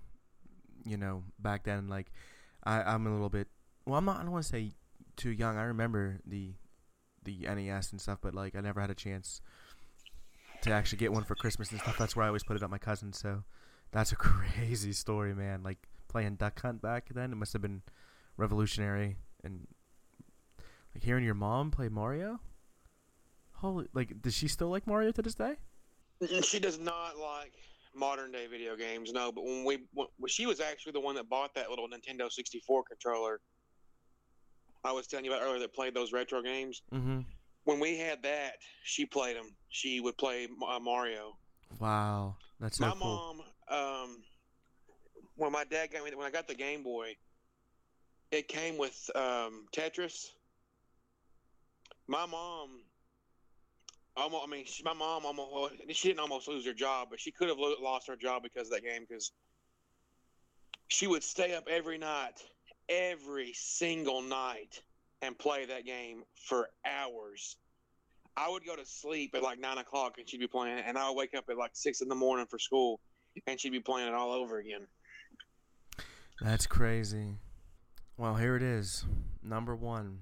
You 0.87 0.97
know, 0.97 1.25
back 1.39 1.65
then, 1.65 1.89
like, 1.89 2.13
I, 2.65 2.83
I'm 2.83 3.07
a 3.07 3.13
little 3.13 3.29
bit. 3.29 3.49
Well, 3.85 3.97
I'm 3.97 4.05
not. 4.05 4.19
I 4.19 4.23
don't 4.23 4.33
want 4.33 4.45
to 4.45 4.51
say 4.51 4.73
too 5.17 5.31
young. 5.31 5.59
I 5.59 5.65
remember 5.65 6.21
the 6.27 6.53
the 7.25 7.41
NES 7.41 7.91
and 7.91 8.01
stuff, 8.01 8.19
but 8.23 8.35
like, 8.35 8.55
I 8.55 8.61
never 8.61 8.81
had 8.81 8.91
a 8.91 8.95
chance 8.95 9.41
to 10.63 10.71
actually 10.71 10.99
get 10.99 11.13
one 11.13 11.25
for 11.25 11.35
Christmas 11.35 11.73
and 11.73 11.81
stuff. 11.81 11.99
That's 11.99 12.15
where 12.15 12.25
I 12.25 12.29
always 12.29 12.45
put 12.45 12.57
it 12.57 12.63
on 12.63 12.71
my 12.71 12.79
cousin. 12.79 13.13
So, 13.13 13.43
that's 13.93 14.13
a 14.13 14.17
crazy 14.17 14.93
story, 14.93 15.35
man. 15.35 15.63
Like 15.63 15.79
playing 16.09 16.37
Duck 16.37 16.61
Hunt 16.61 16.83
back 16.83 17.09
then, 17.13 17.33
it 17.33 17.37
must 17.37 17.53
have 17.53 17.63
been 17.63 17.83
revolutionary. 18.37 19.17
And 19.43 19.67
like 20.95 21.03
hearing 21.05 21.25
your 21.25 21.35
mom 21.35 21.71
play 21.71 21.89
Mario. 21.89 22.41
Holy, 23.53 23.87
like, 23.95 24.21
does 24.21 24.35
she 24.35 24.49
still 24.49 24.69
like 24.69 24.87
Mario 24.87 25.13
to 25.13 25.23
this 25.23 25.35
day? 25.35 25.55
She 26.43 26.59
does 26.59 26.79
not 26.79 27.19
like 27.19 27.53
modern 27.97 28.33
day 28.33 28.47
video 28.47 28.77
games, 28.77 29.13
no. 29.13 29.33
But 29.33 29.45
when 29.45 29.65
we, 29.65 29.79
when, 29.95 30.09
she 30.29 30.47
was 30.47 30.61
actually 30.61 30.93
the 30.93 31.01
one 31.01 31.15
that 31.17 31.29
bought 31.29 31.55
that 31.55 31.71
little 31.71 31.89
Nintendo 31.89 32.31
64 32.31 32.85
controller. 32.85 33.41
I 34.85 34.93
was 34.93 35.07
telling 35.07 35.25
you 35.25 35.33
about 35.33 35.43
earlier 35.43 35.59
that 35.61 35.75
played 35.75 35.95
those 35.95 36.13
retro 36.13 36.43
games. 36.43 36.83
Mm-hmm. 36.95 37.21
When 37.65 37.81
we 37.81 37.99
had 37.99 38.23
that, 38.23 38.53
she 38.85 39.05
played 39.05 39.37
them. 39.37 39.51
She 39.69 39.99
would 40.01 40.17
play 40.17 40.47
uh, 40.69 40.79
Mario. 40.79 41.37
Wow, 41.81 42.37
that's 42.61 42.79
so 42.79 42.87
my 42.87 42.93
cool. 42.93 43.01
mom, 43.71 43.77
um, 43.77 44.23
when 45.35 45.51
my 45.51 45.65
dad 45.65 45.91
got 45.93 46.05
me, 46.05 46.15
when 46.15 46.27
I 46.27 46.31
got 46.31 46.47
the 46.47 46.55
Game 46.55 46.85
Boy, 46.85 47.17
it 48.31 48.47
came 48.47 48.79
with 48.79 49.11
um, 49.17 49.67
Tetris. 49.75 50.27
My 52.07 52.25
mom, 52.25 52.83
almost, 54.17 54.45
I 54.47 54.51
mean, 54.51 54.65
she, 54.67 54.83
my 54.83 54.95
mom 54.95 55.27
almost, 55.27 55.75
she 55.91 56.09
didn't 56.09 56.21
almost 56.21 56.49
lose 56.49 56.67
her 56.67 56.73
job, 56.73 57.09
but 57.11 57.21
she 57.21 57.31
could 57.31 57.49
have 57.49 57.59
lo- 57.59 57.75
lost 57.81 58.07
her 58.09 58.17
job 58.17 58.43
because 58.43 58.69
of 58.69 58.75
that 58.75 58.83
game 58.83 59.05
because 59.09 59.33
she 60.89 61.07
would 61.07 61.23
stay 61.23 61.55
up 61.55 61.69
every 61.69 61.99
night, 61.99 62.43
every 62.89 63.53
single 63.55 64.23
night, 64.23 64.81
and 65.23 65.39
play 65.39 65.65
that 65.67 65.85
game 65.85 66.23
for 66.49 66.69
hours. 66.87 67.57
I 68.37 68.51
would 68.51 68.67
go 68.67 68.77
to 68.77 68.85
sleep 68.85 69.35
at 69.35 69.43
like 69.43 69.59
nine 69.59 69.79
o'clock 69.79 70.17
and 70.19 70.29
she'd 70.29 70.41
be 70.41 70.47
playing 70.47 70.79
it, 70.79 70.85
and 70.87 70.99
I 70.99 71.09
would 71.09 71.17
wake 71.17 71.35
up 71.35 71.45
at 71.51 71.57
like 71.57 71.71
six 71.75 72.01
in 72.01 72.09
the 72.09 72.15
morning 72.15 72.47
for 72.49 72.59
school, 72.59 73.01
and 73.47 73.59
she'd 73.59 73.71
be 73.71 73.81
playing 73.81 74.09
it 74.09 74.15
all 74.15 74.33
over 74.33 74.59
again. 74.59 74.87
That's 76.41 76.67
crazy. 76.67 77.37
Well, 78.19 78.35
here 78.37 78.57
it 78.57 78.63
is, 78.63 79.05
number 79.43 79.75
one, 79.75 80.21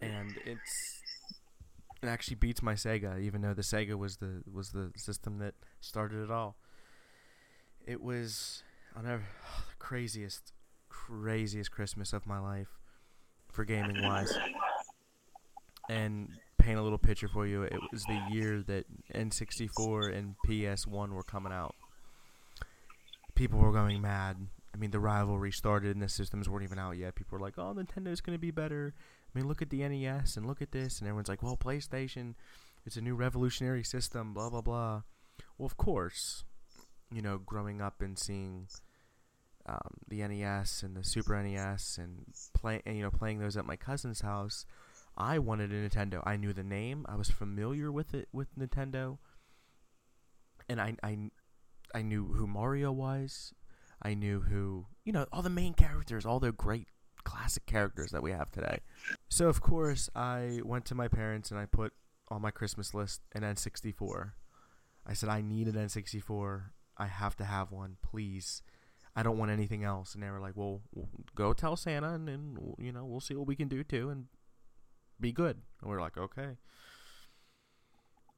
and 0.00 0.34
it's 0.44 0.97
it 2.02 2.06
actually 2.06 2.36
beats 2.36 2.62
my 2.62 2.74
Sega, 2.74 3.20
even 3.20 3.40
though 3.40 3.54
the 3.54 3.62
Sega 3.62 3.94
was 3.94 4.18
the 4.18 4.42
was 4.50 4.70
the 4.70 4.92
system 4.96 5.38
that 5.38 5.54
started 5.80 6.22
it 6.22 6.30
all. 6.30 6.56
It 7.86 8.02
was 8.02 8.62
I'll 8.96 9.02
never 9.02 9.22
the 9.68 9.76
craziest, 9.78 10.52
craziest 10.88 11.70
Christmas 11.70 12.12
of 12.12 12.26
my 12.26 12.38
life 12.38 12.78
for 13.50 13.64
gaming 13.64 14.02
wise. 14.02 14.36
And 15.90 16.28
paint 16.58 16.78
a 16.78 16.82
little 16.82 16.98
picture 16.98 17.28
for 17.28 17.46
you. 17.46 17.62
It 17.62 17.80
was 17.90 18.04
the 18.04 18.20
year 18.30 18.62
that 18.66 18.84
N64 19.14 20.14
and 20.14 20.34
PS1 20.46 21.12
were 21.12 21.22
coming 21.22 21.52
out. 21.52 21.74
People 23.34 23.58
were 23.58 23.72
going 23.72 24.02
mad. 24.02 24.36
I 24.74 24.76
mean, 24.76 24.90
the 24.90 25.00
rivalry 25.00 25.50
started, 25.50 25.92
and 25.92 26.02
the 26.02 26.08
systems 26.08 26.48
weren't 26.48 26.64
even 26.64 26.78
out 26.78 26.98
yet. 26.98 27.14
People 27.14 27.38
were 27.38 27.44
like, 27.44 27.54
"Oh, 27.56 27.72
Nintendo's 27.72 28.20
going 28.20 28.34
to 28.34 28.40
be 28.40 28.50
better." 28.50 28.94
I 29.34 29.38
mean, 29.38 29.48
look 29.48 29.62
at 29.62 29.70
the 29.70 29.86
NES 29.86 30.36
and 30.36 30.46
look 30.46 30.62
at 30.62 30.72
this, 30.72 30.98
and 30.98 31.08
everyone's 31.08 31.28
like, 31.28 31.42
"Well, 31.42 31.56
PlayStation, 31.56 32.34
it's 32.86 32.96
a 32.96 33.02
new 33.02 33.14
revolutionary 33.14 33.84
system." 33.84 34.32
Blah 34.32 34.50
blah 34.50 34.62
blah. 34.62 35.02
Well, 35.58 35.66
of 35.66 35.76
course, 35.76 36.44
you 37.12 37.22
know, 37.22 37.38
growing 37.38 37.80
up 37.80 38.00
and 38.00 38.18
seeing 38.18 38.68
um, 39.66 39.98
the 40.08 40.26
NES 40.26 40.82
and 40.82 40.96
the 40.96 41.04
Super 41.04 41.40
NES 41.42 41.98
and 41.98 42.24
play, 42.54 42.82
and, 42.86 42.96
you 42.96 43.02
know, 43.02 43.10
playing 43.10 43.38
those 43.38 43.56
at 43.56 43.66
my 43.66 43.76
cousin's 43.76 44.22
house, 44.22 44.64
I 45.16 45.38
wanted 45.38 45.72
a 45.72 45.88
Nintendo. 45.88 46.22
I 46.24 46.36
knew 46.36 46.52
the 46.52 46.64
name. 46.64 47.04
I 47.08 47.16
was 47.16 47.28
familiar 47.28 47.92
with 47.92 48.14
it 48.14 48.28
with 48.32 48.56
Nintendo, 48.56 49.18
and 50.68 50.80
I 50.80 50.94
I 51.02 51.30
I 51.94 52.02
knew 52.02 52.32
who 52.34 52.46
Mario 52.46 52.92
was. 52.92 53.52
I 54.00 54.14
knew 54.14 54.40
who 54.40 54.86
you 55.04 55.12
know 55.12 55.26
all 55.32 55.42
the 55.42 55.50
main 55.50 55.74
characters, 55.74 56.24
all 56.24 56.40
the 56.40 56.52
great 56.52 56.88
classic 57.28 57.66
characters 57.66 58.10
that 58.10 58.22
we 58.22 58.30
have 58.30 58.50
today. 58.50 58.80
So 59.28 59.48
of 59.48 59.60
course 59.60 60.08
I 60.14 60.60
went 60.64 60.86
to 60.86 60.94
my 60.94 61.08
parents 61.08 61.50
and 61.50 61.60
I 61.60 61.66
put 61.66 61.92
on 62.30 62.40
my 62.40 62.50
Christmas 62.50 62.94
list 62.94 63.20
an 63.34 63.42
N64. 63.42 64.32
I 65.06 65.12
said 65.12 65.28
I 65.28 65.42
need 65.42 65.68
an 65.68 65.74
N64. 65.74 66.70
I 66.96 67.06
have 67.06 67.36
to 67.36 67.44
have 67.44 67.70
one, 67.70 67.96
please. 68.02 68.62
I 69.14 69.22
don't 69.22 69.38
want 69.38 69.50
anything 69.50 69.84
else. 69.84 70.14
And 70.14 70.22
they 70.22 70.30
were 70.30 70.40
like, 70.40 70.56
"Well, 70.56 70.80
go 71.34 71.52
tell 71.52 71.76
Santa, 71.76 72.10
and 72.14 72.26
then 72.28 72.56
you 72.78 72.92
know 72.92 73.04
we'll 73.04 73.20
see 73.20 73.34
what 73.34 73.46
we 73.46 73.56
can 73.56 73.68
do 73.68 73.82
too, 73.82 74.10
and 74.10 74.26
be 75.20 75.32
good." 75.32 75.62
And 75.80 75.90
we 75.90 75.96
are 75.96 76.00
like, 76.00 76.16
"Okay." 76.16 76.56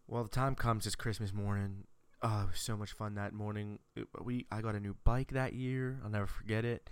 Well, 0.07 0.24
the 0.24 0.30
time 0.30 0.55
comes. 0.55 0.86
It's 0.86 0.97
Christmas 0.97 1.32
morning. 1.32 1.84
Oh, 2.22 2.43
it 2.43 2.51
was 2.53 2.61
so 2.61 2.76
much 2.76 2.93
fun 2.93 3.14
that 3.14 3.32
morning. 3.32 3.78
It, 3.95 4.09
we 4.22 4.47
I 4.51 4.61
got 4.61 4.74
a 4.74 4.80
new 4.80 4.97
bike 5.05 5.32
that 5.32 5.53
year. 5.53 6.01
I'll 6.03 6.11
never 6.11 6.26
forget 6.26 6.64
it. 6.64 6.88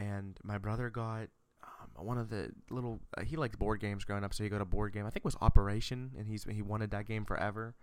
And 0.00 0.38
my 0.42 0.56
brother 0.56 0.88
got 0.88 1.28
um, 1.62 2.06
one 2.06 2.16
of 2.16 2.30
the 2.30 2.50
little. 2.70 3.00
Uh, 3.16 3.22
he 3.22 3.36
liked 3.36 3.58
board 3.58 3.80
games 3.80 4.04
growing 4.04 4.24
up, 4.24 4.32
so 4.32 4.42
he 4.42 4.48
got 4.48 4.62
a 4.62 4.66
board 4.66 4.92
game. 4.92 5.06
I 5.06 5.10
think 5.10 5.18
it 5.18 5.24
was 5.24 5.36
Operation, 5.40 6.12
and 6.16 6.26
he's 6.26 6.44
he 6.44 6.62
wanted 6.62 6.90
that 6.92 7.06
game 7.06 7.24
forever. 7.24 7.74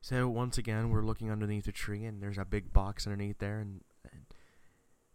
So 0.00 0.28
once 0.28 0.58
again, 0.58 0.90
we're 0.90 1.02
looking 1.02 1.30
underneath 1.30 1.64
the 1.64 1.72
tree, 1.72 2.04
and 2.04 2.22
there's 2.22 2.36
a 2.36 2.44
big 2.44 2.74
box 2.74 3.06
underneath 3.06 3.38
there, 3.38 3.58
and, 3.58 3.80
and 4.12 4.26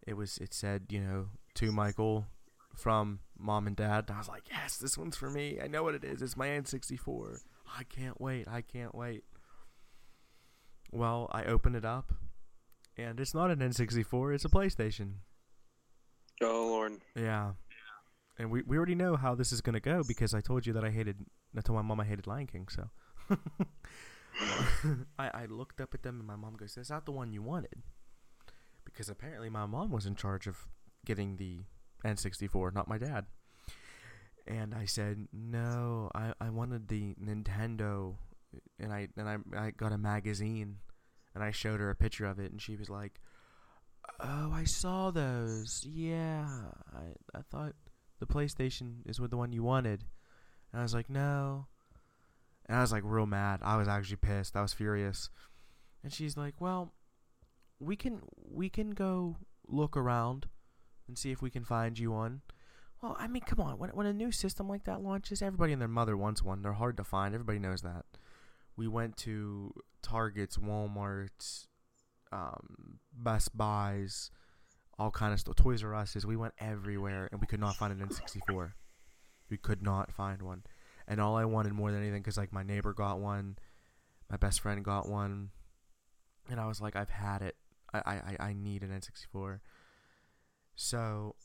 it 0.08 0.16
was 0.16 0.40
it 0.40 0.54
said, 0.54 0.88
you 0.90 1.00
know, 1.00 1.28
to 1.56 1.72
Michael 1.72 2.26
from 2.76 3.20
mom 3.38 3.68
and 3.68 3.76
dad. 3.76 4.06
And 4.08 4.16
I 4.16 4.18
was 4.18 4.28
like, 4.28 4.50
yes, 4.50 4.78
this 4.78 4.98
one's 4.98 5.16
for 5.16 5.30
me. 5.30 5.60
I 5.64 5.68
know 5.68 5.84
what 5.84 5.94
it 5.94 6.04
is. 6.04 6.24
It's 6.24 6.36
my 6.36 6.48
N64. 6.48 7.42
I 7.78 7.84
can't 7.84 8.20
wait. 8.20 8.48
I 8.48 8.62
can't 8.62 8.96
wait. 8.96 9.24
Well, 10.92 11.30
I 11.32 11.44
open 11.44 11.76
it 11.76 11.86
up, 11.86 12.14
and 12.98 13.20
it's 13.20 13.36
not 13.36 13.52
an 13.52 13.60
N64. 13.60 14.34
It's 14.34 14.46
a 14.46 14.50
PlayStation. 14.50 15.18
Oh 16.42 16.68
Lord. 16.68 16.94
Yeah. 17.16 17.54
And 18.38 18.52
we, 18.52 18.62
we 18.64 18.78
already 18.78 18.96
know 18.96 19.16
how 19.18 19.36
this 19.36 19.52
is 19.52 19.62
gonna 19.62 19.80
go 19.80 20.04
because 20.04 20.34
I 20.34 20.42
told 20.42 20.66
you 20.66 20.74
that 20.74 20.84
I 20.84 20.90
hated 20.92 21.18
I 21.58 21.62
told 21.62 21.78
my 21.78 21.82
mom 21.82 22.00
I 22.00 22.06
hated 22.06 22.28
Lion 22.28 22.48
King, 22.48 22.68
so 22.70 22.90
I, 25.20 25.30
I 25.34 25.46
looked 25.46 25.82
up 25.82 25.94
at 25.94 26.04
them 26.04 26.20
and 26.20 26.28
my 26.28 26.36
mom 26.36 26.56
goes, 26.56 26.76
That's 26.76 26.90
not 26.90 27.06
the 27.06 27.12
one 27.12 27.34
you 27.34 27.42
wanted 27.42 27.84
Because 28.86 29.10
apparently 29.10 29.50
my 29.50 29.66
mom 29.66 29.92
was 29.92 30.06
in 30.06 30.16
charge 30.16 30.48
of 30.48 30.68
getting 31.06 31.38
the 31.38 31.60
N 32.06 32.18
sixty 32.18 32.48
four, 32.48 32.72
not 32.72 32.88
my 32.88 32.98
dad. 32.98 33.26
And 34.48 34.74
I 34.74 34.86
said, 34.86 35.28
No, 35.32 36.10
I, 36.16 36.34
I 36.40 36.50
wanted 36.50 36.88
the 36.88 37.16
Nintendo 37.16 38.16
and 38.80 38.92
I 38.92 39.10
and 39.18 39.30
I 39.30 39.38
I 39.56 39.72
got 39.72 39.92
a 39.92 39.98
magazine 39.98 40.78
and 41.36 41.44
I 41.44 41.52
showed 41.52 41.80
her 41.80 41.90
a 41.90 41.96
picture 41.96 42.26
of 42.26 42.40
it 42.40 42.52
and 42.52 42.62
she 42.62 42.76
was 42.76 42.90
like 42.90 43.20
Oh, 44.20 44.52
I 44.54 44.64
saw 44.66 45.12
those. 45.12 45.86
Yeah, 45.88 46.48
I 46.94 47.38
I 47.38 47.42
thought 47.50 47.74
the 48.20 48.28
PlayStation 48.28 48.98
is 49.06 49.20
what 49.20 49.32
the 49.32 49.38
one 49.38 49.54
you 49.54 49.64
wanted. 49.64 50.04
And 50.72 50.80
I 50.80 50.84
was 50.84 50.94
like, 50.94 51.10
no. 51.10 51.68
And 52.68 52.78
I 52.78 52.82
was 52.82 52.92
like 52.92 53.04
real 53.06 53.26
mad. 53.26 53.62
I 53.64 53.78
was 53.78 53.88
actually 53.88 54.18
pissed. 54.18 54.56
I 54.56 54.62
was 54.62 54.74
furious. 54.74 55.30
And 56.04 56.14
she's 56.14 56.38
like, 56.38 56.56
well, 56.60 56.94
we 57.80 57.96
can 57.96 58.22
we 58.52 58.70
can 58.70 58.92
go 58.92 59.38
look 59.68 59.98
around 59.98 60.48
and 61.08 61.18
see 61.18 61.32
if 61.32 61.42
we 61.42 61.50
can 61.50 61.64
find 61.64 61.98
you 61.98 62.12
one. 62.12 62.42
Well, 63.02 63.16
I 63.18 63.28
mean, 63.28 63.42
come 63.42 63.62
on. 63.62 63.80
When 63.80 63.90
when 63.92 64.06
a 64.06 64.14
new 64.14 64.32
system 64.32 64.68
like 64.68 64.84
that 64.84 65.02
launches, 65.02 65.42
everybody 65.42 65.74
and 65.74 65.82
their 65.82 65.88
mother 65.88 66.18
wants 66.18 66.44
one. 66.44 66.62
They're 66.62 66.74
hard 66.74 66.98
to 66.98 67.04
find. 67.04 67.34
Everybody 67.34 67.60
knows 67.60 67.82
that. 67.82 68.06
We 68.76 68.88
went 68.88 69.18
to 69.18 69.74
Targets, 70.02 70.58
Walmart's, 70.58 71.68
um, 72.32 73.00
Best 73.14 73.56
Buys, 73.58 74.32
all 74.98 75.12
kind 75.12 75.34
of 75.34 75.40
stuff. 75.40 75.56
Toys 75.56 75.84
R 75.84 75.96
Us's. 75.96 76.26
We 76.26 76.36
went 76.36 76.54
everywhere, 76.60 77.30
and 77.32 77.42
we 77.42 77.48
could 77.48 77.60
not 77.60 77.76
find 77.76 77.92
an 77.94 78.08
N64. 78.08 78.74
We 79.50 79.58
could 79.58 79.82
not 79.82 80.12
find 80.12 80.42
one, 80.42 80.64
and 81.08 81.20
all 81.20 81.36
I 81.36 81.46
wanted 81.46 81.74
more 81.74 81.92
than 81.92 82.02
anything, 82.02 82.22
because 82.22 82.38
like 82.38 82.54
my 82.54 82.64
neighbor 82.64 82.94
got 82.94 83.20
one, 83.20 83.58
my 84.30 84.38
best 84.38 84.62
friend 84.62 84.84
got 84.84 85.08
one, 85.10 85.50
and 86.50 86.60
I 86.60 86.68
was 86.68 86.82
like, 86.82 86.96
I've 86.96 87.10
had 87.10 87.42
it. 87.42 87.56
I 87.94 88.00
I 88.00 88.38
I 88.50 88.54
need 88.54 88.84
an 88.84 88.90
N64. 88.90 89.60
So 90.76 91.36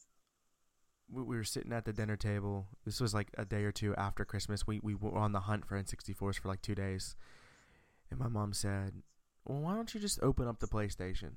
we, 1.10 1.22
we 1.22 1.36
were 1.36 1.44
sitting 1.44 1.72
at 1.72 1.84
the 1.84 1.92
dinner 1.92 2.16
table. 2.16 2.66
This 2.84 3.00
was 3.00 3.14
like 3.14 3.28
a 3.38 3.44
day 3.44 3.64
or 3.64 3.72
two 3.72 3.94
after 3.96 4.24
Christmas. 4.24 4.66
We 4.66 4.80
we 4.82 4.94
were 4.94 5.16
on 5.16 5.32
the 5.32 5.40
hunt 5.40 5.66
for 5.66 5.80
N64s 5.80 6.40
for 6.40 6.48
like 6.48 6.62
two 6.62 6.74
days, 6.74 7.16
and 8.10 8.20
my 8.20 8.28
mom 8.28 8.52
said, 8.52 9.02
well, 9.44 9.60
why 9.60 9.74
don't 9.74 9.92
you 9.94 10.00
just 10.00 10.22
open 10.22 10.48
up 10.48 10.60
the 10.60 10.66
PlayStation 10.66 11.32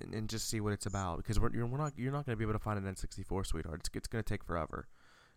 and, 0.00 0.14
and 0.14 0.28
just 0.28 0.48
see 0.48 0.60
what 0.60 0.72
it's 0.72 0.86
about? 0.86 1.18
Because 1.18 1.38
we're, 1.38 1.52
you're, 1.54 1.66
we're 1.66 1.78
not 1.78 1.92
you're 1.96 2.12
not 2.12 2.26
going 2.26 2.34
to 2.34 2.36
be 2.36 2.44
able 2.44 2.54
to 2.54 2.58
find 2.58 2.78
an 2.78 2.92
N64, 2.92 3.46
sweetheart. 3.46 3.80
It's, 3.80 3.90
it's 3.94 4.08
going 4.08 4.24
to 4.24 4.28
take 4.28 4.44
forever. 4.44 4.88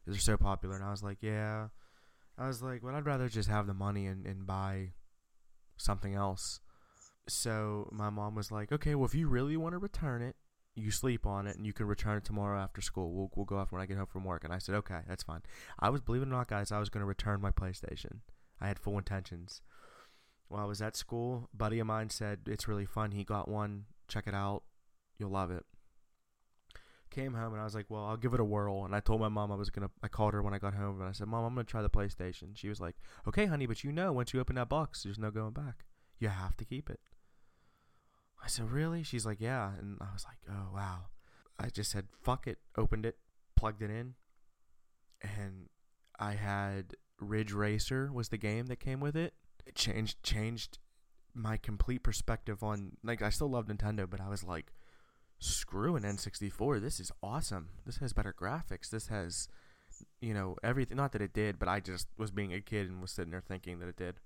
They're 0.06 0.18
so 0.18 0.38
popular. 0.38 0.76
And 0.76 0.84
I 0.84 0.92
was 0.92 1.04
like, 1.04 1.18
yeah. 1.22 1.68
I 2.38 2.48
was 2.48 2.64
like, 2.64 2.82
well, 2.82 2.96
I'd 2.96 3.06
rather 3.06 3.28
just 3.28 3.50
have 3.50 3.68
the 3.68 3.74
money 3.74 4.06
and, 4.06 4.26
and 4.26 4.48
buy 4.48 4.94
something 5.78 6.16
else. 6.16 6.62
So 7.28 7.90
my 7.92 8.10
mom 8.10 8.34
was 8.34 8.52
like, 8.52 8.72
okay, 8.72 8.96
well, 8.96 9.06
if 9.06 9.14
you 9.14 9.28
really 9.28 9.58
want 9.58 9.74
to 9.74 9.78
return 9.78 10.22
it, 10.22 10.36
you 10.76 10.92
sleep 10.92 11.26
on 11.26 11.46
it 11.48 11.58
and 11.58 11.66
you 11.66 11.74
can 11.74 11.86
return 11.86 12.18
it 12.18 12.24
tomorrow 12.24 12.58
after 12.58 12.80
school. 12.80 13.12
We'll, 13.12 13.30
we'll 13.36 13.46
go 13.46 13.58
off 13.58 13.74
when 13.74 13.82
I 13.82 13.86
get 13.86 13.98
home 13.98 14.08
from 14.08 14.24
work. 14.24 14.46
And 14.46 14.54
I 14.54 14.60
said, 14.60 14.76
okay, 14.76 15.00
that's 15.08 15.24
fine. 15.24 15.42
I 15.80 15.90
was, 15.90 16.00
believe 16.00 16.22
it 16.22 16.28
or 16.28 16.32
not, 16.32 16.48
guys, 16.48 16.72
I 16.72 16.80
was 16.80 16.90
going 16.90 17.02
to 17.02 17.06
return 17.06 17.42
my 17.42 17.52
PlayStation. 17.52 18.20
I 18.62 18.68
had 18.68 18.80
full 18.80 18.98
intentions 18.98 19.62
while 20.50 20.64
I 20.64 20.68
was 20.68 20.82
at 20.82 20.96
school, 20.96 21.48
buddy 21.54 21.80
of 21.80 21.88
mine 21.88 22.10
said 22.10 22.40
it's 22.48 22.68
really 22.68 22.86
fun. 22.86 23.12
He 23.12 23.24
got 23.24 23.48
one. 23.48 23.86
Check 24.08 24.28
it 24.28 24.34
out. 24.34 24.64
You'll 25.20 25.30
love 25.30 25.52
it. 25.52 25.64
Came 27.12 27.34
home 27.34 27.54
and 27.54 27.62
I 27.62 27.64
was 27.64 27.76
like, 27.76 27.86
well, 27.90 28.06
I'll 28.06 28.18
give 28.18 28.34
it 28.34 28.40
a 28.40 28.46
whirl. 28.46 28.86
And 28.86 28.96
I 28.96 29.00
told 29.00 29.22
my 29.22 29.30
mom 29.30 29.52
I 29.52 29.56
was 29.56 29.70
gonna. 29.70 29.92
I 30.04 30.08
called 30.08 30.34
her 30.34 30.42
when 30.42 30.54
I 30.54 30.60
got 30.60 30.74
home 30.74 31.00
and 31.00 31.10
I 31.10 31.12
said, 31.12 31.28
Mom, 31.28 31.46
I'm 31.46 31.54
gonna 31.54 31.64
try 31.64 31.82
the 31.82 31.90
PlayStation. 31.90 32.56
She 32.56 32.68
was 32.70 32.80
like, 32.80 32.96
Okay, 33.28 33.46
honey, 33.46 33.68
but 33.68 33.84
you 33.84 33.92
know, 33.92 34.12
once 34.12 34.34
you 34.34 34.40
open 34.40 34.56
that 34.56 34.70
box, 34.70 35.04
there's 35.04 35.20
no 35.20 35.32
going 35.32 35.54
back. 35.54 35.86
You 36.20 36.30
have 36.30 36.58
to 36.58 36.66
keep 36.66 36.90
it. 36.90 37.00
I 38.44 38.48
said, 38.48 38.72
Really? 38.72 39.04
She's 39.04 39.26
like, 39.26 39.40
Yeah. 39.40 39.72
And 39.80 39.98
I 40.02 40.14
was 40.14 40.26
like, 40.26 40.38
Oh 40.50 40.74
wow. 40.74 41.06
I 41.60 41.70
just 41.70 41.92
said, 41.92 42.08
Fuck 42.22 42.48
it. 42.48 42.58
Opened 42.76 43.06
it, 43.06 43.18
plugged 43.56 43.82
it 43.82 43.92
in, 43.92 44.16
and 45.22 45.68
I 46.20 46.34
had 46.34 46.96
Ridge 47.20 47.54
Racer 47.54 48.12
was 48.12 48.30
the 48.30 48.38
game 48.38 48.68
that 48.68 48.80
came 48.80 49.00
with 49.00 49.16
it 49.16 49.34
it 49.66 49.76
changed 49.76 50.22
changed 50.24 50.80
my 51.34 51.58
complete 51.58 52.04
perspective 52.04 52.64
on 52.64 52.98
like 53.04 53.22
I 53.22 53.30
still 53.30 53.50
love 53.50 53.68
Nintendo, 53.68 54.10
but 54.10 54.22
I 54.22 54.30
was 54.30 54.44
like, 54.44 54.72
screw 55.40 55.96
an 55.96 56.04
N64. 56.04 56.82
This 56.82 57.00
is 57.00 57.12
awesome. 57.24 57.70
This 57.86 57.98
has 57.98 58.14
better 58.14 58.34
graphics. 58.38 58.90
This 58.90 59.08
has 59.08 59.48
you 60.22 60.34
know 60.34 60.56
everything. 60.64 60.98
Not 60.98 61.12
that 61.14 61.22
it 61.22 61.34
did, 61.34 61.60
but 61.60 61.68
I 61.68 61.80
just 61.80 62.08
was 62.18 62.32
being 62.32 62.54
a 62.54 62.62
kid 62.62 62.88
and 62.88 63.02
was 63.02 63.12
sitting 63.12 63.32
there 63.32 63.42
thinking 63.42 63.80
that 63.80 63.90
it 63.90 63.98
did. 63.98 64.20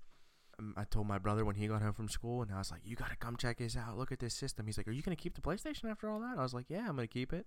Um, 0.58 0.74
I 0.76 0.84
told 0.84 1.06
my 1.06 1.18
brother 1.18 1.44
when 1.44 1.56
he 1.56 1.66
got 1.66 1.82
home 1.82 1.94
from 1.94 2.08
school, 2.08 2.42
and 2.42 2.52
I 2.52 2.58
was 2.58 2.70
like, 2.70 2.82
"You 2.84 2.96
gotta 2.96 3.16
come 3.16 3.36
check 3.36 3.58
this 3.58 3.76
out. 3.76 3.96
Look 3.98 4.12
at 4.12 4.20
this 4.20 4.34
system." 4.34 4.66
He's 4.66 4.76
like, 4.76 4.88
"Are 4.88 4.92
you 4.92 5.02
gonna 5.02 5.16
keep 5.16 5.34
the 5.34 5.40
PlayStation 5.40 5.90
after 5.90 6.08
all 6.08 6.20
that?" 6.20 6.38
I 6.38 6.42
was 6.42 6.54
like, 6.54 6.66
"Yeah, 6.68 6.88
I'm 6.88 6.96
gonna 6.96 7.06
keep 7.06 7.32
it." 7.32 7.46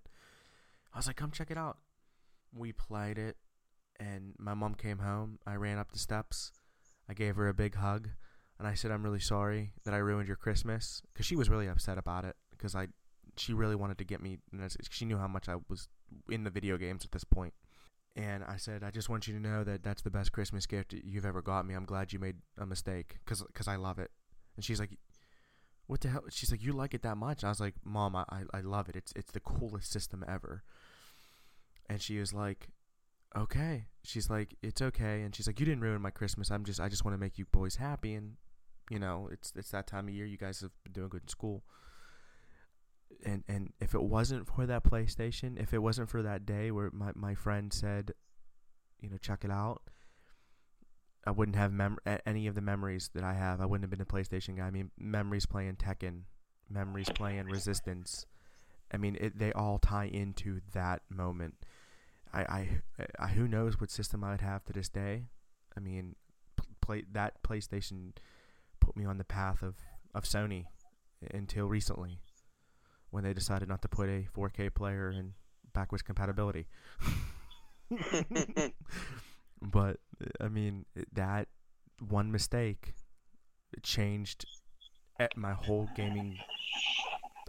I 0.92 0.98
was 0.98 1.06
like, 1.06 1.16
"Come 1.16 1.30
check 1.30 1.50
it 1.50 1.58
out." 1.58 1.78
We 2.52 2.72
played 2.72 3.18
it, 3.18 3.36
and 3.98 4.34
my 4.38 4.54
mom 4.54 4.74
came 4.74 4.98
home. 4.98 5.38
I 5.46 5.54
ran 5.56 5.78
up 5.78 5.92
the 5.92 5.98
steps 5.98 6.52
I 7.08 7.14
gave 7.14 7.36
her 7.36 7.48
a 7.48 7.54
big 7.54 7.76
hug, 7.76 8.08
and 8.58 8.68
I 8.68 8.74
said, 8.74 8.90
"I'm 8.90 9.02
really 9.02 9.20
sorry 9.20 9.72
that 9.84 9.94
I 9.94 9.98
ruined 9.98 10.28
your 10.28 10.36
Christmas," 10.36 11.02
because 11.12 11.26
she 11.26 11.36
was 11.36 11.48
really 11.48 11.66
upset 11.66 11.98
about 11.98 12.24
it. 12.24 12.36
Because 12.50 12.74
I, 12.74 12.88
she 13.36 13.52
really 13.52 13.76
wanted 13.76 13.98
to 13.98 14.04
get 14.04 14.20
me. 14.20 14.38
She 14.90 15.04
knew 15.04 15.18
how 15.18 15.28
much 15.28 15.48
I 15.48 15.56
was 15.68 15.88
in 16.30 16.44
the 16.44 16.50
video 16.50 16.76
games 16.76 17.04
at 17.04 17.12
this 17.12 17.24
point. 17.24 17.54
And 18.16 18.42
I 18.42 18.56
said, 18.56 18.82
I 18.82 18.90
just 18.90 19.08
want 19.08 19.28
you 19.28 19.34
to 19.34 19.40
know 19.40 19.62
that 19.62 19.84
that's 19.84 20.02
the 20.02 20.10
best 20.10 20.32
Christmas 20.32 20.66
gift 20.66 20.92
you've 20.92 21.24
ever 21.24 21.40
got 21.40 21.64
me. 21.64 21.74
I'm 21.74 21.84
glad 21.84 22.12
you 22.12 22.18
made 22.18 22.36
a 22.58 22.66
mistake 22.66 23.18
because 23.24 23.44
cause 23.54 23.68
I 23.68 23.76
love 23.76 24.00
it. 24.00 24.10
And 24.56 24.64
she's 24.64 24.80
like, 24.80 24.90
what 25.86 26.00
the 26.00 26.08
hell? 26.08 26.24
She's 26.28 26.50
like, 26.50 26.62
you 26.62 26.72
like 26.72 26.94
it 26.94 27.02
that 27.02 27.16
much? 27.16 27.44
I 27.44 27.48
was 27.48 27.60
like, 27.60 27.74
mom, 27.84 28.16
I, 28.16 28.24
I, 28.52 28.60
love 28.60 28.88
it. 28.88 28.96
It's 28.96 29.12
it's 29.14 29.30
the 29.30 29.40
coolest 29.40 29.90
system 29.90 30.24
ever. 30.26 30.64
And 31.88 32.02
she 32.02 32.18
was 32.18 32.32
like, 32.32 32.68
okay. 33.36 33.86
She's 34.02 34.30
like, 34.30 34.54
it's 34.62 34.80
okay. 34.80 35.22
And 35.22 35.34
she's 35.34 35.46
like, 35.46 35.60
you 35.60 35.66
didn't 35.66 35.82
ruin 35.82 36.00
my 36.00 36.10
Christmas. 36.10 36.50
I'm 36.50 36.64
just 36.64 36.80
I 36.80 36.88
just 36.88 37.04
want 37.04 37.14
to 37.14 37.18
make 37.18 37.38
you 37.38 37.46
boys 37.46 37.76
happy. 37.76 38.14
And 38.14 38.36
you 38.90 38.98
know, 38.98 39.28
it's 39.30 39.52
it's 39.56 39.70
that 39.70 39.86
time 39.86 40.08
of 40.08 40.14
year. 40.14 40.26
You 40.26 40.38
guys 40.38 40.60
have 40.60 40.70
been 40.84 40.92
doing 40.92 41.08
good 41.08 41.22
in 41.22 41.28
school. 41.28 41.64
And 43.24 43.44
and 43.48 43.72
if 43.80 43.94
it 43.94 44.02
wasn't 44.02 44.46
for 44.46 44.66
that 44.66 44.84
PlayStation, 44.84 45.60
if 45.60 45.72
it 45.72 45.78
wasn't 45.78 46.08
for 46.08 46.22
that 46.22 46.46
day 46.46 46.70
where 46.70 46.90
my 46.92 47.12
my 47.14 47.34
friend 47.34 47.72
said, 47.72 48.12
you 49.00 49.10
know, 49.10 49.18
check 49.18 49.44
it 49.44 49.50
out. 49.50 49.82
I 51.26 51.30
wouldn't 51.30 51.56
have 51.56 51.72
mem- 51.72 51.98
any 52.24 52.46
of 52.46 52.54
the 52.54 52.62
memories 52.62 53.10
that 53.14 53.24
I 53.24 53.34
have. 53.34 53.60
I 53.60 53.66
wouldn't 53.66 53.84
have 53.84 53.90
been 53.90 54.00
a 54.00 54.06
PlayStation 54.06 54.56
guy. 54.56 54.66
I 54.66 54.70
mean, 54.70 54.90
memories 54.96 55.44
playing 55.44 55.76
Tekken, 55.76 56.22
memories 56.70 57.10
playing 57.14 57.46
Resistance. 57.46 58.24
I 58.90 58.96
mean, 58.96 59.16
it, 59.20 59.38
they 59.38 59.52
all 59.52 59.78
tie 59.78 60.06
into 60.06 60.60
that 60.72 61.02
moment. 61.10 61.56
I, 62.32 62.40
I, 62.40 62.68
I, 63.18 63.26
who 63.28 63.48
knows 63.48 63.80
what 63.80 63.90
system 63.90 64.22
I 64.22 64.32
would 64.32 64.40
have 64.40 64.64
to 64.64 64.72
this 64.72 64.88
day. 64.88 65.24
I 65.76 65.80
mean, 65.80 66.14
play 66.80 67.04
that 67.12 67.42
PlayStation 67.42 68.12
put 68.80 68.96
me 68.96 69.04
on 69.04 69.18
the 69.18 69.24
path 69.24 69.62
of, 69.62 69.76
of 70.14 70.24
Sony 70.24 70.64
until 71.32 71.66
recently, 71.66 72.20
when 73.10 73.24
they 73.24 73.32
decided 73.32 73.68
not 73.68 73.82
to 73.82 73.88
put 73.88 74.08
a 74.08 74.26
4K 74.36 74.74
player 74.74 75.10
in 75.10 75.34
backwards 75.72 76.02
compatibility. 76.02 76.66
but 79.62 79.98
I 80.40 80.48
mean, 80.48 80.84
that 81.12 81.48
one 82.06 82.30
mistake 82.30 82.94
changed 83.82 84.46
my 85.36 85.52
whole 85.52 85.88
gaming 85.96 86.38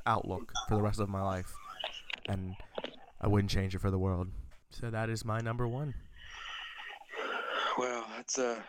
outlook 0.05 0.51
for 0.67 0.75
the 0.75 0.81
rest 0.81 0.99
of 0.99 1.09
my 1.09 1.21
life, 1.21 1.53
and 2.27 2.55
I 3.21 3.27
wouldn't 3.27 3.51
change 3.51 3.75
it 3.75 3.79
for 3.79 3.91
the 3.91 3.99
world. 3.99 4.29
So 4.71 4.89
that 4.89 5.09
is 5.09 5.25
my 5.25 5.39
number 5.39 5.67
one. 5.67 5.93
Well, 7.77 8.05
that's 8.15 8.37
uh 8.37 8.59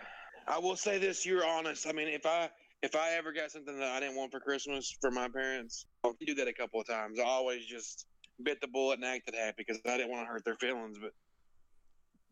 I 0.49 0.59
will 0.59 0.77
say 0.77 0.99
this, 0.99 1.25
you're 1.25 1.47
honest. 1.47 1.87
I 1.87 1.93
mean, 1.93 2.09
if 2.09 2.27
I 2.27 2.51
if 2.83 2.97
I 2.97 3.13
ever 3.13 3.33
got 3.33 3.51
something 3.51 3.79
that 3.79 3.89
I 3.89 4.01
didn't 4.01 4.17
want 4.17 4.33
for 4.33 4.41
Christmas 4.41 4.97
for 5.01 5.11
my 5.11 5.29
parents, 5.29 5.87
I 6.05 6.13
do 6.25 6.35
that 6.35 6.49
a 6.49 6.53
couple 6.53 6.81
of 6.81 6.87
times. 6.87 7.19
I 7.19 7.25
always 7.25 7.67
just 7.67 8.07
bit 8.43 8.61
the 8.61 8.69
bullet 8.69 8.95
and 8.95 9.05
acted 9.05 9.35
happy 9.35 9.65
because 9.67 9.81
I 9.87 9.97
didn't 9.97 10.11
want 10.11 10.27
to 10.27 10.33
hurt 10.33 10.45
their 10.45 10.55
feelings, 10.55 10.99
but 11.01 11.13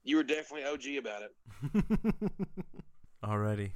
you 0.05 0.17
were 0.17 0.23
definitely 0.23 0.65
OG 0.65 0.99
about 0.99 1.23
it. 1.23 2.11
Already. 3.25 3.73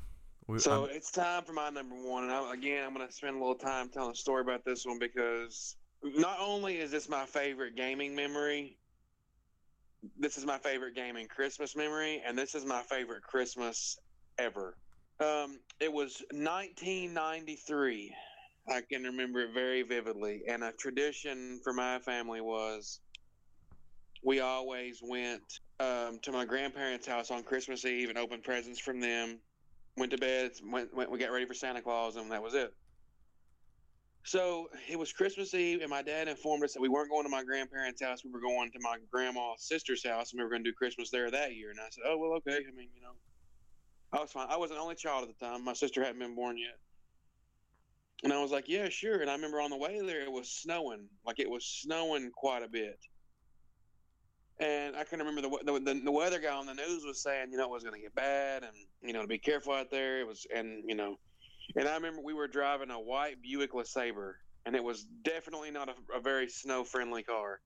We, 0.47 0.59
so 0.59 0.85
I'm... 0.85 0.91
it's 0.91 1.11
time 1.11 1.45
for 1.45 1.53
my 1.53 1.71
number 1.71 1.95
one, 1.95 2.25
and 2.25 2.33
I, 2.33 2.55
again, 2.55 2.85
I'm 2.87 2.95
going 2.95 3.07
to 3.07 3.13
spend 3.13 3.37
a 3.37 3.39
little 3.39 3.55
time 3.55 3.91
telling 3.91 4.13
a 4.13 4.15
story 4.15 4.41
about 4.41 4.65
this 4.65 4.87
one 4.87 4.99
because 4.99 5.77
not 6.03 6.39
only 6.41 6.79
is 6.79 6.91
this 6.91 7.09
my 7.09 7.27
favorite 7.27 7.77
gaming 7.77 8.15
memory, 8.15 8.77
this 10.19 10.37
is 10.37 10.47
my 10.47 10.59
favorite 10.59 10.95
gaming 10.95 11.29
Christmas 11.29 11.77
memory, 11.77 12.23
and 12.27 12.37
this 12.37 12.55
is 12.55 12.65
my 12.65 12.83
favorite 12.83 13.23
Christmas 13.23 13.99
ever. 14.39 14.77
Um, 15.21 15.59
it 15.81 15.93
was 15.93 16.23
1993. 16.33 18.15
I 18.69 18.81
can 18.81 19.05
remember 19.05 19.41
it 19.41 19.55
very 19.55 19.83
vividly, 19.83 20.43
and 20.49 20.65
a 20.65 20.73
tradition 20.73 21.61
for 21.63 21.73
my 21.73 21.99
family 22.01 22.41
was 22.41 23.01
we 24.25 24.41
always 24.41 25.01
went 25.03 25.61
um, 25.81 26.19
to 26.23 26.33
my 26.33 26.45
grandparents' 26.45 27.07
house 27.07 27.31
on 27.31 27.43
Christmas 27.43 27.85
Eve 27.85 28.09
and 28.09 28.19
opened 28.19 28.45
presents 28.45 28.79
from 28.79 29.01
them. 29.01 29.39
Went 29.97 30.13
to 30.13 30.19
bed, 30.19 30.53
went, 30.65 30.95
went 30.95 31.11
we 31.11 31.19
got 31.19 31.33
ready 31.33 31.45
for 31.45 31.55
Santa 31.55 31.83
Claus, 31.83 32.17
and 32.17 32.31
that 32.31 32.43
was 32.43 32.55
it. 32.55 32.73
So 34.25 34.69
it 34.89 34.99
was 34.99 35.13
Christmas 35.13 35.53
Eve, 35.53 35.81
and 35.81 35.91
my 35.91 36.03
dad 36.03 36.29
informed 36.29 36.63
us 36.63 36.73
that 36.75 36.81
we 36.81 36.89
weren't 36.89 37.11
going 37.11 37.25
to 37.25 37.29
my 37.29 37.43
grandparents' 37.43 38.03
house. 38.03 38.25
We 38.25 38.31
were 38.31 38.41
going 38.41 38.71
to 38.71 38.79
my 38.81 38.99
grandma's 39.11 39.63
sister's 39.67 40.07
house, 40.07 40.33
and 40.33 40.39
we 40.39 40.45
were 40.45 40.51
going 40.51 40.63
to 40.63 40.71
do 40.71 40.75
Christmas 40.75 41.11
there 41.11 41.31
that 41.31 41.57
year. 41.57 41.71
And 41.71 41.81
I 41.81 41.89
said, 41.91 42.05
"Oh 42.07 42.19
well, 42.19 42.33
okay. 42.35 42.59
I 42.67 42.71
mean, 42.77 42.89
you 42.95 43.03
know, 43.03 43.15
I 44.13 44.21
was 44.21 44.31
fine. 44.31 44.47
I 44.49 44.57
was 44.57 44.71
an 44.71 44.77
only 44.77 44.95
child 44.95 45.29
at 45.29 45.37
the 45.37 45.45
time. 45.45 45.65
My 45.65 45.73
sister 45.73 46.03
hadn't 46.03 46.21
been 46.21 46.37
born 46.37 46.57
yet." 46.57 46.79
And 48.23 48.33
I 48.33 48.41
was 48.41 48.53
like, 48.53 48.69
"Yeah, 48.69 48.89
sure." 48.89 49.21
And 49.21 49.29
I 49.29 49.35
remember 49.35 49.61
on 49.61 49.71
the 49.71 49.77
way 49.77 50.01
there, 50.01 50.23
it 50.23 50.31
was 50.31 50.49
snowing. 50.49 51.09
Like 51.27 51.41
it 51.41 51.51
was 51.51 51.67
snowing 51.67 52.31
quite 52.31 52.63
a 52.63 52.69
bit. 52.69 53.01
And 54.61 54.95
I 54.95 55.03
can 55.03 55.19
remember 55.19 55.43
the, 55.43 55.81
the 55.81 56.01
the 56.05 56.13
weather 56.13 56.39
guy 56.39 56.55
on 56.55 56.67
the 56.67 56.75
news 56.75 57.03
was 57.05 57.21
saying, 57.21 57.51
you 57.51 57.59
know, 57.59 57.65
it 57.65 57.71
was 57.71 57.83
going 57.83 57.97
to 57.97 58.01
get 58.01 58.15
bad, 58.15 58.63
and 58.63 58.77
you 59.03 59.13
know, 59.13 59.23
to 59.23 59.27
be 59.27 59.39
careful 59.39 59.73
out 59.73 59.91
there. 59.91 60.21
It 60.21 60.29
was, 60.29 60.47
and 60.55 60.85
you 60.87 60.95
know, 60.95 61.19
and 61.77 61.89
I 61.89 61.95
remember 61.95 62.21
we 62.23 62.35
were 62.35 62.49
driving 62.49 62.91
a 62.91 63.01
white 63.01 63.43
Buick 63.43 63.73
LeSabre, 63.73 64.35
and 64.67 64.77
it 64.77 64.83
was 64.83 65.05
definitely 65.25 65.71
not 65.71 65.89
a, 65.89 65.95
a 66.17 66.21
very 66.21 66.49
snow 66.49 66.85
friendly 66.85 67.23
car. 67.23 67.61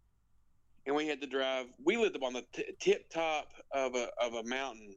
And 0.87 0.95
we 0.95 1.09
had 1.09 1.21
to 1.21 1.27
drive. 1.27 1.67
We 1.85 1.97
lived 1.97 2.15
up 2.17 2.23
on 2.23 2.33
the 2.33 2.45
t- 2.53 2.73
tip 2.81 3.11
top 3.11 3.49
of 3.73 3.95
a 3.95 4.09
of 4.21 4.35
a 4.35 4.45
mountain. 4.45 4.95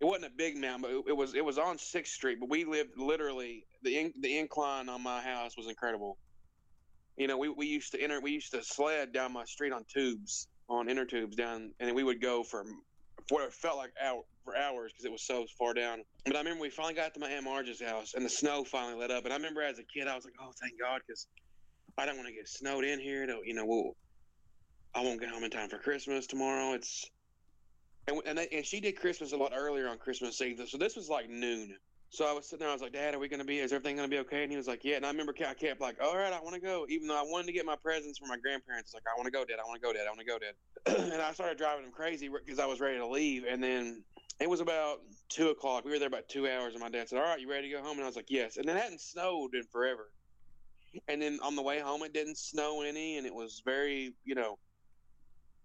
It 0.00 0.04
wasn't 0.04 0.26
a 0.26 0.36
big 0.36 0.56
mountain, 0.56 0.82
but 0.82 1.08
it, 1.08 1.16
was 1.16 1.34
it 1.34 1.44
was 1.44 1.58
on 1.58 1.78
Sixth 1.78 2.12
Street. 2.12 2.38
But 2.40 2.50
we 2.50 2.64
lived 2.64 2.90
literally 2.96 3.64
the 3.82 3.96
in, 3.96 4.12
the 4.20 4.38
incline 4.38 4.88
on 4.88 5.00
my 5.00 5.20
house 5.20 5.56
was 5.56 5.68
incredible 5.68 6.18
you 7.16 7.26
know, 7.26 7.36
we, 7.36 7.48
we 7.48 7.66
used 7.66 7.92
to 7.92 8.00
enter, 8.00 8.20
we 8.20 8.32
used 8.32 8.52
to 8.52 8.62
sled 8.62 9.12
down 9.12 9.32
my 9.32 9.44
street 9.44 9.72
on 9.72 9.84
tubes, 9.92 10.48
on 10.68 10.88
inner 10.88 11.04
tubes 11.04 11.36
down, 11.36 11.72
and 11.80 11.94
we 11.94 12.04
would 12.04 12.20
go 12.20 12.42
for 12.42 12.64
what 13.28 13.44
it 13.44 13.52
felt 13.52 13.76
like 13.76 13.92
out 14.02 14.24
for 14.44 14.56
hours 14.56 14.92
because 14.92 15.04
it 15.04 15.12
was 15.12 15.22
so 15.22 15.46
far 15.58 15.74
down. 15.74 16.02
But 16.24 16.36
I 16.36 16.38
remember 16.38 16.62
we 16.62 16.70
finally 16.70 16.94
got 16.94 17.14
to 17.14 17.20
my 17.20 17.30
aunt 17.30 17.44
Marge's 17.44 17.80
house, 17.80 18.14
and 18.14 18.24
the 18.24 18.30
snow 18.30 18.64
finally 18.64 18.98
let 18.98 19.10
up. 19.10 19.24
And 19.24 19.32
I 19.32 19.36
remember 19.36 19.62
as 19.62 19.78
a 19.78 19.84
kid, 19.84 20.08
I 20.08 20.14
was 20.14 20.24
like, 20.24 20.34
"Oh, 20.40 20.52
thank 20.60 20.78
God," 20.80 21.00
because 21.06 21.26
I 21.98 22.06
don't 22.06 22.16
want 22.16 22.28
to 22.28 22.34
get 22.34 22.48
snowed 22.48 22.84
in 22.84 23.00
here. 23.00 23.26
To, 23.26 23.40
you 23.44 23.54
know, 23.54 23.66
we'll, 23.66 23.96
I 24.94 25.02
won't 25.02 25.20
get 25.20 25.30
home 25.30 25.44
in 25.44 25.50
time 25.50 25.68
for 25.68 25.78
Christmas 25.78 26.26
tomorrow. 26.26 26.74
It's 26.74 27.10
and 28.08 28.20
and, 28.26 28.38
they, 28.38 28.48
and 28.48 28.64
she 28.64 28.80
did 28.80 28.98
Christmas 28.98 29.32
a 29.32 29.36
lot 29.36 29.52
earlier 29.54 29.88
on 29.88 29.98
Christmas 29.98 30.40
Eve, 30.40 30.60
so 30.66 30.78
this 30.78 30.96
was 30.96 31.08
like 31.08 31.28
noon. 31.28 31.76
So 32.10 32.26
I 32.26 32.32
was 32.34 32.44
sitting 32.44 32.60
there. 32.60 32.68
I 32.68 32.74
was 32.74 32.82
like, 32.82 32.92
"Dad, 32.92 33.14
are 33.14 33.18
we 33.18 33.26
going 33.26 33.40
to 33.40 33.46
be? 33.46 33.58
Is 33.58 33.72
everything 33.72 33.96
going 33.96 34.08
to 34.08 34.14
be 34.14 34.20
okay?" 34.20 34.42
And 34.42 34.50
he 34.50 34.56
was 34.56 34.68
like, 34.68 34.84
"Yeah." 34.84 34.96
And 34.96 35.06
I 35.06 35.10
remember 35.10 35.32
I 35.48 35.54
kept 35.54 35.80
like, 35.80 35.96
"All 36.02 36.14
right, 36.14 36.32
I 36.32 36.40
want 36.40 36.54
to 36.54 36.60
go," 36.60 36.84
even 36.90 37.08
though 37.08 37.18
I 37.18 37.22
wanted 37.22 37.46
to 37.46 37.52
get 37.52 37.64
my 37.64 37.76
presents 37.82 38.18
for 38.18 38.26
my 38.26 38.36
grandparents. 38.36 38.92
I 38.94 38.98
like, 38.98 39.04
"I 39.06 39.18
want 39.18 39.26
to 39.26 39.30
go, 39.30 39.46
Dad. 39.46 39.56
I 39.64 39.66
want 39.66 39.80
to 39.80 39.86
go, 39.86 39.94
Dad. 39.94 40.06
I 40.06 40.10
want 40.10 40.20
to 40.20 40.26
go, 40.26 40.38
Dad." 40.38 40.54
and 41.12 41.22
I 41.22 41.32
started 41.32 41.56
driving 41.56 41.86
him 41.86 41.92
crazy 41.92 42.28
because 42.28 42.58
I 42.58 42.66
was 42.66 42.80
ready 42.80 42.98
to 42.98 43.06
leave. 43.06 43.44
And 43.48 43.62
then 43.62 44.04
it 44.40 44.48
was 44.48 44.60
about 44.60 45.00
two 45.28 45.48
o'clock. 45.48 45.84
We 45.84 45.90
were 45.90 45.98
there 45.98 46.08
about 46.08 46.28
two 46.28 46.48
hours, 46.48 46.74
and 46.74 46.82
my 46.82 46.88
dad 46.88 47.08
said, 47.08 47.18
"All 47.18 47.24
right, 47.24 47.40
you 47.40 47.50
ready 47.50 47.68
to 47.68 47.76
go 47.76 47.82
home?" 47.82 47.96
And 47.96 48.02
I 48.02 48.06
was 48.06 48.16
like, 48.16 48.30
"Yes." 48.30 48.56
And 48.56 48.68
then 48.68 48.76
it 48.76 48.82
hadn't 48.82 49.00
snowed 49.00 49.54
in 49.54 49.64
forever. 49.64 50.10
And 51.08 51.22
then 51.22 51.38
on 51.42 51.56
the 51.56 51.62
way 51.62 51.80
home, 51.80 52.02
it 52.02 52.12
didn't 52.12 52.38
snow 52.38 52.82
any, 52.82 53.16
and 53.16 53.26
it 53.26 53.34
was 53.34 53.62
very, 53.64 54.14
you 54.24 54.34
know, 54.34 54.58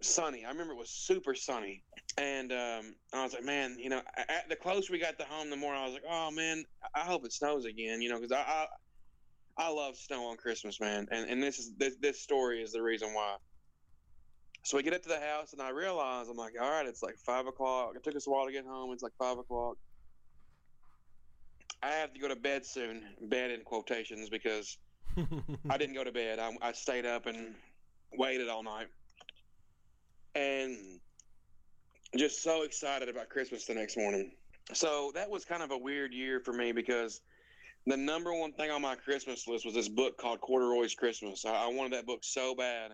sunny. 0.02 0.46
I 0.46 0.50
remember 0.50 0.74
it 0.74 0.78
was 0.78 0.90
super 0.90 1.36
sunny, 1.36 1.84
and 2.18 2.52
um, 2.52 2.96
I 3.14 3.24
was 3.24 3.34
like, 3.34 3.44
man, 3.44 3.78
you 3.80 3.90
know, 3.90 4.02
at, 4.16 4.48
the 4.50 4.56
closer 4.56 4.94
we 4.94 5.00
got 5.00 5.18
to 5.20 5.26
home, 5.26 5.50
the 5.50 5.58
more 5.58 5.74
I 5.74 5.86
was 5.86 5.94
like, 5.94 6.06
oh 6.10 6.32
man, 6.32 6.64
I 6.96 7.02
hope 7.02 7.26
it 7.26 7.34
snows 7.34 7.66
again, 7.66 8.02
you 8.02 8.10
know, 8.10 8.20
because 8.20 8.32
I, 8.32 8.66
I, 9.58 9.66
I 9.66 9.70
love 9.70 9.98
snow 9.98 10.28
on 10.28 10.38
Christmas, 10.38 10.80
man, 10.80 11.08
and 11.12 11.30
and 11.30 11.42
this 11.42 11.60
is 11.60 11.74
this 11.78 11.96
this 12.00 12.22
story 12.22 12.62
is 12.62 12.72
the 12.72 12.82
reason 12.82 13.14
why. 13.14 13.38
So 14.68 14.76
we 14.76 14.84
get 14.84 14.94
up 14.94 15.02
to 15.04 15.08
the 15.08 15.22
house, 15.22 15.54
and 15.54 15.62
I 15.62 15.70
realize 15.70 16.28
I'm 16.28 16.36
like, 16.36 16.56
all 16.62 16.70
right, 16.70 16.86
it's 16.86 17.02
like 17.02 17.16
five 17.26 17.48
o'clock. 17.48 17.94
It 17.96 18.04
took 18.04 18.18
us 18.18 18.28
a 18.28 18.30
while 18.30 18.46
to 18.46 18.52
get 18.52 18.66
home. 18.66 18.92
It's 18.92 19.02
like 19.02 19.14
five 19.18 19.38
o'clock. 19.38 19.78
I 21.82 21.92
have 21.92 22.14
to 22.14 22.20
go 22.20 22.28
to 22.28 22.36
bed 22.36 22.66
soon. 22.66 23.02
Bed 23.22 23.52
in 23.52 23.62
quotations 23.62 24.28
because 24.28 24.78
I 25.70 25.78
didn't 25.78 25.96
go 25.96 26.04
to 26.04 26.12
bed. 26.12 26.40
I, 26.40 26.52
I 26.62 26.74
stayed 26.74 27.06
up 27.06 27.28
and 27.28 27.56
waited 28.12 28.50
all 28.50 28.62
night 28.62 28.88
and 30.36 31.00
just 32.18 32.44
so 32.44 32.64
excited 32.64 33.08
about 33.08 33.30
Christmas 33.30 33.64
the 33.68 33.74
next 33.74 33.96
morning. 33.96 34.34
So 34.74 35.14
that 35.16 35.30
was 35.30 35.46
kind 35.46 35.64
of 35.64 35.72
a 35.72 35.78
weird 35.78 36.12
year 36.12 36.42
for 36.42 36.52
me 36.52 36.74
because 36.74 37.22
the 37.86 37.96
number 37.96 38.34
one 38.34 38.52
thing 38.52 38.70
on 38.70 38.82
my 38.82 38.96
Christmas 38.96 39.48
list 39.48 39.64
was 39.64 39.74
this 39.74 39.88
book 39.88 40.18
called 40.18 40.42
Corduroy's 40.42 40.94
Christmas. 40.94 41.46
I, 41.46 41.54
I 41.54 41.68
wanted 41.68 41.94
that 41.94 42.06
book 42.06 42.20
so 42.24 42.54
bad. 42.54 42.92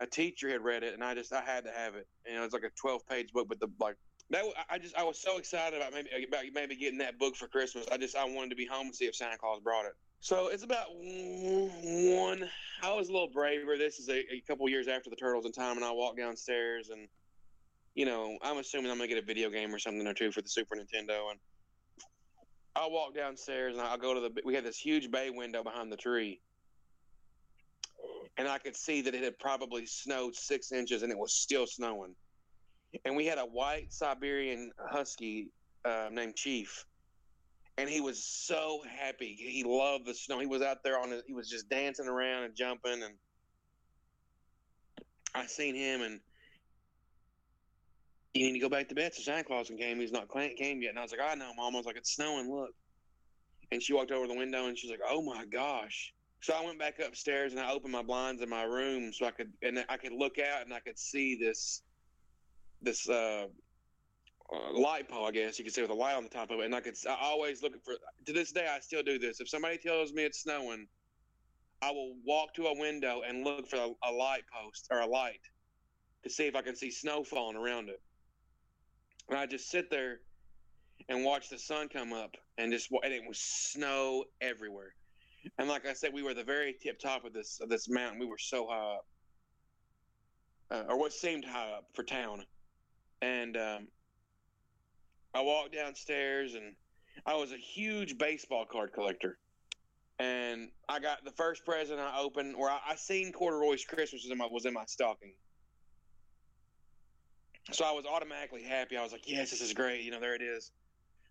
A 0.00 0.06
teacher 0.06 0.48
had 0.50 0.62
read 0.62 0.82
it, 0.82 0.94
and 0.94 1.02
I 1.02 1.14
just 1.14 1.32
I 1.32 1.40
had 1.40 1.64
to 1.64 1.70
have 1.70 1.94
it. 1.94 2.06
You 2.26 2.34
know, 2.34 2.44
it's 2.44 2.52
like 2.52 2.64
a 2.64 2.70
twelve 2.80 3.06
page 3.08 3.32
book, 3.32 3.48
but 3.48 3.60
the 3.60 3.68
like 3.80 3.96
that 4.30 4.44
I 4.68 4.78
just 4.78 4.96
I 4.96 5.04
was 5.04 5.20
so 5.20 5.38
excited 5.38 5.80
about 5.80 5.92
maybe 5.92 6.08
about 6.28 6.44
maybe 6.52 6.76
getting 6.76 6.98
that 6.98 7.18
book 7.18 7.36
for 7.36 7.46
Christmas. 7.46 7.86
I 7.90 7.96
just 7.96 8.16
I 8.16 8.24
wanted 8.24 8.50
to 8.50 8.56
be 8.56 8.66
home 8.66 8.86
and 8.86 8.94
see 8.94 9.06
if 9.06 9.14
Santa 9.14 9.38
Claus 9.38 9.60
brought 9.60 9.86
it. 9.86 9.92
So 10.20 10.48
it's 10.48 10.64
about 10.64 10.86
one. 10.92 12.48
I 12.82 12.92
was 12.92 13.08
a 13.08 13.12
little 13.12 13.30
braver. 13.32 13.76
This 13.78 13.98
is 13.98 14.08
a, 14.08 14.18
a 14.18 14.42
couple 14.46 14.68
years 14.68 14.88
after 14.88 15.10
the 15.10 15.16
Turtles 15.16 15.46
in 15.46 15.52
Time, 15.52 15.76
and 15.76 15.84
I 15.84 15.92
walk 15.92 16.16
downstairs, 16.16 16.90
and 16.90 17.08
you 17.94 18.04
know, 18.06 18.36
I'm 18.42 18.58
assuming 18.58 18.90
I'm 18.90 18.98
gonna 18.98 19.08
get 19.08 19.22
a 19.22 19.26
video 19.26 19.50
game 19.50 19.74
or 19.74 19.78
something 19.78 20.06
or 20.06 20.14
two 20.14 20.32
for 20.32 20.42
the 20.42 20.48
Super 20.48 20.76
Nintendo, 20.76 21.30
and 21.30 21.38
I 22.74 22.86
walk 22.88 23.14
downstairs 23.14 23.76
and 23.76 23.86
I 23.86 23.96
go 23.96 24.14
to 24.14 24.20
the. 24.20 24.42
We 24.44 24.54
have 24.54 24.64
this 24.64 24.78
huge 24.78 25.10
bay 25.10 25.30
window 25.30 25.62
behind 25.62 25.92
the 25.92 25.96
tree, 25.96 26.40
and 28.36 28.48
I 28.48 28.58
could 28.58 28.76
see 28.76 29.00
that 29.02 29.14
it 29.14 29.22
had 29.22 29.38
probably 29.38 29.86
snowed 29.86 30.34
six 30.34 30.72
inches, 30.72 31.02
and 31.02 31.10
it 31.10 31.18
was 31.18 31.32
still 31.32 31.66
snowing. 31.66 32.14
And 33.04 33.16
we 33.16 33.26
had 33.26 33.38
a 33.38 33.42
white 33.42 33.92
Siberian 33.92 34.70
Husky 34.90 35.48
uh, 35.84 36.08
named 36.10 36.36
Chief 36.36 36.86
and 37.78 37.88
he 37.88 38.00
was 38.00 38.22
so 38.24 38.82
happy. 38.88 39.36
He 39.38 39.62
loved 39.64 40.06
the 40.06 40.14
snow. 40.14 40.38
He 40.40 40.46
was 40.46 40.62
out 40.62 40.82
there 40.82 40.98
on 40.98 41.12
it. 41.12 41.24
He 41.26 41.34
was 41.34 41.48
just 41.48 41.68
dancing 41.68 42.06
around 42.06 42.44
and 42.44 42.56
jumping, 42.56 43.02
and 43.02 43.14
I 45.34 45.46
seen 45.46 45.74
him 45.74 46.02
and. 46.02 46.20
You 48.34 48.48
need 48.48 48.52
to 48.52 48.58
go 48.58 48.68
back 48.68 48.90
to 48.90 48.94
bed. 48.94 49.14
So 49.14 49.22
Santa 49.22 49.44
Claus 49.44 49.70
came. 49.78 49.98
He's 49.98 50.12
not 50.12 50.28
came 50.28 50.82
yet. 50.82 50.90
And 50.90 50.98
I 50.98 51.02
was 51.02 51.10
like, 51.10 51.22
I 51.26 51.34
know, 51.36 51.54
Mom. 51.56 51.74
I 51.74 51.78
was 51.78 51.86
like, 51.86 51.96
it's 51.96 52.14
snowing. 52.14 52.54
Look. 52.54 52.68
And 53.72 53.82
she 53.82 53.94
walked 53.94 54.10
over 54.10 54.26
the 54.26 54.36
window 54.36 54.66
and 54.66 54.76
she's 54.76 54.90
like, 54.90 55.00
Oh 55.08 55.22
my 55.22 55.46
gosh. 55.46 56.12
So 56.40 56.54
I 56.54 56.64
went 56.64 56.78
back 56.78 56.98
upstairs 56.98 57.52
and 57.52 57.60
I 57.60 57.72
opened 57.72 57.92
my 57.92 58.02
blinds 58.02 58.42
in 58.42 58.48
my 58.48 58.62
room 58.62 59.12
so 59.12 59.26
I 59.26 59.30
could 59.30 59.52
and 59.62 59.84
I 59.88 59.96
could 59.96 60.12
look 60.12 60.38
out 60.38 60.62
and 60.62 60.72
I 60.72 60.80
could 60.80 60.98
see 60.98 61.36
this 61.36 61.82
this 62.82 63.08
uh, 63.08 63.46
uh, 64.52 64.78
light 64.78 65.08
pole, 65.08 65.26
I 65.26 65.32
guess 65.32 65.58
you 65.58 65.64
could 65.64 65.74
say, 65.74 65.82
with 65.82 65.90
a 65.90 65.94
light 65.94 66.14
on 66.14 66.22
the 66.22 66.28
top 66.28 66.50
of 66.50 66.60
it. 66.60 66.66
And 66.66 66.74
I 66.74 66.80
could 66.80 66.94
I 67.08 67.16
always 67.20 67.62
look 67.62 67.72
for 67.84 67.94
to 68.26 68.32
this 68.32 68.52
day 68.52 68.68
I 68.68 68.80
still 68.80 69.02
do 69.02 69.18
this. 69.18 69.40
If 69.40 69.48
somebody 69.48 69.78
tells 69.78 70.12
me 70.12 70.24
it's 70.24 70.42
snowing, 70.42 70.86
I 71.82 71.90
will 71.90 72.14
walk 72.24 72.54
to 72.54 72.66
a 72.66 72.78
window 72.78 73.22
and 73.26 73.44
look 73.44 73.68
for 73.68 73.76
a, 73.76 73.88
a 74.08 74.12
light 74.12 74.44
post 74.52 74.88
or 74.90 75.00
a 75.00 75.06
light 75.06 75.40
to 76.22 76.30
see 76.30 76.46
if 76.46 76.54
I 76.54 76.62
can 76.62 76.76
see 76.76 76.90
snow 76.90 77.24
falling 77.24 77.56
around 77.56 77.88
it. 77.88 78.00
And 79.28 79.38
I 79.38 79.46
just 79.46 79.68
sit 79.68 79.90
there 79.90 80.20
and 81.08 81.24
watch 81.24 81.48
the 81.50 81.58
sun 81.58 81.88
come 81.88 82.12
up 82.12 82.36
and 82.58 82.72
just 82.72 82.90
and 83.02 83.12
it 83.12 83.22
was 83.26 83.38
snow 83.38 84.24
everywhere. 84.40 84.94
And 85.58 85.68
like 85.68 85.86
I 85.86 85.92
said, 85.92 86.12
we 86.12 86.22
were 86.22 86.34
the 86.34 86.44
very 86.44 86.74
tip 86.80 86.98
top 86.98 87.24
of 87.24 87.32
this 87.32 87.60
of 87.60 87.68
this 87.68 87.88
mountain. 87.88 88.18
We 88.18 88.26
were 88.26 88.38
so 88.38 88.66
high 88.66 88.96
up, 88.96 89.06
uh, 90.70 90.92
or 90.92 90.98
what 90.98 91.12
seemed 91.12 91.44
high 91.44 91.72
up 91.72 91.86
for 91.94 92.02
town. 92.02 92.44
And 93.22 93.56
um, 93.56 93.88
I 95.34 95.40
walked 95.42 95.72
downstairs, 95.72 96.54
and 96.54 96.74
I 97.24 97.34
was 97.34 97.52
a 97.52 97.56
huge 97.56 98.18
baseball 98.18 98.66
card 98.70 98.92
collector. 98.92 99.38
And 100.18 100.70
I 100.88 100.98
got 100.98 101.24
the 101.24 101.30
first 101.32 101.64
present 101.64 102.00
I 102.00 102.20
opened, 102.20 102.56
where 102.56 102.70
I, 102.70 102.78
I 102.88 102.94
seen 102.96 103.32
corduroy's 103.32 103.84
Christmas 103.84 104.22
was 104.24 104.30
in 104.30 104.38
my 104.38 104.48
was 104.50 104.64
in 104.64 104.72
my 104.72 104.84
stocking. 104.86 105.34
So 107.72 107.84
I 107.84 107.90
was 107.92 108.06
automatically 108.06 108.62
happy. 108.62 108.96
I 108.96 109.02
was 109.02 109.12
like, 109.12 109.28
"Yes, 109.28 109.50
this 109.50 109.60
is 109.60 109.72
great." 109.72 110.02
You 110.02 110.12
know, 110.12 110.20
there 110.20 110.34
it 110.34 110.42
is. 110.42 110.70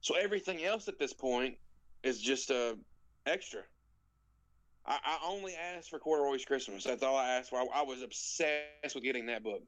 So 0.01 0.15
everything 0.15 0.63
else 0.63 0.87
at 0.87 0.99
this 0.99 1.13
point 1.13 1.55
is 2.03 2.21
just 2.21 2.51
a 2.51 2.71
uh, 2.71 2.73
extra. 3.25 3.61
I, 4.87 4.99
I 5.03 5.19
only 5.27 5.55
asked 5.55 5.89
for 5.89 5.99
Corduroy's 5.99 6.45
Christmas. 6.45 6.83
That's 6.83 7.03
all 7.03 7.17
I 7.17 7.31
asked 7.31 7.49
for. 7.49 7.59
I, 7.59 7.65
I 7.73 7.81
was 7.83 8.01
obsessed 8.01 8.93
with 8.93 9.03
getting 9.03 9.25
that 9.27 9.43
book, 9.43 9.63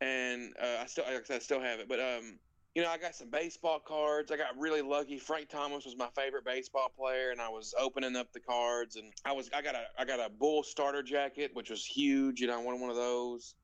and 0.00 0.52
uh, 0.60 0.82
I 0.82 0.86
still, 0.86 1.04
I, 1.06 1.38
still 1.38 1.60
have 1.60 1.80
it. 1.80 1.88
But 1.88 2.00
um, 2.00 2.38
you 2.74 2.82
know, 2.82 2.90
I 2.90 2.98
got 2.98 3.14
some 3.14 3.28
baseball 3.28 3.78
cards. 3.78 4.32
I 4.32 4.36
got 4.36 4.58
really 4.58 4.82
lucky. 4.82 5.18
Frank 5.18 5.48
Thomas 5.48 5.84
was 5.84 5.96
my 5.96 6.08
favorite 6.16 6.44
baseball 6.44 6.90
player, 6.96 7.30
and 7.30 7.40
I 7.40 7.48
was 7.48 7.74
opening 7.78 8.16
up 8.16 8.32
the 8.32 8.40
cards, 8.40 8.96
and 8.96 9.12
I 9.24 9.32
was, 9.32 9.50
I 9.54 9.62
got 9.62 9.74
a, 9.74 9.84
I 9.98 10.04
got 10.04 10.20
a 10.20 10.30
Bull 10.30 10.62
starter 10.62 11.02
jacket, 11.02 11.50
which 11.52 11.70
was 11.70 11.84
huge. 11.84 12.40
You 12.40 12.46
know, 12.46 12.58
I 12.58 12.62
wanted 12.62 12.80
one 12.80 12.90
of 12.90 12.96
those. 12.96 13.54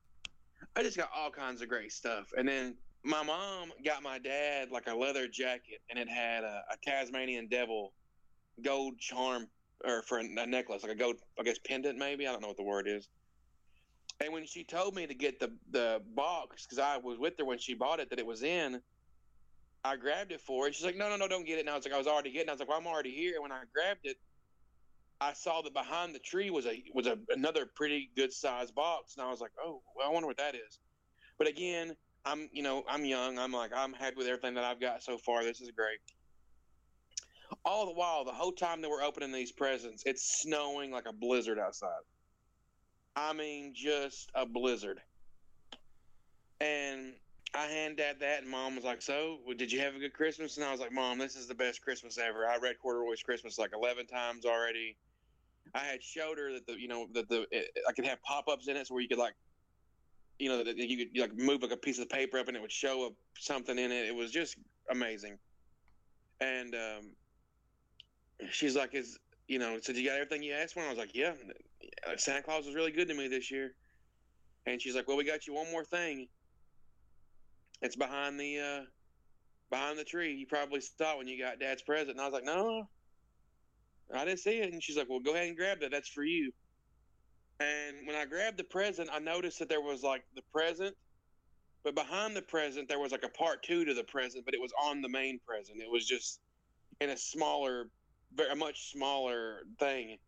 I 0.77 0.83
just 0.83 0.97
got 0.97 1.09
all 1.17 1.31
kinds 1.31 1.63
of 1.63 1.69
great 1.69 1.91
stuff, 1.91 2.27
and 2.37 2.47
then 2.47 2.77
my 3.03 3.23
mom 3.23 3.73
got 3.85 4.03
my 4.03 4.19
dad 4.19 4.71
like 4.71 4.87
a 4.87 4.95
leather 4.95 5.27
jacket, 5.27 5.81
and 5.89 5.99
it 5.99 6.09
had 6.09 6.45
a, 6.45 6.63
a 6.71 6.77
Tasmanian 6.85 7.49
devil 7.49 7.93
gold 8.63 8.99
charm 8.99 9.49
or 9.85 10.03
for 10.03 10.19
a, 10.19 10.23
a 10.25 10.47
necklace, 10.47 10.83
like 10.83 10.93
a 10.93 10.97
gold, 10.97 11.17
I 11.39 11.43
guess 11.43 11.59
pendant 11.59 11.99
maybe. 11.99 12.27
I 12.27 12.33
don't 12.33 12.43
know 12.43 12.49
what 12.49 12.57
the 12.57 12.63
word 12.63 12.87
is. 12.89 13.09
And 14.23 14.33
when 14.33 14.47
she 14.47 14.65
told 14.65 14.95
me 14.95 15.07
to 15.07 15.15
get 15.15 15.41
the 15.41 15.51
the 15.71 16.03
box, 16.15 16.67
because 16.67 16.79
I 16.79 16.99
was 16.99 17.19
with 17.19 17.35
her 17.39 17.45
when 17.45 17.59
she 17.59 17.75
bought 17.75 18.01
it, 18.01 18.11
that 18.11 18.19
it 18.19 18.27
was 18.27 18.43
in, 18.43 18.81
I 19.85 19.97
grabbed 19.97 20.33
it 20.33 20.41
for 20.41 20.67
her. 20.67 20.73
She's 20.73 20.85
like, 20.85 20.97
"No, 20.97 21.09
no, 21.09 21.17
no, 21.17 21.27
don't 21.27 21.47
get 21.47 21.57
it." 21.57 21.61
And 21.63 21.71
I 21.71 21.77
was 21.77 21.85
like, 21.85 21.95
"I 21.95 21.99
was 21.99 22.07
already 22.07 22.31
getting." 22.31 22.49
It. 22.49 22.51
I 22.51 22.55
was 22.55 22.61
like, 22.61 22.69
"Well, 22.69 22.79
I'm 22.79 22.87
already 22.87 23.13
here." 23.13 23.35
And 23.35 23.43
when 23.43 23.53
I 23.53 23.63
grabbed 23.75 24.05
it, 24.05 24.17
I 25.21 25.33
saw 25.33 25.63
that 25.63 25.73
behind 25.73 26.15
the 26.15 26.19
tree 26.19 26.51
was 26.51 26.67
a 26.67 26.83
was 26.93 27.07
a, 27.07 27.17
another 27.31 27.67
pretty 27.75 28.11
good 28.15 28.33
sized 28.33 28.75
box, 28.75 29.17
and 29.17 29.27
I 29.27 29.31
was 29.31 29.41
like, 29.41 29.53
"Oh, 29.63 29.83
well, 29.97 30.09
I 30.09 30.13
wonder 30.13 30.27
what 30.27 30.37
that 30.37 30.55
is." 30.55 30.79
But 31.39 31.49
again, 31.49 31.97
I'm 32.27 32.51
you 32.53 32.63
know 32.63 32.85
I'm 32.89 33.07
young. 33.07 33.39
I'm 33.39 33.53
like 33.53 33.71
I'm 33.75 33.95
happy 33.95 34.17
with 34.17 34.27
everything 34.27 34.55
that 34.55 34.65
I've 34.65 34.81
got 34.81 35.03
so 35.03 35.17
far. 35.17 35.45
This 35.45 35.63
is 35.63 35.71
great 35.71 36.01
all 37.65 37.87
the 37.87 37.93
while, 37.93 38.25
the 38.25 38.33
whole 38.33 38.53
time 38.53 38.81
that 38.83 38.89
we're 38.89 39.03
opening 39.03 39.33
these 39.33 39.53
presents, 39.53 40.03
it's 40.07 40.41
snowing 40.43 40.91
like 40.91 41.07
a 41.07 41.13
blizzard 41.13 41.59
outside. 41.59 42.03
I 43.17 43.33
mean, 43.33 43.75
just 43.75 44.31
a 44.35 44.47
blizzard. 44.47 45.01
And 46.61 47.15
I 47.55 47.67
hand 47.67 47.97
dad 47.97 48.17
that, 48.21 48.43
and 48.43 48.51
mom 48.51 48.77
was 48.77 48.85
like, 48.85 49.03
"So, 49.03 49.39
did 49.57 49.73
you 49.73 49.81
have 49.81 49.97
a 49.97 49.99
good 49.99 50.15
Christmas?" 50.15 50.57
And 50.57 50.65
I 50.65 50.71
was 50.71 50.81
like, 50.81 50.93
"Mom, 50.93 51.19
this 51.19 51.37
is 51.37 51.49
the 51.49 51.55
best 51.55 51.83
Christmas 51.83 52.19
ever. 52.19 52.47
I 52.47 52.59
read 52.59 52.79
Corduroy's 52.79 53.23
Christmas 53.23 53.59
like 53.59 53.73
eleven 53.75 54.07
times 54.07 54.47
already. 54.47 54.97
I 55.75 55.81
had 55.81 56.03
showed 56.03 56.39
her 56.39 56.53
that 56.53 56.67
the 56.67 56.81
you 56.81 56.89
know 56.89 57.09
that 57.13 57.29
the 57.29 57.47
it, 57.51 57.71
I 57.89 57.93
could 57.93 58.07
have 58.07 58.23
pop 58.23 58.49
ups 58.49 58.69
in 58.69 58.77
it, 58.77 58.87
so 58.87 58.95
where 58.95 59.03
you 59.03 59.09
could 59.09 59.19
like, 59.19 59.35
you 60.39 60.49
know, 60.49 60.63
that 60.63 60.77
you 60.77 60.97
could 60.97 61.19
like 61.19 61.37
move 61.37 61.63
like 61.63 61.73
a 61.73 61.77
piece 61.77 61.99
of 61.99 62.09
paper 62.09 62.39
up, 62.39 62.49
and 62.49 62.57
it 62.57 62.61
would 62.61 62.73
show 62.73 63.07
up 63.07 63.15
something 63.39 63.79
in 63.79 63.91
it. 63.91 64.07
It 64.07 64.15
was 64.15 64.31
just 64.31 64.57
amazing. 64.91 65.39
And 66.41 66.75
um, 66.75 67.11
she's 68.51 68.77
like, 68.77 68.95
"Is 68.95 69.19
you 69.49 69.59
know?" 69.59 69.79
Said, 69.81 69.97
"You 69.97 70.07
got 70.07 70.17
everything 70.17 70.43
you 70.43 70.53
asked 70.53 70.75
for?" 70.75 70.81
And 70.81 70.89
I 70.89 70.91
was 70.91 70.99
like, 70.99 71.15
"Yeah." 71.15 71.35
Santa 72.17 72.43
Claus 72.43 72.67
was 72.67 72.75
really 72.75 72.93
good 72.93 73.09
to 73.09 73.15
me 73.15 73.29
this 73.29 73.51
year. 73.51 73.75
And 74.67 74.81
she's 74.81 74.95
like, 74.95 75.09
"Well, 75.09 75.17
we 75.17 75.25
got 75.25 75.47
you 75.47 75.55
one 75.55 75.71
more 75.71 75.85
thing. 75.85 76.29
It's 77.83 77.97
behind 77.97 78.39
the 78.39 78.59
uh, 78.59 78.85
behind 79.71 79.99
the 79.99 80.05
tree. 80.05 80.35
You 80.35 80.47
probably 80.47 80.81
saw 80.81 81.19
when 81.19 81.29
you 81.29 81.39
got 81.39 81.59
Dad's 81.61 81.83
present." 81.83 82.11
And 82.11 82.21
I 82.21 82.25
was 82.25 82.35
like, 82.35 82.45
"No, 82.45 82.89
I 84.15 84.25
didn't 84.25 84.41
see 84.41 84.59
it." 84.59 84.73
And 84.73 84.83
she's 84.83 84.97
like, 84.97 85.09
"Well, 85.09 85.21
go 85.21 85.35
ahead 85.35 85.49
and 85.49 85.57
grab 85.57 85.81
that. 85.81 85.91
That's 85.91 86.09
for 86.09 86.25
you." 86.25 86.53
And 87.61 88.07
when 88.07 88.17
I 88.17 88.25
grabbed 88.25 88.57
the 88.57 88.65
present, 88.65 89.11
I 89.13 89.19
noticed 89.19 89.59
that 89.59 89.69
there 89.69 89.83
was 89.83 90.03
like 90.03 90.25
the 90.35 90.43
present, 90.51 90.97
but 91.85 91.95
behind 91.95 92.35
the 92.35 92.43
present 92.43 92.89
there 92.89 92.99
was 92.99 93.13
like 93.13 93.25
a 93.25 93.29
part 93.29 93.63
two 93.63 93.85
to 93.85 93.93
the 93.93 94.05
present, 94.05 94.47
but 94.47 94.55
it 94.55 94.61
was 94.61 94.73
on 94.83 95.03
the 95.03 95.09
main 95.09 95.39
present. 95.47 95.79
It 95.81 95.91
was 95.91 96.07
just 96.07 96.41
in 97.01 97.11
a 97.11 97.17
smaller, 97.17 97.89
very 98.35 98.55
much 98.57 98.93
smaller 98.93 99.61
thing. 99.79 100.19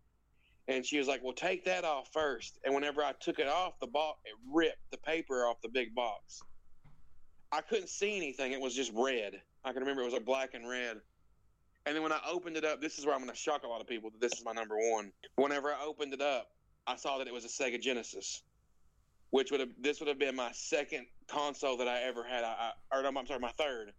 And 0.69 0.87
she 0.87 0.99
was 0.99 1.09
like, 1.09 1.23
"Well, 1.23 1.33
take 1.33 1.65
that 1.65 1.85
off 1.85 2.13
first. 2.13 2.59
And 2.65 2.75
whenever 2.75 3.03
I 3.03 3.13
took 3.13 3.39
it 3.39 3.49
off, 3.49 3.81
the 3.81 3.87
box 3.87 4.21
it 4.25 4.35
ripped 4.53 4.91
the 4.91 4.99
paper 4.99 5.47
off 5.47 5.61
the 5.61 5.69
big 5.69 5.95
box. 5.95 6.41
I 7.51 7.61
couldn't 7.61 7.89
see 7.89 8.17
anything. 8.17 8.53
It 8.53 8.61
was 8.61 8.75
just 8.75 8.93
red. 8.95 9.41
I 9.65 9.73
can 9.73 9.81
remember 9.81 10.03
it 10.03 10.07
was 10.07 10.15
like 10.15 10.25
black 10.25 10.55
and 10.55 10.69
red. 10.69 11.01
And 11.85 11.97
then 11.97 12.03
when 12.03 12.13
I 12.13 12.21
opened 12.31 12.57
it 12.57 12.65
up, 12.65 12.81
this 12.81 12.99
is 12.99 13.05
where 13.05 13.15
I'm 13.15 13.21
going 13.21 13.33
to 13.33 13.37
shock 13.37 13.65
a 13.65 13.69
lot 13.69 13.81
of 13.81 13.87
people 13.89 14.11
that 14.11 14.21
this 14.21 14.39
is 14.39 14.45
my 14.45 14.53
number 14.53 14.77
one. 14.77 15.13
Whenever 15.37 15.69
I 15.69 15.85
opened 15.85 16.15
it 16.15 16.21
up, 16.21 16.51
I 16.87 16.97
saw 16.97 17.19
that 17.19 17.27
it 17.27 17.33
was 17.33 17.45
a 17.45 17.49
Sega 17.49 17.81
Genesis, 17.81 18.43
which 19.31 19.51
would 19.51 19.61
have 19.61 19.71
this 19.81 20.01
would 20.01 20.09
have 20.09 20.19
been 20.19 20.37
my 20.37 20.51
second 20.53 21.07
console 21.29 21.77
that 21.79 21.89
I 21.89 22.03
ever 22.03 22.25
had. 22.25 22.45
I, 22.45 22.73
I 22.93 22.99
or 22.99 23.03
no, 23.03 23.09
I'm 23.19 23.27
sorry, 23.27 23.41
my 23.41 23.53
third. 23.59 23.93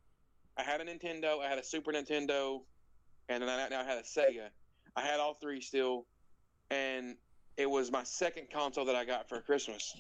I 0.58 0.64
had 0.64 0.82
a 0.82 0.86
Nintendo, 0.86 1.44
I 1.44 1.50
had 1.50 1.58
a 1.58 1.64
Super 1.64 1.92
Nintendo, 1.92 2.62
and 3.30 3.42
then 3.44 3.50
I 3.50 3.68
now 3.70 3.84
had 3.84 3.98
a 3.98 4.04
Sega. 4.04 4.50
I 4.96 5.02
had 5.02 5.20
all 5.20 5.34
three 5.36 5.62
still, 5.62 6.06
and 6.70 7.16
it 7.58 7.70
was 7.70 7.92
my 7.92 8.04
second 8.04 8.48
console 8.52 8.86
that 8.86 8.96
I 8.96 9.06
got 9.06 9.30
for 9.30 9.42
Christmas. 9.42 9.96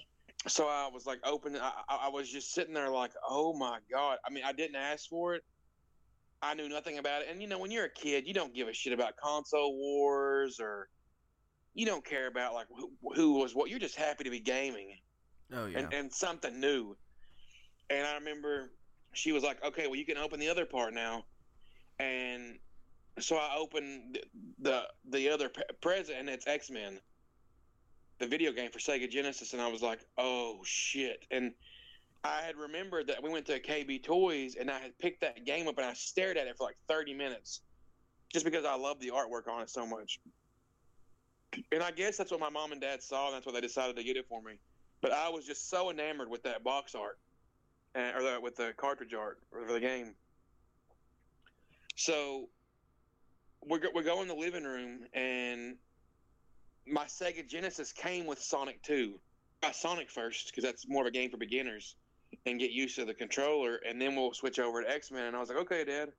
So 0.47 0.67
I 0.67 0.89
was 0.93 1.05
like 1.05 1.19
opening. 1.25 1.61
I, 1.61 1.71
I 1.89 2.09
was 2.09 2.29
just 2.29 2.53
sitting 2.53 2.73
there 2.73 2.89
like, 2.89 3.11
oh 3.27 3.53
my 3.53 3.79
god. 3.91 4.17
I 4.25 4.31
mean, 4.31 4.43
I 4.45 4.51
didn't 4.51 4.75
ask 4.75 5.09
for 5.09 5.35
it. 5.35 5.43
I 6.41 6.53
knew 6.53 6.67
nothing 6.67 6.97
about 6.97 7.21
it. 7.21 7.29
And 7.31 7.41
you 7.41 7.47
know, 7.47 7.57
when 7.57 7.71
you're 7.71 7.85
a 7.85 7.89
kid, 7.89 8.27
you 8.27 8.33
don't 8.33 8.53
give 8.53 8.67
a 8.67 8.73
shit 8.73 8.91
about 8.91 9.15
console 9.15 9.77
wars 9.77 10.59
or 10.59 10.89
you 11.73 11.85
don't 11.85 12.03
care 12.03 12.27
about 12.27 12.53
like 12.53 12.67
who, 12.75 12.91
who 13.15 13.33
was 13.35 13.55
what. 13.55 13.69
You're 13.69 13.79
just 13.79 13.95
happy 13.95 14.25
to 14.25 14.29
be 14.29 14.41
gaming 14.41 14.97
Oh 15.53 15.65
yeah. 15.67 15.79
and, 15.79 15.93
and 15.93 16.13
something 16.13 16.59
new. 16.59 16.97
And 17.89 18.05
I 18.05 18.15
remember 18.15 18.71
she 19.13 19.31
was 19.31 19.43
like, 19.43 19.63
"Okay, 19.63 19.87
well, 19.87 19.95
you 19.95 20.05
can 20.05 20.17
open 20.17 20.39
the 20.39 20.49
other 20.49 20.65
part 20.65 20.93
now." 20.93 21.23
And 21.99 22.57
so 23.19 23.35
I 23.35 23.55
opened 23.57 24.19
the 24.59 24.83
the 25.09 25.29
other 25.29 25.51
present, 25.81 26.17
and 26.19 26.29
it's 26.29 26.47
X 26.47 26.69
Men, 26.69 26.99
the 28.19 28.27
video 28.27 28.51
game 28.51 28.71
for 28.71 28.79
Sega 28.79 29.09
Genesis, 29.09 29.53
and 29.53 29.61
I 29.61 29.67
was 29.67 29.81
like, 29.81 29.99
"Oh 30.17 30.59
shit!" 30.63 31.25
And 31.29 31.53
I 32.23 32.41
had 32.41 32.55
remembered 32.55 33.07
that 33.07 33.21
we 33.21 33.29
went 33.29 33.45
to 33.47 33.59
KB 33.59 34.03
Toys, 34.03 34.55
and 34.55 34.71
I 34.71 34.79
had 34.79 34.97
picked 34.97 35.21
that 35.21 35.45
game 35.45 35.67
up, 35.67 35.77
and 35.77 35.85
I 35.85 35.93
stared 35.93 36.37
at 36.37 36.47
it 36.47 36.57
for 36.57 36.63
like 36.63 36.77
thirty 36.87 37.13
minutes, 37.13 37.61
just 38.31 38.45
because 38.45 38.65
I 38.65 38.75
love 38.75 38.99
the 38.99 39.11
artwork 39.11 39.47
on 39.47 39.61
it 39.61 39.69
so 39.69 39.85
much. 39.85 40.19
And 41.71 41.83
I 41.83 41.91
guess 41.91 42.17
that's 42.17 42.31
what 42.31 42.39
my 42.39 42.49
mom 42.49 42.71
and 42.71 42.81
dad 42.81 43.03
saw, 43.03 43.27
and 43.27 43.35
that's 43.35 43.45
why 43.45 43.53
they 43.53 43.61
decided 43.61 43.95
to 43.97 44.03
get 44.03 44.17
it 44.17 44.25
for 44.27 44.41
me. 44.41 44.53
But 45.01 45.11
I 45.11 45.29
was 45.29 45.45
just 45.45 45.69
so 45.69 45.91
enamored 45.91 46.29
with 46.29 46.41
that 46.43 46.63
box 46.63 46.95
art, 46.95 47.19
and, 47.93 48.15
or 48.15 48.23
the, 48.23 48.41
with 48.41 48.55
the 48.55 48.73
cartridge 48.75 49.13
art 49.13 49.39
for 49.51 49.71
the 49.71 49.79
game. 49.79 50.15
So 51.95 52.49
we 53.69 53.79
go, 53.79 53.89
we 53.93 54.03
go 54.03 54.21
in 54.21 54.27
the 54.27 54.35
living 54.35 54.63
room, 54.63 55.01
and 55.13 55.75
my 56.85 57.05
Sega 57.05 57.47
Genesis 57.47 57.91
came 57.91 58.25
with 58.25 58.41
Sonic 58.41 58.81
2. 58.83 59.19
Buy 59.61 59.71
Sonic 59.71 60.09
first 60.09 60.47
because 60.47 60.63
that's 60.63 60.87
more 60.87 61.03
of 61.03 61.07
a 61.07 61.11
game 61.11 61.29
for 61.29 61.37
beginners, 61.37 61.95
and 62.45 62.59
get 62.59 62.71
used 62.71 62.95
to 62.95 63.05
the 63.05 63.13
controller, 63.13 63.79
and 63.87 64.01
then 64.01 64.15
we'll 64.15 64.33
switch 64.33 64.59
over 64.59 64.81
to 64.81 64.89
X 64.89 65.11
Men. 65.11 65.25
And 65.25 65.35
I 65.35 65.39
was 65.39 65.49
like, 65.49 65.59
okay, 65.59 65.85
Dad. 65.85 66.11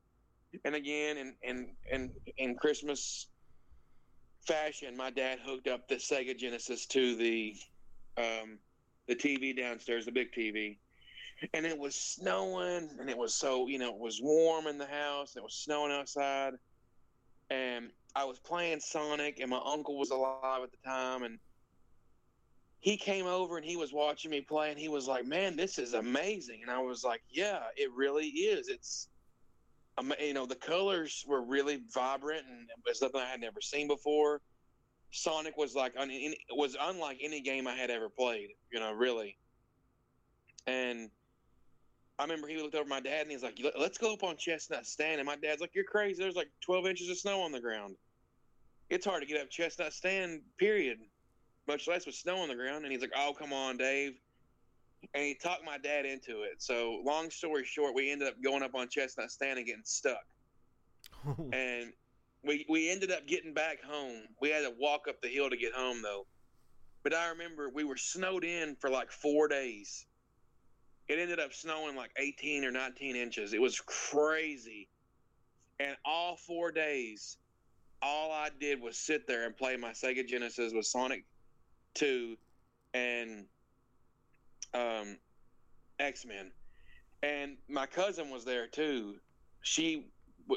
And 0.65 0.75
again, 0.75 1.17
in 1.17 1.35
in 1.43 1.69
in, 1.91 2.11
in 2.39 2.55
Christmas 2.55 3.27
fashion, 4.47 4.97
my 4.97 5.11
dad 5.11 5.39
hooked 5.45 5.69
up 5.69 5.89
the 5.89 5.97
Sega 5.97 6.37
Genesis 6.37 6.87
to 6.87 7.17
the 7.17 7.57
um, 8.17 8.59
the 9.09 9.17
TV 9.17 9.57
downstairs, 9.57 10.05
the 10.07 10.13
big 10.13 10.33
TV. 10.33 10.77
And 11.53 11.67
it 11.67 11.77
was 11.77 11.95
snowing, 11.97 12.89
and 13.01 13.11
it 13.11 13.19
was 13.19 13.35
so 13.35 13.67
you 13.67 13.79
know 13.79 13.91
it 13.91 13.99
was 13.99 14.21
warm 14.23 14.67
in 14.67 14.79
the 14.79 14.87
house, 14.87 15.35
and 15.35 15.43
it 15.43 15.45
was 15.45 15.55
snowing 15.55 15.93
outside. 15.93 16.55
And 17.51 17.91
I 18.15 18.25
was 18.25 18.39
playing 18.39 18.81
Sonic, 18.81 19.41
and 19.41 19.51
my 19.51 19.61
uncle 19.65 19.99
was 19.99 20.11
alive 20.11 20.63
at 20.63 20.71
the 20.71 20.79
time, 20.85 21.23
and 21.23 21.39
he 22.81 22.97
came 22.97 23.27
over 23.27 23.57
and 23.57 23.65
he 23.65 23.77
was 23.77 23.93
watching 23.93 24.31
me 24.31 24.41
play, 24.41 24.71
and 24.71 24.79
he 24.79 24.89
was 24.89 25.07
like, 25.07 25.25
"Man, 25.25 25.57
this 25.57 25.79
is 25.79 25.95
amazing!" 25.95 26.63
And 26.63 26.71
I 26.71 26.81
was 26.81 27.03
like, 27.03 27.23
"Yeah, 27.29 27.63
it 27.77 27.91
really 27.93 28.27
is. 28.27 28.69
It's, 28.69 29.09
you 30.21 30.35
know, 30.35 30.47
the 30.47 30.55
colors 30.57 31.25
were 31.27 31.43
really 31.43 31.83
vibrant, 31.93 32.47
and 32.47 32.69
it 32.69 32.77
was 32.87 32.99
something 32.99 33.21
I 33.21 33.29
had 33.29 33.41
never 33.41 33.61
seen 33.61 33.89
before." 33.89 34.43
Sonic 35.11 35.57
was 35.57 35.75
like 35.75 35.95
was 36.51 36.77
unlike 36.81 37.19
any 37.23 37.41
game 37.41 37.67
I 37.67 37.75
had 37.75 37.91
ever 37.91 38.09
played, 38.09 38.51
you 38.73 38.81
know, 38.81 38.93
really. 38.93 39.39
And 40.67 41.11
I 42.19 42.23
remember 42.23 42.47
he 42.47 42.57
looked 42.57 42.75
over 42.75 42.89
my 42.89 43.01
dad 43.01 43.23
and 43.23 43.31
he's 43.31 43.43
like, 43.43 43.59
"Let- 43.61 43.79
"Let's 43.79 43.99
go 43.99 44.13
up 44.15 44.23
on 44.23 44.37
Chestnut 44.37 44.87
Stand." 44.87 45.21
And 45.21 45.27
my 45.27 45.37
dad's 45.37 45.61
like, 45.61 45.75
"You're 45.75 45.85
crazy. 45.85 46.23
There's 46.23 46.37
like 46.37 46.51
12 46.61 46.87
inches 46.87 47.09
of 47.09 47.19
snow 47.19 47.41
on 47.41 47.53
the 47.53 47.61
ground. 47.61 47.97
It's 48.91 49.05
hard 49.05 49.23
to 49.23 49.27
get 49.27 49.41
up 49.41 49.51
Chestnut 49.51 49.93
Stand, 49.93 50.43
period. 50.59 50.99
Much 51.67 51.89
less 51.89 52.07
with 52.07 52.15
snow 52.15 52.39
on 52.39 52.49
the 52.49 52.55
ground." 52.55 52.85
And 52.85 52.93
he's 52.93 53.01
like, 53.01 53.13
"Oh, 53.17 53.35
come 53.37 53.53
on, 53.53 53.77
Dave." 53.77 54.19
And 55.13 55.25
he 55.25 55.35
talked 55.35 55.65
my 55.65 55.77
dad 55.77 56.07
into 56.07 56.43
it. 56.43 56.63
So, 56.63 57.03
long 57.05 57.31
story 57.31 57.65
short, 57.65 57.95
we 57.95 58.11
ended 58.11 58.29
up 58.29 58.41
going 58.43 58.63
up 58.63 58.75
on 58.75 58.89
Chestnut 58.89 59.31
Stand 59.31 59.59
and 59.59 59.67
getting 59.67 59.85
stuck 59.85 60.25
oh. 61.27 61.51
and 61.53 61.93
we 62.43 62.67
we 62.69 62.91
ended 62.91 63.11
up 63.11 63.27
getting 63.27 63.55
back 63.55 63.83
home. 63.83 64.23
We 64.41 64.51
had 64.51 64.63
to 64.63 64.73
walk 64.79 65.07
up 65.09 65.21
the 65.23 65.29
hill 65.29 65.51
to 65.51 65.57
get 65.57 65.73
home 65.73 66.03
though. 66.03 66.27
But 67.03 67.15
I 67.15 67.29
remember 67.29 67.69
we 67.69 67.85
were 67.85 67.97
snowed 67.97 68.45
in 68.45 68.77
for 68.81 68.91
like 68.91 69.11
four 69.11 69.49
days. 69.49 70.07
It 71.09 71.19
ended 71.19 71.39
up 71.39 71.53
snowing 71.53 71.97
like 71.97 72.11
18 72.17 72.65
or 72.65 72.71
19 72.71 73.17
inches. 73.17 73.53
It 73.53 73.61
was 73.61 73.81
crazy. 73.81 74.89
And 75.81 75.97
all 76.05 76.37
four 76.37 76.71
days, 76.71 77.37
all 78.01 78.33
I 78.33 78.49
did 78.61 78.81
was 78.81 78.97
sit 78.97 79.27
there 79.27 79.45
and 79.45 79.57
play 79.57 79.77
my 79.77 79.91
Sega 79.91 80.27
Genesis 80.27 80.73
with 80.75 80.87
Sonic 80.87 81.25
2 81.95 82.37
and 82.95 83.47
um, 84.73 85.19
X 85.99 86.25
Men. 86.25 86.53
And 87.23 87.57
my 87.69 87.87
cousin 87.87 88.31
was 88.31 88.45
there 88.45 88.67
too. 88.67 89.17
She 89.63 90.07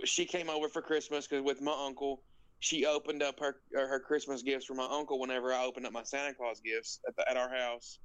she 0.04 0.26
came 0.26 0.50
over 0.50 0.68
for 0.68 0.82
Christmas 0.82 1.28
because 1.28 1.44
with 1.44 1.62
my 1.62 1.76
uncle, 1.86 2.22
she 2.60 2.86
opened 2.86 3.24
up 3.24 3.40
her 3.40 3.56
her 3.74 4.00
Christmas 4.00 4.44
gifts 4.44 4.66
for 4.66 4.74
my 4.74 4.88
uncle 4.90 5.20
whenever 5.20 5.54
I 5.54 5.64
opened 5.64 5.86
up 5.86 5.94
my 5.94 6.04
Santa 6.04 6.34
Claus 6.34 6.60
gifts 6.60 7.00
at, 7.08 7.16
the, 7.16 7.30
at 7.30 7.38
our 7.38 7.50
house. 7.50 8.00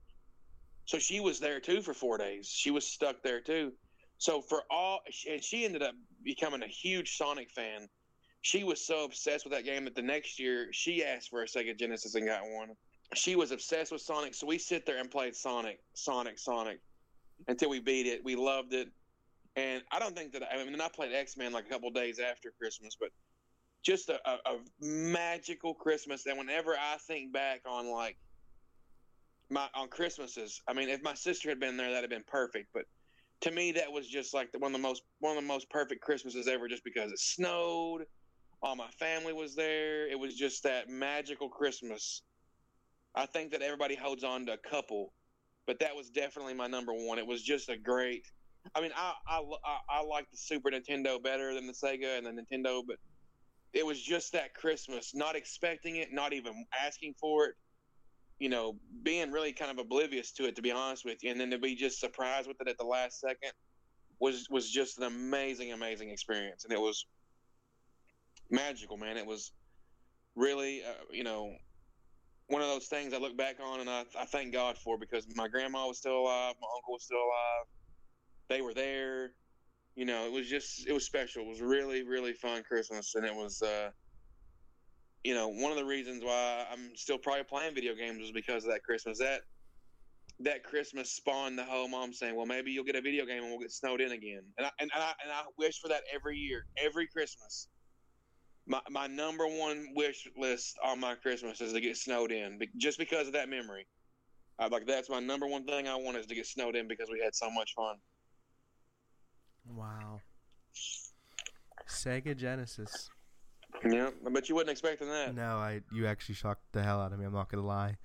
So 0.84 0.98
she 0.98 1.20
was 1.20 1.38
there 1.38 1.60
too 1.60 1.80
for 1.80 1.94
four 1.94 2.18
days. 2.18 2.48
She 2.48 2.70
was 2.70 2.86
stuck 2.86 3.22
there 3.22 3.40
too. 3.40 3.72
So 4.18 4.40
for 4.40 4.62
all, 4.70 5.00
and 5.28 5.42
she 5.42 5.64
ended 5.64 5.82
up 5.82 5.94
becoming 6.22 6.62
a 6.62 6.68
huge 6.68 7.16
Sonic 7.16 7.50
fan. 7.50 7.88
She 8.42 8.64
was 8.64 8.84
so 8.84 9.04
obsessed 9.04 9.44
with 9.44 9.52
that 9.52 9.64
game 9.64 9.84
that 9.84 9.94
the 9.94 10.02
next 10.02 10.38
year 10.38 10.68
she 10.72 11.04
asked 11.04 11.30
for 11.30 11.42
a 11.42 11.46
Sega 11.46 11.78
Genesis 11.78 12.14
and 12.14 12.26
got 12.26 12.42
one. 12.42 12.70
She 13.14 13.36
was 13.36 13.52
obsessed 13.52 13.92
with 13.92 14.00
Sonic, 14.00 14.34
so 14.34 14.46
we 14.46 14.58
sit 14.58 14.86
there 14.86 14.98
and 14.98 15.10
played 15.10 15.36
Sonic, 15.36 15.80
Sonic, 15.94 16.38
Sonic 16.38 16.80
until 17.46 17.68
we 17.68 17.80
beat 17.80 18.06
it. 18.06 18.24
We 18.24 18.36
loved 18.36 18.72
it. 18.74 18.88
And 19.54 19.82
I 19.92 19.98
don't 19.98 20.16
think 20.16 20.32
that 20.32 20.42
I 20.50 20.64
mean 20.64 20.80
I 20.80 20.88
played 20.88 21.12
X 21.12 21.36
Men 21.36 21.52
like 21.52 21.66
a 21.66 21.68
couple 21.68 21.90
days 21.90 22.18
after 22.18 22.52
Christmas, 22.58 22.96
but 22.98 23.10
just 23.82 24.08
a, 24.08 24.18
a, 24.28 24.38
a 24.46 24.58
magical 24.80 25.74
Christmas. 25.74 26.26
And 26.26 26.38
whenever 26.38 26.74
I 26.74 26.96
think 27.06 27.32
back 27.32 27.60
on 27.66 27.90
like 27.90 28.16
my 29.52 29.68
on 29.74 29.88
Christmases, 29.88 30.60
I 30.66 30.72
mean, 30.72 30.88
if 30.88 31.02
my 31.02 31.14
sister 31.14 31.48
had 31.48 31.60
been 31.60 31.76
there, 31.76 31.88
that'd 31.88 32.02
have 32.02 32.10
been 32.10 32.24
perfect. 32.26 32.68
But 32.72 32.84
to 33.42 33.50
me, 33.50 33.72
that 33.72 33.90
was 33.90 34.08
just 34.08 34.34
like 34.34 34.50
the, 34.52 34.58
one 34.58 34.74
of 34.74 34.80
the 34.80 34.86
most 34.86 35.02
one 35.20 35.36
of 35.36 35.42
the 35.42 35.48
most 35.48 35.68
perfect 35.70 36.00
Christmases 36.00 36.48
ever, 36.48 36.68
just 36.68 36.84
because 36.84 37.12
it 37.12 37.18
snowed, 37.18 38.04
all 38.62 38.76
my 38.76 38.88
family 38.98 39.32
was 39.32 39.54
there. 39.54 40.08
It 40.08 40.18
was 40.18 40.34
just 40.34 40.62
that 40.62 40.88
magical 40.88 41.48
Christmas. 41.48 42.22
I 43.14 43.26
think 43.26 43.52
that 43.52 43.60
everybody 43.60 43.94
holds 43.94 44.24
on 44.24 44.46
to 44.46 44.54
a 44.54 44.70
couple, 44.70 45.12
but 45.66 45.78
that 45.80 45.94
was 45.94 46.08
definitely 46.08 46.54
my 46.54 46.66
number 46.66 46.92
one. 46.92 47.18
It 47.18 47.26
was 47.26 47.42
just 47.42 47.68
a 47.68 47.76
great. 47.76 48.24
I 48.74 48.80
mean, 48.80 48.92
I 48.96 49.12
I, 49.28 49.38
I, 49.38 49.98
I 49.98 50.02
like 50.02 50.30
the 50.30 50.36
Super 50.36 50.70
Nintendo 50.70 51.22
better 51.22 51.52
than 51.54 51.66
the 51.66 51.74
Sega 51.74 52.16
and 52.16 52.26
the 52.26 52.30
Nintendo, 52.30 52.82
but 52.86 52.96
it 53.72 53.84
was 53.84 54.00
just 54.00 54.32
that 54.32 54.54
Christmas, 54.54 55.14
not 55.14 55.34
expecting 55.34 55.96
it, 55.96 56.08
not 56.12 56.32
even 56.32 56.64
asking 56.84 57.14
for 57.20 57.46
it, 57.46 57.54
you 58.42 58.48
know, 58.48 58.74
being 59.04 59.30
really 59.30 59.52
kind 59.52 59.70
of 59.70 59.78
oblivious 59.78 60.32
to 60.32 60.46
it, 60.46 60.56
to 60.56 60.62
be 60.62 60.72
honest 60.72 61.04
with 61.04 61.22
you, 61.22 61.30
and 61.30 61.38
then 61.38 61.48
to 61.50 61.58
be 61.58 61.76
just 61.76 62.00
surprised 62.00 62.48
with 62.48 62.56
it 62.60 62.66
at 62.66 62.76
the 62.76 62.84
last 62.84 63.20
second 63.20 63.52
was 64.18 64.48
was 64.50 64.68
just 64.68 64.98
an 64.98 65.04
amazing, 65.04 65.72
amazing 65.72 66.10
experience, 66.10 66.64
and 66.64 66.72
it 66.72 66.80
was 66.80 67.06
magical, 68.50 68.96
man. 68.96 69.16
It 69.16 69.24
was 69.24 69.52
really, 70.34 70.82
uh, 70.82 71.04
you 71.12 71.22
know, 71.22 71.54
one 72.48 72.62
of 72.62 72.66
those 72.66 72.86
things 72.86 73.14
I 73.14 73.18
look 73.18 73.36
back 73.36 73.58
on 73.62 73.78
and 73.78 73.88
I, 73.88 74.02
I 74.18 74.24
thank 74.24 74.52
God 74.52 74.76
for 74.76 74.98
because 74.98 75.24
my 75.36 75.46
grandma 75.46 75.86
was 75.86 75.98
still 75.98 76.18
alive, 76.18 76.54
my 76.60 76.66
uncle 76.74 76.94
was 76.94 77.04
still 77.04 77.18
alive, 77.18 77.66
they 78.48 78.60
were 78.60 78.74
there. 78.74 79.34
You 79.94 80.04
know, 80.04 80.26
it 80.26 80.32
was 80.32 80.48
just 80.48 80.88
it 80.88 80.92
was 80.92 81.06
special. 81.06 81.42
It 81.42 81.48
was 81.48 81.60
really 81.60 82.02
really 82.02 82.32
fun 82.32 82.64
Christmas, 82.64 83.14
and 83.14 83.24
it 83.24 83.34
was, 83.36 83.62
uh, 83.62 83.90
you 85.24 85.34
know, 85.34 85.48
one 85.48 85.70
of 85.70 85.78
the 85.78 85.84
reasons 85.84 86.24
why 86.24 86.66
I'm 86.70 86.94
still 86.96 87.18
probably 87.18 87.44
playing 87.44 87.74
video 87.74 87.94
games 87.94 88.20
was 88.20 88.32
because 88.32 88.64
of 88.64 88.70
that 88.70 88.82
Christmas. 88.82 89.18
That 89.18 89.42
that 90.40 90.64
Christmas 90.64 91.12
spawned 91.12 91.58
the 91.58 91.64
whole 91.64 91.88
mom 91.88 92.12
saying, 92.12 92.34
"Well, 92.34 92.46
maybe 92.46 92.72
you'll 92.72 92.84
get 92.84 92.96
a 92.96 93.00
video 93.00 93.24
game 93.24 93.42
and 93.42 93.50
we'll 93.50 93.60
get 93.60 93.70
snowed 93.70 94.00
in 94.00 94.12
again." 94.12 94.42
And 94.58 94.66
I 94.66 94.70
and 94.80 94.90
I, 94.94 95.12
and 95.22 95.32
I 95.32 95.42
wish 95.58 95.80
for 95.80 95.88
that 95.88 96.02
every 96.12 96.36
year, 96.36 96.66
every 96.76 97.06
Christmas. 97.06 97.68
My 98.66 98.80
my 98.90 99.06
number 99.06 99.46
one 99.46 99.88
wish 99.94 100.26
list 100.36 100.78
on 100.84 101.00
my 101.00 101.14
Christmas 101.14 101.60
is 101.60 101.72
to 101.72 101.80
get 101.80 101.96
snowed 101.96 102.32
in, 102.32 102.60
just 102.76 102.98
because 102.98 103.26
of 103.26 103.32
that 103.34 103.48
memory. 103.48 103.86
I 104.58 104.66
like 104.68 104.86
that's 104.86 105.08
my 105.08 105.20
number 105.20 105.46
one 105.46 105.64
thing 105.64 105.88
I 105.88 105.96
want 105.96 106.16
is 106.16 106.26
to 106.26 106.34
get 106.34 106.46
snowed 106.46 106.76
in 106.76 106.88
because 106.88 107.08
we 107.10 107.20
had 107.20 107.34
so 107.34 107.50
much 107.50 107.74
fun. 107.74 107.96
Wow. 109.66 110.20
Sega 111.88 112.36
Genesis. 112.36 113.10
Yeah, 113.84 114.10
I 114.26 114.30
bet 114.30 114.48
you 114.48 114.54
wasn't 114.54 114.70
expecting 114.70 115.08
that. 115.08 115.34
No, 115.34 115.56
I 115.56 115.82
you 115.92 116.06
actually 116.06 116.36
shocked 116.36 116.62
the 116.72 116.82
hell 116.82 117.00
out 117.00 117.12
of 117.12 117.18
me. 117.18 117.24
I'm 117.24 117.32
not 117.32 117.50
gonna 117.50 117.66
lie. 117.66 117.96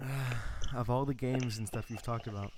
of 0.74 0.90
all 0.90 1.04
the 1.04 1.14
games 1.14 1.58
and 1.58 1.66
stuff 1.66 1.90
you've 1.90 2.02
talked 2.02 2.26
about, 2.26 2.50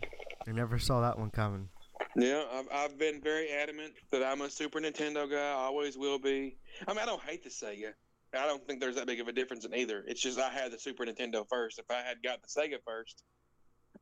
I 0.46 0.52
never 0.52 0.78
saw 0.78 1.00
that 1.02 1.18
one 1.18 1.30
coming. 1.30 1.68
Yeah, 2.16 2.44
I've, 2.50 2.66
I've 2.72 2.98
been 2.98 3.20
very 3.20 3.50
adamant 3.50 3.92
that 4.10 4.22
I'm 4.22 4.40
a 4.40 4.48
Super 4.48 4.80
Nintendo 4.80 5.30
guy. 5.30 5.50
I 5.50 5.52
always 5.52 5.98
will 5.98 6.18
be. 6.18 6.56
I 6.88 6.92
mean, 6.92 7.02
I 7.02 7.06
don't 7.06 7.22
hate 7.22 7.44
the 7.44 7.50
Sega. 7.50 7.92
I 8.34 8.46
don't 8.46 8.66
think 8.66 8.80
there's 8.80 8.96
that 8.96 9.06
big 9.06 9.20
of 9.20 9.28
a 9.28 9.32
difference 9.32 9.64
in 9.64 9.74
either. 9.74 10.02
It's 10.06 10.20
just 10.20 10.38
I 10.38 10.48
had 10.48 10.72
the 10.72 10.78
Super 10.78 11.04
Nintendo 11.04 11.46
first. 11.48 11.78
If 11.78 11.90
I 11.90 12.00
had 12.00 12.22
got 12.22 12.40
the 12.42 12.48
Sega 12.48 12.78
first, 12.86 13.22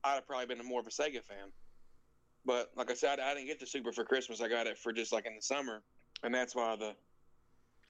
I'd 0.05 0.15
have 0.15 0.27
probably 0.27 0.47
been 0.47 0.65
more 0.65 0.81
of 0.81 0.87
a 0.87 0.91
Sega 0.91 1.23
fan. 1.25 1.53
But 2.45 2.71
like 2.77 2.91
I 2.91 2.95
said, 2.95 3.21
I 3.21 3.35
didn't 3.35 3.47
get 3.47 3.59
the 3.59 3.67
Super 3.67 3.93
for 3.93 4.05
Christmas. 4.05 4.41
I 4.41 4.49
got 4.49 4.67
it 4.67 4.79
for 4.79 4.93
just 4.93 5.13
like 5.13 5.27
in 5.27 5.35
the 5.35 5.43
summer, 5.43 5.83
and 6.23 6.33
that's 6.33 6.55
why 6.55 6.77
the, 6.77 6.95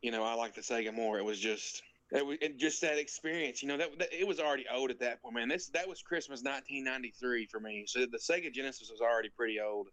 you 0.04 0.10
know, 0.10 0.22
I 0.22 0.34
like 0.34 0.54
the 0.54 0.60
Sega 0.60 0.92
more. 0.92 1.18
It 1.18 1.24
was 1.24 1.40
just 1.40 1.82
it 2.12 2.24
was 2.24 2.36
it, 2.42 2.58
just 2.58 2.82
that 2.82 2.98
experience. 2.98 3.62
You 3.62 3.68
know, 3.68 3.78
that, 3.78 3.98
that 3.98 4.08
it 4.12 4.28
was 4.28 4.38
already 4.38 4.66
old 4.70 4.90
at 4.90 5.00
that 5.00 5.22
point, 5.22 5.34
man. 5.36 5.48
This 5.48 5.68
that 5.68 5.88
was 5.88 6.02
Christmas 6.02 6.42
1993 6.42 7.46
for 7.46 7.58
me. 7.58 7.84
So 7.86 8.00
the 8.00 8.18
Sega 8.18 8.52
Genesis 8.52 8.90
was 8.90 9.00
already 9.00 9.30
pretty 9.30 9.60
old 9.60 9.88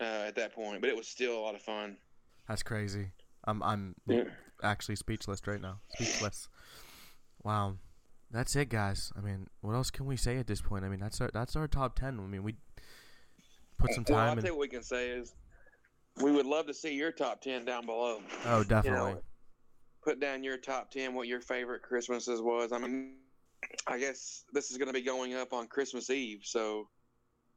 uh, 0.00 0.24
at 0.26 0.34
that 0.34 0.52
point, 0.52 0.80
but 0.80 0.90
it 0.90 0.96
was 0.96 1.06
still 1.06 1.38
a 1.38 1.40
lot 1.40 1.54
of 1.54 1.62
fun. 1.62 1.96
That's 2.48 2.64
crazy. 2.64 3.12
I'm 3.44 3.62
I'm 3.62 3.94
Yeah. 4.08 4.24
actually 4.64 4.96
speechless 4.96 5.46
right 5.46 5.60
now. 5.60 5.78
Speechless. 5.94 6.48
Wow. 7.44 7.76
That's 8.32 8.56
it, 8.56 8.68
guys. 8.68 9.12
I 9.16 9.20
mean, 9.20 9.46
what 9.60 9.74
else 9.74 9.92
can 9.92 10.06
we 10.06 10.16
say 10.16 10.38
at 10.38 10.48
this 10.48 10.60
point? 10.60 10.84
I 10.84 10.88
mean, 10.88 10.98
that's 11.00 11.20
our 11.20 11.30
that's 11.32 11.54
our 11.54 11.68
top 11.68 11.94
ten. 11.96 12.18
I 12.18 12.22
mean, 12.24 12.42
we 12.42 12.56
put 13.78 13.94
some 13.94 14.04
Well, 14.08 14.18
I'll 14.18 14.26
time 14.30 14.36
tell 14.38 14.44
in. 14.46 14.46
you 14.46 14.58
what 14.58 14.62
we 14.62 14.68
can 14.68 14.82
say 14.82 15.10
is 15.10 15.34
we 16.20 16.30
would 16.30 16.46
love 16.46 16.66
to 16.66 16.74
see 16.74 16.94
your 16.94 17.12
top 17.12 17.40
10 17.40 17.64
down 17.64 17.86
below. 17.86 18.20
Oh, 18.46 18.64
definitely. 18.64 19.16
Put 20.04 20.20
down 20.20 20.42
your 20.42 20.56
top 20.56 20.90
10, 20.90 21.14
what 21.14 21.28
your 21.28 21.40
favorite 21.40 21.82
Christmases 21.82 22.40
was. 22.40 22.72
I 22.72 22.78
mean, 22.78 23.14
I 23.86 23.98
guess 23.98 24.44
this 24.52 24.70
is 24.70 24.76
going 24.76 24.88
to 24.88 24.92
be 24.92 25.02
going 25.02 25.34
up 25.34 25.52
on 25.52 25.68
Christmas 25.68 26.10
Eve. 26.10 26.40
So 26.42 26.88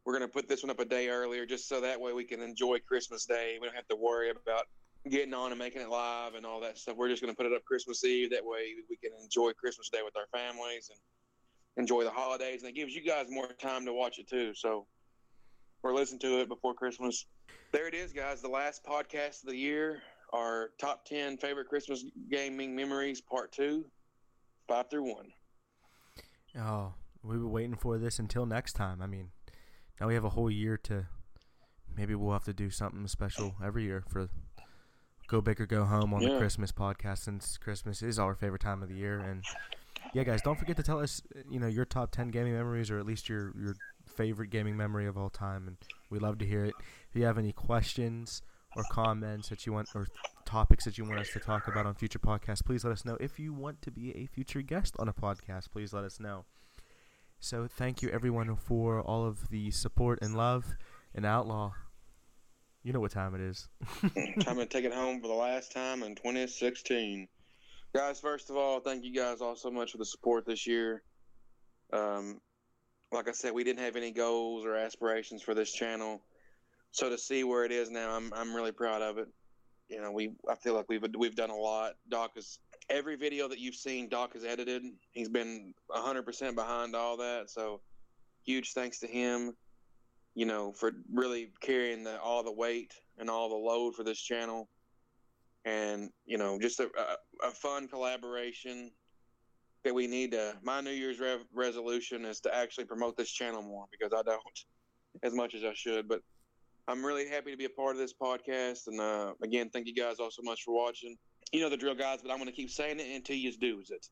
we're 0.06 0.18
going 0.18 0.30
to 0.30 0.32
put 0.32 0.48
this 0.48 0.64
one 0.64 0.70
up 0.70 0.80
a 0.80 0.86
day 0.86 1.10
earlier 1.10 1.46
just 1.46 1.68
so 1.68 1.82
that 1.82 2.00
way 2.00 2.14
we 2.14 2.24
can 2.24 2.42
enjoy 2.42 2.78
Christmas 2.88 3.26
Day. 3.26 3.58
We 3.60 3.68
don't 3.68 3.76
have 3.76 3.88
to 3.88 3.96
worry 3.96 4.30
about 4.30 4.66
getting 5.10 5.34
on 5.34 5.52
and 5.52 5.60
making 5.60 5.82
it 5.82 5.90
live 5.90 6.36
and 6.36 6.46
all 6.46 6.62
that 6.62 6.78
stuff. 6.78 6.96
We're 6.98 7.10
just 7.10 7.22
going 7.22 7.34
to 7.34 7.38
put 7.38 7.48
it 7.48 7.54
up 7.54 7.66
Christmas 7.66 8.04
Eve. 8.04 8.30
That 8.30 8.46
way 8.46 8.76
we 8.90 8.96
can 8.98 9.12
enjoy 9.22 9.54
Christmas 9.54 9.90
Day 9.90 10.00
with 10.04 10.16
our 10.16 10.28
families 10.32 10.90
and 10.92 11.00
enjoy 11.78 12.04
the 12.04 12.12
holidays. 12.12 12.62
And 12.62 12.70
it 12.70 12.76
gives 12.76 12.94
you 12.94 13.04
guys 13.04 13.26
more 13.30 13.48
time 13.60 13.86
to 13.86 13.94
watch 13.94 14.20
it 14.20 14.28
too. 14.28 14.54
So 14.54 14.86
or 15.86 15.94
listen 15.94 16.18
to 16.20 16.42
it 16.42 16.50
before 16.50 16.74
Christmas. 16.74 17.28
There 17.76 17.90
it 17.90 17.94
is, 17.94 18.14
guys. 18.14 18.42
The 18.42 18.48
last 18.48 18.86
podcast 18.86 19.44
of 19.44 19.50
the 19.50 19.58
year. 19.58 20.02
Our 20.32 20.70
top 20.80 21.04
10 21.04 21.36
favorite 21.36 21.68
Christmas 21.68 22.06
gaming 22.32 22.74
memories, 22.74 23.20
part 23.20 23.52
two, 23.52 23.84
five 24.66 24.90
through 24.90 25.14
one. 25.14 25.34
Oh, 26.58 26.94
we 27.22 27.38
were 27.38 27.50
waiting 27.50 27.76
for 27.76 27.98
this 27.98 28.18
until 28.18 28.46
next 28.46 28.78
time. 28.78 29.02
I 29.02 29.08
mean, 29.08 29.32
now 30.00 30.08
we 30.08 30.14
have 30.14 30.24
a 30.24 30.30
whole 30.30 30.50
year 30.50 30.78
to. 30.84 31.08
Maybe 31.94 32.16
we'll 32.16 32.32
have 32.32 32.46
to 32.46 32.54
do 32.54 32.70
something 32.70 33.06
special 33.10 33.56
every 33.62 33.84
year 33.84 34.06
for 34.08 34.30
Go 35.28 35.42
Big 35.42 35.60
or 35.60 35.66
Go 35.66 35.84
Home 35.84 36.14
on 36.14 36.24
the 36.24 36.38
Christmas 36.38 36.72
podcast 36.72 37.18
since 37.18 37.58
Christmas 37.58 38.02
is 38.02 38.18
our 38.18 38.36
favorite 38.36 38.62
time 38.62 38.84
of 38.84 38.88
the 38.88 38.96
year. 38.96 39.20
And 39.20 39.44
yeah, 40.14 40.24
guys, 40.24 40.42
don't 40.42 40.58
forget 40.58 40.78
to 40.78 40.84
tell 40.84 41.02
us, 41.02 41.22
you 41.52 41.60
know, 41.60 41.68
your 41.68 41.84
top 41.84 42.12
10 42.12 42.30
gaming 42.30 42.54
memories 42.54 42.90
or 42.90 43.00
at 43.00 43.06
least 43.06 43.28
your, 43.28 43.52
your 43.60 43.76
favorite 44.16 44.50
gaming 44.50 44.78
memory 44.78 45.08
of 45.08 45.18
all 45.18 45.30
time. 45.30 45.68
And 45.68 45.78
we 46.10 46.20
love 46.20 46.38
to 46.40 46.46
hear 46.46 46.66
it. 46.66 46.74
If 47.10 47.16
you 47.16 47.26
have 47.26 47.38
any 47.38 47.52
questions 47.52 48.42
or 48.76 48.84
comments 48.92 49.50
that 49.50 49.66
you 49.66 49.74
want 49.74 49.90
or 49.96 50.08
topics 50.46 50.86
that 50.86 50.98
you 50.98 51.06
want 51.06 51.20
us 51.20 51.30
to 51.32 51.40
talk 51.40 51.68
about 51.68 51.86
on 51.86 51.96
future 51.96 52.20
podcasts, 52.20 52.64
please 52.66 52.84
let 52.84 52.92
us 52.92 53.06
know. 53.06 53.18
If 53.20 53.40
you 53.40 53.54
want 53.54 53.82
to 53.84 53.92
be 53.92 54.16
a 54.16 54.26
future 54.26 54.62
guest 54.62 54.96
on 55.00 55.08
a 55.08 55.14
podcast, 55.14 55.72
please 55.72 55.94
let 55.94 56.04
us 56.04 56.20
know. 56.20 56.46
So 57.40 57.68
thank 57.68 58.02
you 58.02 58.10
everyone 58.10 58.56
for 58.56 59.02
all 59.02 59.26
of 59.26 59.50
the 59.50 59.72
support 59.72 60.20
and 60.22 60.36
love. 60.36 60.66
And 61.14 61.26
Outlaw, 61.26 61.74
you 62.84 62.94
know 62.94 63.00
what 63.00 63.12
time 63.12 63.34
it 63.36 63.42
is. 63.42 63.68
Time 64.42 64.58
to 64.58 64.66
take 64.66 64.86
it 64.86 64.94
home 64.94 65.22
for 65.22 65.28
the 65.28 65.34
last 65.34 65.72
time 65.72 66.04
in 66.04 66.16
2016. 66.16 67.28
Guys, 67.96 68.20
first 68.20 68.50
of 68.50 68.58
all, 68.58 68.80
thank 68.80 69.04
you 69.04 69.14
guys 69.14 69.42
all 69.42 69.56
so 69.56 69.72
much 69.72 69.92
for 69.94 69.98
the 69.98 70.06
support 70.06 70.46
this 70.46 70.68
year. 70.68 71.02
Um, 71.94 72.42
like 73.16 73.28
I 73.28 73.32
said, 73.32 73.54
we 73.54 73.64
didn't 73.64 73.84
have 73.84 73.96
any 73.96 74.12
goals 74.12 74.66
or 74.66 74.76
aspirations 74.76 75.42
for 75.42 75.54
this 75.54 75.72
channel, 75.72 76.22
so 76.92 77.10
to 77.10 77.18
see 77.18 77.44
where 77.44 77.66
it 77.66 77.72
is 77.72 77.90
now, 77.90 78.16
I'm 78.16 78.32
I'm 78.34 78.56
really 78.56 78.72
proud 78.72 79.02
of 79.02 79.18
it. 79.18 79.28
You 79.90 80.02
know, 80.02 80.12
we 80.12 80.34
I 80.50 80.56
feel 80.56 80.74
like 80.74 80.86
we've 80.90 81.06
we've 81.18 81.36
done 81.36 81.50
a 81.50 81.56
lot. 81.56 81.94
Doc 82.10 82.32
is 82.36 82.60
every 82.90 83.16
video 83.16 83.48
that 83.48 83.60
you've 83.60 83.76
seen, 83.76 84.10
Doc 84.10 84.34
has 84.34 84.44
edited. 84.44 84.84
He's 85.12 85.30
been 85.30 85.74
100% 85.90 86.56
behind 86.56 86.96
all 86.96 87.18
that, 87.18 87.50
so 87.50 87.82
huge 88.44 88.74
thanks 88.74 89.00
to 89.00 89.08
him 89.08 89.56
you 90.36 90.46
know, 90.46 90.74
for 90.74 90.92
really 91.12 91.52
carrying 91.62 92.04
the, 92.04 92.20
all 92.22 92.44
the 92.44 92.52
weight 92.52 92.94
and 93.18 93.30
all 93.30 93.50
the 93.50 93.56
load 93.56 93.96
for 93.96 94.04
this 94.04 94.20
channel. 94.20 94.70
And, 95.64 96.10
you 96.26 96.38
know, 96.38 96.60
just 96.60 96.80
a, 96.80 96.90
a, 96.98 97.48
a 97.48 97.52
fun 97.52 97.88
collaboration 97.88 98.92
that 99.86 99.96
we 99.96 100.08
need 100.08 100.32
to. 100.32 100.56
My 100.62 100.82
New 100.82 100.92
Year's 100.92 101.20
rev- 101.20 101.46
resolution 101.54 102.26
is 102.26 102.42
to 102.42 102.54
actually 102.54 102.86
promote 102.86 103.16
this 103.16 103.32
channel 103.32 103.62
more 103.62 103.86
because 103.92 104.12
I 104.14 104.22
don't 104.24 104.42
as 105.24 105.34
much 105.34 105.56
as 105.56 105.64
I 105.64 105.74
should. 105.74 106.08
But 106.08 106.22
I'm 106.88 107.06
really 107.06 107.28
happy 107.28 107.52
to 107.52 107.58
be 107.58 107.66
a 107.66 107.70
part 107.70 107.94
of 107.94 107.98
this 107.98 108.14
podcast. 108.14 108.88
And 108.88 109.00
uh, 109.00 109.34
again, 109.44 109.70
thank 109.72 109.88
you 109.88 109.96
guys 109.96 110.20
all 110.20 110.32
so 110.32 110.42
much 110.44 110.64
for 110.64 110.76
watching. 110.76 111.16
You 111.52 111.62
know 111.62 111.70
the 111.70 111.78
drill, 111.78 111.96
guys, 111.96 112.20
but 112.22 112.32
I'm 112.32 112.38
going 112.38 112.50
to 112.50 112.56
keep 112.56 112.70
saying 112.70 113.00
it 113.00 113.16
until 113.16 113.38
you 113.38 113.52
do 113.58 113.82
it. 113.90 114.06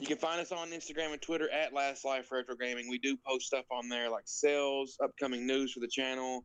You 0.00 0.06
can 0.06 0.18
find 0.18 0.40
us 0.40 0.52
on 0.52 0.68
Instagram 0.68 1.12
and 1.12 1.22
Twitter 1.22 1.50
at 1.50 1.72
Last 1.72 2.04
Life 2.04 2.30
Retro 2.30 2.54
Gaming. 2.54 2.86
We 2.90 2.98
do 2.98 3.16
post 3.26 3.46
stuff 3.46 3.64
on 3.70 3.88
there 3.88 4.10
like 4.10 4.24
sales, 4.26 4.98
upcoming 5.02 5.46
news 5.46 5.72
for 5.72 5.80
the 5.80 5.88
channel, 5.88 6.44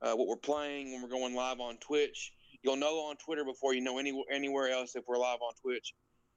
uh, 0.00 0.12
what 0.12 0.28
we're 0.28 0.36
playing 0.36 0.92
when 0.92 1.02
we're 1.02 1.08
going 1.08 1.34
live 1.34 1.58
on 1.58 1.78
Twitch. 1.78 2.32
You'll 2.62 2.76
know 2.76 3.06
on 3.06 3.16
Twitter 3.16 3.44
before 3.44 3.74
you 3.74 3.80
know 3.80 3.98
any, 3.98 4.12
anywhere 4.30 4.68
else 4.68 4.94
if 4.94 5.04
we're 5.08 5.18
live 5.18 5.38
on 5.40 5.52
Twitch. 5.60 5.92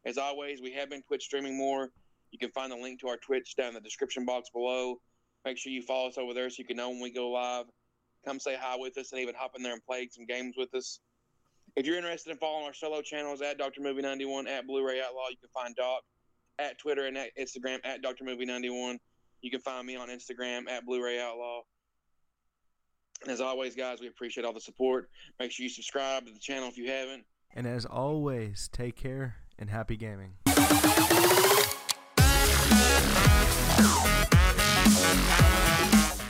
As 0.05 0.17
always, 0.17 0.61
we 0.61 0.71
have 0.73 0.89
been 0.89 1.01
Twitch 1.03 1.23
streaming 1.23 1.57
more. 1.57 1.91
You 2.31 2.39
can 2.39 2.51
find 2.51 2.71
the 2.71 2.75
link 2.75 2.99
to 3.01 3.07
our 3.07 3.17
Twitch 3.17 3.55
down 3.55 3.69
in 3.69 3.73
the 3.75 3.81
description 3.81 4.25
box 4.25 4.49
below. 4.49 4.99
Make 5.45 5.57
sure 5.57 5.71
you 5.71 5.81
follow 5.81 6.07
us 6.07 6.17
over 6.17 6.33
there 6.33 6.49
so 6.49 6.55
you 6.59 6.65
can 6.65 6.77
know 6.77 6.89
when 6.89 7.01
we 7.01 7.11
go 7.11 7.29
live. 7.29 7.65
Come 8.25 8.39
say 8.39 8.55
hi 8.59 8.75
with 8.77 8.97
us 8.97 9.11
and 9.11 9.21
even 9.21 9.35
hop 9.35 9.51
in 9.55 9.63
there 9.63 9.73
and 9.73 9.83
play 9.83 10.07
some 10.11 10.25
games 10.25 10.55
with 10.57 10.73
us. 10.73 10.99
If 11.75 11.85
you're 11.85 11.97
interested 11.97 12.31
in 12.31 12.37
following 12.37 12.65
our 12.65 12.73
solo 12.73 13.01
channels 13.01 13.41
at 13.41 13.57
Dr. 13.57 13.81
Movie 13.81 14.01
91 14.01 14.47
at 14.47 14.67
Blu-ray 14.67 15.01
Outlaw, 15.01 15.29
you 15.29 15.37
can 15.37 15.49
find 15.53 15.75
Doc 15.75 16.01
at 16.59 16.77
Twitter 16.77 17.05
and 17.05 17.17
at 17.17 17.35
Instagram 17.37 17.79
at 17.83 18.01
Dr. 18.01 18.23
Movie 18.23 18.45
91. 18.45 18.99
You 19.41 19.51
can 19.51 19.61
find 19.61 19.85
me 19.87 19.95
on 19.95 20.09
Instagram 20.09 20.69
at 20.69 20.85
Blu-ray 20.85 21.19
Outlaw. 21.19 21.61
And 23.21 23.31
as 23.31 23.41
always, 23.41 23.75
guys, 23.75 23.99
we 24.01 24.07
appreciate 24.07 24.45
all 24.45 24.53
the 24.53 24.61
support. 24.61 25.09
Make 25.39 25.51
sure 25.51 25.63
you 25.63 25.69
subscribe 25.69 26.25
to 26.25 26.33
the 26.33 26.39
channel 26.39 26.67
if 26.67 26.77
you 26.77 26.89
haven't. 26.89 27.23
And 27.55 27.67
as 27.67 27.85
always, 27.85 28.69
take 28.71 28.95
care 28.95 29.40
and 29.61 29.69
happy 29.69 29.95
gaming. 29.95 30.33